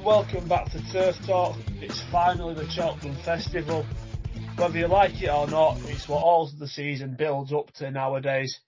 and 0.00 0.06
welcome 0.06 0.48
back 0.48 0.70
to 0.70 0.92
Turf 0.92 1.16
Talk. 1.26 1.56
It's 1.80 2.02
finally 2.10 2.54
the 2.54 2.68
Cheltenham 2.70 3.16
Festival. 3.22 3.84
Whether 4.56 4.78
you 4.78 4.86
like 4.86 5.22
it 5.22 5.28
or 5.28 5.46
not, 5.46 5.78
it's 5.84 6.08
what 6.08 6.22
all 6.22 6.50
the 6.58 6.68
season 6.68 7.16
builds 7.18 7.52
up 7.52 7.72
to 7.74 7.90
nowadays. 7.90 8.60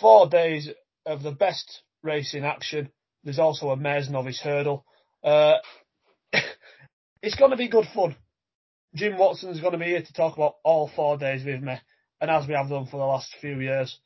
Four 0.00 0.28
days 0.28 0.70
of 1.04 1.22
the 1.22 1.32
best 1.32 1.82
racing 2.02 2.44
action. 2.44 2.90
There's 3.24 3.38
also 3.38 3.70
a 3.70 3.76
Mares 3.76 4.08
Novice 4.08 4.40
hurdle. 4.40 4.84
Uh, 5.22 5.56
it's 7.22 7.36
going 7.36 7.50
to 7.50 7.56
be 7.56 7.68
good 7.68 7.86
fun. 7.94 8.16
Jim 8.94 9.18
Watson's 9.18 9.60
going 9.60 9.72
to 9.72 9.78
be 9.78 9.86
here 9.86 10.02
to 10.02 10.12
talk 10.12 10.36
about 10.36 10.54
all 10.64 10.90
four 10.94 11.18
days 11.18 11.44
with 11.44 11.62
me. 11.62 11.74
And 12.20 12.30
as 12.30 12.46
we 12.46 12.54
have 12.54 12.68
done 12.68 12.86
for 12.86 12.98
the 12.98 13.06
last 13.06 13.34
few 13.40 13.60
years, 13.60 13.98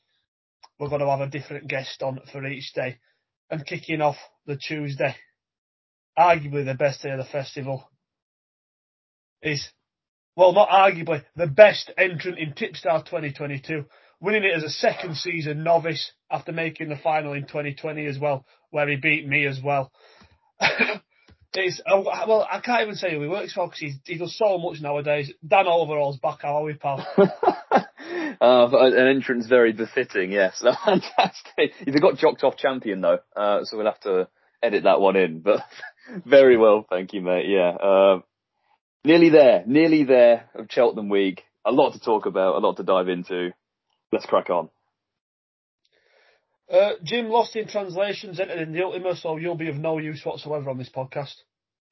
we're 0.78 0.88
going 0.88 1.00
to 1.00 1.10
have 1.10 1.20
a 1.20 1.28
different 1.28 1.68
guest 1.68 2.02
on 2.02 2.20
for 2.32 2.44
each 2.46 2.72
day. 2.74 2.98
And 3.50 3.64
kicking 3.64 4.00
off 4.00 4.16
the 4.46 4.56
Tuesday, 4.56 5.14
arguably 6.18 6.64
the 6.64 6.74
best 6.74 7.02
day 7.02 7.10
of 7.10 7.18
the 7.18 7.24
festival, 7.24 7.88
is, 9.42 9.68
well, 10.34 10.52
not 10.52 10.68
arguably, 10.68 11.24
the 11.36 11.46
best 11.46 11.90
entrant 11.96 12.38
in 12.38 12.52
Tipstar 12.52 13.04
2022, 13.04 13.84
winning 14.20 14.44
it 14.44 14.56
as 14.56 14.64
a 14.64 14.70
second 14.70 15.16
season 15.16 15.62
novice 15.62 16.12
after 16.30 16.52
making 16.52 16.88
the 16.88 16.96
final 16.96 17.32
in 17.32 17.42
2020 17.42 18.06
as 18.06 18.18
well, 18.18 18.44
where 18.70 18.88
he 18.88 18.96
beat 18.96 19.26
me 19.26 19.46
as 19.46 19.60
well. 19.62 19.92
it's, 21.54 21.80
oh, 21.86 22.02
well, 22.02 22.46
I 22.50 22.60
can't 22.60 22.82
even 22.82 22.94
say 22.94 23.12
who 23.12 23.22
he 23.22 23.28
works 23.28 23.52
for 23.52 23.68
because 23.68 23.94
he 24.04 24.18
does 24.18 24.36
so 24.36 24.58
much 24.58 24.80
nowadays. 24.80 25.32
Dan 25.46 25.66
Overall's 25.66 26.18
back, 26.18 26.40
how 26.42 26.58
are 26.58 26.64
we, 26.64 26.74
pal? 26.74 27.06
Uh, 28.40 28.68
an 28.70 29.08
entrance 29.08 29.46
very 29.46 29.72
befitting, 29.72 30.30
yes. 30.30 30.62
Fantastic. 30.84 31.72
You've 31.86 32.00
got 32.00 32.18
jocked 32.18 32.44
off 32.44 32.56
champion 32.56 33.00
though, 33.00 33.18
uh, 33.34 33.64
so 33.64 33.76
we'll 33.76 33.86
have 33.86 34.00
to 34.00 34.28
edit 34.62 34.84
that 34.84 35.00
one 35.00 35.16
in, 35.16 35.40
but 35.40 35.60
very 36.24 36.56
well, 36.56 36.86
thank 36.88 37.12
you, 37.12 37.20
mate. 37.20 37.46
Yeah. 37.48 37.70
Uh, 37.70 38.20
nearly 39.04 39.30
there, 39.30 39.64
nearly 39.66 40.04
there 40.04 40.48
of 40.54 40.66
Cheltenham 40.70 41.08
Week. 41.08 41.42
A 41.64 41.72
lot 41.72 41.94
to 41.94 42.00
talk 42.00 42.26
about, 42.26 42.56
a 42.56 42.58
lot 42.58 42.76
to 42.76 42.82
dive 42.82 43.08
into. 43.08 43.52
Let's 44.12 44.26
crack 44.26 44.50
on. 44.50 44.68
Uh, 46.70 46.92
Jim, 47.04 47.28
lost 47.28 47.54
in 47.54 47.68
translations, 47.68 48.40
entered 48.40 48.58
in 48.58 48.72
the 48.72 48.82
Ultima, 48.82 49.14
so 49.16 49.36
you'll 49.36 49.54
be 49.56 49.68
of 49.68 49.76
no 49.76 49.98
use 49.98 50.24
whatsoever 50.24 50.70
on 50.70 50.78
this 50.78 50.90
podcast. 50.90 51.34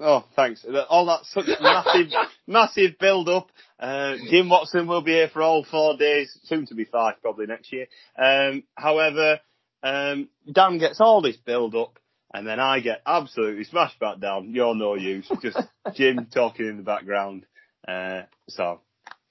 Oh, 0.00 0.24
thanks. 0.34 0.66
All 0.88 1.06
that 1.06 1.24
such 1.24 1.46
massive, 1.60 2.12
massive 2.46 2.98
build 2.98 3.28
up. 3.28 3.50
Uh, 3.78 4.16
Jim 4.28 4.48
Watson 4.48 4.88
will 4.88 5.02
be 5.02 5.12
here 5.12 5.28
for 5.28 5.42
all 5.42 5.64
four 5.64 5.96
days, 5.96 6.36
soon 6.44 6.66
to 6.66 6.74
be 6.74 6.84
five 6.84 7.14
probably 7.22 7.46
next 7.46 7.72
year. 7.72 7.86
Um, 8.20 8.64
however, 8.74 9.38
um, 9.82 10.28
Dan 10.50 10.78
gets 10.78 11.00
all 11.00 11.22
this 11.22 11.36
build 11.36 11.76
up 11.76 11.98
and 12.34 12.44
then 12.44 12.58
I 12.58 12.80
get 12.80 13.00
absolutely 13.06 13.62
smashed 13.62 14.00
back 14.00 14.18
down. 14.18 14.50
You're 14.52 14.74
no 14.74 14.96
use. 14.96 15.30
Just 15.40 15.56
Jim 15.94 16.27
talking 16.34 16.66
in 16.66 16.76
the 16.76 16.82
background. 16.82 17.46
Uh, 17.86 18.22
so 18.48 18.80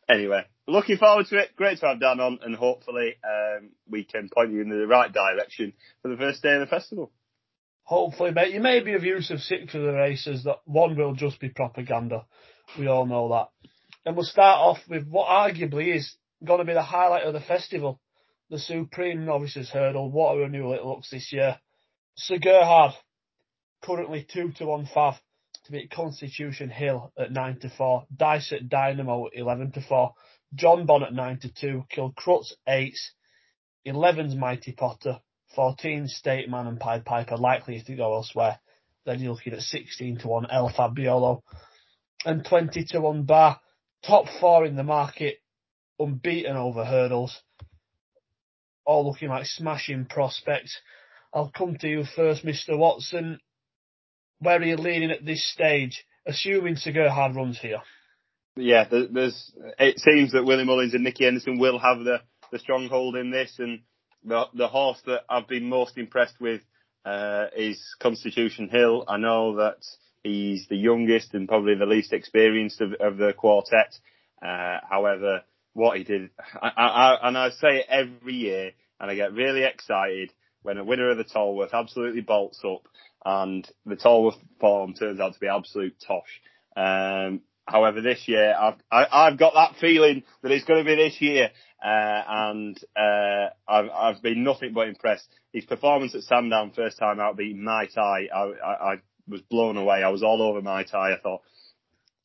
anyway, 0.09 0.45
looking 0.67 0.97
forward 0.97 1.25
to 1.27 1.37
it. 1.37 1.53
Great 1.57 1.79
to 1.79 1.87
have 1.87 1.99
Dan 1.99 2.21
on 2.21 2.39
and 2.41 2.55
hopefully, 2.55 3.15
um, 3.21 3.71
we 3.89 4.05
can 4.05 4.29
point 4.33 4.53
you 4.53 4.61
in 4.61 4.69
the 4.69 4.87
right 4.87 5.11
direction 5.11 5.73
for 6.01 6.07
the 6.07 6.17
first 6.17 6.41
day 6.41 6.53
of 6.53 6.61
the 6.61 6.65
festival. 6.65 7.11
Hopefully, 7.83 8.31
mate. 8.31 8.53
You 8.53 8.61
may 8.61 8.79
be 8.79 8.93
of 8.93 9.03
use 9.03 9.29
of 9.31 9.41
six 9.41 9.75
of 9.75 9.81
the 9.81 9.91
races 9.91 10.45
that 10.45 10.59
one 10.63 10.95
will 10.95 11.13
just 11.13 11.41
be 11.41 11.49
propaganda. 11.49 12.25
We 12.79 12.87
all 12.87 13.05
know 13.05 13.27
that. 13.29 13.69
And 14.05 14.15
we'll 14.15 14.25
start 14.25 14.59
off 14.59 14.79
with 14.87 15.05
what 15.09 15.27
arguably 15.27 15.93
is 15.93 16.15
going 16.41 16.59
to 16.59 16.65
be 16.65 16.73
the 16.73 16.81
highlight 16.81 17.23
of 17.23 17.33
the 17.33 17.41
festival. 17.41 17.99
The 18.49 18.59
Supreme 18.59 19.25
Novices 19.25 19.69
Hurdle. 19.69 20.09
What 20.09 20.35
a 20.35 20.39
renewal 20.39 20.73
it 20.73 20.85
looks 20.85 21.09
this 21.09 21.33
year. 21.33 21.57
Sir 22.15 22.37
Gerhard, 22.37 22.93
currently 23.81 24.23
2 24.31 24.51
to 24.53 24.65
1 24.67 24.85
fav 24.85 25.15
to 25.65 25.71
beat 25.71 25.89
Constitution 25.89 26.69
Hill 26.69 27.11
at 27.17 27.31
9 27.31 27.59
to 27.61 27.69
4. 27.69 28.05
Dysart 28.15 28.69
Dynamo 28.69 29.27
11 29.33 29.71
to 29.73 29.81
4. 29.81 30.13
Jonbon 30.55 31.03
at 31.03 31.13
9 31.13 31.39
to 31.39 31.53
2. 31.53 31.83
Kilcruit 31.91 32.45
8. 32.67 32.95
11's 33.87 34.35
Mighty 34.35 34.73
Potter 34.73 35.19
14 35.55 36.07
State 36.07 36.49
Man 36.49 36.67
and 36.67 36.79
Pied 36.79 37.03
Piper 37.03 37.37
likely 37.37 37.81
to 37.81 37.95
go 37.95 38.15
elsewhere. 38.15 38.59
Then 39.05 39.19
you're 39.19 39.33
looking 39.33 39.53
at 39.53 39.61
16 39.61 40.19
to 40.19 40.27
1 40.27 40.47
El 40.51 40.69
Fabiolo 40.69 41.41
and 42.25 42.45
20 42.45 42.85
to 42.85 43.01
1 43.01 43.23
Bar. 43.23 43.59
Top 44.05 44.25
four 44.39 44.65
in 44.65 44.75
the 44.75 44.83
market, 44.83 45.37
unbeaten 45.97 46.57
over 46.57 46.83
hurdles. 46.83 47.41
All 48.85 49.05
looking 49.07 49.29
like 49.29 49.45
smashing 49.45 50.05
prospects. 50.05 50.77
I'll 51.33 51.51
come 51.55 51.77
to 51.79 51.87
you 51.87 52.03
first, 52.15 52.45
Mr. 52.45 52.77
Watson. 52.77 53.39
Where 54.39 54.59
are 54.59 54.63
you 54.63 54.75
leaning 54.75 55.11
at 55.11 55.25
this 55.25 55.45
stage, 55.51 56.05
assuming 56.27 56.75
Sir 56.75 56.91
Gerhard 56.91 57.35
runs 57.35 57.59
here? 57.59 57.81
Yeah, 58.55 58.85
there's. 58.89 59.51
It 59.79 59.99
seems 59.99 60.33
that 60.33 60.45
Willie 60.45 60.65
Mullins 60.65 60.93
and 60.93 61.03
Nicky 61.03 61.23
Henderson 61.23 61.57
will 61.57 61.79
have 61.79 61.99
the, 61.99 62.21
the 62.51 62.59
stronghold 62.59 63.15
in 63.15 63.31
this, 63.31 63.55
and 63.57 63.79
the 64.23 64.45
the 64.53 64.67
horse 64.67 65.01
that 65.07 65.21
I've 65.27 65.47
been 65.47 65.69
most 65.69 65.97
impressed 65.97 66.39
with 66.39 66.61
uh, 67.03 67.45
is 67.55 67.81
Constitution 67.99 68.69
Hill. 68.69 69.05
I 69.07 69.17
know 69.17 69.55
that 69.55 69.77
he's 70.23 70.67
the 70.67 70.77
youngest 70.77 71.33
and 71.33 71.47
probably 71.47 71.75
the 71.75 71.87
least 71.87 72.13
experienced 72.13 72.79
of, 72.79 72.93
of 72.99 73.17
the 73.17 73.33
quartet. 73.33 73.95
Uh, 74.45 74.77
however, 74.87 75.41
what 75.73 75.97
he 75.97 76.03
did, 76.03 76.29
I, 76.61 76.69
I, 76.77 77.27
and 77.27 77.37
I 77.37 77.49
say 77.49 77.77
it 77.77 77.85
every 77.89 78.33
year, 78.33 78.71
and 78.99 79.09
I 79.09 79.15
get 79.15 79.33
really 79.33 79.63
excited 79.63 80.31
when 80.63 80.77
a 80.77 80.83
winner 80.83 81.11
of 81.11 81.17
the 81.17 81.23
Tolworth 81.23 81.73
absolutely 81.73 82.21
bolts 82.21 82.59
up, 82.65 82.87
and 83.23 83.69
the 83.85 83.95
Tolworth 83.95 84.37
form 84.59 84.93
turns 84.93 85.19
out 85.19 85.33
to 85.33 85.39
be 85.39 85.47
absolute 85.47 85.95
tosh. 86.05 86.41
Um, 86.75 87.41
however, 87.67 88.01
this 88.01 88.27
year 88.27 88.55
I've 88.59 88.75
I, 88.91 89.05
i 89.11 89.29
have 89.29 89.37
got 89.37 89.53
that 89.53 89.79
feeling 89.79 90.23
that 90.41 90.51
it's 90.51 90.65
going 90.65 90.83
to 90.83 90.89
be 90.89 90.95
this 90.95 91.21
year, 91.21 91.51
uh, 91.83 92.21
and 92.27 92.79
uh, 92.95 93.49
I've, 93.67 93.89
I've 93.89 94.21
been 94.21 94.43
nothing 94.43 94.73
but 94.73 94.87
impressed. 94.87 95.27
His 95.51 95.65
performance 95.65 96.15
at 96.15 96.23
Sandown 96.23 96.71
first 96.75 96.97
time 96.97 97.19
out 97.19 97.37
beating 97.37 97.63
Mai 97.63 97.87
I, 97.95 98.27
I, 98.33 98.93
I 98.93 98.95
was 99.27 99.41
blown 99.41 99.77
away. 99.77 100.03
I 100.03 100.09
was 100.09 100.23
all 100.23 100.41
over 100.41 100.61
Mai 100.61 100.83
Tai. 100.83 101.13
I 101.13 101.19
thought 101.19 101.41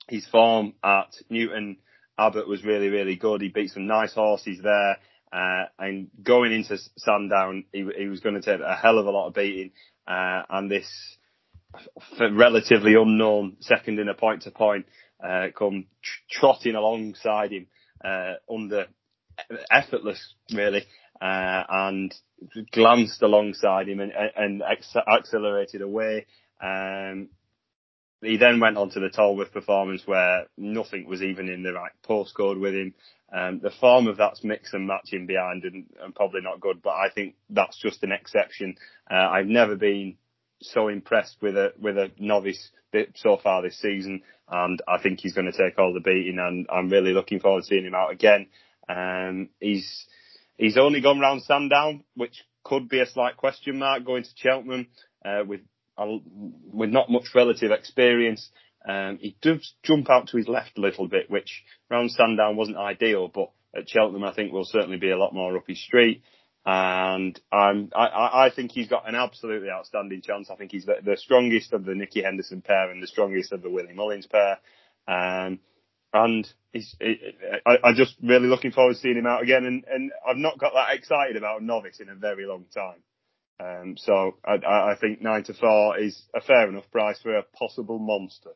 his 0.08 0.26
form 0.26 0.74
at 0.82 1.14
Newton 1.28 1.76
Abbot 2.18 2.48
was 2.48 2.64
really, 2.64 2.88
really 2.88 3.16
good. 3.16 3.40
He 3.40 3.48
beat 3.48 3.70
some 3.70 3.86
nice 3.86 4.14
horses 4.14 4.60
there. 4.62 4.98
Uh, 5.32 5.64
and 5.78 6.08
going 6.22 6.52
into 6.52 6.78
Sandown, 6.96 7.64
he, 7.72 7.86
he 7.96 8.08
was 8.08 8.20
going 8.20 8.34
to 8.34 8.40
take 8.40 8.60
a 8.64 8.74
hell 8.74 8.98
of 8.98 9.06
a 9.06 9.10
lot 9.10 9.28
of 9.28 9.34
beating. 9.34 9.72
Uh, 10.06 10.42
and 10.48 10.70
this 10.70 10.88
relatively 12.20 12.94
unknown 12.94 13.56
second 13.60 13.98
in 13.98 14.08
a 14.08 14.14
point 14.14 14.42
to 14.42 14.50
point, 14.50 14.86
uh, 15.22 15.48
come 15.56 15.86
trotting 16.30 16.74
alongside 16.74 17.52
him, 17.52 17.66
uh, 18.04 18.34
under 18.52 18.86
effortless, 19.70 20.34
really, 20.52 20.84
uh, 21.20 21.62
and 21.68 22.14
glanced 22.72 23.22
alongside 23.22 23.88
him 23.88 24.00
and, 24.00 24.12
and 24.36 24.62
accelerated 24.62 25.82
away. 25.82 26.26
Um, 26.62 27.28
he 28.22 28.36
then 28.36 28.58
went 28.60 28.76
on 28.76 28.90
to 28.90 29.00
the 29.00 29.10
Tolworth 29.10 29.52
performance 29.52 30.02
where 30.06 30.46
nothing 30.56 31.06
was 31.06 31.22
even 31.22 31.48
in 31.48 31.62
the 31.62 31.72
right 31.72 31.92
postcode 32.08 32.60
with 32.60 32.74
him. 32.74 32.94
Um, 33.30 33.60
the 33.62 33.70
form 33.70 34.06
of 34.06 34.16
that's 34.16 34.42
mix 34.42 34.72
and 34.72 34.86
matching 34.86 35.26
behind 35.26 35.64
and, 35.64 35.84
and, 36.02 36.14
probably 36.14 36.40
not 36.40 36.60
good, 36.60 36.80
but 36.82 36.94
I 36.94 37.10
think 37.14 37.34
that's 37.50 37.78
just 37.78 38.02
an 38.02 38.10
exception. 38.10 38.76
Uh, 39.10 39.16
I've 39.16 39.46
never 39.46 39.76
been 39.76 40.16
so 40.62 40.88
impressed 40.88 41.36
with 41.42 41.56
a 41.56 41.72
with 41.78 41.98
a 41.98 42.10
novice 42.18 42.70
so 43.16 43.36
far 43.36 43.60
this 43.60 43.78
season, 43.78 44.22
and 44.48 44.80
I 44.88 45.00
think 45.02 45.20
he's 45.20 45.34
going 45.34 45.50
to 45.50 45.56
take 45.56 45.78
all 45.78 45.92
the 45.92 46.00
beating, 46.00 46.38
and 46.38 46.66
I'm 46.72 46.88
really 46.88 47.12
looking 47.12 47.38
forward 47.38 47.62
to 47.62 47.66
seeing 47.66 47.84
him 47.84 47.94
out 47.94 48.12
again. 48.12 48.46
Um, 48.88 49.50
he's 49.60 50.06
he's 50.56 50.78
only 50.78 51.02
gone 51.02 51.20
round 51.20 51.42
Sandown, 51.42 52.04
which 52.14 52.44
could 52.64 52.88
be 52.88 53.00
a 53.00 53.06
slight 53.06 53.36
question 53.36 53.78
mark 53.78 54.04
going 54.04 54.22
to 54.22 54.30
Cheltenham 54.36 54.86
uh, 55.24 55.42
with 55.46 55.60
uh, 55.98 56.06
with 56.72 56.90
not 56.90 57.10
much 57.10 57.34
relative 57.34 57.72
experience. 57.72 58.48
Um, 58.86 59.18
he 59.20 59.36
does 59.42 59.74
jump 59.82 60.10
out 60.10 60.28
to 60.28 60.36
his 60.36 60.48
left 60.48 60.78
a 60.78 60.80
little 60.80 61.08
bit, 61.08 61.30
which 61.30 61.64
round 61.90 62.10
Sandown 62.10 62.56
wasn't 62.56 62.76
ideal, 62.76 63.28
but 63.28 63.50
at 63.76 63.88
Cheltenham 63.88 64.24
I 64.24 64.34
think 64.34 64.52
will 64.52 64.64
certainly 64.64 64.98
be 64.98 65.10
a 65.10 65.18
lot 65.18 65.34
more 65.34 65.56
up 65.56 65.66
his 65.66 65.82
street. 65.82 66.22
And 66.64 67.38
I'm, 67.50 67.90
I, 67.96 68.46
I 68.46 68.50
think 68.54 68.72
he's 68.72 68.88
got 68.88 69.08
an 69.08 69.14
absolutely 69.14 69.70
outstanding 69.70 70.20
chance. 70.20 70.50
I 70.50 70.56
think 70.56 70.72
he's 70.72 70.84
the, 70.84 70.96
the 71.02 71.16
strongest 71.16 71.72
of 71.72 71.84
the 71.84 71.94
Nicky 71.94 72.22
Henderson 72.22 72.60
pair 72.60 72.90
and 72.90 73.02
the 73.02 73.06
strongest 73.06 73.52
of 73.52 73.62
the 73.62 73.70
Willie 73.70 73.94
Mullins 73.94 74.26
pair. 74.26 74.58
Um, 75.06 75.60
and 76.12 76.46
he's, 76.72 76.94
I, 77.66 77.78
I'm 77.84 77.94
just 77.94 78.16
really 78.22 78.48
looking 78.48 78.72
forward 78.72 78.94
to 78.94 78.98
seeing 78.98 79.16
him 79.16 79.26
out 79.26 79.42
again. 79.42 79.64
And, 79.64 79.84
and 79.90 80.12
I've 80.28 80.36
not 80.36 80.58
got 80.58 80.72
that 80.74 80.94
excited 80.94 81.36
about 81.36 81.62
novice 81.62 82.00
in 82.00 82.10
a 82.10 82.14
very 82.14 82.46
long 82.46 82.66
time. 82.74 83.02
Um, 83.60 83.96
so 83.96 84.36
I, 84.44 84.54
I 84.54 84.94
think 85.00 85.20
nine 85.20 85.44
to 85.44 85.54
four 85.54 85.98
is 85.98 86.22
a 86.34 86.40
fair 86.40 86.68
enough 86.68 86.90
price 86.90 87.20
for 87.22 87.36
a 87.36 87.42
possible 87.42 87.98
monster. 87.98 88.50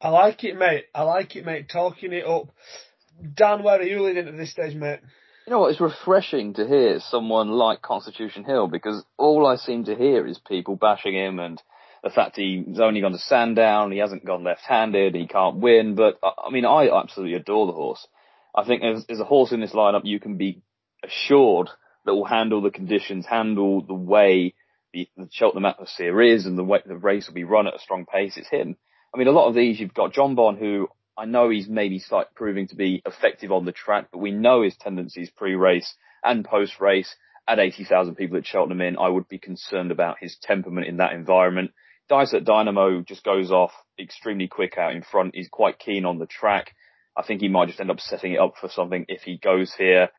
I 0.00 0.08
like 0.08 0.44
it, 0.44 0.56
mate. 0.56 0.86
I 0.94 1.02
like 1.02 1.36
it, 1.36 1.44
mate. 1.44 1.68
Talking 1.68 2.12
it 2.12 2.26
up. 2.26 2.48
Dan, 3.34 3.62
where 3.62 3.78
are 3.78 3.82
you 3.82 4.02
leading 4.02 4.28
at 4.28 4.36
this 4.36 4.50
stage, 4.50 4.74
mate? 4.74 5.00
You 5.46 5.52
know 5.52 5.60
what? 5.60 5.72
It's 5.72 5.80
refreshing 5.80 6.54
to 6.54 6.66
hear 6.66 7.00
someone 7.00 7.50
like 7.50 7.82
Constitution 7.82 8.44
Hill 8.44 8.68
because 8.68 9.04
all 9.18 9.46
I 9.46 9.56
seem 9.56 9.84
to 9.84 9.94
hear 9.94 10.26
is 10.26 10.38
people 10.38 10.76
bashing 10.76 11.14
him 11.14 11.38
and 11.38 11.60
the 12.02 12.10
fact 12.10 12.36
he's 12.36 12.80
only 12.80 13.02
gone 13.02 13.12
to 13.12 13.18
Sandown, 13.18 13.92
he 13.92 13.98
hasn't 13.98 14.24
gone 14.24 14.42
left-handed, 14.42 15.14
he 15.14 15.26
can't 15.26 15.56
win. 15.56 15.96
But 15.96 16.18
I 16.22 16.50
mean, 16.50 16.64
I 16.64 16.88
absolutely 16.88 17.34
adore 17.34 17.66
the 17.66 17.72
horse. 17.72 18.06
I 18.54 18.64
think 18.64 18.82
there's, 18.82 19.20
a 19.20 19.24
horse 19.24 19.52
in 19.52 19.60
this 19.60 19.72
lineup 19.72 20.02
you 20.04 20.18
can 20.18 20.36
be 20.36 20.62
assured 21.04 21.68
that 22.04 22.14
will 22.14 22.24
handle 22.24 22.62
the 22.62 22.70
conditions, 22.70 23.26
handle 23.26 23.82
the 23.82 23.94
way 23.94 24.54
the, 24.92 25.08
the 25.16 25.28
Cheltenham 25.30 25.66
atmosphere 25.66 26.20
is, 26.22 26.46
and 26.46 26.56
the 26.56 26.64
way 26.64 26.80
the 26.84 26.96
race 26.96 27.26
will 27.28 27.34
be 27.34 27.44
run 27.44 27.66
at 27.66 27.74
a 27.74 27.80
strong 27.80 28.06
pace. 28.06 28.36
It's 28.36 28.48
him. 28.48 28.76
I 29.14 29.18
mean, 29.18 29.28
a 29.28 29.32
lot 29.32 29.48
of 29.48 29.54
these 29.54 29.80
you've 29.80 29.94
got 29.94 30.12
Jonbon, 30.12 30.58
who 30.58 30.88
I 31.18 31.24
know 31.24 31.50
he's 31.50 31.68
maybe 31.68 31.98
slight 31.98 32.34
proving 32.34 32.68
to 32.68 32.76
be 32.76 33.02
effective 33.04 33.52
on 33.52 33.64
the 33.64 33.72
track, 33.72 34.08
but 34.12 34.18
we 34.18 34.30
know 34.30 34.62
his 34.62 34.76
tendencies 34.76 35.30
pre-race 35.30 35.94
and 36.22 36.44
post-race. 36.44 37.14
At 37.48 37.58
80,000 37.58 38.14
people 38.14 38.36
at 38.36 38.46
Cheltenham 38.46 38.80
in, 38.80 38.96
I 38.96 39.08
would 39.08 39.26
be 39.26 39.38
concerned 39.38 39.90
about 39.90 40.18
his 40.20 40.36
temperament 40.40 40.86
in 40.86 40.98
that 40.98 41.14
environment. 41.14 41.72
Dysart 42.08 42.44
Dynamo 42.44 43.00
just 43.00 43.24
goes 43.24 43.50
off 43.50 43.72
extremely 43.98 44.46
quick 44.46 44.78
out 44.78 44.94
in 44.94 45.02
front. 45.02 45.34
He's 45.34 45.48
quite 45.48 45.78
keen 45.80 46.04
on 46.04 46.18
the 46.18 46.26
track. 46.26 46.76
I 47.16 47.22
think 47.22 47.40
he 47.40 47.48
might 47.48 47.66
just 47.66 47.80
end 47.80 47.90
up 47.90 47.98
setting 47.98 48.34
it 48.34 48.38
up 48.40 48.54
for 48.60 48.68
something 48.68 49.04
if 49.08 49.22
he 49.22 49.36
goes 49.36 49.74
here. 49.76 50.10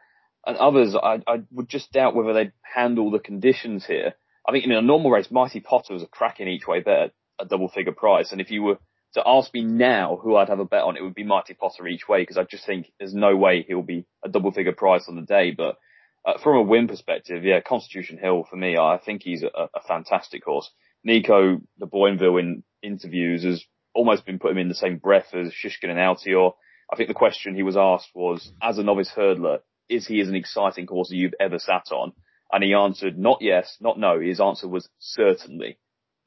And 0.46 0.58
others, 0.58 0.96
I, 0.96 1.22
I 1.26 1.44
would 1.52 1.70
just 1.70 1.92
doubt 1.94 2.16
whether 2.16 2.34
they'd 2.34 2.54
handle 2.62 3.12
the 3.12 3.20
conditions 3.20 3.86
here. 3.86 4.14
I 4.48 4.52
think 4.52 4.66
in 4.66 4.72
a 4.72 4.82
normal 4.82 5.12
race, 5.12 5.32
Mighty 5.32 5.62
Potter 5.62 5.94
was 5.94 6.04
a 6.04 6.08
cracking 6.08 6.48
each 6.48 6.68
way 6.68 6.82
bet 6.82 7.00
at 7.00 7.14
a 7.42 7.46
double 7.46 7.68
figure 7.68 7.92
price. 7.92 8.32
And 8.32 8.40
if 8.40 8.52
you 8.52 8.64
were 8.64 8.78
to 9.14 9.24
ask 9.26 9.54
me 9.54 9.64
now 9.64 10.18
who 10.22 10.36
I'd 10.36 10.50
have 10.50 10.60
a 10.60 10.66
bet 10.66 10.84
on, 10.84 10.98
it 10.98 11.04
would 11.04 11.16
be 11.16 11.24
Mighty 11.24 11.54
Potter 11.54 11.88
each 11.88 12.08
way 12.08 12.22
because 12.22 12.38
I 12.38 12.44
just 12.44 12.66
think 12.66 12.92
there's 13.00 13.14
no 13.14 13.36
way 13.36 13.64
he'll 13.64 13.82
be 13.82 14.06
a 14.24 14.30
double 14.30 14.52
figure 14.52 14.74
price 14.74 15.06
on 15.08 15.16
the 15.16 15.22
day. 15.22 15.52
But 15.52 15.78
uh, 16.26 16.38
from 16.42 16.58
a 16.58 16.62
win 16.62 16.88
perspective, 16.88 17.44
yeah, 17.44 17.60
Constitution 17.62 18.18
Hill 18.18 18.46
for 18.50 18.56
me, 18.56 18.78
I 18.78 19.00
think 19.04 19.24
he's 19.24 19.44
a, 19.44 19.70
a 19.74 19.82
fantastic 19.88 20.44
horse. 20.46 20.70
Nico 21.04 21.58
de 21.80 21.86
Boinville 21.86 22.40
in 22.40 22.64
interviews 22.84 23.44
has 23.44 23.64
almost 23.94 24.26
been 24.26 24.40
putting 24.40 24.58
him 24.58 24.64
in 24.64 24.70
the 24.70 24.76
same 24.76 24.98
breath 24.98 25.34
as 25.34 25.52
Shishkin 25.52 25.90
and 25.90 26.00
Altior. 26.00 26.54
I 26.92 26.96
think 26.96 27.08
the 27.08 27.14
question 27.14 27.56
he 27.56 27.64
was 27.64 27.78
asked 27.78 28.10
was, 28.14 28.52
as 28.62 28.78
a 28.78 28.84
novice 28.84 29.12
hurdler, 29.16 29.60
is 29.90 30.08
he 30.08 30.22
as 30.22 30.30
an 30.30 30.36
exciting 30.36 30.88
horse 30.88 31.10
that 31.10 31.16
you've 31.16 31.34
ever 31.40 31.60
sat 31.60 31.92
on? 31.92 32.14
And 32.52 32.64
he 32.64 32.74
answered, 32.74 33.18
not 33.18 33.40
yes, 33.42 33.78
not 33.80 33.98
no. 33.98 34.20
His 34.20 34.42
answer 34.42 34.68
was 34.68 34.90
certainly. 35.00 35.78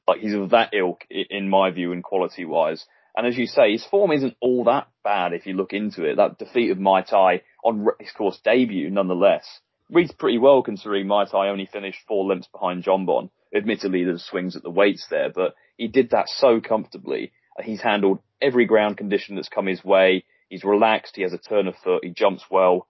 Like 0.07 0.19
he's 0.19 0.33
of 0.33 0.51
that 0.51 0.73
ilk, 0.73 1.03
in 1.09 1.49
my 1.49 1.71
view, 1.71 1.91
and 1.91 2.03
quality 2.03 2.45
wise. 2.45 2.85
And 3.15 3.25
as 3.25 3.37
you 3.37 3.47
say, 3.47 3.71
his 3.71 3.85
form 3.85 4.11
isn't 4.11 4.35
all 4.41 4.65
that 4.65 4.87
bad 5.03 5.33
if 5.33 5.45
you 5.45 5.53
look 5.53 5.73
into 5.73 6.03
it. 6.03 6.17
That 6.17 6.37
defeat 6.37 6.71
of 6.71 6.79
Mai 6.79 7.01
Tai 7.01 7.41
on 7.63 7.87
his 7.99 8.11
course 8.11 8.39
debut, 8.43 8.89
nonetheless, 8.89 9.61
reads 9.89 10.11
pretty 10.11 10.37
well 10.37 10.61
considering 10.61 11.07
Mai 11.07 11.25
Tai 11.25 11.47
only 11.49 11.65
finished 11.65 11.99
four 12.07 12.25
lengths 12.25 12.49
behind 12.51 12.83
Jonbon. 12.83 13.29
Admittedly, 13.55 14.03
there's 14.03 14.25
swings 14.25 14.55
at 14.55 14.63
the 14.63 14.69
weights 14.69 15.07
there, 15.09 15.31
but 15.33 15.55
he 15.77 15.87
did 15.87 16.09
that 16.09 16.27
so 16.27 16.59
comfortably. 16.59 17.31
Uh, 17.57 17.63
he's 17.63 17.81
handled 17.81 18.19
every 18.41 18.65
ground 18.65 18.97
condition 18.97 19.35
that's 19.35 19.49
come 19.49 19.67
his 19.67 19.83
way. 19.83 20.25
He's 20.49 20.63
relaxed. 20.65 21.15
He 21.15 21.21
has 21.21 21.33
a 21.33 21.37
turn 21.37 21.67
of 21.67 21.75
foot. 21.83 22.03
He 22.03 22.09
jumps 22.09 22.43
well. 22.51 22.87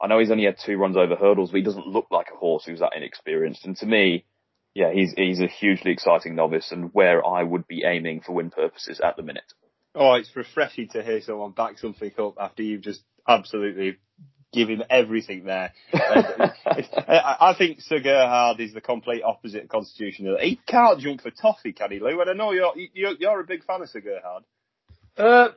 I 0.00 0.06
know 0.06 0.18
he's 0.18 0.30
only 0.30 0.44
had 0.44 0.56
two 0.64 0.76
runs 0.76 0.96
over 0.96 1.16
hurdles, 1.16 1.50
but 1.50 1.58
he 1.58 1.64
doesn't 1.64 1.86
look 1.86 2.06
like 2.10 2.28
a 2.32 2.36
horse 2.36 2.64
who's 2.64 2.80
that 2.80 2.96
inexperienced. 2.96 3.64
And 3.64 3.76
to 3.78 3.86
me, 3.86 4.24
yeah, 4.76 4.92
he's 4.92 5.14
he's 5.16 5.40
a 5.40 5.46
hugely 5.46 5.90
exciting 5.92 6.34
novice 6.34 6.70
and 6.70 6.90
where 6.92 7.26
I 7.26 7.42
would 7.42 7.66
be 7.66 7.84
aiming 7.84 8.20
for 8.20 8.32
win 8.32 8.50
purposes 8.50 9.00
at 9.02 9.16
the 9.16 9.22
minute. 9.22 9.50
Oh, 9.94 10.12
it's 10.12 10.36
refreshing 10.36 10.88
to 10.90 11.02
hear 11.02 11.22
someone 11.22 11.52
back 11.52 11.78
something 11.78 12.12
up 12.18 12.34
after 12.38 12.62
you've 12.62 12.82
just 12.82 13.02
absolutely 13.26 13.96
given 14.52 14.82
everything 14.90 15.44
there. 15.44 15.72
I 15.94 17.54
think 17.56 17.80
Sir 17.80 18.00
Gerhard 18.00 18.60
is 18.60 18.74
the 18.74 18.82
complete 18.82 19.22
opposite 19.22 19.62
of 19.62 19.68
Constitution. 19.70 20.36
He 20.40 20.60
can't 20.66 21.00
jump 21.00 21.22
for 21.22 21.30
toffee, 21.30 21.72
can 21.72 21.90
he, 21.90 21.98
Lou? 21.98 22.20
And 22.20 22.28
I 22.28 22.34
know 22.34 22.52
you're 22.52 22.74
you're, 22.92 23.14
you're 23.18 23.40
a 23.40 23.46
big 23.46 23.64
fan 23.64 23.80
of 23.80 23.88
Sir 23.88 24.02
Gerhard. 24.02 24.42
Uh, 25.16 25.48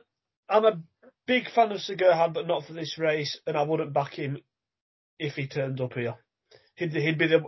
I'm 0.48 0.64
a 0.64 0.80
big 1.26 1.50
fan 1.54 1.72
of 1.72 1.80
Sir 1.80 1.96
Gerhard, 1.96 2.32
but 2.32 2.46
not 2.46 2.64
for 2.64 2.72
this 2.72 2.98
race, 2.98 3.38
and 3.46 3.54
I 3.54 3.64
wouldn't 3.64 3.92
back 3.92 4.14
him 4.14 4.38
if 5.18 5.34
he 5.34 5.46
turned 5.46 5.78
up 5.82 5.92
here. 5.92 6.14
He'd, 6.76 6.94
he'd 6.94 7.18
be 7.18 7.26
the 7.26 7.44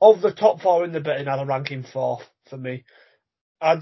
of 0.00 0.20
the 0.20 0.32
top 0.32 0.60
four 0.60 0.84
in 0.84 0.92
the 0.92 1.00
betting. 1.00 1.28
I'd 1.28 1.46
rank 1.46 1.68
him 1.68 1.84
fourth 1.90 2.22
for 2.48 2.56
me. 2.56 2.84
I'd, 3.60 3.80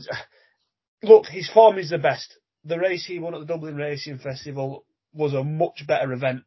look, 1.03 1.27
his 1.27 1.51
form 1.51 1.79
is 1.79 1.91
the 1.91 1.99
best. 1.99 2.39
The 2.65 2.79
race 2.79 3.05
he 3.07 3.19
won 3.19 3.35
at 3.35 3.41
the 3.41 3.47
Dublin 3.47 3.77
Racing 3.77 4.19
Festival 4.19 4.87
was 5.13 5.35
a 5.35 5.45
much 5.45 5.85
better 5.87 6.13
event 6.13 6.43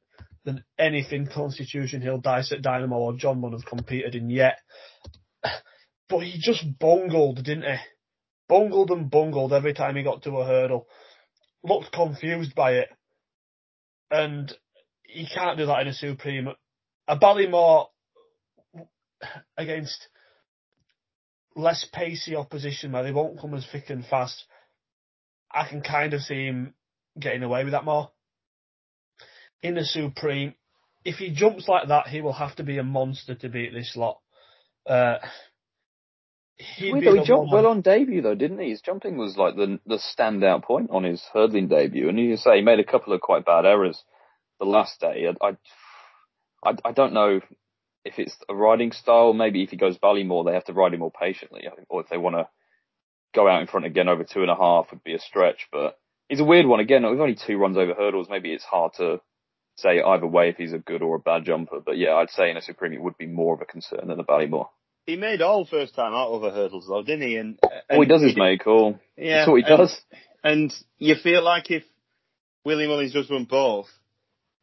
than 0.45 0.63
anything 0.79 1.27
Constitution 1.27 2.01
Hill, 2.01 2.19
Dysart 2.19 2.61
Dynamo, 2.61 2.97
or 2.97 3.13
Jonbon 3.13 3.51
have 3.51 3.65
competed 3.65 4.15
in 4.15 4.29
yet. 4.29 4.59
But 6.09 6.19
he 6.19 6.39
just 6.39 6.63
bungled, 6.79 7.43
didn't 7.43 7.63
he? 7.63 7.75
Bungled 8.47 8.91
and 8.91 9.11
bungled 9.11 9.51
every 9.51 9.73
time 9.73 9.97
he 9.97 10.03
got 10.03 10.23
to 10.23 10.37
a 10.37 10.45
hurdle. 10.45 10.87
Looked 11.63 11.91
confused 11.91 12.55
by 12.55 12.75
it 12.75 12.87
and 14.09 14.53
he 15.03 15.27
can't 15.27 15.57
do 15.57 15.65
that 15.65 15.81
in 15.81 15.87
a 15.87 15.93
Supreme. 15.93 16.49
A 17.07 17.17
Ballymore 17.17 17.87
against 19.57 20.07
less 21.55 21.87
pacey 21.91 22.35
opposition 22.35 22.91
where 22.91 23.03
they 23.03 23.11
won't 23.11 23.39
come 23.39 23.53
as 23.53 23.65
thick 23.71 23.89
and 23.89 24.05
fast, 24.05 24.45
I 25.51 25.67
can 25.67 25.81
kind 25.81 26.13
of 26.13 26.21
see 26.21 26.45
him 26.45 26.73
getting 27.19 27.43
away 27.43 27.63
with 27.63 27.73
that 27.73 27.85
more. 27.85 28.11
In 29.63 29.75
the 29.75 29.83
Supreme, 29.83 30.53
if 31.03 31.15
he 31.15 31.31
jumps 31.31 31.67
like 31.67 31.87
that, 31.87 32.07
he 32.07 32.21
will 32.21 32.33
have 32.33 32.55
to 32.57 32.63
be 32.63 32.77
a 32.77 32.83
monster 32.83 33.33
to 33.35 33.49
beat 33.49 33.73
this 33.73 33.95
lot. 33.95 34.19
Uh, 34.85 35.17
he 36.57 36.91
jumped 37.23 37.51
well 37.51 37.67
on 37.67 37.81
debut 37.81 38.21
though, 38.21 38.35
didn't 38.35 38.59
he? 38.59 38.69
His 38.69 38.81
jumping 38.81 39.17
was 39.17 39.37
like 39.37 39.55
the 39.55 39.79
the 39.85 39.99
standout 39.99 40.63
point 40.63 40.89
on 40.91 41.03
his 41.03 41.23
hurdling 41.33 41.67
debut, 41.67 42.09
and 42.09 42.19
you 42.19 42.35
say 42.35 42.57
he 42.57 42.61
made 42.61 42.79
a 42.79 42.83
couple 42.83 43.13
of 43.13 43.21
quite 43.21 43.45
bad 43.45 43.65
errors 43.65 44.03
the 44.59 44.65
last 44.65 44.99
day. 44.99 45.27
I 45.41 45.57
I, 46.63 46.75
I 46.83 46.91
don't 46.93 47.13
know 47.13 47.41
if 48.07 48.19
it's 48.19 48.35
a 48.49 48.55
riding 48.55 48.91
style. 48.91 49.33
Maybe 49.33 49.63
if 49.63 49.69
he 49.69 49.77
goes 49.77 49.97
Ballymore, 49.97 50.45
they 50.45 50.53
have 50.53 50.65
to 50.65 50.73
ride 50.73 50.93
him 50.93 50.99
more 50.99 51.11
patiently, 51.11 51.67
or 51.89 52.01
if 52.01 52.09
they 52.09 52.17
want 52.17 52.35
to 52.35 52.47
go 53.35 53.47
out 53.47 53.61
in 53.61 53.67
front 53.67 53.85
again 53.85 54.07
over 54.07 54.23
two 54.23 54.41
and 54.41 54.51
a 54.51 54.55
half 54.55 54.87
would 54.91 55.03
be 55.03 55.13
a 55.13 55.19
stretch. 55.19 55.67
But 55.71 55.99
he's 56.29 56.39
a 56.39 56.45
weird 56.45 56.65
one. 56.65 56.79
Again, 56.79 57.03
with 57.09 57.19
only 57.19 57.35
two 57.35 57.57
runs 57.57 57.77
over 57.77 57.93
hurdles, 57.93 58.27
maybe 58.29 58.51
it's 58.51 58.63
hard 58.63 58.93
to 58.97 59.21
say 59.75 60.01
either 60.01 60.25
way 60.25 60.49
if 60.49 60.57
he's 60.57 60.73
a 60.73 60.79
good 60.79 61.01
or 61.01 61.15
a 61.15 61.19
bad 61.19 61.45
jumper. 61.45 61.79
But 61.85 61.97
yeah, 61.97 62.15
I'd 62.15 62.31
say 62.31 62.49
in 62.49 62.57
a 62.57 62.61
Supreme 62.61 62.93
it 62.93 63.01
would 63.01 63.17
be 63.17 63.27
more 63.27 63.53
of 63.53 63.61
a 63.61 63.65
concern 63.65 64.07
than 64.07 64.19
a 64.19 64.23
Ballymore 64.23 64.69
he 65.07 65.15
made 65.15 65.41
all 65.41 65.65
first 65.65 65.95
time 65.95 66.13
out 66.13 66.27
over 66.27 66.51
hurdles 66.51 66.85
though, 66.87 67.01
didn't 67.01 67.27
he? 67.27 67.37
And, 67.37 67.57
and 67.63 67.97
all 67.97 68.01
he 68.01 68.07
does 68.07 68.21
is 68.21 68.35
make 68.35 68.67
all. 68.67 68.99
Yeah, 69.15 69.37
that's 69.37 69.49
what 69.49 69.63
he 69.63 69.65
and, 69.65 69.77
does. 69.77 70.01
And 70.43 70.73
you 70.99 71.15
feel 71.15 71.41
like 71.41 71.71
if 71.71 71.83
Willie 72.63 72.87
Mullins 72.87 73.13
does 73.13 73.29
run 73.29 73.45
both, 73.45 73.87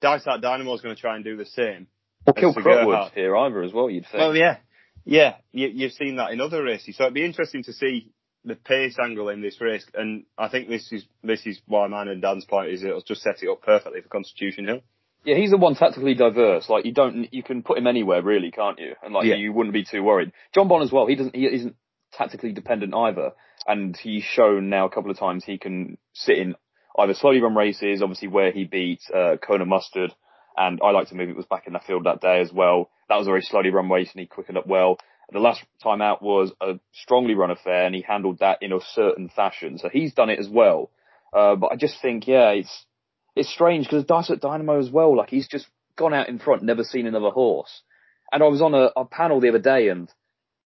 Dysart 0.03 0.43
Dynamo 0.43 0.75
is 0.75 0.83
going 0.83 0.95
to 0.95 1.01
try 1.01 1.17
and 1.17 1.25
do 1.25 1.37
the 1.37 1.47
same. 1.47 1.89
Or 2.27 2.33
kill 2.33 2.55
Crutwood 2.55 3.13
here 3.13 3.37
either 3.37 3.63
as 3.63 3.73
well. 3.73 3.91
You'd 3.91 4.05
think. 4.05 4.21
Well, 4.21 4.37
yeah, 4.37 4.59
yeah. 5.05 5.35
You, 5.53 5.69
you've 5.69 5.93
seen 5.93 6.17
that 6.17 6.33
in 6.33 6.41
other 6.41 6.63
races, 6.63 6.97
so 6.97 7.05
it'd 7.05 7.15
be 7.15 7.25
interesting 7.25 7.63
to 7.65 7.73
see 7.73 8.11
the 8.45 8.55
pace 8.55 8.97
angle 9.03 9.29
in 9.29 9.43
this 9.43 9.61
race. 9.61 9.85
And 9.95 10.25
I 10.39 10.49
think 10.49 10.69
this 10.69 10.91
is 10.93 11.05
this 11.23 11.47
is 11.47 11.61
why 11.67 11.87
mine 11.89 12.09
and 12.09 12.23
Dan's 12.23 12.45
point 12.45 12.71
is 12.71 12.83
it'll 12.83 13.03
just 13.03 13.23
set 13.23 13.43
it 13.43 13.49
up 13.49 13.63
perfectly 13.63 14.01
for 14.01 14.09
Constitution 14.09 14.67
Hill. 14.67 14.81
Yeah, 15.25 15.37
he's 15.37 15.51
the 15.51 15.57
one 15.57 15.75
tactically 15.75 16.15
diverse. 16.15 16.69
Like 16.69 16.85
you 16.85 16.93
don't, 16.93 17.33
you 17.33 17.43
can 17.43 17.63
put 17.63 17.79
him 17.79 17.87
anywhere 17.87 18.23
really, 18.23 18.51
can't 18.51 18.79
you? 18.79 18.95
And 19.03 19.15
like 19.15 19.25
yeah. 19.25 19.37
you 19.37 19.53
wouldn't 19.53 19.73
be 19.73 19.85
too 19.85 20.03
worried. 20.03 20.33
Jonbon 20.55 20.83
as 20.83 20.93
well. 20.93 21.07
He 21.07 21.17
doesn't, 21.17 21.35
he 21.35 21.47
isn't 21.47 21.77
tactically 22.13 22.53
dependent 22.53 22.95
either. 22.95 23.33
And 23.67 23.97
he's 23.97 24.23
shown 24.23 24.69
now 24.69 24.85
a 24.85 24.91
couple 24.91 25.11
of 25.11 25.19
times 25.19 25.43
he 25.45 25.57
can 25.57 25.97
sit 26.13 26.37
in 26.37 26.55
either 26.99 27.15
slowly 27.15 27.41
run 27.41 27.55
races, 27.55 28.03
obviously 28.03 28.29
where 28.29 28.53
he 28.53 28.65
beat 28.65 29.01
uh, 29.15 29.37
Colonel 29.43 29.67
Mustard, 29.67 30.15
and 30.57 30.81
I 30.83 30.91
like 30.91 31.09
to 31.09 31.15
move 31.15 31.29
it 31.29 31.37
was 31.37 31.47
back 31.47 31.67
in 31.67 31.73
the 31.73 31.81
field 31.81 32.05
that 32.05 32.21
day 32.21 32.41
as 32.41 32.53
well. 32.53 32.91
That 33.09 33.17
was 33.17 33.27
a 33.27 33.31
very 33.31 33.43
slowly 33.43 33.71
run 33.71 33.91
race 33.91 34.11
and 34.13 34.21
he 34.21 34.27
quickened 34.27 34.59
up 34.59 34.67
well. 34.67 34.99
The 35.33 35.39
last 35.39 35.65
time 35.83 36.03
out 36.03 36.23
was 36.23 36.53
a 36.61 36.79
strongly 36.93 37.35
run 37.35 37.51
affair 37.51 37.87
and 37.87 37.95
he 37.95 38.03
handled 38.03 38.39
that 38.41 38.59
in 38.63 38.73
a 38.73 38.79
certain 38.93 39.29
fashion. 39.29 39.79
So 39.79 39.89
he's 39.89 40.15
done 40.15 40.31
it 40.31 40.39
as 40.39 40.49
well. 40.49 40.91
Uh, 41.33 41.57
but 41.57 41.73
I 41.73 41.77
just 41.77 42.01
think, 42.01 42.29
yeah, 42.29 42.51
it's 42.51 42.87
it's 43.35 43.53
strange 43.53 43.87
because 43.87 44.05
Dysart 44.05 44.41
Dynamo 44.41 44.79
as 44.79 44.91
well, 44.91 45.17
like 45.17 45.31
he's 45.31 45.49
just 45.49 45.67
gone 45.97 46.15
out 46.15 46.29
in 46.29 46.39
front, 46.39 46.63
never 46.63 46.85
seen 46.85 47.07
another 47.07 47.31
horse. 47.31 47.83
And 48.31 48.43
I 48.43 48.47
was 48.47 48.63
on 48.63 48.75
a, 48.75 48.91
a 48.97 49.05
panel 49.05 49.41
the 49.41 49.49
other 49.49 49.59
day 49.59 49.89
and 49.89 50.09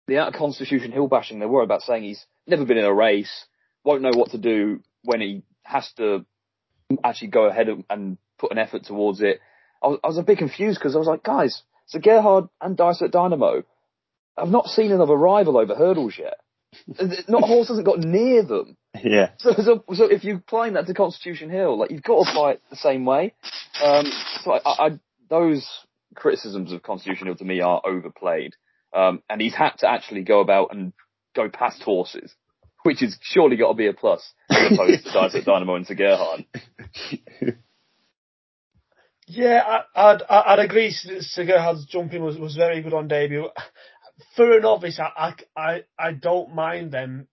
the 0.07 0.19
out 0.19 0.29
of 0.29 0.35
Constitution 0.35 0.93
Hill 0.93 1.09
bashing, 1.09 1.39
they 1.39 1.47
were 1.47 1.62
about 1.62 1.83
saying 1.83 2.05
he's 2.05 2.25
never 2.47 2.65
been 2.65 2.79
in 2.79 2.85
a 2.85 2.95
race, 2.95 3.47
won't 3.85 4.03
know 4.03 4.12
what 4.15 4.31
to 4.31 4.39
do 4.39 4.81
when 5.05 5.21
he 5.21 5.43
has 5.65 5.91
to 5.97 6.25
actually 7.03 7.29
go 7.29 7.45
ahead 7.45 7.69
and 7.89 8.19
put 8.39 8.53
an 8.53 8.59
effort 8.59 8.85
towards 8.85 9.21
it. 9.21 9.41
I 9.83 9.89
was, 9.89 10.01
I 10.05 10.07
was 10.09 10.19
a 10.19 10.23
bit 10.23 10.39
confused 10.39 10.79
because 10.79 10.95
I 10.95 10.99
was 10.99 11.09
like, 11.09 11.23
guys, 11.23 11.62
so 11.87 11.99
Gerhard 11.99 12.49
and 12.61 12.77
Dysart 12.77 13.11
Dynamo 13.11 13.65
I've 14.37 14.49
not 14.49 14.67
seen 14.67 14.93
another 14.93 15.15
rival 15.15 15.59
over 15.59 15.75
hurdles 15.75 16.15
yet. 16.19 16.35
Not 17.29 17.43
a 17.43 17.47
horse 17.47 17.69
hasn't 17.69 17.87
got 17.87 17.99
near 17.99 18.43
them. 18.43 18.77
Yeah. 19.03 19.31
So, 19.39 19.53
so, 19.59 19.85
so 19.93 20.05
if 20.05 20.25
you're 20.25 20.37
applying 20.37 20.73
that 20.75 20.87
to 20.87 20.95
Constitution 20.95 21.51
Hill, 21.51 21.79
like 21.79 21.91
you've 21.91 22.03
got 22.03 22.25
to 22.25 22.31
apply 22.31 22.51
it 22.53 22.62
the 22.71 22.77
same 22.77 23.05
way. 23.05 23.35
Um, 23.83 24.07
so 24.43 24.53
I, 24.53 24.61
I, 24.65 24.91
those 25.29 25.69
criticisms 26.15 26.73
of 26.73 26.83
Constitution 26.83 27.27
Hill 27.27 27.37
to 27.37 27.45
me 27.45 27.61
are 27.61 27.83
overplayed. 27.85 28.55
Um, 28.95 29.23
and 29.29 29.41
he's 29.41 29.55
had 29.55 29.73
to 29.79 29.91
actually 29.91 30.23
go 30.23 30.41
about 30.41 30.75
and 30.75 30.95
go 31.37 31.51
past 31.51 31.83
horses, 31.83 32.35
which 32.85 33.01
has 33.01 33.19
surely 33.21 33.57
got 33.57 33.69
to 33.69 33.75
be 33.75 33.87
a 33.87 33.93
plus 33.93 34.33
as 34.51 34.73
opposed 34.73 35.05
to 35.05 35.12
Dysart 35.12 35.45
Dynamo 35.45 35.75
and 35.75 35.87
Gerhard. 35.87 36.47
Yeah, 39.35 39.83
I, 39.95 40.12
would 40.12 40.23
I'd 40.29 40.59
agree. 40.59 40.95
Gerhard's 41.37 41.87
jumping 41.87 42.23
was, 42.23 42.37
was 42.37 42.55
very 42.55 42.83
good 42.83 42.93
on 42.93 43.09
debut. 43.09 43.49
For 44.37 44.57
an 44.57 44.62
novice, 44.62 45.01
I, 45.01 45.35
I, 45.57 45.85
I 45.99 46.12
don't 46.12 46.55
mind 46.55 46.93
them 46.93 47.29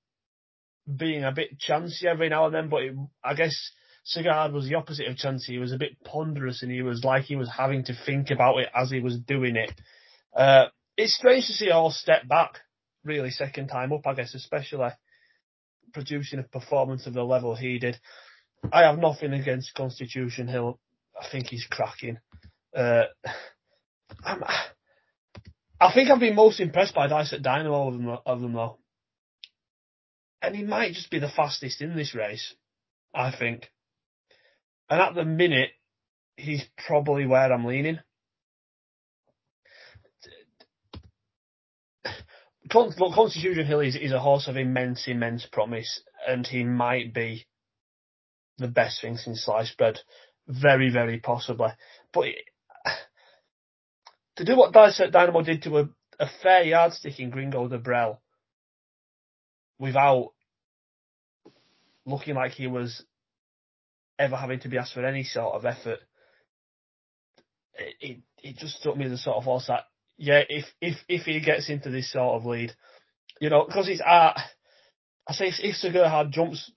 being 0.98 1.25
a 1.25 1.34
bit 1.34 1.60
chancy 1.60 2.08
every 2.08 2.29
now 2.29 2.46
and 2.46 2.56
then, 2.56 2.70
but 2.70 2.84
it, 2.84 2.96
I 3.22 3.34
guess 3.34 3.72
Sir 4.06 4.24
Gerhard 4.24 4.53
was 4.53 4.70
the 4.70 4.75
opposite 4.75 5.08
of 5.10 5.18
chancy. 5.18 5.53
He 5.53 5.60
was 5.60 5.74
a 5.74 5.77
bit 5.77 6.01
ponderous 6.06 6.63
and 6.63 6.72
he 6.72 6.82
was 6.82 7.03
like 7.03 7.25
he 7.25 7.36
was 7.36 7.50
having 7.50 7.84
to 7.86 7.94
think 8.06 8.32
about 8.32 8.60
it 8.60 8.70
as 8.74 8.89
he 8.89 9.01
was 9.01 9.20
doing 9.20 9.58
it. 9.58 9.72
Uh, 10.34 10.68
it's 10.96 11.18
strange 11.18 11.48
to 11.48 11.53
see 11.53 11.70
all 11.70 11.91
step 11.91 12.29
back, 12.29 12.60
really, 13.03 13.29
second 13.29 13.68
time 13.68 13.91
up, 13.91 14.08
I 14.08 14.13
guess, 14.13 14.34
especially 14.34 14.89
producing 15.94 16.39
a 16.39 16.44
performance 16.44 17.08
of 17.08 17.13
the 17.13 17.24
level 17.24 17.56
he 17.56 17.77
did. 17.77 18.00
I 18.72 18.84
have 18.84 19.00
nothing 19.00 19.34
against 19.34 19.74
Constitution 19.74 20.48
Hill. 20.48 20.79
I 21.20 21.28
think 21.32 21.48
he's 21.48 21.66
cracking. 21.70 22.18
Uh, 22.76 23.04
i 25.82 25.94
think 25.94 26.10
I've 26.10 26.20
been 26.20 26.36
most 26.36 26.60
impressed 26.60 26.96
by 26.96 27.08
Dysart 27.08 27.42
Dynamo 27.42 27.88
of 27.88 27.94
them, 27.94 28.18
of 28.26 28.42
them 28.42 28.54
though. 28.54 28.80
And 30.42 30.56
he 30.56 30.64
might 30.64 30.94
just 30.94 31.10
be 31.10 31.20
the 31.20 31.30
fastest 31.30 31.82
in 31.82 31.96
this 31.96 32.16
race, 32.16 32.54
I 33.14 33.32
think. 33.38 33.70
And 34.90 35.02
at 35.02 35.16
the 35.16 35.26
minute, 35.26 35.72
he's 36.38 36.64
probably 36.88 37.26
where 37.26 37.52
I'm 37.52 37.66
leaning. 37.66 38.00
Constitution 42.70 43.66
Hill 43.66 43.80
is, 43.80 43.96
is 43.96 44.12
a 44.12 44.20
horse 44.20 44.48
of 44.48 44.56
immense, 44.56 45.08
immense 45.08 45.46
promise, 45.52 46.02
and 46.28 46.46
he 46.46 46.64
might 46.64 47.14
be 47.14 47.48
the 48.58 48.68
best 48.68 49.02
thing 49.02 49.18
since 49.18 49.44
sliced 49.44 49.78
bread. 49.78 50.00
Very, 50.50 50.89
very 50.91 51.20
possibly. 51.20 51.70
But 52.12 52.25
to 54.38 54.46
do 54.46 54.58
what 54.58 54.74
Dynamo 54.74 55.44
did 55.44 55.62
to 55.63 55.77
a, 55.77 55.89
a 56.20 56.27
fair 56.41 56.63
yardstick 56.63 57.20
in 57.20 57.29
Gringo 57.29 57.68
D'Aubrelle 57.68 58.18
without 59.77 60.32
looking 62.06 62.34
like 62.34 62.53
he 62.53 62.65
was 62.65 63.03
ever 64.18 64.36
having 64.36 64.60
to 64.62 64.70
be 64.70 64.77
asked 64.79 64.94
for 64.94 65.06
any 65.06 65.24
sort 65.24 65.53
of 65.53 65.65
effort, 65.65 66.00
it, 67.75 67.96
it, 68.01 68.18
it 68.41 68.58
just 68.58 68.79
struck 68.79 68.98
me 68.98 69.06
as 69.06 69.12
a 69.12 69.18
sort 69.18 69.38
of 69.38 69.44
horse 69.44 69.68
that, 69.68 69.84
yeah, 70.18 70.41
if, 70.50 70.65
if, 70.82 70.98
if 71.08 71.25
he 71.25 71.39
gets 71.41 71.70
into 71.70 71.91
this 71.91 72.12
sort 72.12 72.36
of 72.41 72.46
lead, 72.46 72.74
you 73.39 73.51
know, 73.51 73.65
because 73.65 73.88
he's, 73.88 74.01
uh, 74.01 74.34
I 75.27 75.34
say 75.34 75.48
if, 75.48 75.56
if 75.60 75.75
Sir 75.75 76.27
jumps 76.32 76.72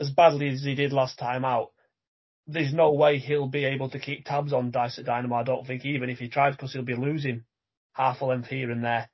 as 0.00 0.10
badly 0.10 0.48
as 0.48 0.62
he 0.62 0.74
did 0.74 0.92
last 0.92 1.16
time 1.16 1.44
out, 1.44 1.70
there's 2.48 2.72
no 2.72 2.92
way 2.92 3.18
he'll 3.18 3.46
be 3.46 3.66
able 3.66 3.90
to 3.90 3.98
keep 3.98 4.24
tabs 4.24 4.54
on 4.54 4.70
Dysart 4.70 5.04
Dynamo. 5.04 5.36
I 5.36 5.42
don't 5.44 5.66
think 5.66 5.84
even 5.84 6.08
if 6.08 6.18
he 6.18 6.28
tries, 6.28 6.56
because 6.56 6.72
he'll 6.72 6.82
be 6.82 6.96
losing 6.96 7.44
half 7.92 8.22
a 8.22 8.24
length 8.24 8.48
here 8.48 8.70
and 8.70 8.82
there, 8.82 9.10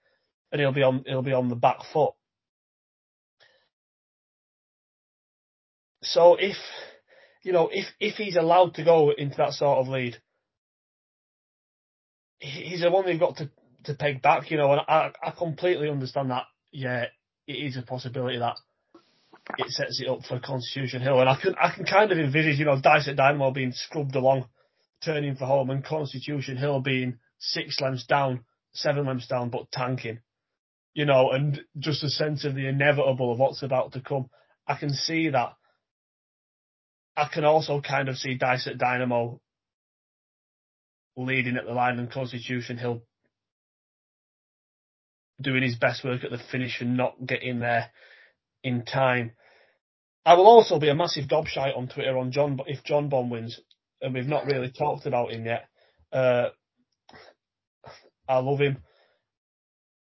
and 0.52 0.60
he'll 0.60 0.72
be 0.72 0.84
on 0.84 1.02
he'll 1.04 1.22
be 1.22 1.32
on 1.32 1.48
the 1.48 1.56
back 1.56 1.78
foot. 1.92 2.14
So 6.02 6.36
if 6.38 6.56
you 7.42 7.52
know 7.52 7.68
if 7.72 7.86
if 7.98 8.14
he's 8.14 8.36
allowed 8.36 8.74
to 8.74 8.84
go 8.84 9.10
into 9.10 9.36
that 9.38 9.54
sort 9.54 9.78
of 9.78 9.88
lead, 9.88 10.16
he's 12.38 12.82
the 12.82 12.90
one 12.90 13.04
they've 13.04 13.18
got 13.18 13.38
to 13.38 13.50
to 13.84 13.94
peg 13.94 14.22
back. 14.22 14.48
You 14.50 14.58
know, 14.58 14.72
and 14.72 14.82
I 14.86 15.10
I 15.22 15.32
completely 15.32 15.90
understand 15.90 16.30
that. 16.30 16.44
Yeah, 16.70 17.06
it 17.48 17.52
is 17.52 17.76
a 17.76 17.82
possibility 17.82 18.38
that 18.38 18.56
it 19.58 19.70
sets 19.70 20.00
it 20.00 20.08
up 20.08 20.24
for 20.24 20.40
Constitution 20.40 21.02
Hill. 21.02 21.20
And 21.20 21.28
I 21.28 21.36
can 21.40 21.54
I 21.60 21.70
can 21.74 21.84
kind 21.84 22.10
of 22.12 22.18
envisage, 22.18 22.58
you 22.58 22.64
know, 22.64 22.80
Dysart 22.80 23.16
Dynamo 23.16 23.50
being 23.50 23.72
scrubbed 23.72 24.14
along, 24.14 24.46
turning 25.04 25.36
for 25.36 25.46
home, 25.46 25.70
and 25.70 25.84
Constitution 25.84 26.56
Hill 26.56 26.80
being 26.80 27.18
six 27.38 27.80
lengths 27.80 28.06
down, 28.06 28.44
seven 28.72 29.06
lengths 29.06 29.28
down, 29.28 29.50
but 29.50 29.70
tanking. 29.70 30.20
You 30.94 31.06
know, 31.06 31.30
and 31.32 31.60
just 31.78 32.04
a 32.04 32.08
sense 32.08 32.44
of 32.44 32.54
the 32.54 32.68
inevitable 32.68 33.32
of 33.32 33.38
what's 33.38 33.62
about 33.62 33.92
to 33.92 34.00
come. 34.00 34.30
I 34.66 34.76
can 34.76 34.90
see 34.90 35.28
that. 35.30 35.54
I 37.16 37.28
can 37.32 37.44
also 37.44 37.80
kind 37.80 38.08
of 38.08 38.16
see 38.16 38.34
Dysart 38.34 38.78
Dynamo 38.78 39.40
leading 41.16 41.56
at 41.56 41.66
the 41.66 41.72
line 41.72 41.98
and 41.98 42.10
Constitution 42.10 42.76
Hill 42.76 43.02
doing 45.40 45.62
his 45.62 45.76
best 45.76 46.04
work 46.04 46.24
at 46.24 46.30
the 46.30 46.40
finish 46.50 46.80
and 46.80 46.96
not 46.96 47.14
getting 47.24 47.58
there 47.58 47.90
in 48.64 48.84
time. 48.84 49.32
I 50.26 50.34
will 50.34 50.46
also 50.46 50.80
be 50.80 50.88
a 50.88 50.94
massive 50.94 51.28
gobshite 51.28 51.76
on 51.76 51.86
Twitter 51.86 52.16
on 52.18 52.32
John 52.32 52.56
But 52.56 52.68
if 52.68 52.82
Jonbon 52.82 53.28
wins, 53.28 53.60
and 54.00 54.14
we've 54.14 54.26
not 54.26 54.46
really 54.46 54.70
talked 54.70 55.06
about 55.06 55.32
him 55.32 55.46
yet. 55.46 55.68
Uh, 56.12 56.48
I 58.28 58.38
love 58.38 58.58
him. 58.58 58.78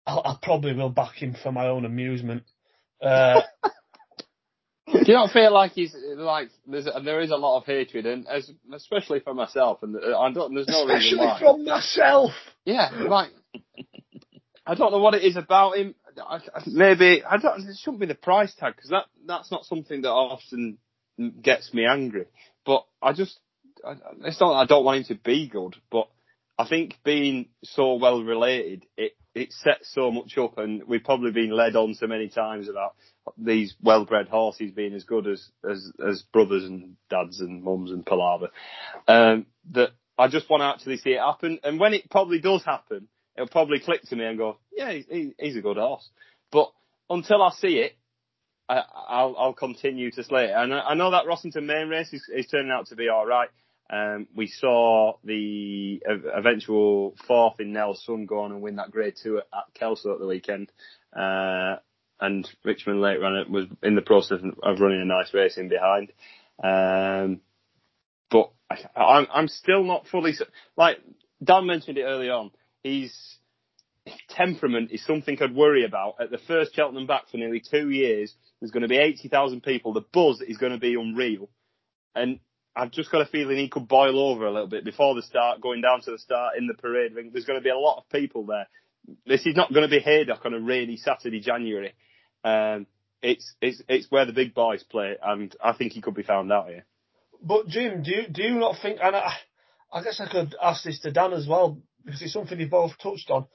I, 0.06 0.16
I, 0.16 0.36
probably 0.42 0.74
will 0.74 0.90
back 0.90 1.14
him 1.14 1.36
for 1.40 1.52
my 1.52 1.68
own 1.68 1.84
amusement. 1.84 2.42
Uh, 3.00 3.42
Do 4.92 5.04
you 5.06 5.14
not 5.14 5.30
feel 5.30 5.52
like 5.52 5.72
he's 5.72 5.94
like 6.16 6.50
there's 6.66 6.88
there 7.04 7.20
is 7.20 7.30
a 7.30 7.36
lot 7.36 7.58
of 7.58 7.66
hatred, 7.66 8.06
and 8.06 8.26
as 8.26 8.50
especially 8.74 9.20
for 9.20 9.34
myself, 9.34 9.82
and 9.82 9.94
uh, 9.94 10.18
I 10.18 10.32
don't. 10.32 10.52
There's 10.52 10.66
no 10.66 10.82
especially 10.82 11.10
reason 11.12 11.18
why. 11.18 11.38
from 11.38 11.64
myself. 11.64 12.32
Yeah, 12.64 12.90
like 13.08 13.30
I 14.66 14.74
don't 14.74 14.90
know 14.90 14.98
what 14.98 15.14
it 15.14 15.22
is 15.22 15.36
about 15.36 15.76
him. 15.76 15.94
I, 16.20 16.40
maybe 16.66 17.22
I 17.24 17.36
don't. 17.36 17.68
It 17.68 17.76
shouldn't 17.80 18.00
be 18.00 18.06
the 18.06 18.14
price 18.14 18.54
tag 18.54 18.76
because 18.76 18.90
that 18.90 19.06
that's 19.26 19.50
not 19.50 19.64
something 19.64 20.02
that 20.02 20.10
often 20.10 20.78
gets 21.42 21.72
me 21.74 21.86
angry. 21.86 22.26
But 22.64 22.84
I 23.02 23.12
just 23.12 23.38
I, 23.84 23.94
it's 24.24 24.40
not. 24.40 24.54
I 24.54 24.66
don't 24.66 24.84
want 24.84 24.98
him 24.98 25.16
to 25.16 25.22
be 25.22 25.48
good, 25.48 25.76
but 25.90 26.08
I 26.58 26.68
think 26.68 26.98
being 27.04 27.48
so 27.64 27.94
well 27.94 28.22
related, 28.22 28.86
it 28.96 29.12
it 29.34 29.52
sets 29.52 29.92
so 29.94 30.10
much 30.10 30.36
up, 30.38 30.58
and 30.58 30.82
we've 30.86 31.04
probably 31.04 31.30
been 31.30 31.50
led 31.50 31.76
on 31.76 31.94
so 31.94 32.06
many 32.06 32.28
times 32.28 32.68
about 32.68 32.94
these 33.38 33.74
well-bred 33.82 34.28
horses 34.28 34.72
being 34.72 34.94
as 34.94 35.04
good 35.04 35.26
as 35.26 35.48
as 35.68 35.92
as 36.06 36.22
brothers 36.32 36.64
and 36.64 36.96
dads 37.08 37.40
and 37.40 37.62
mums 37.62 37.90
and 37.90 38.04
palaver. 38.04 38.50
Um, 39.06 39.46
that 39.72 39.90
I 40.18 40.28
just 40.28 40.50
want 40.50 40.60
to 40.60 40.66
actually 40.66 40.98
see 40.98 41.10
it 41.10 41.20
happen, 41.20 41.60
and 41.62 41.80
when 41.80 41.94
it 41.94 42.10
probably 42.10 42.40
does 42.40 42.64
happen 42.64 43.08
it'll 43.36 43.48
probably 43.48 43.80
click 43.80 44.02
to 44.02 44.16
me 44.16 44.24
and 44.24 44.38
go, 44.38 44.58
yeah, 44.72 44.92
he, 44.92 45.32
he's 45.38 45.56
a 45.56 45.62
good 45.62 45.76
horse. 45.76 46.08
But 46.50 46.70
until 47.08 47.42
I 47.42 47.50
see 47.52 47.78
it, 47.78 47.96
I, 48.68 49.24
will 49.24 49.36
I'll 49.36 49.52
continue 49.52 50.10
to 50.12 50.22
slay 50.22 50.46
it. 50.46 50.52
And 50.54 50.72
I, 50.72 50.80
I 50.80 50.94
know 50.94 51.10
that 51.10 51.24
Rossington 51.24 51.64
Main 51.64 51.88
race 51.88 52.12
is, 52.12 52.24
is 52.32 52.46
turning 52.46 52.70
out 52.70 52.86
to 52.88 52.96
be 52.96 53.08
all 53.08 53.26
right. 53.26 53.48
Um, 53.92 54.28
we 54.36 54.46
saw 54.46 55.14
the 55.24 56.00
eventual 56.06 57.16
fourth 57.26 57.58
in 57.58 57.72
Nell's 57.72 58.04
Son 58.04 58.26
go 58.26 58.42
on 58.42 58.52
and 58.52 58.62
win 58.62 58.76
that 58.76 58.92
grade 58.92 59.14
two 59.20 59.38
at, 59.38 59.48
at 59.52 59.74
Kelso 59.74 60.12
at 60.12 60.20
the 60.20 60.26
weekend. 60.26 60.70
Uh, 61.12 61.76
and 62.20 62.48
Richmond 62.64 63.00
Late 63.00 63.20
Runner 63.20 63.44
was 63.48 63.66
in 63.82 63.96
the 63.96 64.02
process 64.02 64.38
of 64.62 64.80
running 64.80 65.00
a 65.00 65.04
nice 65.04 65.34
race 65.34 65.56
in 65.56 65.68
behind. 65.68 66.12
Um, 66.62 67.40
but 68.30 68.52
I, 68.70 69.18
am 69.18 69.26
I'm 69.32 69.48
still 69.48 69.82
not 69.82 70.06
fully, 70.06 70.34
like, 70.76 70.98
Dan 71.42 71.66
mentioned 71.66 71.98
it 71.98 72.02
early 72.02 72.30
on 72.30 72.52
his 72.82 73.12
temperament 74.30 74.90
is 74.92 75.04
something 75.04 75.36
I'd 75.40 75.54
worry 75.54 75.84
about. 75.84 76.16
At 76.20 76.30
the 76.30 76.38
first 76.38 76.74
Cheltenham 76.74 77.06
back 77.06 77.28
for 77.30 77.36
nearly 77.36 77.60
two 77.60 77.90
years, 77.90 78.34
there's 78.60 78.70
going 78.70 78.82
to 78.82 78.88
be 78.88 78.98
80,000 78.98 79.62
people. 79.62 79.92
The 79.92 80.04
buzz 80.12 80.40
is 80.40 80.58
going 80.58 80.72
to 80.72 80.78
be 80.78 80.94
unreal. 80.94 81.48
And 82.14 82.40
I've 82.74 82.90
just 82.90 83.10
got 83.10 83.22
a 83.22 83.26
feeling 83.26 83.56
he 83.56 83.68
could 83.68 83.88
boil 83.88 84.18
over 84.18 84.46
a 84.46 84.52
little 84.52 84.68
bit 84.68 84.84
before 84.84 85.14
the 85.14 85.22
start, 85.22 85.60
going 85.60 85.80
down 85.80 86.00
to 86.02 86.10
the 86.12 86.18
start 86.18 86.56
in 86.56 86.66
the 86.66 86.74
parade 86.74 87.14
ring. 87.14 87.30
There's 87.32 87.44
going 87.44 87.58
to 87.58 87.64
be 87.64 87.70
a 87.70 87.78
lot 87.78 87.98
of 87.98 88.08
people 88.10 88.46
there. 88.46 88.68
This 89.26 89.46
is 89.46 89.56
not 89.56 89.72
going 89.72 89.88
to 89.88 89.94
be 89.94 90.00
Haydock 90.00 90.44
on 90.44 90.54
a 90.54 90.60
rainy 90.60 90.96
Saturday, 90.96 91.40
January. 91.40 91.94
Um, 92.44 92.86
it's, 93.22 93.54
it's, 93.60 93.82
it's 93.88 94.10
where 94.10 94.24
the 94.24 94.32
big 94.32 94.54
boys 94.54 94.82
play, 94.82 95.16
and 95.22 95.54
I 95.62 95.72
think 95.72 95.92
he 95.92 96.00
could 96.00 96.14
be 96.14 96.22
found 96.22 96.52
out 96.52 96.68
here. 96.68 96.84
But 97.42 97.66
Jim, 97.66 98.02
do 98.02 98.10
you, 98.10 98.28
do 98.28 98.42
you 98.42 98.54
not 98.58 98.76
think, 98.80 98.98
and 99.02 99.16
I, 99.16 99.32
I 99.92 100.02
guess 100.02 100.20
I 100.20 100.30
could 100.30 100.54
ask 100.62 100.84
this 100.84 101.00
to 101.00 101.10
Dan 101.10 101.32
as 101.32 101.46
well, 101.46 101.78
because 102.04 102.22
it's 102.22 102.32
something 102.32 102.58
you 102.58 102.68
both 102.68 102.92
touched 102.98 103.30
on. 103.30 103.46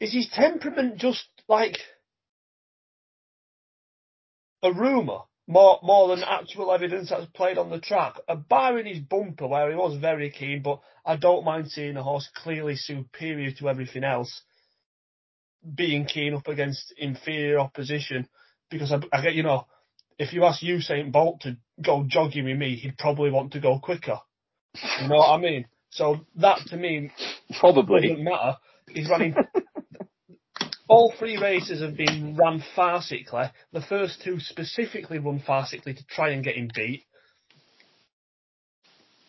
Is 0.00 0.12
his 0.12 0.28
temperament 0.32 0.98
just 0.98 1.26
like 1.48 1.78
a 4.62 4.72
rumour 4.72 5.20
more 5.46 5.80
more 5.82 6.08
than 6.08 6.24
actual 6.24 6.72
evidence 6.72 7.10
that's 7.10 7.26
played 7.26 7.58
on 7.58 7.70
the 7.70 7.80
track? 7.80 8.14
A 8.28 8.36
bar 8.36 8.78
in 8.78 8.86
his 8.86 9.00
bumper 9.00 9.46
where 9.46 9.70
he 9.70 9.76
was 9.76 9.98
very 10.00 10.30
keen, 10.30 10.62
but 10.62 10.80
I 11.04 11.16
don't 11.16 11.44
mind 11.44 11.70
seeing 11.70 11.96
a 11.96 12.02
horse 12.02 12.28
clearly 12.34 12.76
superior 12.76 13.52
to 13.52 13.68
everything 13.68 14.04
else 14.04 14.42
being 15.74 16.04
keen 16.04 16.34
up 16.34 16.46
against 16.46 16.94
inferior 16.96 17.58
opposition 17.58 18.28
because 18.70 18.92
I, 18.92 19.00
I 19.12 19.22
get 19.22 19.34
you 19.34 19.42
know 19.42 19.66
if 20.18 20.32
you 20.32 20.44
ask 20.44 20.62
Usain 20.62 21.12
Bolt 21.12 21.42
to 21.42 21.56
go 21.82 22.04
jogging 22.06 22.44
with 22.44 22.58
me, 22.58 22.76
he'd 22.76 22.98
probably 22.98 23.30
want 23.30 23.52
to 23.52 23.60
go 23.60 23.78
quicker. 23.78 24.18
You 25.00 25.08
know 25.08 25.16
what 25.16 25.30
I 25.30 25.38
mean? 25.38 25.66
So 25.90 26.26
that 26.36 26.58
to 26.68 26.76
me 26.76 27.12
probably 27.58 28.08
doesn't 28.08 28.24
matter. 28.24 28.56
He's 28.88 29.08
running 29.08 29.34
all 30.88 31.12
three 31.18 31.36
races 31.36 31.82
have 31.82 31.96
been 31.96 32.36
run 32.36 32.62
farcically. 32.76 33.50
The 33.72 33.82
first 33.82 34.22
two 34.24 34.40
specifically 34.40 35.18
run 35.18 35.40
farcically 35.46 35.96
to 35.96 36.06
try 36.06 36.30
and 36.30 36.42
get 36.42 36.56
him 36.56 36.70
beat. 36.74 37.04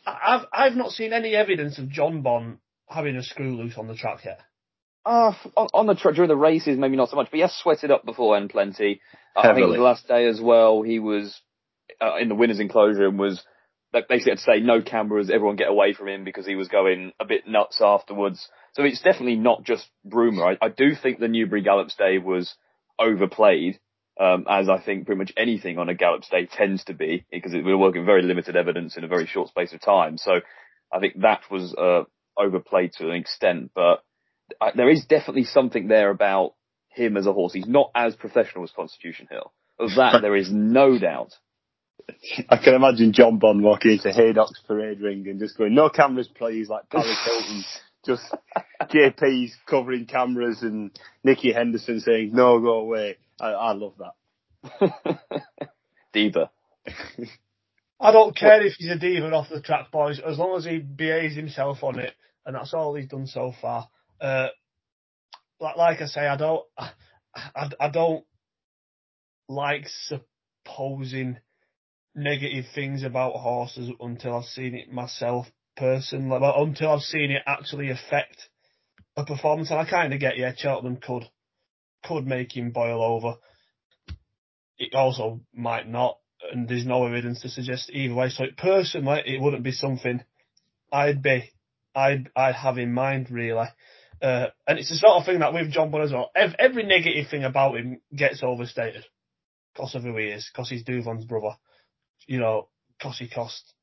I've 0.05 0.45
I've 0.51 0.75
not 0.75 0.91
seen 0.91 1.13
any 1.13 1.35
evidence 1.35 1.77
of 1.77 1.85
Jonbon 1.85 2.57
having 2.87 3.15
a 3.15 3.23
screw 3.23 3.55
loose 3.57 3.77
on 3.77 3.87
the 3.87 3.95
track 3.95 4.25
yet. 4.25 4.39
Uh, 5.05 5.33
on, 5.55 5.67
on 5.73 5.85
the 5.87 5.95
track 5.95 6.15
during 6.15 6.29
the 6.29 6.35
races, 6.35 6.77
maybe 6.77 6.95
not 6.95 7.09
so 7.09 7.15
much, 7.15 7.27
but 7.31 7.35
he 7.35 7.41
has 7.41 7.53
sweated 7.53 7.91
up 7.91 8.05
before 8.05 8.37
and 8.37 8.49
plenty. 8.49 9.01
Uh, 9.35 9.41
I 9.41 9.47
think 9.53 9.59
it 9.59 9.65
was 9.65 9.75
the 9.75 9.83
last 9.83 10.07
day 10.07 10.27
as 10.27 10.41
well. 10.41 10.81
He 10.81 10.99
was 10.99 11.39
uh, 12.01 12.17
in 12.17 12.29
the 12.29 12.35
winners' 12.35 12.59
enclosure 12.59 13.07
and 13.07 13.19
was 13.19 13.43
basically 13.91 14.31
had 14.31 14.37
to 14.37 14.43
say 14.43 14.59
no 14.59 14.81
cameras, 14.81 15.29
everyone 15.29 15.55
get 15.55 15.69
away 15.69 15.93
from 15.93 16.07
him 16.07 16.23
because 16.23 16.45
he 16.45 16.55
was 16.55 16.67
going 16.67 17.11
a 17.19 17.25
bit 17.25 17.47
nuts 17.47 17.81
afterwards. 17.81 18.47
So 18.73 18.83
it's 18.83 19.01
definitely 19.01 19.35
not 19.35 19.63
just 19.63 19.87
rumour. 20.05 20.45
I, 20.45 20.65
I 20.65 20.69
do 20.69 20.95
think 20.95 21.19
the 21.19 21.27
Newbury 21.27 21.61
Gallops 21.61 21.95
Day 21.95 22.17
was 22.17 22.53
overplayed, 22.99 23.79
um, 24.19 24.45
as 24.49 24.69
I 24.69 24.79
think 24.79 25.05
pretty 25.05 25.19
much 25.19 25.33
anything 25.37 25.79
on 25.79 25.89
a 25.89 25.95
Gallops 25.95 26.29
Day 26.29 26.45
tends 26.45 26.83
to 26.85 26.93
be, 26.93 27.25
because 27.31 27.53
we 27.53 27.61
were 27.61 27.77
working 27.77 28.05
very 28.05 28.21
limited 28.21 28.55
evidence 28.55 28.95
in 28.97 29.03
a 29.03 29.07
very 29.07 29.25
short 29.25 29.49
space 29.49 29.73
of 29.73 29.81
time. 29.81 30.17
So 30.17 30.41
I 30.93 30.99
think 30.99 31.21
that 31.21 31.41
was 31.49 31.73
uh, 31.73 32.03
overplayed 32.37 32.93
to 32.93 33.09
an 33.09 33.15
extent, 33.15 33.71
but 33.73 34.03
I, 34.61 34.71
there 34.75 34.89
is 34.89 35.05
definitely 35.05 35.45
something 35.45 35.87
there 35.87 36.09
about 36.09 36.53
him 36.89 37.17
as 37.17 37.27
a 37.27 37.33
horse. 37.33 37.53
He's 37.53 37.67
not 37.67 37.91
as 37.95 38.15
professional 38.15 38.63
as 38.63 38.71
Constitution 38.71 39.27
Hill. 39.29 39.51
Of 39.79 39.95
that, 39.95 40.19
there 40.21 40.35
is 40.35 40.51
no 40.51 40.99
doubt. 40.99 41.33
I 42.49 42.57
can 42.57 42.73
imagine 42.75 43.13
Jonbon 43.13 43.61
walking 43.61 43.91
into 43.91 44.11
Haydock's 44.11 44.61
parade 44.67 45.01
ring 45.01 45.27
and 45.27 45.39
just 45.39 45.57
going, 45.57 45.73
no 45.73 45.89
cameras 45.89 46.27
please, 46.27 46.69
like 46.69 46.89
Paris 46.89 47.17
Hilton. 47.25 47.63
just 48.05 48.23
JP's 48.83 49.55
covering 49.65 50.05
cameras 50.05 50.61
and 50.61 50.91
Nicky 51.23 51.51
Henderson 51.51 51.99
saying, 51.99 52.31
no, 52.33 52.59
go 52.59 52.79
away. 52.79 53.17
I, 53.39 53.49
I 53.49 53.71
love 53.73 53.93
that. 53.99 55.19
diva. 56.13 56.49
I 57.99 58.11
don't 58.11 58.35
care 58.35 58.65
if 58.65 58.73
he's 58.73 58.91
a 58.91 58.97
diva 58.97 59.31
off 59.31 59.49
the 59.49 59.61
track, 59.61 59.91
boys, 59.91 60.19
as 60.19 60.37
long 60.37 60.57
as 60.57 60.65
he 60.65 60.79
behaves 60.79 61.35
himself 61.35 61.83
on 61.83 61.99
it, 61.99 62.13
and 62.45 62.55
that's 62.55 62.73
all 62.73 62.95
he's 62.95 63.07
done 63.07 63.27
so 63.27 63.53
far. 63.61 63.89
Uh, 64.21 64.47
like, 65.59 65.75
like 65.75 66.01
I 66.01 66.05
say, 66.05 66.21
I 66.21 66.37
don't, 66.37 66.65
I, 66.77 67.69
I 67.79 67.89
don't 67.89 68.25
like 69.49 69.87
supposing 70.07 71.37
negative 72.15 72.65
things 72.73 73.03
about 73.03 73.33
horses 73.33 73.91
until 73.99 74.37
I've 74.37 74.45
seen 74.45 74.75
it 74.75 74.91
myself 74.91 75.47
personally, 75.77 76.39
well, 76.39 76.63
until 76.63 76.91
I've 76.91 77.01
seen 77.01 77.31
it 77.31 77.43
actually 77.45 77.89
affect 77.89 78.49
a 79.15 79.25
performance. 79.25 79.71
And 79.71 79.79
I 79.79 79.89
kind 79.89 80.13
of 80.13 80.19
get, 80.19 80.37
yeah, 80.37 80.53
Cheltenham 80.55 80.97
could 80.97 81.23
could 82.03 82.25
make 82.25 82.55
him 82.55 82.71
boil 82.71 83.01
over. 83.01 83.37
It 84.77 84.95
also 84.95 85.41
might 85.53 85.87
not, 85.87 86.17
and 86.51 86.67
there's 86.67 86.85
no 86.85 87.05
evidence 87.05 87.41
to 87.41 87.49
suggest 87.49 87.89
either 87.91 88.13
way. 88.13 88.29
So 88.29 88.45
it, 88.45 88.57
personally, 88.57 89.21
it 89.25 89.41
wouldn't 89.41 89.63
be 89.63 89.73
something 89.73 90.23
I'd 90.91 91.21
be, 91.21 91.51
I'd, 91.93 92.29
I'd 92.35 92.55
have 92.55 92.77
in 92.77 92.93
mind 92.93 93.29
really. 93.29 93.67
Uh, 94.21 94.47
and 94.67 94.79
it's 94.79 94.89
the 94.89 94.95
sort 94.95 95.17
of 95.17 95.25
thing 95.25 95.39
that 95.39 95.53
with 95.53 95.73
Jonbon 95.73 96.03
as 96.03 96.13
well. 96.13 96.31
Every, 96.35 96.55
every 96.57 96.83
negative 96.83 97.29
thing 97.29 97.43
about 97.43 97.77
him 97.77 97.99
gets 98.15 98.41
overstated 98.43 99.05
because 99.73 99.95
of 99.95 100.03
who 100.03 100.15
he 100.17 100.25
is, 100.25 100.49
because 100.51 100.69
he's 100.69 100.83
Douvan's 100.83 101.25
brother 101.25 101.55
you 102.27 102.39
know, 102.39 102.69
he 103.17 103.29
cost 103.29 103.73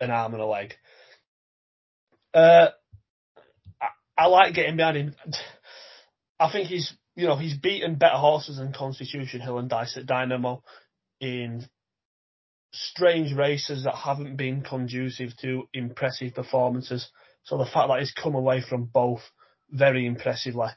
an 0.00 0.10
arm 0.10 0.32
and 0.34 0.42
a 0.42 0.46
leg. 0.46 0.74
Uh, 2.34 2.68
I, 3.80 3.88
I 4.16 4.26
like 4.26 4.54
getting 4.54 4.76
behind 4.76 4.96
him. 4.96 5.14
I 6.40 6.50
think 6.50 6.68
he's, 6.68 6.92
you 7.14 7.26
know, 7.26 7.36
he's 7.36 7.56
beaten 7.56 7.96
better 7.96 8.16
horses 8.16 8.56
than 8.56 8.72
Constitution 8.72 9.40
Hill 9.40 9.58
and 9.58 9.68
Dysart 9.68 10.06
Dynamo 10.06 10.62
in 11.20 11.66
strange 12.72 13.32
races 13.32 13.84
that 13.84 13.94
haven't 13.94 14.36
been 14.36 14.62
conducive 14.62 15.36
to 15.42 15.68
impressive 15.72 16.34
performances. 16.34 17.08
So 17.44 17.58
the 17.58 17.66
fact 17.66 17.88
that 17.88 18.00
he's 18.00 18.12
come 18.12 18.34
away 18.34 18.62
from 18.66 18.84
both 18.84 19.20
very 19.70 20.06
impressively. 20.06 20.68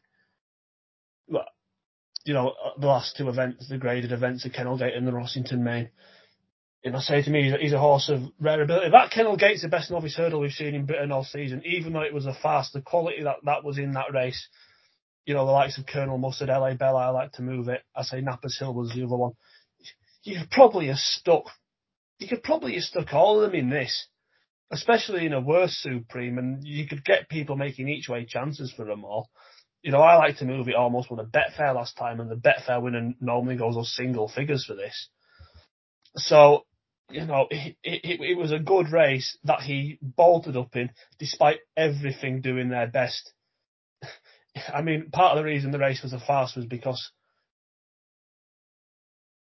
You 1.27 2.33
know, 2.33 2.53
the 2.79 2.87
last 2.87 3.15
two 3.17 3.29
events, 3.29 3.69
the 3.69 3.77
graded 3.77 4.11
events 4.11 4.45
at 4.45 4.53
Kennel 4.53 4.77
Gate 4.77 4.95
and 4.95 5.07
the 5.07 5.11
Rossington 5.11 5.59
Main, 5.59 5.89
you 6.85 6.91
know, 6.91 6.99
say 6.99 7.23
to 7.23 7.31
me, 7.31 7.51
he's 7.59 7.73
a 7.73 7.79
horse 7.79 8.09
of 8.09 8.21
rare 8.39 8.61
ability. 8.61 8.91
That 8.91 9.09
Kennel 9.09 9.37
Gate's 9.37 9.63
the 9.63 9.67
best 9.69 9.89
novice 9.89 10.15
hurdle 10.15 10.39
we've 10.39 10.51
seen 10.51 10.75
in 10.75 10.85
Britain 10.85 11.11
all 11.11 11.23
season, 11.23 11.63
even 11.65 11.93
though 11.93 12.03
it 12.03 12.13
was 12.13 12.27
a 12.27 12.33
fast. 12.33 12.73
The 12.73 12.81
quality 12.81 13.23
that, 13.23 13.37
that 13.43 13.63
was 13.63 13.79
in 13.79 13.93
that 13.93 14.13
race, 14.13 14.47
you 15.25 15.33
know, 15.33 15.47
the 15.47 15.51
likes 15.51 15.79
of 15.79 15.87
Colonel 15.87 16.19
Mustard, 16.19 16.49
LA 16.49 16.75
Bella, 16.75 17.07
I 17.07 17.09
like 17.09 17.31
to 17.33 17.41
move 17.41 17.69
it. 17.69 17.81
I 17.95 18.03
say 18.03 18.21
Napper's 18.21 18.59
Hill 18.59 18.75
was 18.75 18.91
the 18.93 19.03
other 19.03 19.15
one. 19.15 19.31
You 20.21 20.41
could 20.41 20.51
probably 20.51 20.87
have 20.87 20.99
stuck, 20.99 21.45
you 22.19 22.27
could 22.27 22.43
probably 22.43 22.75
have 22.75 22.83
stuck 22.83 23.11
all 23.13 23.41
of 23.41 23.49
them 23.49 23.59
in 23.59 23.71
this, 23.71 24.05
especially 24.71 25.25
in 25.25 25.33
a 25.33 25.41
worse 25.41 25.75
Supreme, 25.81 26.37
and 26.37 26.63
you 26.63 26.87
could 26.87 27.03
get 27.03 27.29
people 27.29 27.55
making 27.55 27.89
each 27.89 28.07
way 28.07 28.25
chances 28.25 28.71
for 28.71 28.85
them 28.85 29.03
all. 29.03 29.31
You 29.81 29.91
know, 29.91 30.01
I 30.01 30.17
like 30.17 30.37
to 30.37 30.45
move 30.45 30.67
it 30.67 30.75
almost 30.75 31.09
with 31.09 31.19
a 31.19 31.23
Betfair 31.23 31.73
last 31.73 31.97
time, 31.97 32.19
and 32.19 32.29
the 32.29 32.35
Betfair 32.35 32.79
winner 32.79 33.13
normally 33.19 33.55
goes 33.55 33.75
on 33.75 33.85
single 33.85 34.27
figures 34.27 34.65
for 34.65 34.75
this. 34.75 35.09
So 36.17 36.61
you 37.09 37.25
know, 37.25 37.47
it, 37.49 37.75
it, 37.83 38.21
it, 38.21 38.37
was 38.37 38.51
a 38.51 38.59
good 38.59 38.91
race 38.91 39.37
that 39.43 39.61
he 39.61 39.99
bolted 40.01 40.57
up 40.57 40.75
in, 40.75 40.89
despite 41.19 41.59
everything 41.77 42.41
doing 42.41 42.69
their 42.69 42.87
best. 42.87 43.33
I 44.73 44.81
mean, 44.81 45.11
part 45.11 45.37
of 45.37 45.43
the 45.43 45.49
reason 45.49 45.71
the 45.71 45.79
race 45.79 46.01
was 46.01 46.13
a 46.13 46.19
farce 46.19 46.55
was 46.55 46.65
because 46.65 47.11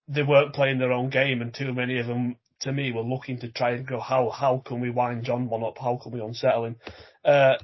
they 0.09 0.23
weren't 0.23 0.55
playing 0.55 0.79
their 0.79 0.93
own 0.93 1.11
game, 1.11 1.43
and 1.43 1.53
too 1.53 1.73
many 1.73 1.99
of 1.99 2.07
them, 2.07 2.37
to 2.61 2.73
me, 2.73 2.93
were 2.93 3.03
looking 3.03 3.39
to 3.41 3.51
try 3.51 3.73
and 3.73 3.87
go, 3.87 4.01
how 4.01 4.31
how 4.31 4.63
can 4.65 4.81
we 4.81 4.91
wind 4.91 5.25
Jonbon 5.27 5.67
up? 5.67 5.79
How 5.79 5.99
can 6.03 6.13
we 6.13 6.21
unsettle 6.21 6.65
him? 6.65 6.77
Uh, 7.25 7.57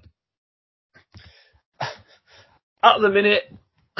at 2.82 3.00
the 3.00 3.08
minute, 3.08 3.44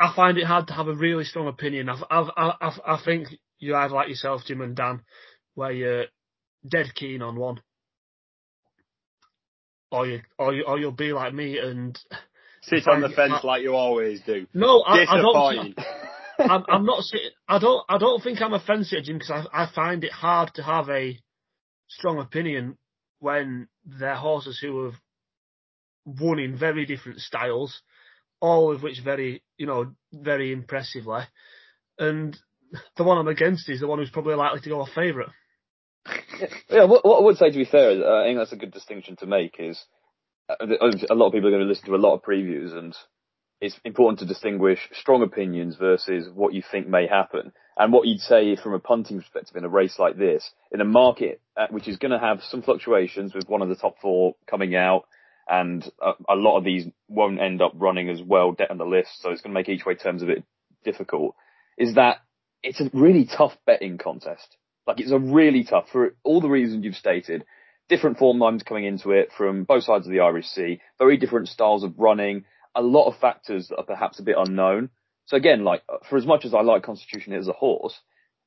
I 0.00 0.12
find 0.16 0.38
it 0.38 0.44
hard 0.44 0.68
to 0.68 0.74
have 0.74 0.88
a 0.88 0.94
really 0.94 1.24
strong 1.24 1.48
opinion. 1.48 1.88
I, 1.88 2.00
I, 2.10 2.54
I, 2.60 2.78
I 2.86 3.00
think 3.04 3.28
you 3.64 3.74
either 3.74 3.94
like 3.94 4.08
yourself, 4.08 4.42
Jim 4.46 4.60
and 4.60 4.76
Dan, 4.76 5.00
where 5.54 5.72
you're 5.72 6.04
dead 6.68 6.94
keen 6.94 7.22
on 7.22 7.36
one, 7.36 7.60
or 9.90 10.06
you 10.06 10.20
or 10.38 10.52
you 10.54 10.64
or 10.66 10.78
you'll 10.78 10.92
be 10.92 11.12
like 11.12 11.32
me 11.32 11.58
and 11.58 11.98
sit 12.62 12.86
on 12.88 13.00
the 13.00 13.08
fence 13.08 13.40
I, 13.42 13.46
like 13.46 13.62
you 13.62 13.74
always 13.74 14.20
do. 14.22 14.46
No, 14.52 14.80
I, 14.82 15.04
I 15.08 15.16
don't. 15.20 15.78
I'm, 16.38 16.64
I'm 16.68 16.84
not. 16.86 17.04
I 17.48 17.58
don't. 17.58 17.84
I 17.88 17.98
don't 17.98 18.22
think 18.22 18.40
I'm 18.40 18.54
a 18.54 18.60
fence 18.60 18.94
Jim, 19.02 19.18
because 19.18 19.30
I, 19.52 19.64
I 19.64 19.70
find 19.74 20.04
it 20.04 20.12
hard 20.12 20.52
to 20.54 20.62
have 20.62 20.88
a 20.90 21.18
strong 21.88 22.18
opinion 22.18 22.76
when 23.20 23.68
they're 23.84 24.16
horses 24.16 24.58
who 24.60 24.84
have 24.84 24.94
won 26.04 26.38
in 26.38 26.56
very 26.56 26.84
different 26.84 27.20
styles, 27.20 27.80
all 28.40 28.72
of 28.72 28.82
which 28.82 29.00
very, 29.02 29.42
you 29.56 29.66
know, 29.66 29.94
very 30.12 30.52
impressively, 30.52 31.22
and 31.98 32.38
the 32.96 33.04
one 33.04 33.18
I'm 33.18 33.28
against 33.28 33.68
is 33.68 33.80
the 33.80 33.86
one 33.86 33.98
who's 33.98 34.10
probably 34.10 34.34
likely 34.34 34.60
to 34.60 34.68
go 34.68 34.80
off 34.80 34.90
favourite. 34.94 35.30
yeah, 36.70 36.84
what, 36.84 37.04
what, 37.04 37.20
I 37.20 37.24
would 37.24 37.36
say 37.36 37.50
to 37.50 37.56
be 37.56 37.64
fair, 37.64 38.04
uh, 38.04 38.22
I 38.22 38.26
think 38.26 38.38
that's 38.38 38.52
a 38.52 38.56
good 38.56 38.72
distinction 38.72 39.16
to 39.16 39.26
make. 39.26 39.56
Is 39.58 39.82
uh, 40.48 40.54
a 40.60 41.14
lot 41.14 41.28
of 41.28 41.32
people 41.32 41.48
are 41.48 41.52
going 41.52 41.62
to 41.62 41.68
listen 41.68 41.86
to 41.86 41.94
a 41.94 41.96
lot 41.96 42.14
of 42.14 42.22
previews, 42.22 42.76
and 42.76 42.94
it's 43.60 43.78
important 43.84 44.18
to 44.18 44.26
distinguish 44.26 44.78
strong 44.92 45.22
opinions 45.22 45.76
versus 45.76 46.28
what 46.34 46.52
you 46.52 46.62
think 46.70 46.86
may 46.86 47.06
happen. 47.06 47.52
And 47.76 47.92
what 47.92 48.06
you'd 48.06 48.20
say 48.20 48.54
from 48.54 48.74
a 48.74 48.78
punting 48.78 49.18
perspective 49.18 49.56
in 49.56 49.64
a 49.64 49.68
race 49.68 49.98
like 49.98 50.16
this, 50.16 50.48
in 50.70 50.80
a 50.80 50.84
market 50.84 51.40
uh, 51.56 51.66
which 51.70 51.88
is 51.88 51.96
going 51.96 52.12
to 52.12 52.18
have 52.18 52.40
some 52.42 52.62
fluctuations 52.62 53.34
with 53.34 53.48
one 53.48 53.62
of 53.62 53.68
the 53.68 53.74
top 53.74 53.96
four 54.00 54.34
coming 54.48 54.76
out, 54.76 55.04
and 55.48 55.90
a, 56.00 56.12
a 56.28 56.36
lot 56.36 56.58
of 56.58 56.64
these 56.64 56.86
won't 57.08 57.40
end 57.40 57.60
up 57.60 57.72
running 57.74 58.10
as 58.10 58.22
well 58.22 58.52
down 58.52 58.78
the 58.78 58.84
list, 58.84 59.20
so 59.20 59.30
it's 59.30 59.40
going 59.40 59.52
to 59.52 59.58
make 59.58 59.68
each 59.68 59.84
way 59.84 59.94
terms 59.94 60.22
a 60.22 60.26
bit 60.26 60.44
difficult. 60.84 61.34
Is 61.76 61.94
that 61.94 62.18
it's 62.64 62.80
a 62.80 62.90
really 62.92 63.26
tough 63.26 63.56
betting 63.66 63.98
contest. 63.98 64.56
Like 64.86 65.00
it's 65.00 65.12
a 65.12 65.18
really 65.18 65.64
tough 65.64 65.88
for 65.92 66.16
all 66.24 66.40
the 66.40 66.48
reasons 66.48 66.84
you've 66.84 66.96
stated. 66.96 67.44
Different 67.88 68.18
form 68.18 68.38
lines 68.38 68.62
coming 68.62 68.84
into 68.84 69.10
it 69.10 69.30
from 69.36 69.64
both 69.64 69.84
sides 69.84 70.06
of 70.06 70.12
the 70.12 70.20
Irish 70.20 70.46
Sea, 70.46 70.80
very 70.98 71.18
different 71.18 71.48
styles 71.48 71.84
of 71.84 71.98
running, 71.98 72.44
a 72.74 72.82
lot 72.82 73.06
of 73.06 73.18
factors 73.18 73.68
that 73.68 73.76
are 73.76 73.84
perhaps 73.84 74.18
a 74.18 74.22
bit 74.22 74.36
unknown. 74.38 74.88
So 75.26 75.36
again, 75.36 75.64
like 75.64 75.82
for 76.08 76.16
as 76.16 76.26
much 76.26 76.44
as 76.44 76.54
I 76.54 76.62
like 76.62 76.82
Constitution 76.82 77.34
as 77.34 77.48
a 77.48 77.52
horse, 77.52 77.98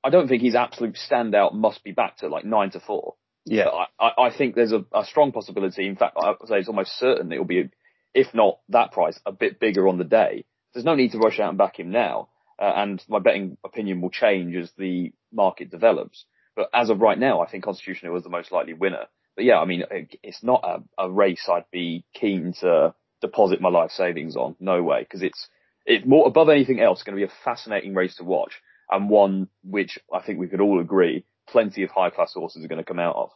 I 0.03 0.09
don't 0.09 0.27
think 0.27 0.41
his 0.41 0.55
absolute 0.55 0.97
standout 1.09 1.53
must 1.53 1.83
be 1.83 1.91
back 1.91 2.17
to 2.17 2.27
like 2.27 2.45
nine 2.45 2.71
to 2.71 2.79
four. 2.79 3.15
Yeah, 3.45 3.69
I, 3.97 4.11
I, 4.17 4.37
think 4.37 4.55
there's 4.55 4.73
a, 4.73 4.83
a, 4.93 5.05
strong 5.05 5.31
possibility. 5.31 5.87
In 5.87 5.95
fact, 5.95 6.17
I 6.21 6.31
would 6.31 6.49
say 6.49 6.57
it's 6.57 6.67
almost 6.67 6.99
certain 6.99 7.31
it 7.31 7.37
will 7.37 7.45
be, 7.45 7.69
if 8.13 8.33
not 8.33 8.59
that 8.69 8.91
price, 8.91 9.17
a 9.25 9.31
bit 9.31 9.57
bigger 9.57 9.87
on 9.87 9.97
the 9.97 10.03
day. 10.03 10.43
There's 10.73 10.85
no 10.85 10.95
need 10.95 11.13
to 11.13 11.17
rush 11.17 11.39
out 11.39 11.49
and 11.49 11.57
back 11.57 11.79
him 11.79 11.89
now 11.89 12.27
uh, 12.59 12.73
and 12.75 13.03
my 13.07 13.19
betting 13.19 13.57
opinion 13.63 14.01
will 14.01 14.09
change 14.09 14.55
as 14.55 14.71
the 14.77 15.11
market 15.31 15.69
develops. 15.69 16.25
But 16.55 16.69
as 16.73 16.89
of 16.89 17.01
right 17.01 17.19
now, 17.19 17.41
I 17.41 17.49
think 17.49 17.63
Constitution 17.63 18.11
was 18.11 18.23
the 18.23 18.29
most 18.29 18.51
likely 18.51 18.73
winner. 18.73 19.05
But 19.35 19.45
yeah, 19.45 19.59
I 19.59 19.65
mean, 19.65 19.83
it's 20.23 20.43
not 20.43 20.63
a, 20.63 21.03
a 21.03 21.11
race 21.11 21.47
I'd 21.47 21.69
be 21.71 22.03
keen 22.13 22.53
to 22.61 22.95
deposit 23.21 23.61
my 23.61 23.69
life 23.69 23.91
savings 23.91 24.35
on. 24.35 24.55
No 24.59 24.81
way, 24.81 25.01
because 25.01 25.21
it's 25.21 25.47
it's 25.85 26.05
more 26.05 26.27
above 26.27 26.49
anything 26.49 26.79
else 26.79 27.03
going 27.03 27.15
to 27.17 27.25
be 27.25 27.31
a 27.31 27.43
fascinating 27.45 27.93
race 27.93 28.15
to 28.17 28.23
watch 28.23 28.53
and 28.89 29.09
one 29.09 29.47
which 29.63 29.99
I 30.13 30.21
think 30.21 30.39
we 30.39 30.47
could 30.47 30.61
all 30.61 30.79
agree 30.79 31.25
plenty 31.49 31.83
of 31.83 31.89
high 31.89 32.09
class 32.09 32.33
horses 32.33 32.63
are 32.63 32.67
going 32.67 32.83
to 32.83 32.87
come 32.87 32.99
out 32.99 33.15
of. 33.15 33.29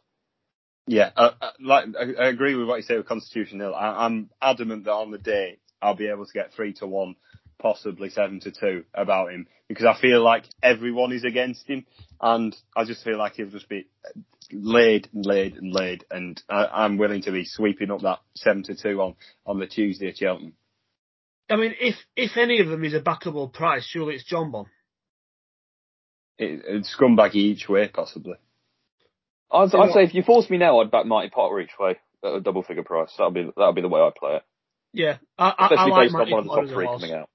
Yeah, 0.86 1.10
uh, 1.16 1.30
uh, 1.40 1.50
like 1.60 1.86
I, 1.98 2.24
I, 2.24 2.28
agree 2.28 2.56
with 2.56 2.66
what 2.66 2.76
you 2.76 2.82
say 2.82 2.96
with 2.96 3.06
Constitution 3.06 3.60
Hill. 3.60 3.74
I, 3.74 4.04
am 4.04 4.30
adamant 4.40 4.84
that 4.84 4.92
on 4.92 5.12
the 5.12 5.18
day 5.18 5.58
I'll 5.80 5.94
be 5.94 6.08
able 6.08 6.26
to 6.26 6.32
get 6.32 6.52
three 6.52 6.72
to 6.74 6.86
one, 6.86 7.14
possibly 7.58 8.10
seven 8.10 8.40
to 8.40 8.50
two 8.50 8.84
about 8.94 9.32
him 9.32 9.46
because 9.68 9.86
I 9.86 9.98
feel 9.98 10.22
like 10.22 10.44
everyone 10.62 11.12
is 11.12 11.24
against 11.24 11.66
him, 11.66 11.86
and 12.20 12.54
I 12.76 12.84
just 12.84 13.04
feel 13.04 13.18
like 13.18 13.34
he'll 13.34 13.46
just 13.46 13.68
be 13.68 13.86
laid 14.52 15.08
and 15.12 15.24
laid 15.24 15.56
and 15.56 15.72
laid, 15.72 16.04
and 16.10 16.40
I, 16.48 16.84
am 16.84 16.98
willing 16.98 17.22
to 17.22 17.32
be 17.32 17.44
sweeping 17.44 17.90
up 17.90 18.02
that 18.02 18.20
seven 18.34 18.62
to 18.64 18.74
two 18.74 19.00
on 19.00 19.14
on 19.46 19.58
the 19.58 19.66
Tuesday 19.66 20.08
at 20.08 20.18
Cheltenham. 20.18 20.54
I 21.48 21.56
mean, 21.56 21.74
if 21.80 21.96
if 22.16 22.36
any 22.36 22.60
of 22.60 22.68
them 22.68 22.84
is 22.84 22.94
a 22.94 23.00
backable 23.00 23.52
price, 23.52 23.84
surely 23.86 24.14
it's 24.14 24.30
Jonbon. 24.30 24.66
It, 26.38 26.62
it's 26.66 26.96
scumbaggy 26.96 27.36
each 27.36 27.68
way, 27.68 27.88
possibly. 27.88 28.34
I'd, 29.50 29.74
I'd 29.74 29.92
say 29.92 30.04
if 30.04 30.14
you 30.14 30.22
force 30.22 30.48
me 30.48 30.56
now, 30.56 30.80
I'd 30.80 30.90
back 30.90 31.06
Mighty 31.06 31.30
Potter 31.30 31.60
each 31.60 31.78
way 31.78 31.98
at 32.24 32.34
a 32.34 32.40
double 32.40 32.62
figure 32.62 32.84
price. 32.84 33.12
That'll 33.16 33.32
be 33.32 33.50
that'll 33.56 33.74
be 33.74 33.82
the 33.82 33.88
way 33.88 34.00
I 34.00 34.10
play 34.18 34.36
it. 34.36 34.42
Yeah, 34.94 35.18
I, 35.38 35.48
I, 35.48 35.66
especially 35.66 35.92
I 35.92 35.96
like 35.96 36.04
based 36.04 36.14
Mighty 36.14 36.32
on 36.32 36.46
one 36.46 36.58
of 36.58 36.68
the 36.68 36.74
top 36.74 36.74
three 36.74 36.86
coming 36.86 37.12
out. 37.12 37.30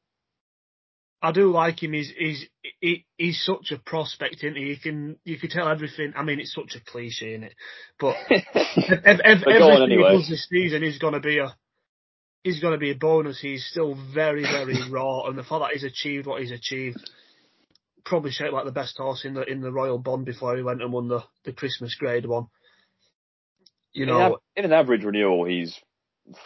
I 1.21 1.31
do 1.31 1.51
like 1.51 1.81
him. 1.81 1.93
He's 1.93 2.11
he's 2.15 2.45
he, 2.79 3.05
he's 3.17 3.41
such 3.43 3.71
a 3.71 3.79
prospect, 3.79 4.37
isn't 4.43 4.55
he? 4.55 4.65
You 4.65 4.77
can 4.77 5.17
you 5.23 5.39
can 5.39 5.49
tell 5.49 5.67
everything. 5.67 6.13
I 6.15 6.23
mean, 6.23 6.39
it's 6.39 6.53
such 6.53 6.75
a 6.75 6.91
cliche, 6.91 7.31
isn't 7.33 7.43
it? 7.43 7.55
But 7.99 8.15
ev- 8.29 8.41
ev- 9.03 9.19
everything 9.23 9.83
anyway. 9.83 10.11
he 10.11 10.17
does 10.17 10.29
this 10.29 10.47
season 10.47 10.83
is 10.83 10.99
going 10.99 11.13
to 11.13 11.19
be 11.19 11.39
a 11.39 11.55
is 12.43 12.59
going 12.59 12.73
to 12.73 12.79
be 12.79 12.91
a 12.91 12.95
bonus. 12.95 13.39
He's 13.39 13.65
still 13.65 13.97
very 14.13 14.43
very 14.43 14.77
raw, 14.91 15.25
and 15.27 15.37
the 15.37 15.43
fact 15.43 15.61
that 15.61 15.71
he's 15.73 15.83
achieved 15.83 16.27
what 16.27 16.41
he's 16.41 16.51
achieved 16.51 16.99
probably 18.05 18.31
shaped 18.31 18.53
like 18.53 18.65
the 18.65 18.71
best 18.71 18.97
horse 18.97 19.25
in 19.25 19.33
the 19.33 19.43
in 19.43 19.61
the 19.61 19.71
Royal 19.71 19.97
Bond 19.97 20.25
before 20.25 20.55
he 20.55 20.61
went 20.61 20.83
and 20.83 20.93
won 20.93 21.07
the 21.07 21.23
the 21.45 21.53
Christmas 21.53 21.95
grade 21.95 22.27
one. 22.27 22.47
You 23.91 24.05
know, 24.05 24.39
in, 24.55 24.65
in 24.65 24.71
an 24.71 24.77
average 24.77 25.03
renewal, 25.03 25.45
he's 25.45 25.75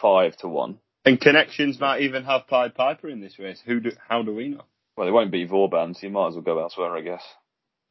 five 0.02 0.38
to 0.38 0.48
one. 0.48 0.80
And 1.04 1.20
connections 1.20 1.80
might 1.80 2.02
even 2.02 2.24
have 2.26 2.48
Pied 2.48 2.76
Piper 2.76 3.10
in 3.10 3.22
this 3.22 3.40
race. 3.40 3.62
Who 3.66 3.80
do, 3.80 3.92
how 4.08 4.22
do 4.22 4.36
we 4.36 4.50
know? 4.50 4.66
Well, 4.96 5.08
they 5.08 5.12
won't 5.12 5.32
beat 5.32 5.50
Vauban, 5.50 5.96
so 5.96 6.06
you 6.06 6.14
might 6.14 6.28
as 6.28 6.34
well 6.36 6.44
go 6.44 6.60
elsewhere, 6.60 6.96
I 6.96 7.02
guess. 7.02 7.24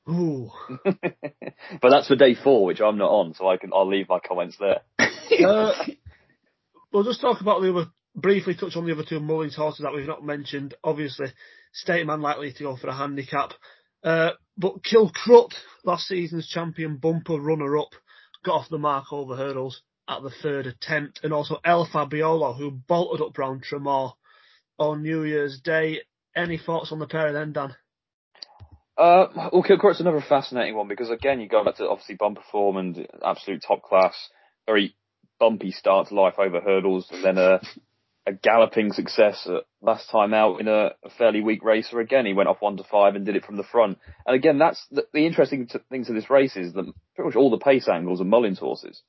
Ooh. 0.09 0.51
but 0.85 1.91
that's 1.91 2.09
for 2.09 2.17
day 2.17 2.35
four, 2.35 2.65
which 2.65 2.81
I'm 2.81 2.99
not 2.99 3.11
on, 3.11 3.35
so 3.35 3.49
I 3.49 3.57
can 3.57 3.71
I'll 3.75 3.89
leave 3.89 4.09
my 4.09 4.21
comments 4.21 4.57
there. 4.59 4.81
uh, 5.47 5.73
we'll 6.93 7.05
just 7.05 7.21
talk 7.21 7.41
about 7.41 7.63
the 7.63 7.71
other 7.71 7.91
briefly 8.15 8.55
touch 8.55 8.77
on 8.77 8.87
the 8.87 8.93
other 8.93 9.05
two 9.09 9.21
Mullins 9.21 9.57
horses 9.57 9.83
that 9.83 9.93
we've 9.93 10.07
not 10.07 10.25
mentioned. 10.25 10.75
Obviously, 10.85 11.29
State 11.73 12.07
Man 12.07 12.21
likely 12.21 12.53
to 12.53 12.63
go 12.63 12.77
for 12.77 12.89
a 12.89 12.97
handicap. 12.97 13.53
Uh, 14.03 14.31
but 14.57 14.83
Kilcruit, 14.83 15.53
last 15.85 16.07
season's 16.07 16.49
champion 16.49 16.97
bumper 16.97 17.39
runner 17.41 17.77
up, 17.79 17.91
got 18.45 18.61
off 18.61 18.69
the 18.71 18.79
mark 18.79 19.13
over 19.13 19.37
hurdles 19.37 19.83
at 20.11 20.23
the 20.23 20.31
third 20.43 20.67
attempt. 20.67 21.21
And 21.23 21.33
also 21.33 21.59
El 21.65 21.87
Fabiolo, 21.87 22.57
who 22.57 22.71
bolted 22.71 23.25
up 23.25 23.39
round 23.39 23.65
Tramore 23.65 24.13
on 24.79 25.03
New 25.03 25.23
Year's 25.23 25.61
Day. 25.63 26.01
Any 26.37 26.59
thoughts 26.59 26.93
on 26.93 26.99
the 26.99 27.07
pair 27.07 27.33
then, 27.33 27.53
Dan? 27.53 27.75
Uh, 28.99 29.29
well, 29.53 29.63
Kilcruit's 29.63 30.01
another 30.01 30.23
fascinating 30.27 30.75
one 30.75 30.89
because 30.89 31.11
again, 31.11 31.41
you 31.41 31.49
go 31.49 31.65
back 31.65 31.77
to 31.77 31.89
obviously 31.89 32.17
bumper 32.17 32.43
form 32.53 32.77
and 32.77 33.09
absolute 33.25 33.63
top 33.67 33.83
class, 33.83 34.15
very 34.67 34.95
bumpy 35.39 35.71
start 35.71 36.09
to 36.09 36.15
life 36.15 36.35
over 36.39 36.61
hurdles, 36.61 37.09
and 37.11 37.25
then 37.25 37.39
a 37.39 37.61
a 38.27 38.33
galloping 38.33 38.93
success 38.93 39.49
last 39.81 40.11
time 40.11 40.35
out 40.35 40.61
in 40.61 40.69
a, 40.69 40.91
a, 41.05 41.11
fairly 41.17 41.41
weak 41.41 41.65
racer. 41.65 42.01
Again, 42.01 42.27
he 42.27 42.35
went 42.35 42.49
off 42.49 42.61
one 42.61 42.77
to 42.77 42.85
five 42.85 43.15
and 43.15 43.25
did 43.25 43.37
it 43.37 43.45
from 43.45 43.57
the 43.57 43.65
front. 43.65 43.99
And 44.27 44.37
again, 44.37 44.59
that's 44.59 44.85
the, 44.91 45.07
the 45.13 45.27
interesting 45.27 45.67
t- 45.67 45.79
thing 45.91 46.05
to 46.05 46.13
this 46.13 46.29
race 46.31 46.57
is 46.57 46.73
that 46.75 46.93
pretty 47.15 47.29
much 47.29 47.37
all 47.37 47.51
the 47.51 47.59
pace 47.59 47.89
angles 47.89 48.21
are 48.21 48.25
Mullins 48.25 48.59
horses. 48.59 49.03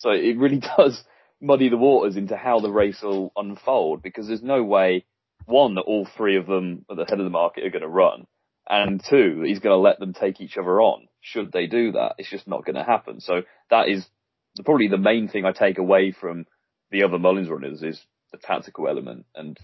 So 0.00 0.10
it 0.10 0.36
really 0.36 0.60
does 0.76 1.02
muddy 1.40 1.68
the 1.68 1.76
waters 1.76 2.16
into 2.16 2.36
how 2.36 2.60
the 2.60 2.70
race 2.70 3.00
will 3.02 3.32
unfold 3.36 4.02
because 4.02 4.26
there's 4.26 4.42
no 4.42 4.62
way, 4.62 5.04
one, 5.46 5.76
that 5.76 5.82
all 5.82 6.06
three 6.16 6.36
of 6.36 6.46
them 6.46 6.84
at 6.90 6.96
the 6.96 7.04
head 7.04 7.18
of 7.18 7.24
the 7.24 7.30
market 7.30 7.64
are 7.64 7.70
going 7.70 7.82
to 7.82 7.88
run. 7.88 8.26
And 8.68 9.02
two, 9.08 9.42
he's 9.44 9.58
going 9.58 9.74
to 9.74 9.80
let 9.80 9.98
them 9.98 10.12
take 10.12 10.40
each 10.40 10.56
other 10.56 10.80
on. 10.80 11.06
Should 11.20 11.52
they 11.52 11.66
do 11.66 11.92
that, 11.92 12.14
it's 12.18 12.30
just 12.30 12.46
not 12.46 12.64
going 12.64 12.76
to 12.76 12.84
happen. 12.84 13.20
So 13.20 13.42
that 13.70 13.88
is 13.88 14.06
probably 14.64 14.88
the 14.88 14.98
main 14.98 15.28
thing 15.28 15.44
I 15.44 15.52
take 15.52 15.78
away 15.78 16.12
from 16.12 16.46
the 16.90 17.04
other 17.04 17.18
Mullins 17.18 17.48
runners 17.48 17.82
is 17.82 18.00
the 18.32 18.38
tactical 18.38 18.88
element, 18.88 19.26
and 19.34 19.58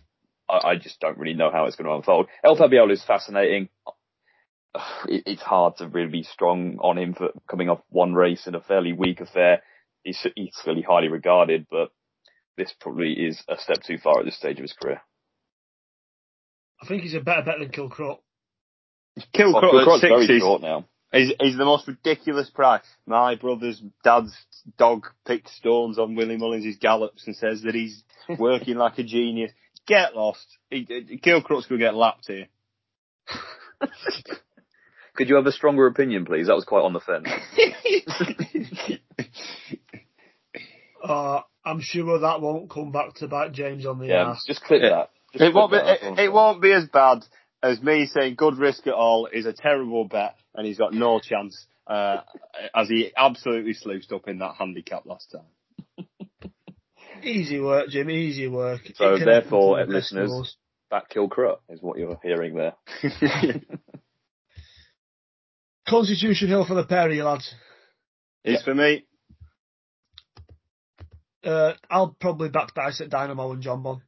I, 0.48 0.70
I 0.70 0.76
just 0.76 1.00
don't 1.00 1.18
really 1.18 1.34
know 1.34 1.50
how 1.50 1.66
it's 1.66 1.76
going 1.76 1.88
to 1.88 1.94
unfold. 1.94 2.26
El 2.44 2.56
Fabiolo 2.56 2.92
is 2.92 3.04
fascinating. 3.04 3.68
It, 5.08 5.22
it's 5.24 5.42
hard 5.42 5.78
to 5.78 5.88
really 5.88 6.10
be 6.10 6.22
strong 6.22 6.76
on 6.82 6.98
him 6.98 7.14
for 7.14 7.30
coming 7.48 7.70
off 7.70 7.80
one 7.88 8.12
race 8.12 8.46
in 8.46 8.54
a 8.54 8.60
fairly 8.60 8.92
weak 8.92 9.22
affair. 9.22 9.62
He's, 10.06 10.24
he's 10.36 10.56
really 10.64 10.82
highly 10.82 11.08
regarded, 11.08 11.66
but 11.68 11.90
this 12.56 12.72
probably 12.80 13.12
is 13.12 13.42
a 13.48 13.58
step 13.58 13.82
too 13.82 13.98
far 13.98 14.20
at 14.20 14.24
this 14.24 14.36
stage 14.36 14.58
of 14.58 14.62
his 14.62 14.72
career. 14.72 15.02
I 16.80 16.86
think 16.86 17.02
he's 17.02 17.14
a 17.14 17.20
better 17.20 17.42
bet 17.42 17.58
than 17.58 17.70
Kilcruit. 17.70 18.18
Kilcruit 19.34 19.72
well, 19.72 19.94
at 19.94 20.00
six 20.00 20.10
very 20.10 20.24
is, 20.26 20.40
short 20.40 20.62
now. 20.62 20.86
Is, 21.12 21.32
is 21.40 21.56
the 21.56 21.64
most 21.64 21.88
ridiculous 21.88 22.48
price. 22.50 22.84
My 23.04 23.34
brother's 23.34 23.82
dad's 24.04 24.36
dog 24.78 25.06
picked 25.26 25.48
stones 25.48 25.98
on 25.98 26.14
Willie 26.14 26.36
Mullins' 26.36 26.76
gallops 26.80 27.26
and 27.26 27.34
says 27.34 27.62
that 27.62 27.74
he's 27.74 28.04
working 28.38 28.76
like 28.76 28.98
a 28.98 29.02
genius. 29.02 29.50
Get 29.88 30.14
lost. 30.14 30.46
He, 30.70 30.86
uh, 30.88 31.16
Kilcruit's 31.26 31.66
going 31.66 31.80
to 31.80 31.86
get 31.86 31.94
lapped 31.94 32.28
here. 32.28 32.46
Could 35.16 35.28
you 35.30 35.36
have 35.36 35.46
a 35.46 35.52
stronger 35.52 35.86
opinion, 35.86 36.26
please? 36.26 36.46
That 36.46 36.54
was 36.54 36.64
quite 36.64 36.82
on 36.82 36.92
the 36.92 37.00
fence. 37.00 37.26
uh, 41.02 41.40
I'm 41.64 41.80
sure 41.80 42.18
that 42.20 42.40
won't 42.40 42.70
come 42.70 42.92
back 42.92 43.14
to 43.16 43.28
bite 43.28 43.52
James 43.52 43.86
on 43.86 43.98
the 43.98 44.06
yeah, 44.06 44.30
ass. 44.30 44.44
Just 44.46 44.62
clip 44.62 44.82
that. 44.82 45.10
Just 45.32 45.44
it, 45.44 45.54
won't 45.54 45.72
be, 45.72 45.78
it, 45.78 46.18
it 46.18 46.32
won't 46.32 46.62
be 46.62 46.72
as 46.72 46.86
bad 46.86 47.24
as 47.62 47.82
me 47.82 48.06
saying 48.06 48.36
good 48.36 48.58
risk 48.58 48.86
at 48.86 48.94
all 48.94 49.28
is 49.30 49.46
a 49.46 49.52
terrible 49.52 50.04
bet 50.06 50.36
and 50.54 50.66
he's 50.66 50.78
got 50.78 50.92
no 50.94 51.20
chance 51.20 51.66
uh, 51.86 52.18
as 52.74 52.88
he 52.88 53.12
absolutely 53.16 53.72
sluiced 53.72 54.12
up 54.12 54.28
in 54.28 54.38
that 54.38 54.54
handicap 54.58 55.04
last 55.06 55.32
time. 55.32 56.06
Easy 57.22 57.58
work, 57.60 57.88
Jim. 57.88 58.10
Easy 58.10 58.46
work. 58.46 58.82
So 58.94 59.18
therefore, 59.18 59.84
listeners, 59.86 60.56
back 60.90 61.10
Kilcruit 61.10 61.58
is 61.68 61.80
what 61.82 61.98
you're 61.98 62.20
hearing 62.22 62.54
there. 62.54 62.74
Constitution 65.88 66.48
Hill 66.48 66.66
for 66.66 66.74
the 66.74 66.84
pair 66.84 67.08
of 67.08 67.14
you 67.14 67.24
lads. 67.24 67.54
It's 68.44 68.62
for 68.62 68.74
me. 68.74 69.06
Uh, 71.46 71.74
I'll 71.88 72.16
probably 72.20 72.48
back 72.48 72.74
Dysart 72.74 73.08
Dynamo 73.08 73.52
and 73.52 73.62
Jonbon. 73.62 74.00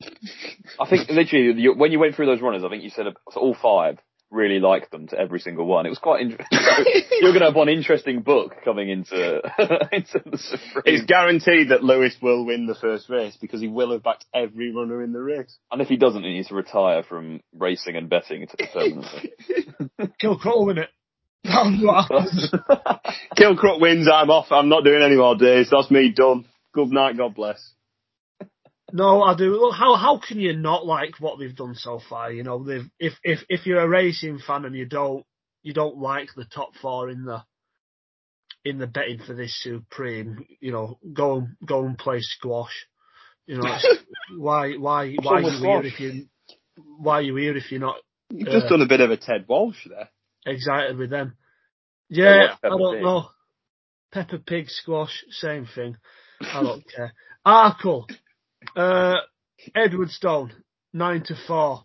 I 0.80 0.88
think 0.88 1.08
literally 1.08 1.60
you, 1.60 1.74
when 1.74 1.92
you 1.92 1.98
went 1.98 2.14
through 2.14 2.26
those 2.26 2.40
runners, 2.40 2.62
I 2.64 2.68
think 2.68 2.84
you 2.84 2.90
said 2.90 3.06
all 3.36 3.56
five 3.60 3.98
really 4.30 4.58
liked 4.58 4.90
them 4.90 5.06
to 5.08 5.18
every 5.18 5.38
single 5.38 5.66
one. 5.66 5.86
It 5.86 5.90
was 5.90 5.98
quite 5.98 6.20
interesting. 6.20 6.46
You're 7.20 7.30
going 7.30 7.40
to 7.40 7.46
have 7.46 7.54
one 7.54 7.68
interesting 7.68 8.22
book 8.22 8.54
coming 8.64 8.90
into 8.90 9.14
into 9.92 10.22
the 10.24 10.38
Supreme. 10.38 10.82
It's 10.86 11.04
guaranteed 11.06 11.70
that 11.70 11.84
Lewis 11.84 12.16
will 12.20 12.44
win 12.44 12.66
the 12.66 12.74
first 12.74 13.08
race 13.08 13.36
because 13.40 13.60
he 13.60 13.68
will 13.68 13.92
have 13.92 14.02
backed 14.02 14.26
every 14.34 14.72
runner 14.72 15.02
in 15.02 15.12
the 15.12 15.20
race. 15.20 15.56
And 15.70 15.80
if 15.80 15.88
he 15.88 15.96
doesn't, 15.96 16.22
he 16.22 16.30
needs 16.30 16.48
to 16.48 16.54
retire 16.54 17.02
from 17.02 17.40
racing 17.56 17.96
and 17.96 18.08
betting 18.08 18.46
permanently. 18.72 19.32
Kilcruit 20.20 20.44
will 20.44 20.66
win 20.66 20.78
it. 20.78 20.90
Kilcruit 23.36 23.80
wins. 23.80 24.08
I'm 24.12 24.30
off. 24.30 24.50
I'm 24.50 24.68
not 24.68 24.84
doing 24.84 25.02
any 25.02 25.16
more 25.16 25.36
days. 25.36 25.68
That's 25.70 25.90
me 25.90 26.10
done. 26.10 26.46
Good 26.72 26.88
night. 26.88 27.18
God 27.18 27.34
bless. 27.34 27.74
No, 28.92 29.22
I 29.22 29.34
do. 29.34 29.50
Look, 29.50 29.74
how 29.74 29.96
how 29.96 30.20
can 30.26 30.40
you 30.40 30.56
not 30.56 30.86
like 30.86 31.20
what 31.20 31.38
they've 31.38 31.54
done 31.54 31.74
so 31.74 32.00
far? 32.08 32.30
You 32.32 32.44
know, 32.44 32.62
they've 32.64 32.88
if 32.98 33.12
if 33.22 33.40
if 33.48 33.66
you're 33.66 33.80
a 33.80 33.88
racing 33.88 34.38
fan 34.38 34.64
and 34.64 34.74
you 34.74 34.86
don't 34.86 35.26
you 35.62 35.74
don't 35.74 35.98
like 35.98 36.28
the 36.34 36.44
top 36.44 36.70
four 36.80 37.10
in 37.10 37.24
the 37.24 37.42
in 38.64 38.78
the 38.78 38.86
betting 38.86 39.20
for 39.26 39.34
this 39.34 39.60
Supreme, 39.62 40.46
you 40.60 40.72
know, 40.72 40.98
go 41.12 41.38
and 41.38 41.48
go 41.66 41.84
and 41.84 41.98
play 41.98 42.20
squash. 42.20 42.86
You 43.46 43.58
know, 43.58 43.76
why 44.38 44.74
why 44.74 45.14
why 45.20 45.32
are 45.32 45.40
you 45.40 45.60
here 45.60 45.82
if 45.82 46.00
you 46.00 46.26
why 46.76 47.18
are 47.18 47.22
you 47.22 47.36
here 47.36 47.56
if 47.56 47.70
you're 47.70 47.80
not? 47.80 47.96
You've 48.30 48.48
uh, 48.48 48.52
just 48.52 48.68
done 48.68 48.80
a 48.80 48.88
bit 48.88 49.00
of 49.00 49.10
a 49.10 49.16
Ted 49.16 49.44
Walsh 49.48 49.86
there. 49.88 50.08
Excited 50.46 50.96
with 50.96 51.10
them. 51.10 51.36
Yeah, 52.08 52.54
I 52.62 52.68
don't 52.68 52.94
Pig. 52.96 53.02
know. 53.02 53.28
Pepper 54.12 54.38
Pig 54.38 54.68
squash, 54.68 55.24
same 55.30 55.66
thing. 55.74 55.96
I 56.40 56.62
don't 56.62 56.84
care. 56.94 57.12
Cool. 57.82 58.06
Uh, 58.76 59.16
Edwardstone, 59.74 60.52
9 60.92 61.22
to 61.26 61.34
4 61.46 61.84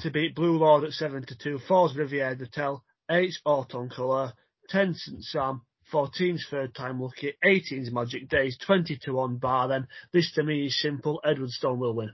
to 0.00 0.10
beat 0.10 0.34
Blue 0.34 0.56
Lord 0.58 0.84
at 0.84 0.92
7 0.92 1.24
to 1.26 1.36
2. 1.36 1.58
4's 1.68 1.96
Riviere 1.96 2.34
d'Etel, 2.36 2.82
8's 3.10 3.40
Haut 3.44 3.74
En 3.74 3.88
Couleurs, 3.88 4.32
10 4.68 4.94
St 4.94 5.24
Sam, 5.24 5.62
14's 5.92 6.46
third 6.50 6.74
time 6.74 7.00
lucky, 7.00 7.34
18's 7.44 7.90
magic 7.90 8.28
days, 8.28 8.56
22 8.64 9.18
on 9.18 9.38
bar. 9.38 9.68
Then 9.68 9.86
this 10.12 10.32
to 10.34 10.42
me 10.42 10.66
is 10.66 10.80
simple. 10.80 11.20
Edwardstone 11.24 11.78
will 11.78 11.94
win. 11.94 12.12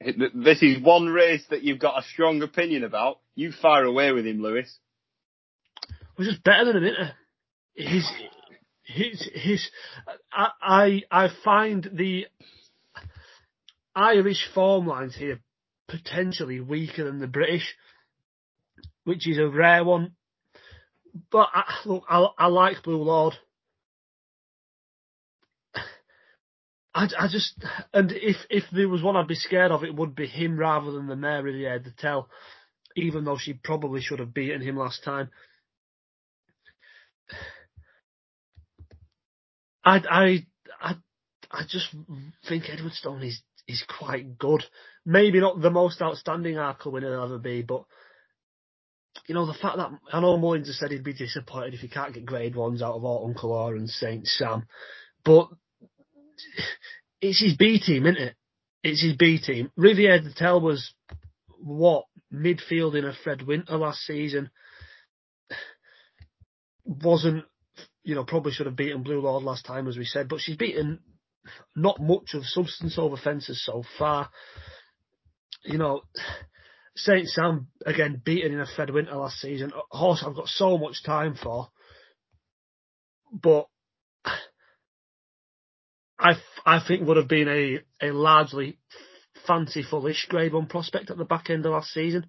This 0.00 0.62
is 0.62 0.80
one 0.80 1.06
race 1.06 1.44
that 1.50 1.62
you've 1.62 1.80
got 1.80 1.98
a 1.98 2.06
strong 2.06 2.42
opinion 2.42 2.84
about. 2.84 3.18
You 3.34 3.50
fire 3.50 3.84
away 3.84 4.12
with 4.12 4.26
him, 4.26 4.40
Lewis. 4.40 4.78
Was 6.16 6.28
just 6.28 6.44
better 6.44 6.72
than 6.72 6.76
him, 6.76 6.84
isn't 6.84 7.00
it? 7.00 7.88
His, 7.88 8.10
his, 8.84 9.30
his. 9.34 9.70
I, 10.32 10.48
I, 10.60 11.02
I 11.10 11.28
find 11.44 11.88
the 11.92 12.26
Irish 13.94 14.48
form 14.54 14.86
lines 14.86 15.16
here 15.16 15.40
potentially 15.88 16.60
weaker 16.60 17.04
than 17.04 17.18
the 17.18 17.26
British, 17.26 17.74
which 19.04 19.28
is 19.28 19.38
a 19.38 19.48
rare 19.48 19.84
one. 19.84 20.12
But 21.32 21.48
I, 21.52 21.64
look, 21.84 22.04
I, 22.08 22.26
I 22.38 22.46
like 22.46 22.82
Blue 22.84 23.02
Lord. 23.02 23.34
I, 26.98 27.06
I 27.16 27.28
just 27.28 27.54
and 27.92 28.10
if 28.10 28.36
if 28.50 28.64
there 28.72 28.88
was 28.88 29.02
one 29.02 29.14
I'd 29.14 29.28
be 29.28 29.36
scared 29.36 29.70
of, 29.70 29.84
it 29.84 29.94
would 29.94 30.16
be 30.16 30.26
him 30.26 30.58
rather 30.58 30.90
than 30.90 31.06
the 31.06 31.14
Mary 31.14 31.52
the 31.52 31.90
the 31.90 31.94
tell. 31.96 32.28
Even 32.96 33.24
though 33.24 33.38
she 33.38 33.52
probably 33.52 34.00
should 34.00 34.18
have 34.18 34.34
beaten 34.34 34.60
him 34.60 34.76
last 34.76 35.04
time. 35.04 35.30
I 39.84 40.02
I 40.10 40.46
I 40.80 40.94
I 41.52 41.62
just 41.68 41.94
think 42.48 42.64
Edwardstone 42.64 43.22
is 43.22 43.40
is 43.68 43.84
quite 43.86 44.36
good. 44.36 44.64
Maybe 45.06 45.38
not 45.38 45.60
the 45.60 45.70
most 45.70 46.02
outstanding 46.02 46.56
Arkle 46.56 46.90
winner 46.90 47.12
he'll 47.12 47.26
ever 47.26 47.38
be, 47.38 47.62
but 47.62 47.84
you 49.28 49.36
know 49.36 49.46
the 49.46 49.54
fact 49.54 49.76
that 49.76 49.90
I 50.12 50.20
know 50.20 50.36
Mullins 50.36 50.66
has 50.66 50.80
said 50.80 50.90
he'd 50.90 51.04
be 51.04 51.12
disappointed 51.12 51.74
if 51.74 51.80
he 51.80 51.88
can't 51.88 52.12
get 52.12 52.26
grade 52.26 52.56
ones 52.56 52.82
out 52.82 52.96
of 52.96 53.04
all 53.04 53.24
Uncle 53.28 53.52
Or 53.52 53.76
and 53.76 53.88
Saint 53.88 54.26
Sam, 54.26 54.66
but 55.24 55.48
it's 57.20 57.40
his 57.40 57.56
B 57.56 57.80
team, 57.80 58.06
isn't 58.06 58.20
it? 58.20 58.34
It's 58.82 59.02
his 59.02 59.16
B 59.16 59.38
team. 59.38 59.70
Riviere 59.76 60.20
Tell 60.36 60.60
was 60.60 60.92
what 61.58 62.04
midfield 62.32 62.96
in 62.96 63.04
a 63.04 63.12
Fred 63.12 63.42
Winter 63.42 63.76
last 63.76 64.00
season. 64.00 64.50
Wasn't 66.84 67.44
you 68.02 68.14
know 68.14 68.24
probably 68.24 68.52
should 68.52 68.66
have 68.66 68.76
beaten 68.76 69.02
Blue 69.02 69.20
Lord 69.20 69.42
last 69.42 69.66
time 69.66 69.88
as 69.88 69.96
we 69.96 70.04
said, 70.04 70.28
but 70.28 70.40
she's 70.40 70.56
beaten 70.56 71.00
not 71.74 72.00
much 72.00 72.34
of 72.34 72.44
substance 72.44 72.98
over 72.98 73.16
fences 73.16 73.64
so 73.64 73.82
far. 73.98 74.30
You 75.64 75.78
know, 75.78 76.02
Saint 76.96 77.28
Sam 77.28 77.68
again 77.84 78.20
beaten 78.24 78.52
in 78.52 78.60
a 78.60 78.66
Fred 78.66 78.90
Winter 78.90 79.14
last 79.14 79.38
season. 79.38 79.72
A 79.92 79.96
horse 79.96 80.24
I've 80.26 80.34
got 80.34 80.48
so 80.48 80.78
much 80.78 81.02
time 81.04 81.34
for, 81.34 81.68
but 83.32 83.66
I 86.18 86.34
I 86.66 86.80
think 86.86 87.06
would 87.06 87.16
have 87.16 87.28
been 87.28 87.48
a 87.48 88.08
a 88.08 88.12
largely 88.12 88.78
fanciful-ish 89.46 90.26
grade 90.28 90.52
one 90.52 90.66
prospect 90.66 91.10
at 91.10 91.16
the 91.16 91.24
back 91.24 91.50
end 91.50 91.64
of 91.64 91.72
last 91.72 91.90
season. 91.92 92.26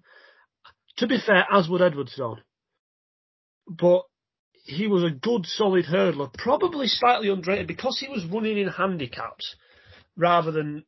To 0.98 1.06
be 1.06 1.18
fair, 1.18 1.46
as 1.50 1.68
would 1.68 1.82
Edwardstone, 1.82 2.42
but 3.66 4.02
he 4.64 4.86
was 4.86 5.02
a 5.02 5.10
good, 5.10 5.46
solid 5.46 5.86
hurdler, 5.86 6.32
probably 6.32 6.86
slightly 6.86 7.28
underrated 7.28 7.66
because 7.66 7.98
he 7.98 8.08
was 8.08 8.24
running 8.26 8.58
in 8.58 8.68
handicaps 8.68 9.56
rather 10.16 10.52
than, 10.52 10.84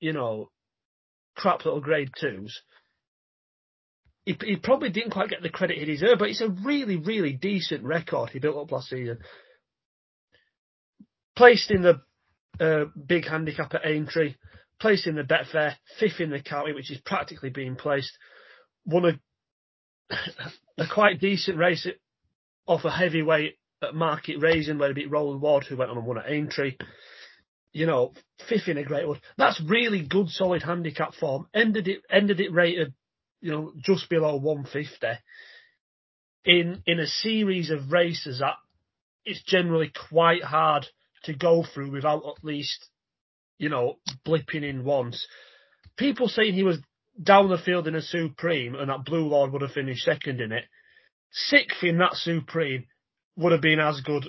you 0.00 0.12
know, 0.12 0.50
crap 1.36 1.64
little 1.64 1.80
grade 1.80 2.10
twos. 2.18 2.62
He, 4.24 4.36
he 4.40 4.56
probably 4.56 4.90
didn't 4.90 5.10
quite 5.10 5.30
get 5.30 5.42
the 5.42 5.50
credit 5.50 5.78
he 5.78 5.84
deserved, 5.84 6.20
but 6.20 6.28
it's 6.28 6.40
a 6.40 6.48
really, 6.48 6.96
really 6.96 7.32
decent 7.32 7.82
record 7.82 8.30
he 8.30 8.38
built 8.38 8.56
up 8.56 8.70
last 8.70 8.88
season. 8.88 9.18
Placed 11.34 11.70
in 11.70 11.82
the 11.82 12.02
uh, 12.60 12.84
big 13.06 13.26
handicap 13.26 13.74
at 13.74 13.86
Aintree, 13.86 14.34
placed 14.80 15.06
in 15.06 15.14
the 15.14 15.22
Betfair, 15.22 15.74
fifth 15.98 16.20
in 16.20 16.30
the 16.30 16.40
county, 16.40 16.72
which 16.72 16.90
is 16.90 17.00
practically 17.04 17.50
being 17.50 17.76
placed. 17.76 18.12
Won 18.84 19.04
a, 19.04 20.14
a 20.78 20.86
quite 20.92 21.20
decent 21.20 21.56
race 21.56 21.86
off 22.66 22.84
a 22.84 22.90
heavyweight 22.90 23.58
at 23.82 23.94
Market 23.94 24.40
Rasen, 24.40 24.78
where 24.78 24.88
he 24.88 24.94
beat 24.94 25.10
Roland 25.10 25.40
Ward, 25.40 25.64
who 25.64 25.76
went 25.76 25.90
on 25.90 25.98
and 25.98 26.06
won 26.06 26.18
at 26.18 26.30
Aintree. 26.30 26.76
You 27.72 27.86
know, 27.86 28.12
fifth 28.48 28.68
in 28.68 28.76
a 28.76 28.84
great 28.84 29.08
one. 29.08 29.20
That's 29.38 29.60
really 29.66 30.02
good, 30.06 30.28
solid 30.28 30.62
handicap 30.62 31.14
form. 31.14 31.46
Ended 31.54 31.88
it, 31.88 32.02
ended 32.10 32.38
it 32.40 32.52
rated, 32.52 32.92
you 33.40 33.50
know, 33.50 33.72
just 33.80 34.10
below 34.10 34.36
150. 34.36 35.06
In 36.44 36.82
in 36.86 36.98
a 36.98 37.06
series 37.06 37.70
of 37.70 37.92
races 37.92 38.40
that 38.40 38.56
it's 39.24 39.42
generally 39.44 39.92
quite 40.10 40.42
hard 40.42 40.86
to 41.24 41.34
go 41.34 41.64
through 41.74 41.90
without 41.90 42.22
at 42.26 42.44
least, 42.44 42.88
you 43.58 43.68
know, 43.68 43.98
blipping 44.26 44.68
in 44.68 44.84
once. 44.84 45.26
People 45.96 46.28
saying 46.28 46.54
he 46.54 46.62
was 46.62 46.78
down 47.22 47.48
the 47.48 47.58
field 47.58 47.86
in 47.86 47.94
a 47.94 48.02
Supreme 48.02 48.74
and 48.74 48.88
that 48.88 49.04
Blue 49.04 49.26
Lord 49.26 49.52
would 49.52 49.62
have 49.62 49.72
finished 49.72 50.04
second 50.04 50.40
in 50.40 50.52
it 50.52 50.64
Sixth 51.32 51.82
in 51.82 51.98
that 51.98 52.14
Supreme 52.14 52.86
would 53.36 53.52
have 53.52 53.62
been 53.62 53.80
as 53.80 54.00
good 54.02 54.28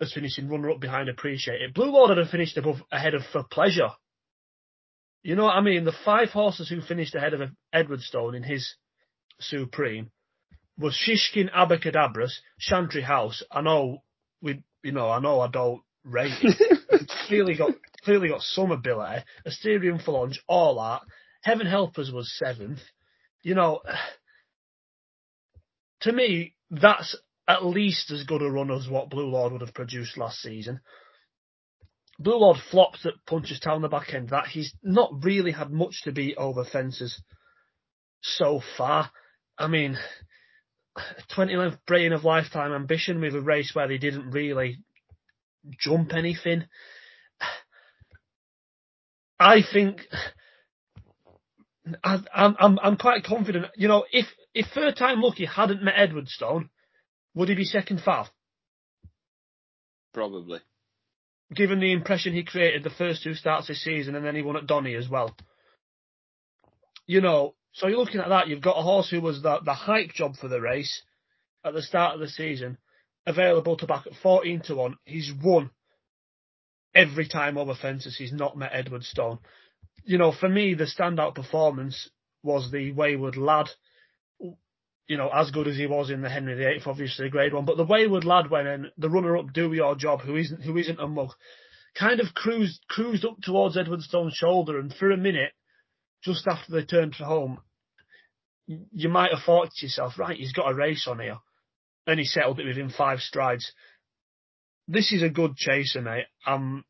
as 0.00 0.12
finishing 0.12 0.48
runner 0.48 0.70
up 0.70 0.80
behind 0.80 1.08
Appreciate 1.08 1.60
It. 1.60 1.74
Blue 1.74 1.90
Lord 1.90 2.10
would 2.10 2.18
have 2.18 2.30
finished 2.30 2.56
above 2.56 2.76
ahead 2.92 3.14
of 3.14 3.22
For 3.32 3.42
Pleasure. 3.42 3.90
You 5.22 5.34
know 5.34 5.44
what 5.44 5.56
I 5.56 5.60
mean? 5.60 5.84
The 5.84 5.92
five 6.04 6.28
horses 6.28 6.68
who 6.68 6.80
finished 6.80 7.16
ahead 7.16 7.34
of 7.34 7.50
Edwardstone 7.72 8.36
in 8.36 8.44
his 8.44 8.76
Supreme 9.40 10.12
was 10.78 10.94
Shishkin 10.94 11.50
Abacadabras, 11.52 12.34
Chantry 12.60 13.02
House. 13.02 13.42
I 13.50 13.60
know 13.62 14.04
we, 14.40 14.62
you 14.84 14.92
know, 14.92 15.10
I 15.10 15.18
know 15.18 15.40
I 15.40 15.48
don't 15.48 15.82
it. 16.42 17.10
clearly 17.26 17.56
got 17.56 17.72
clearly 18.04 18.28
got 18.28 18.42
some 18.42 18.70
ability. 18.70 19.24
Asterion 19.46 20.04
Forlonge, 20.04 20.38
all 20.46 20.76
that. 20.76 21.02
Heaven 21.42 21.66
Helpers 21.66 22.10
was 22.12 22.32
seventh. 22.38 22.80
You 23.42 23.54
know, 23.54 23.80
to 26.02 26.12
me, 26.12 26.54
that's 26.70 27.16
at 27.48 27.64
least 27.64 28.10
as 28.10 28.24
good 28.24 28.42
a 28.42 28.50
run 28.50 28.70
as 28.70 28.88
what 28.88 29.10
Blue 29.10 29.28
Lord 29.28 29.52
would 29.52 29.60
have 29.60 29.74
produced 29.74 30.18
last 30.18 30.38
season. 30.40 30.80
Blue 32.18 32.38
Lord 32.38 32.56
flopped 32.70 33.04
at 33.04 33.14
Punchestown 33.28 33.82
the 33.82 33.88
back 33.88 34.14
end. 34.14 34.30
That 34.30 34.46
he's 34.46 34.72
not 34.82 35.10
really 35.22 35.52
had 35.52 35.70
much 35.70 36.02
to 36.04 36.12
beat 36.12 36.36
over 36.36 36.64
fences 36.64 37.20
so 38.22 38.60
far. 38.76 39.10
I 39.58 39.68
mean, 39.68 39.98
20 41.34 41.56
length 41.56 41.78
brain 41.86 42.12
of 42.12 42.24
lifetime 42.24 42.72
ambition 42.72 43.20
with 43.20 43.34
a 43.34 43.40
race 43.40 43.74
where 43.74 43.88
they 43.88 43.98
didn't 43.98 44.30
really 44.30 44.78
jump 45.78 46.12
anything. 46.14 46.64
I 49.38 49.60
think 49.72 50.00
I, 52.02 52.14
am 52.34 52.56
I'm 52.58 52.78
I'm 52.82 52.96
quite 52.96 53.24
confident. 53.24 53.66
You 53.76 53.88
know, 53.88 54.04
if 54.10 54.26
if 54.54 54.66
third 54.74 54.96
time 54.96 55.20
lucky 55.20 55.44
hadn't 55.44 55.82
met 55.82 55.94
Edwardstone, 55.96 56.70
would 57.34 57.48
he 57.48 57.54
be 57.54 57.64
second 57.64 58.00
far? 58.02 58.28
Probably. 60.12 60.60
Given 61.54 61.78
the 61.78 61.92
impression 61.92 62.32
he 62.32 62.42
created 62.42 62.82
the 62.82 62.90
first 62.90 63.22
two 63.22 63.34
starts 63.34 63.68
this 63.68 63.84
season, 63.84 64.16
and 64.16 64.24
then 64.24 64.34
he 64.34 64.42
won 64.42 64.56
at 64.56 64.66
Donny 64.66 64.94
as 64.94 65.08
well. 65.08 65.36
You 67.06 67.20
know, 67.20 67.54
so 67.72 67.86
you're 67.86 67.98
looking 67.98 68.20
at 68.20 68.30
that. 68.30 68.48
You've 68.48 68.62
got 68.62 68.78
a 68.78 68.82
horse 68.82 69.10
who 69.10 69.20
was 69.20 69.42
the 69.42 69.60
the 69.64 69.74
hype 69.74 70.12
job 70.12 70.36
for 70.36 70.48
the 70.48 70.60
race 70.60 71.02
at 71.64 71.74
the 71.74 71.82
start 71.82 72.14
of 72.14 72.20
the 72.20 72.28
season, 72.28 72.78
available 73.26 73.76
to 73.76 73.86
back 73.86 74.06
at 74.06 74.12
14 74.22 74.62
to 74.66 74.74
one. 74.74 74.96
He's 75.04 75.32
won 75.42 75.70
every 76.94 77.28
time 77.28 77.58
over 77.58 77.74
fences. 77.74 78.16
He's 78.16 78.32
not 78.32 78.56
met 78.56 78.72
Edwardstone 78.72 79.38
you 80.06 80.18
know, 80.18 80.32
for 80.32 80.48
me, 80.48 80.74
the 80.74 80.84
standout 80.84 81.34
performance 81.34 82.08
was 82.42 82.70
the 82.70 82.92
Wayward 82.92 83.36
Lad. 83.36 83.66
You 85.08 85.16
know, 85.16 85.28
as 85.32 85.50
good 85.50 85.68
as 85.68 85.76
he 85.76 85.86
was 85.86 86.10
in 86.10 86.22
the 86.22 86.30
Henry 86.30 86.54
VIII, 86.54 86.82
obviously 86.86 87.26
a 87.26 87.30
great 87.30 87.52
one. 87.52 87.64
But 87.64 87.76
the 87.76 87.84
Wayward 87.84 88.24
Lad 88.24 88.50
went 88.50 88.68
in, 88.68 88.90
the 88.96 89.10
runner-up, 89.10 89.52
Do 89.52 89.72
Your 89.72 89.94
Job, 89.94 90.20
who 90.20 90.36
isn't 90.36 90.62
who 90.62 90.76
isn't 90.76 91.00
a 91.00 91.06
mug, 91.06 91.30
kind 91.96 92.20
of 92.20 92.34
cruised 92.34 92.84
cruised 92.88 93.24
up 93.24 93.36
towards 93.42 93.76
Edwardstone's 93.76 94.34
shoulder, 94.34 94.78
and 94.78 94.94
for 94.94 95.10
a 95.10 95.16
minute, 95.16 95.52
just 96.22 96.46
after 96.48 96.72
they 96.72 96.84
turned 96.84 97.14
for 97.14 97.24
home, 97.24 97.60
you 98.66 99.08
might 99.08 99.32
have 99.32 99.44
thought 99.44 99.70
to 99.70 99.86
yourself, 99.86 100.18
right, 100.18 100.38
he's 100.38 100.52
got 100.52 100.70
a 100.70 100.74
race 100.74 101.06
on 101.08 101.20
here, 101.20 101.38
and 102.06 102.18
he 102.18 102.24
settled 102.24 102.60
it 102.60 102.66
within 102.66 102.90
five 102.90 103.20
strides. 103.20 103.72
This 104.88 105.12
is 105.12 105.22
a 105.22 105.28
good 105.28 105.56
chaser, 105.56 106.00
mate. 106.00 106.26
I'm 106.44 106.84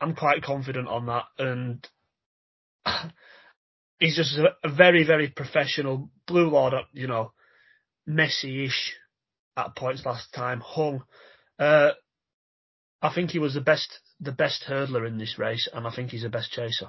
I'm 0.00 0.14
quite 0.14 0.42
confident 0.42 0.88
on 0.88 1.06
that, 1.06 1.24
and 1.38 1.88
he's 3.98 4.16
just 4.16 4.36
a, 4.38 4.54
a, 4.64 4.72
very, 4.72 5.04
very 5.04 5.28
professional 5.28 6.10
blue 6.26 6.48
lord. 6.48 6.74
You 6.92 7.06
know, 7.06 7.32
messy-ish 8.06 8.94
at 9.56 9.76
points 9.76 10.04
last 10.04 10.32
time. 10.32 10.60
Hung. 10.64 11.02
Uh, 11.58 11.90
I 13.02 13.14
think 13.14 13.30
he 13.30 13.38
was 13.38 13.54
the 13.54 13.60
best, 13.60 14.00
the 14.20 14.32
best 14.32 14.64
hurdler 14.66 15.06
in 15.06 15.18
this 15.18 15.38
race, 15.38 15.68
and 15.72 15.86
I 15.86 15.94
think 15.94 16.10
he's 16.10 16.22
the 16.22 16.28
best 16.28 16.50
chaser. 16.50 16.88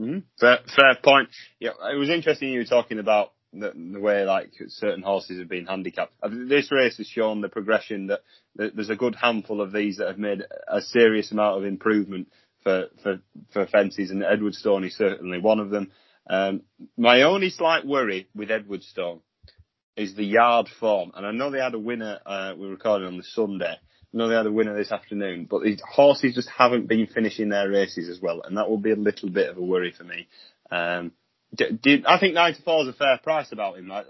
Mm-hmm. 0.00 0.20
Fair, 0.40 0.58
fair 0.74 0.96
point. 1.02 1.28
Yeah, 1.60 1.70
it 1.92 1.98
was 1.98 2.10
interesting 2.10 2.50
you 2.50 2.60
were 2.60 2.64
talking 2.64 2.98
about 2.98 3.32
the, 3.52 3.72
the 3.74 4.00
way 4.00 4.24
like 4.24 4.52
certain 4.68 5.02
horses 5.02 5.38
have 5.38 5.48
been 5.48 5.66
handicapped. 5.66 6.12
This 6.48 6.72
race 6.72 6.96
has 6.96 7.06
shown 7.06 7.40
the 7.40 7.48
progression 7.48 8.08
that, 8.08 8.20
that 8.56 8.74
there's 8.74 8.90
a 8.90 8.96
good 8.96 9.14
handful 9.14 9.60
of 9.60 9.72
these 9.72 9.98
that 9.98 10.08
have 10.08 10.18
made 10.18 10.42
a 10.68 10.80
serious 10.80 11.32
amount 11.32 11.58
of 11.58 11.64
improvement 11.64 12.28
for 12.62 12.86
for, 13.02 13.20
for 13.52 13.66
fences, 13.66 14.10
and 14.10 14.22
Edwardstone 14.22 14.86
is 14.86 14.96
certainly 14.96 15.38
one 15.38 15.60
of 15.60 15.70
them. 15.70 15.90
Um, 16.28 16.62
my 16.96 17.22
only 17.22 17.50
slight 17.50 17.86
worry 17.86 18.28
with 18.34 18.50
Edwardstone 18.50 19.20
is 19.96 20.14
the 20.14 20.24
yard 20.24 20.68
form, 20.80 21.12
and 21.14 21.26
I 21.26 21.32
know 21.32 21.50
they 21.50 21.58
had 21.58 21.74
a 21.74 21.78
winner. 21.78 22.20
Uh, 22.24 22.54
we 22.56 22.66
are 22.66 22.70
recording 22.70 23.08
on 23.08 23.16
the 23.16 23.24
Sunday. 23.24 23.74
I 23.74 24.16
know 24.16 24.28
they 24.28 24.34
had 24.36 24.46
a 24.46 24.52
winner 24.52 24.76
this 24.76 24.92
afternoon, 24.92 25.46
but 25.50 25.62
the 25.62 25.78
horses 25.90 26.34
just 26.34 26.48
haven't 26.50 26.86
been 26.86 27.06
finishing 27.06 27.48
their 27.48 27.68
races 27.68 28.08
as 28.08 28.20
well, 28.20 28.42
and 28.44 28.56
that 28.56 28.68
will 28.68 28.78
be 28.78 28.92
a 28.92 28.96
little 28.96 29.30
bit 29.30 29.48
of 29.48 29.56
a 29.56 29.62
worry 29.62 29.92
for 29.92 30.04
me. 30.04 30.28
Um, 30.70 31.12
did, 31.54 32.06
I 32.06 32.18
think 32.18 32.34
94 32.34 32.82
is 32.82 32.88
a 32.88 32.92
fair 32.92 33.18
price 33.22 33.52
about 33.52 33.78
him. 33.78 33.90
I, 33.90 34.04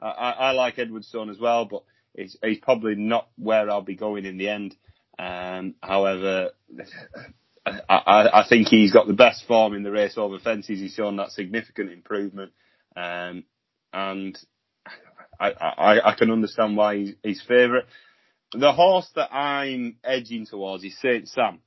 I, 0.00 0.30
I 0.30 0.50
like 0.52 0.76
Edwardstone 0.76 1.30
as 1.30 1.38
well, 1.38 1.64
but 1.64 1.84
he's, 2.14 2.36
he's, 2.42 2.58
probably 2.58 2.94
not 2.94 3.28
where 3.36 3.70
I'll 3.70 3.82
be 3.82 3.96
going 3.96 4.24
in 4.24 4.38
the 4.38 4.48
end. 4.48 4.74
Um, 5.18 5.74
however, 5.82 6.50
I, 7.66 7.74
I, 7.88 8.44
think 8.48 8.68
he's 8.68 8.92
got 8.92 9.06
the 9.06 9.14
best 9.14 9.44
form 9.46 9.74
in 9.74 9.82
the 9.82 9.90
race 9.90 10.16
over 10.16 10.38
fences. 10.38 10.80
He's 10.80 10.94
shown 10.94 11.16
that 11.16 11.32
significant 11.32 11.90
improvement, 11.90 12.52
um, 12.94 13.44
and 13.92 14.38
I, 15.40 15.50
I, 15.50 16.10
I, 16.10 16.14
can 16.14 16.30
understand 16.30 16.76
why 16.76 16.96
he's, 16.98 17.14
he's 17.22 17.42
favourite. 17.42 17.84
The 18.52 18.72
horse 18.72 19.10
that 19.16 19.34
I'm 19.34 19.96
edging 20.04 20.46
towards 20.46 20.84
is 20.84 20.98
Saint 21.00 21.28
Sam. 21.28 21.60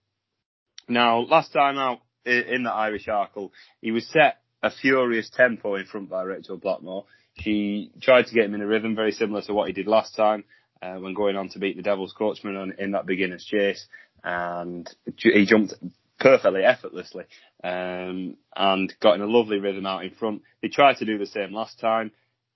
Now, 0.87 1.19
last 1.19 1.51
time 1.51 1.77
out 1.77 1.99
in 2.25 2.63
the 2.63 2.71
Irish 2.71 3.07
Arkle, 3.07 3.51
he 3.81 3.91
was 3.91 4.07
set 4.07 4.37
a 4.62 4.72
furious 4.72 5.30
tempo 5.30 5.76
in 5.76 5.86
front 5.86 6.10
by 6.10 6.24
Rachael 6.24 6.58
Blackmore. 6.58 7.06
She 7.39 7.91
tried 8.02 8.28
to 8.28 8.34
get 8.34 8.45
him 8.45 8.56
in 8.56 8.62
a 8.62 8.67
rhythm 8.67 8.95
very 8.95 9.12
similar 9.12 9.41
to 9.43 9.54
what 9.54 9.67
he 9.67 9.74
did 9.74 9.88
last 9.88 10.15
time 10.15 10.43
uh, 10.82 10.95
when 10.95 11.13
going 11.13 11.36
on 11.36 11.50
to 11.50 11.60
beat 11.60 11.78
the 11.78 11.84
Devil's 11.84 12.13
Coachman 12.13 12.56
on, 12.56 12.74
in 12.78 12.91
that 12.91 13.06
beginner's 13.06 13.45
chase, 13.45 13.86
and 14.24 14.89
he 15.17 15.45
jumped 15.45 15.74
perfectly 16.19 16.63
effortlessly 16.63 17.24
um, 17.63 18.36
and 18.56 18.93
got 19.02 19.15
in 19.15 19.22
a 19.22 19.26
lovely 19.26 19.60
rhythm 19.60 19.86
out 19.86 20.04
in 20.04 20.12
front. 20.12 20.41
They 20.62 20.67
tried 20.67 20.98
to 20.98 21.06
do 21.06 21.17
the 21.17 21.26
same 21.26 21.54
last 21.54 21.80
time, 21.80 22.12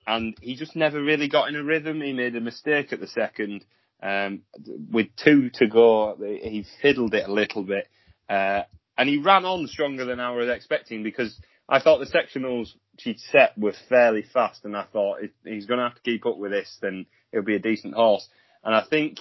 and 0.06 0.36
he 0.42 0.56
just 0.56 0.76
never 0.76 1.02
really 1.02 1.30
got 1.30 1.48
in 1.48 1.56
a 1.56 1.64
rhythm. 1.64 2.02
He 2.02 2.14
made 2.14 2.36
a 2.36 2.42
mistake 2.42 2.92
at 2.92 3.00
the 3.00 3.08
second. 3.08 3.66
Um, 4.02 4.42
with 4.92 5.08
two 5.16 5.50
to 5.52 5.68
go, 5.68 6.18
he 6.20 6.66
fiddled 6.82 7.14
it 7.14 7.26
a 7.28 7.32
little 7.32 7.64
bit, 7.64 7.88
uh, 8.30 8.64
and 8.98 9.08
he 9.08 9.18
ran 9.18 9.46
on 9.46 9.68
stronger 9.68 10.04
than 10.04 10.20
I 10.20 10.32
was 10.32 10.50
expecting 10.50 11.04
because 11.04 11.40
I 11.74 11.82
thought 11.82 11.98
the 11.98 12.06
sectionals 12.06 12.72
she'd 13.00 13.20
set 13.20 13.58
were 13.58 13.74
fairly 13.90 14.22
fast, 14.22 14.64
and 14.64 14.78
I 14.78 14.84
thought 14.94 15.24
if 15.24 15.32
he's 15.44 15.66
going 15.66 15.80
to 15.80 15.86
have 15.86 15.96
to 15.96 16.04
keep 16.04 16.24
up 16.28 16.38
with 16.38 16.52
this, 16.52 16.78
then 16.84 17.08
it'll 17.32 17.44
be 17.44 17.56
a 17.56 17.60
decent 17.60 17.96
horse. 17.96 18.30
And 18.64 18.76
I 18.76 18.84
think, 18.88 19.18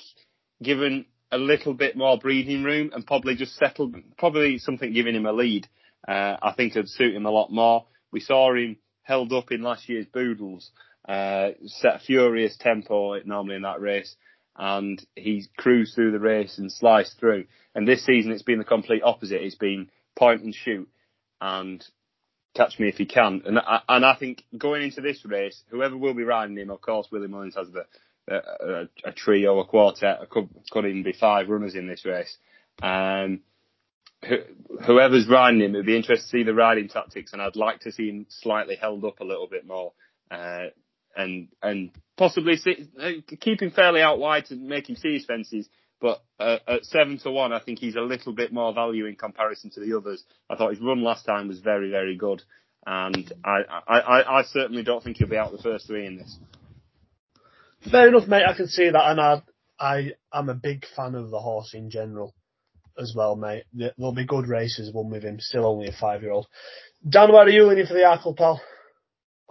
given 0.62 1.06
a 1.30 1.38
little 1.38 1.72
bit 1.72 1.96
more 1.96 2.18
breathing 2.18 2.62
room 2.62 2.90
and 2.92 3.06
probably 3.06 3.36
just 3.36 3.56
settled, 3.56 3.96
probably 4.18 4.58
something 4.58 4.92
giving 4.92 5.14
him 5.14 5.24
a 5.24 5.32
lead, 5.32 5.66
uh, 6.06 6.36
I 6.42 6.52
think 6.54 6.72
it'd 6.72 6.90
suit 6.90 7.14
him 7.14 7.24
a 7.24 7.30
lot 7.30 7.50
more. 7.50 7.86
We 8.10 8.20
saw 8.20 8.54
him 8.54 8.76
held 9.00 9.32
up 9.32 9.50
in 9.50 9.62
last 9.62 9.88
year's 9.88 10.04
Boodles, 10.12 10.72
uh, 11.08 11.52
set 11.64 11.96
a 11.96 12.00
furious 12.00 12.58
tempo 12.58 13.18
normally 13.24 13.56
in 13.56 13.62
that 13.62 13.80
race, 13.80 14.14
and 14.58 15.02
he 15.16 15.46
cruised 15.56 15.94
through 15.94 16.12
the 16.12 16.20
race 16.20 16.58
and 16.58 16.70
sliced 16.70 17.18
through. 17.18 17.46
And 17.74 17.88
this 17.88 18.04
season 18.04 18.30
it's 18.30 18.42
been 18.42 18.58
the 18.58 18.64
complete 18.64 19.02
opposite. 19.02 19.42
It's 19.42 19.54
been 19.54 19.88
point 20.14 20.42
and 20.42 20.54
shoot, 20.54 20.90
and 21.40 21.82
catch 22.54 22.78
me 22.78 22.88
if 22.88 22.96
he 22.96 23.06
can. 23.06 23.42
And 23.44 23.58
I, 23.58 23.80
and 23.88 24.04
I 24.04 24.14
think 24.14 24.44
going 24.56 24.82
into 24.82 25.00
this 25.00 25.24
race, 25.24 25.62
whoever 25.70 25.96
will 25.96 26.14
be 26.14 26.24
riding 26.24 26.56
him, 26.56 26.70
of 26.70 26.80
course, 26.80 27.08
Willie 27.10 27.28
Mullins 27.28 27.56
has 27.56 27.70
the 27.70 27.86
a, 28.28 28.88
a 29.04 29.12
trio, 29.12 29.58
a 29.58 29.64
quartet, 29.64 30.30
could, 30.30 30.48
could 30.70 30.86
even 30.86 31.02
be 31.02 31.12
five 31.12 31.48
runners 31.48 31.74
in 31.74 31.88
this 31.88 32.04
race. 32.04 32.36
Um, 32.80 33.40
whoever's 34.86 35.28
riding 35.28 35.60
him, 35.60 35.74
it'd 35.74 35.86
be 35.86 35.96
interesting 35.96 36.24
to 36.24 36.28
see 36.28 36.42
the 36.44 36.54
riding 36.54 36.88
tactics, 36.88 37.32
and 37.32 37.42
I'd 37.42 37.56
like 37.56 37.80
to 37.80 37.92
see 37.92 38.08
him 38.08 38.26
slightly 38.28 38.76
held 38.76 39.04
up 39.04 39.20
a 39.20 39.24
little 39.24 39.48
bit 39.48 39.66
more, 39.66 39.92
uh, 40.30 40.66
and 41.16 41.48
and 41.62 41.90
possibly 42.16 42.56
see, 42.56 42.88
uh, 43.00 43.10
keep 43.40 43.60
him 43.60 43.70
fairly 43.70 44.00
out 44.00 44.18
wide 44.18 44.46
to 44.46 44.56
make 44.56 44.88
him 44.88 44.96
see 44.96 45.14
his 45.14 45.26
fences. 45.26 45.68
But 46.02 46.20
uh, 46.40 46.58
at 46.66 46.84
seven 46.84 47.18
to 47.20 47.30
one, 47.30 47.52
I 47.52 47.60
think 47.60 47.78
he's 47.78 47.94
a 47.94 48.00
little 48.00 48.32
bit 48.32 48.52
more 48.52 48.74
value 48.74 49.06
in 49.06 49.14
comparison 49.14 49.70
to 49.70 49.80
the 49.80 49.96
others. 49.96 50.24
I 50.50 50.56
thought 50.56 50.72
his 50.72 50.80
run 50.80 51.04
last 51.04 51.24
time 51.24 51.46
was 51.46 51.60
very, 51.60 51.90
very 51.90 52.16
good, 52.16 52.42
and 52.84 53.32
I, 53.44 53.60
I, 53.86 53.98
I, 54.00 54.38
I 54.40 54.42
certainly 54.42 54.82
don't 54.82 55.02
think 55.02 55.18
he'll 55.18 55.28
be 55.28 55.36
out 55.36 55.52
the 55.52 55.62
first 55.62 55.86
three 55.86 56.04
in 56.04 56.16
this. 56.18 56.36
Fair 57.88 58.08
enough, 58.08 58.26
mate. 58.26 58.42
I 58.46 58.56
can 58.56 58.66
see 58.66 58.90
that, 58.90 59.10
and 59.10 59.20
I, 59.20 59.42
I, 59.78 60.12
I'm 60.32 60.48
a 60.48 60.54
big 60.54 60.84
fan 60.96 61.14
of 61.14 61.30
the 61.30 61.38
horse 61.38 61.72
in 61.72 61.88
general, 61.88 62.34
as 62.98 63.14
well, 63.16 63.36
mate. 63.36 63.62
There'll 63.72 64.12
be 64.12 64.26
good 64.26 64.48
races 64.48 64.92
won 64.92 65.08
with 65.08 65.22
him. 65.22 65.38
Still 65.38 65.66
only 65.66 65.86
a 65.86 65.92
five-year-old. 65.92 66.48
Dan, 67.08 67.30
where 67.32 67.42
are 67.42 67.48
you 67.48 67.64
leaning 67.64 67.86
for 67.86 67.94
the 67.94 68.00
Arkle, 68.00 68.36
pal? 68.36 68.60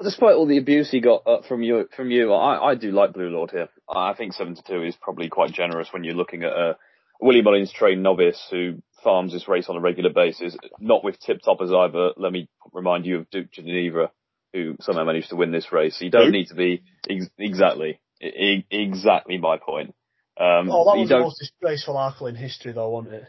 Despite 0.01 0.35
all 0.35 0.47
the 0.47 0.57
abuse 0.57 0.89
he 0.89 0.99
got 0.99 1.27
uh, 1.27 1.41
from 1.47 1.61
you, 1.61 1.87
from 1.95 2.09
you, 2.09 2.33
I, 2.33 2.71
I 2.71 2.75
do 2.75 2.91
like 2.91 3.13
Blue 3.13 3.29
Lord 3.29 3.51
here. 3.51 3.69
I 3.89 4.13
think 4.13 4.33
seven 4.33 4.55
to 4.55 4.63
two 4.63 4.83
is 4.83 4.95
probably 4.99 5.29
quite 5.29 5.51
generous 5.51 5.89
when 5.91 6.03
you're 6.03 6.15
looking 6.15 6.43
at 6.43 6.53
a 6.53 6.77
Willie 7.19 7.43
Mullins 7.43 7.71
trained 7.71 8.01
novice 8.01 8.47
who 8.49 8.81
farms 9.03 9.31
this 9.31 9.47
race 9.47 9.69
on 9.69 9.77
a 9.77 9.79
regular 9.79 10.09
basis, 10.09 10.57
not 10.79 11.03
with 11.03 11.19
tip 11.19 11.41
toppers 11.43 11.71
either. 11.71 12.11
Let 12.17 12.31
me 12.31 12.49
remind 12.73 13.05
you 13.05 13.19
of 13.19 13.29
Duke 13.29 13.51
Geneva, 13.51 14.11
who 14.53 14.75
somehow 14.79 15.03
managed 15.03 15.29
to 15.29 15.35
win 15.35 15.51
this 15.51 15.71
race. 15.71 16.01
You 16.01 16.09
don't 16.09 16.31
need 16.31 16.47
to 16.47 16.55
be 16.55 16.81
ex- 17.07 17.29
exactly, 17.37 17.99
e- 18.21 18.65
exactly 18.71 19.37
my 19.37 19.57
point. 19.57 19.93
Um, 20.39 20.71
oh, 20.71 20.85
that 20.85 20.97
was 20.97 21.09
the 21.09 21.19
most 21.19 21.39
disgraceful 21.39 21.95
Arkle 21.95 22.29
in 22.29 22.35
history, 22.35 22.71
though, 22.71 22.89
wasn't 22.89 23.15
it? 23.15 23.25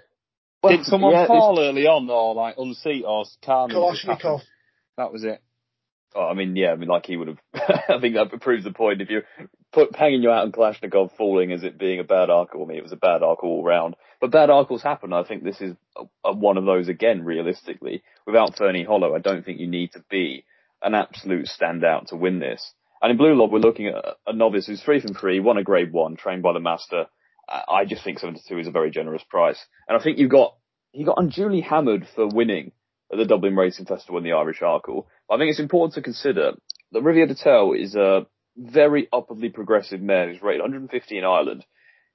Well, 0.62 0.76
Did 0.76 0.86
someone 0.86 1.12
yeah, 1.12 1.26
fall 1.26 1.58
early 1.58 1.86
on, 1.86 2.08
or 2.08 2.34
like 2.34 2.54
unseat, 2.56 3.04
or 3.04 3.24
can 3.42 3.70
Kalashnikov. 3.70 4.40
That 4.96 5.12
was 5.12 5.24
it. 5.24 5.42
Oh, 6.14 6.26
I 6.26 6.34
mean, 6.34 6.54
yeah, 6.56 6.72
I 6.72 6.76
mean, 6.76 6.88
like 6.88 7.06
he 7.06 7.16
would 7.16 7.28
have. 7.28 7.38
I 7.88 8.00
think 8.00 8.14
that 8.14 8.40
proves 8.40 8.64
the 8.64 8.72
point. 8.72 9.00
If 9.00 9.10
you 9.10 9.22
put 9.72 9.96
hanging 9.96 10.22
you 10.22 10.30
out 10.30 10.44
on 10.44 10.52
Kalashnikov 10.52 11.16
falling 11.16 11.52
as 11.52 11.62
it 11.62 11.78
being 11.78 12.00
a 12.00 12.04
bad 12.04 12.28
Arkle, 12.28 12.62
I 12.62 12.66
mean, 12.66 12.78
it 12.78 12.82
was 12.82 12.92
a 12.92 12.96
bad 12.96 13.22
arc 13.22 13.42
all 13.42 13.64
round. 13.64 13.96
But 14.20 14.30
bad 14.30 14.50
Arkles 14.50 14.82
happen. 14.82 15.12
I 15.12 15.24
think 15.24 15.42
this 15.42 15.60
is 15.60 15.74
a, 15.96 16.04
a, 16.24 16.32
one 16.32 16.58
of 16.58 16.64
those 16.64 16.88
again. 16.88 17.24
Realistically, 17.24 18.02
without 18.26 18.56
Ferny 18.56 18.84
Hollow, 18.84 19.14
I 19.14 19.20
don't 19.20 19.44
think 19.44 19.60
you 19.60 19.68
need 19.68 19.92
to 19.92 20.04
be 20.10 20.44
an 20.82 20.94
absolute 20.94 21.46
standout 21.46 22.08
to 22.08 22.16
win 22.16 22.38
this. 22.38 22.72
And 23.00 23.10
in 23.10 23.16
Blue 23.16 23.34
Lord, 23.34 23.50
we're 23.50 23.58
looking 23.58 23.88
at 23.88 24.04
a 24.26 24.32
novice 24.32 24.66
who's 24.66 24.82
three 24.82 25.00
from 25.00 25.14
three, 25.14 25.40
won 25.40 25.58
a 25.58 25.64
Grade 25.64 25.92
One, 25.92 26.16
trained 26.16 26.42
by 26.42 26.52
the 26.52 26.60
master. 26.60 27.06
I 27.48 27.84
just 27.84 28.04
think 28.04 28.18
72 28.18 28.58
is 28.58 28.68
a 28.68 28.70
very 28.70 28.90
generous 28.90 29.24
price. 29.28 29.58
And 29.88 29.98
I 29.98 30.02
think 30.02 30.18
you 30.18 30.28
got 30.28 30.54
he 30.92 31.04
got 31.04 31.18
unduly 31.18 31.62
hammered 31.62 32.06
for 32.14 32.28
winning 32.28 32.72
at 33.12 33.18
the 33.18 33.26
Dublin 33.26 33.56
Racing 33.56 33.86
Festival 33.86 34.18
in 34.18 34.24
the 34.24 34.32
Irish 34.32 34.60
Arkle. 34.60 35.06
I 35.30 35.36
think 35.36 35.50
it's 35.50 35.60
important 35.60 35.94
to 35.94 36.02
consider 36.02 36.52
that 36.92 37.02
Riviere 37.02 37.26
d'Etel 37.26 37.74
is 37.74 37.94
a 37.94 38.26
very 38.56 39.08
upwardly 39.12 39.50
progressive 39.50 40.00
mare 40.00 40.30
who's 40.30 40.42
rated 40.42 40.62
150 40.62 41.18
in 41.18 41.24
Ireland. 41.24 41.64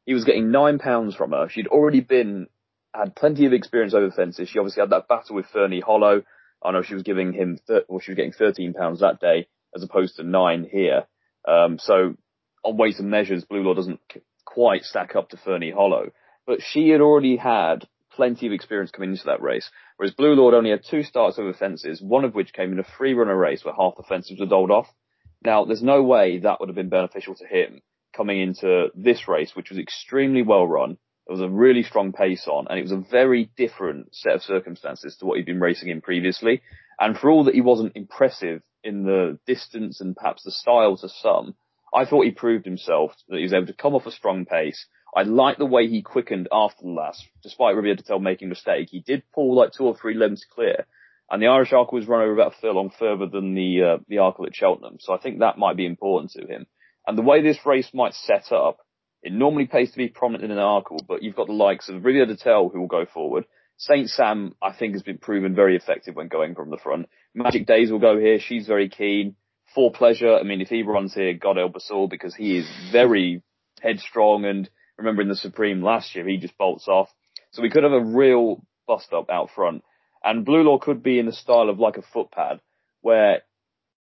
He 0.06 0.14
was 0.14 0.24
getting 0.24 0.52
nine 0.52 0.80
pounds 0.80 1.16
from 1.16 1.32
her. 1.32 1.50
She'd 1.50 1.68
already 1.68 2.00
been, 2.00 2.48
had 2.94 3.16
plenty 3.16 3.46
of 3.46 3.54
experience 3.54 3.94
over 3.94 4.12
fences. 4.12 4.50
She 4.50 4.60
obviously 4.60 4.82
had 4.82 4.92
that 4.92 5.08
battle 5.08 5.36
with 5.36 5.48
Ferny 5.48 5.82
Hollow. 5.82 6.24
I 6.64 6.72
know 6.72 6.82
she 6.82 6.94
was 6.96 7.04
giving 7.04 7.34
him, 7.34 7.60
th- 7.68 7.84
well, 7.88 8.00
she 8.00 8.12
was 8.12 8.16
getting 8.16 8.32
13 8.32 8.74
pounds 8.74 9.02
that 9.02 9.20
day 9.20 9.48
as 9.76 9.84
opposed 9.84 10.16
to 10.16 10.24
nine 10.24 10.68
here. 10.70 11.06
Um, 11.48 11.78
so 11.80 12.16
on 12.64 12.78
weights 12.78 13.00
and 13.00 13.10
measures, 13.10 13.46
Blue 13.46 13.62
Lord 13.62 13.78
doesn't 13.78 14.00
quite 14.46 14.84
stack 14.84 15.16
up 15.16 15.30
to 15.30 15.38
Ferny 15.38 15.72
Hollow, 15.72 16.12
but 16.46 16.60
she 16.62 16.90
had 16.90 17.02
already 17.02 17.36
had 17.36 17.88
plenty 18.18 18.48
of 18.48 18.52
experience 18.52 18.92
coming 18.92 19.12
into 19.12 19.26
that 19.26 19.42
race. 19.42 19.70
Whereas 19.96 20.14
Blue 20.14 20.34
Lord 20.34 20.56
only 20.56 20.72
had 20.72 20.84
two 20.84 21.04
starts 21.04 21.40
over 21.40 21.54
fences, 21.54 22.02
one 22.02 22.26
of 22.26 22.36
which 22.36 22.52
came 22.52 22.74
in 22.74 22.80
a 22.80 22.98
free 22.98 23.14
runner 23.14 23.38
race 23.38 23.64
where 23.64 23.76
half 23.76 23.96
the 23.96 24.04
fences 24.04 24.40
were 24.40 24.48
dolled 24.48 24.72
off. 24.72 24.88
Now, 25.46 25.64
there's 25.64 25.84
no 25.84 26.02
way 26.02 26.40
that 26.40 26.60
would 26.60 26.68
have 26.68 26.76
been 26.76 26.90
beneficial 26.90 27.36
to 27.36 27.48
him 27.48 27.82
coming 28.16 28.42
into 28.42 28.88
this 28.96 29.28
race, 29.28 29.52
which 29.56 29.70
was 29.70 29.80
extremely 29.80 30.42
well 30.42 30.68
run. 30.68 30.98
There 31.28 31.36
was 31.36 31.42
a 31.42 31.50
really 31.50 31.84
strong 31.84 32.12
pace 32.12 32.48
on, 32.48 32.68
and 32.68 32.80
it 32.80 32.82
was 32.82 32.92
a 32.92 33.06
very 33.12 33.52
different 33.56 34.16
set 34.16 34.34
of 34.34 34.42
circumstances 34.42 35.16
to 35.18 35.26
what 35.26 35.38
he'd 35.38 35.46
been 35.46 35.60
racing 35.60 35.90
in 35.90 36.02
previously. 36.02 36.62
And 37.00 37.18
for 37.18 37.30
all 37.30 37.44
that 37.44 37.54
he 37.54 37.62
wasn't 37.62 37.96
impressive 37.96 38.64
in 38.84 39.04
the 39.04 39.38
distance 39.46 40.02
and 40.02 40.16
perhaps 40.16 40.44
the 40.44 40.52
style 40.52 40.98
to 40.98 41.10
some, 41.10 41.54
I 41.94 42.06
thought 42.06 42.26
he 42.26 42.32
proved 42.32 42.66
himself 42.66 43.12
that 43.30 43.38
he 43.38 43.44
was 43.44 43.54
able 43.54 43.68
to 43.68 43.74
come 43.74 43.94
off 43.94 44.08
a 44.08 44.12
strong 44.12 44.46
pace, 44.46 44.88
I 45.16 45.24
like 45.24 45.58
the 45.58 45.66
way 45.66 45.88
he 45.88 46.02
quickened 46.02 46.48
after 46.52 46.84
the 46.84 46.92
last, 46.92 47.26
despite 47.42 47.76
Riviere 47.76 47.96
d'Etel 47.96 48.20
making 48.20 48.48
a 48.48 48.50
mistake. 48.50 48.90
He 48.92 49.00
did 49.00 49.24
pull 49.34 49.56
like 49.56 49.72
two 49.72 49.86
or 49.86 49.96
three 49.96 50.14
lengths 50.14 50.46
clear, 50.46 50.86
and 51.30 51.42
the 51.42 51.48
Irish 51.48 51.72
Arkle 51.72 51.94
was 51.94 52.08
run 52.08 52.22
over 52.22 52.34
about 52.34 52.54
a 52.54 52.62
furlong 52.62 52.92
further 52.98 53.28
than 53.28 53.56
the 53.56 53.84
uh, 53.84 53.98
the 54.08 54.18
Arkle 54.18 54.48
at 54.48 54.56
Cheltenham. 54.56 54.98
So 55.00 55.14
I 55.14 55.18
think 55.18 55.40
that 55.40 55.58
might 55.58 55.78
be 55.78 55.86
important 55.86 56.32
to 56.32 56.46
him. 56.46 56.68
And 57.06 57.18
the 57.18 57.24
way 57.24 57.42
this 57.42 57.66
race 57.66 57.90
might 57.94 58.14
set 58.14 58.52
up, 58.52 58.80
it 59.24 59.32
normally 59.32 59.66
pays 59.66 59.92
to 59.92 59.98
be 59.98 60.10
prominent 60.10 60.52
in 60.52 60.52
an 60.52 60.64
Arkle, 60.64 61.00
but 61.08 61.24
you've 61.24 61.36
got 61.36 61.48
the 61.48 61.54
likes 61.54 61.90
of 61.90 62.04
Riviere 62.04 62.26
d'Etel 62.26 62.70
who 62.70 62.82
will 62.82 62.88
go 62.88 63.06
forward. 63.06 63.46
Saint 63.78 64.10
Sam, 64.10 64.56
I 64.62 64.74
think, 64.74 64.94
has 64.94 65.04
been 65.04 65.20
proven 65.20 65.54
very 65.54 65.76
effective 65.76 66.16
when 66.16 66.28
going 66.28 66.56
from 66.56 66.72
the 66.72 66.78
front. 66.78 67.08
Magic 67.34 67.68
Daze 67.68 67.92
will 67.92 68.00
go 68.00 68.18
here. 68.18 68.40
She's 68.40 68.68
very 68.68 68.90
keen. 68.90 69.36
for 69.76 69.92
pleasure. 69.92 70.36
I 70.36 70.44
mean, 70.44 70.62
if 70.62 70.70
he 70.70 70.82
runs 70.82 71.14
here, 71.14 71.34
God 71.34 71.58
help 71.58 71.76
us 71.76 71.90
all 71.92 72.08
because 72.08 72.34
he 72.34 72.58
is 72.58 72.68
very 72.92 73.44
headstrong 73.82 74.46
and 74.46 74.70
remember 74.98 75.22
in 75.22 75.30
the 75.30 75.36
Supreme 75.36 75.82
last 75.82 76.16
year, 76.16 76.28
he 76.28 76.38
just 76.38 76.58
bolts 76.58 76.88
off. 76.88 77.10
So 77.52 77.62
we 77.62 77.70
could 77.70 77.84
have 77.84 77.94
a 77.94 78.04
real 78.04 78.64
bust 78.88 79.14
up 79.14 79.30
out 79.30 79.50
front. 79.52 79.84
And 80.24 80.46
Blue 80.46 80.64
Lord 80.64 80.82
could 80.82 81.04
be 81.04 81.20
in 81.20 81.26
the 81.26 81.32
style 81.32 81.70
of 81.70 81.80
like 81.80 81.98
a 81.98 82.02
footpad 82.02 82.60
where 83.02 83.44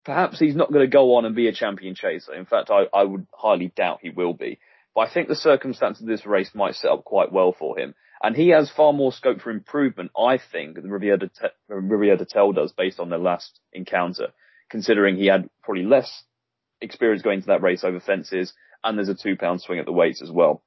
perhaps 0.04 0.40
he's 0.40 0.56
not 0.56 0.72
going 0.72 0.86
to 0.86 0.92
go 0.92 1.16
on 1.16 1.26
and 1.26 1.36
be 1.36 1.48
a 1.48 1.54
champion 1.54 1.96
chaser. 1.96 2.34
In 2.34 2.46
fact, 2.46 2.70
I, 2.70 2.86
I 2.94 3.04
would 3.04 3.28
highly 3.34 3.72
doubt 3.76 4.00
he 4.02 4.10
will 4.10 4.34
be. 4.34 4.60
But 4.94 5.02
I 5.02 5.14
think 5.14 5.28
the 5.28 5.36
circumstances 5.36 6.04
of 6.04 6.08
this 6.08 6.26
race 6.26 6.52
might 6.54 6.76
set 6.76 6.92
up 6.92 7.04
quite 7.04 7.32
well 7.32 7.54
for 7.58 7.78
him. 7.78 7.94
And 8.24 8.36
he 8.36 8.50
has 8.50 8.72
far 8.72 8.94
more 8.94 9.12
scope 9.12 9.42
for 9.42 9.52
improvement, 9.52 10.12
I 10.18 10.38
think, 10.38 10.76
than 10.76 10.90
Riviere 10.90 11.18
de, 11.18 11.30
Riviere 11.68 12.16
d'Etel 12.16 12.54
does 12.54 12.72
based 12.72 13.00
on 13.00 13.10
their 13.10 13.20
last 13.20 13.60
encounter, 13.74 14.30
considering 14.70 15.18
he 15.18 15.26
had 15.26 15.50
probably 15.62 15.84
less 15.84 16.24
experience 16.82 17.22
going 17.22 17.42
to 17.42 17.48
that 17.48 17.62
race 17.62 17.84
over 17.84 18.00
fences 18.00 18.54
and 18.86 18.98
there's 18.98 19.10
a 19.10 19.16
two 19.16 19.36
pound 19.36 19.62
swing 19.62 19.80
at 19.80 19.86
the 19.86 19.92
weights 19.92 20.22
as 20.22 20.32
well. 20.32 20.64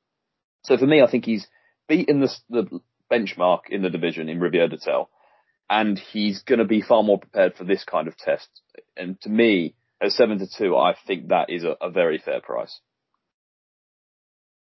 So 0.63 0.77
for 0.77 0.87
me, 0.87 1.03
I 1.03 1.11
think 1.11 1.25
he's 1.25 1.47
beaten 1.89 2.21
the, 2.21 2.35
the 2.51 2.81
benchmark 3.11 3.71
in 3.71 3.83
the 3.83 3.91
division 3.91 4.29
in 4.29 4.41
Riviere 4.41 4.69
de 4.69 4.79
and 5.71 5.99
he's 5.99 6.43
going 6.43 6.59
to 6.59 6.65
be 6.65 6.83
far 6.83 7.03
more 7.03 7.19
prepared 7.19 7.55
for 7.55 7.65
this 7.65 7.85
kind 7.85 8.09
of 8.09 8.17
test. 8.17 8.49
And 8.97 9.21
to 9.23 9.29
me, 9.29 9.75
at 10.01 10.13
seven 10.13 10.39
to 10.39 10.47
two, 10.47 10.77
I 10.77 10.95
think 11.07 11.29
that 11.29 11.51
is 11.51 11.65
a, 11.65 11.77
a 11.81 11.91
very 11.91 12.19
fair 12.19 12.41
price. 12.41 12.81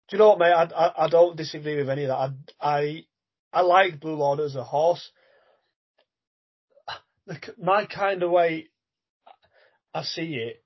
Do 0.09 0.17
you 0.17 0.19
know 0.19 0.31
what, 0.31 0.39
mate? 0.41 0.53
I, 0.53 0.65
I, 0.65 1.05
I 1.05 1.09
don't 1.09 1.37
disagree 1.37 1.77
with 1.77 1.89
any 1.89 2.05
of 2.05 2.09
that. 2.09 2.15
I 2.61 2.79
I, 2.79 3.05
I 3.53 3.61
like 3.63 4.01
Blue 4.01 4.15
Lord 4.17 4.41
as 4.41 4.57
a 4.57 4.65
horse. 4.65 5.11
My 7.63 7.87
kind 7.87 8.25
of 8.25 8.31
way 8.31 8.71
I 9.95 10.03
see 10.03 10.35
it, 10.35 10.65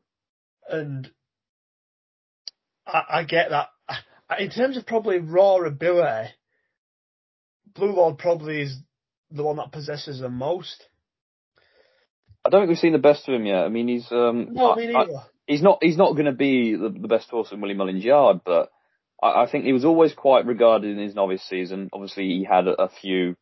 and 0.66 1.10
I, 2.86 3.02
I 3.10 3.24
get 3.24 3.50
that. 3.50 3.68
In 4.38 4.50
terms 4.50 4.76
of 4.76 4.86
probably 4.86 5.18
raw 5.18 5.56
ability, 5.56 6.30
Blue 7.74 7.92
Lord 7.92 8.18
probably 8.18 8.62
is 8.62 8.78
the 9.30 9.42
one 9.42 9.56
that 9.56 9.72
possesses 9.72 10.20
the 10.20 10.28
most. 10.28 10.86
I 12.44 12.50
don't 12.50 12.62
think 12.62 12.70
we've 12.70 12.78
seen 12.78 12.92
the 12.92 12.98
best 12.98 13.28
of 13.28 13.34
him 13.34 13.46
yet. 13.46 13.64
I 13.64 13.68
mean, 13.68 13.88
he's 13.88 14.10
um, 14.10 14.48
no, 14.52 14.72
I, 14.72 15.02
I, 15.02 15.06
he's 15.46 15.62
not 15.62 15.78
he's 15.82 15.96
not 15.96 16.12
going 16.12 16.26
to 16.26 16.32
be 16.32 16.74
the, 16.76 16.90
the, 16.90 17.08
best 17.08 17.30
horse 17.30 17.52
in 17.52 17.60
Willie 17.60 17.74
Mullins' 17.74 18.04
yard, 18.04 18.40
but 18.44 18.70
I, 19.22 19.42
I, 19.42 19.50
think 19.50 19.64
he 19.64 19.72
was 19.72 19.84
always 19.84 20.12
quite 20.12 20.46
regarded 20.46 20.90
in 20.90 21.02
his 21.02 21.14
novice 21.14 21.42
season. 21.42 21.88
Obviously, 21.92 22.24
he 22.24 22.46
had 22.48 22.66
a, 22.66 22.82
a 22.82 22.88
few 23.00 23.36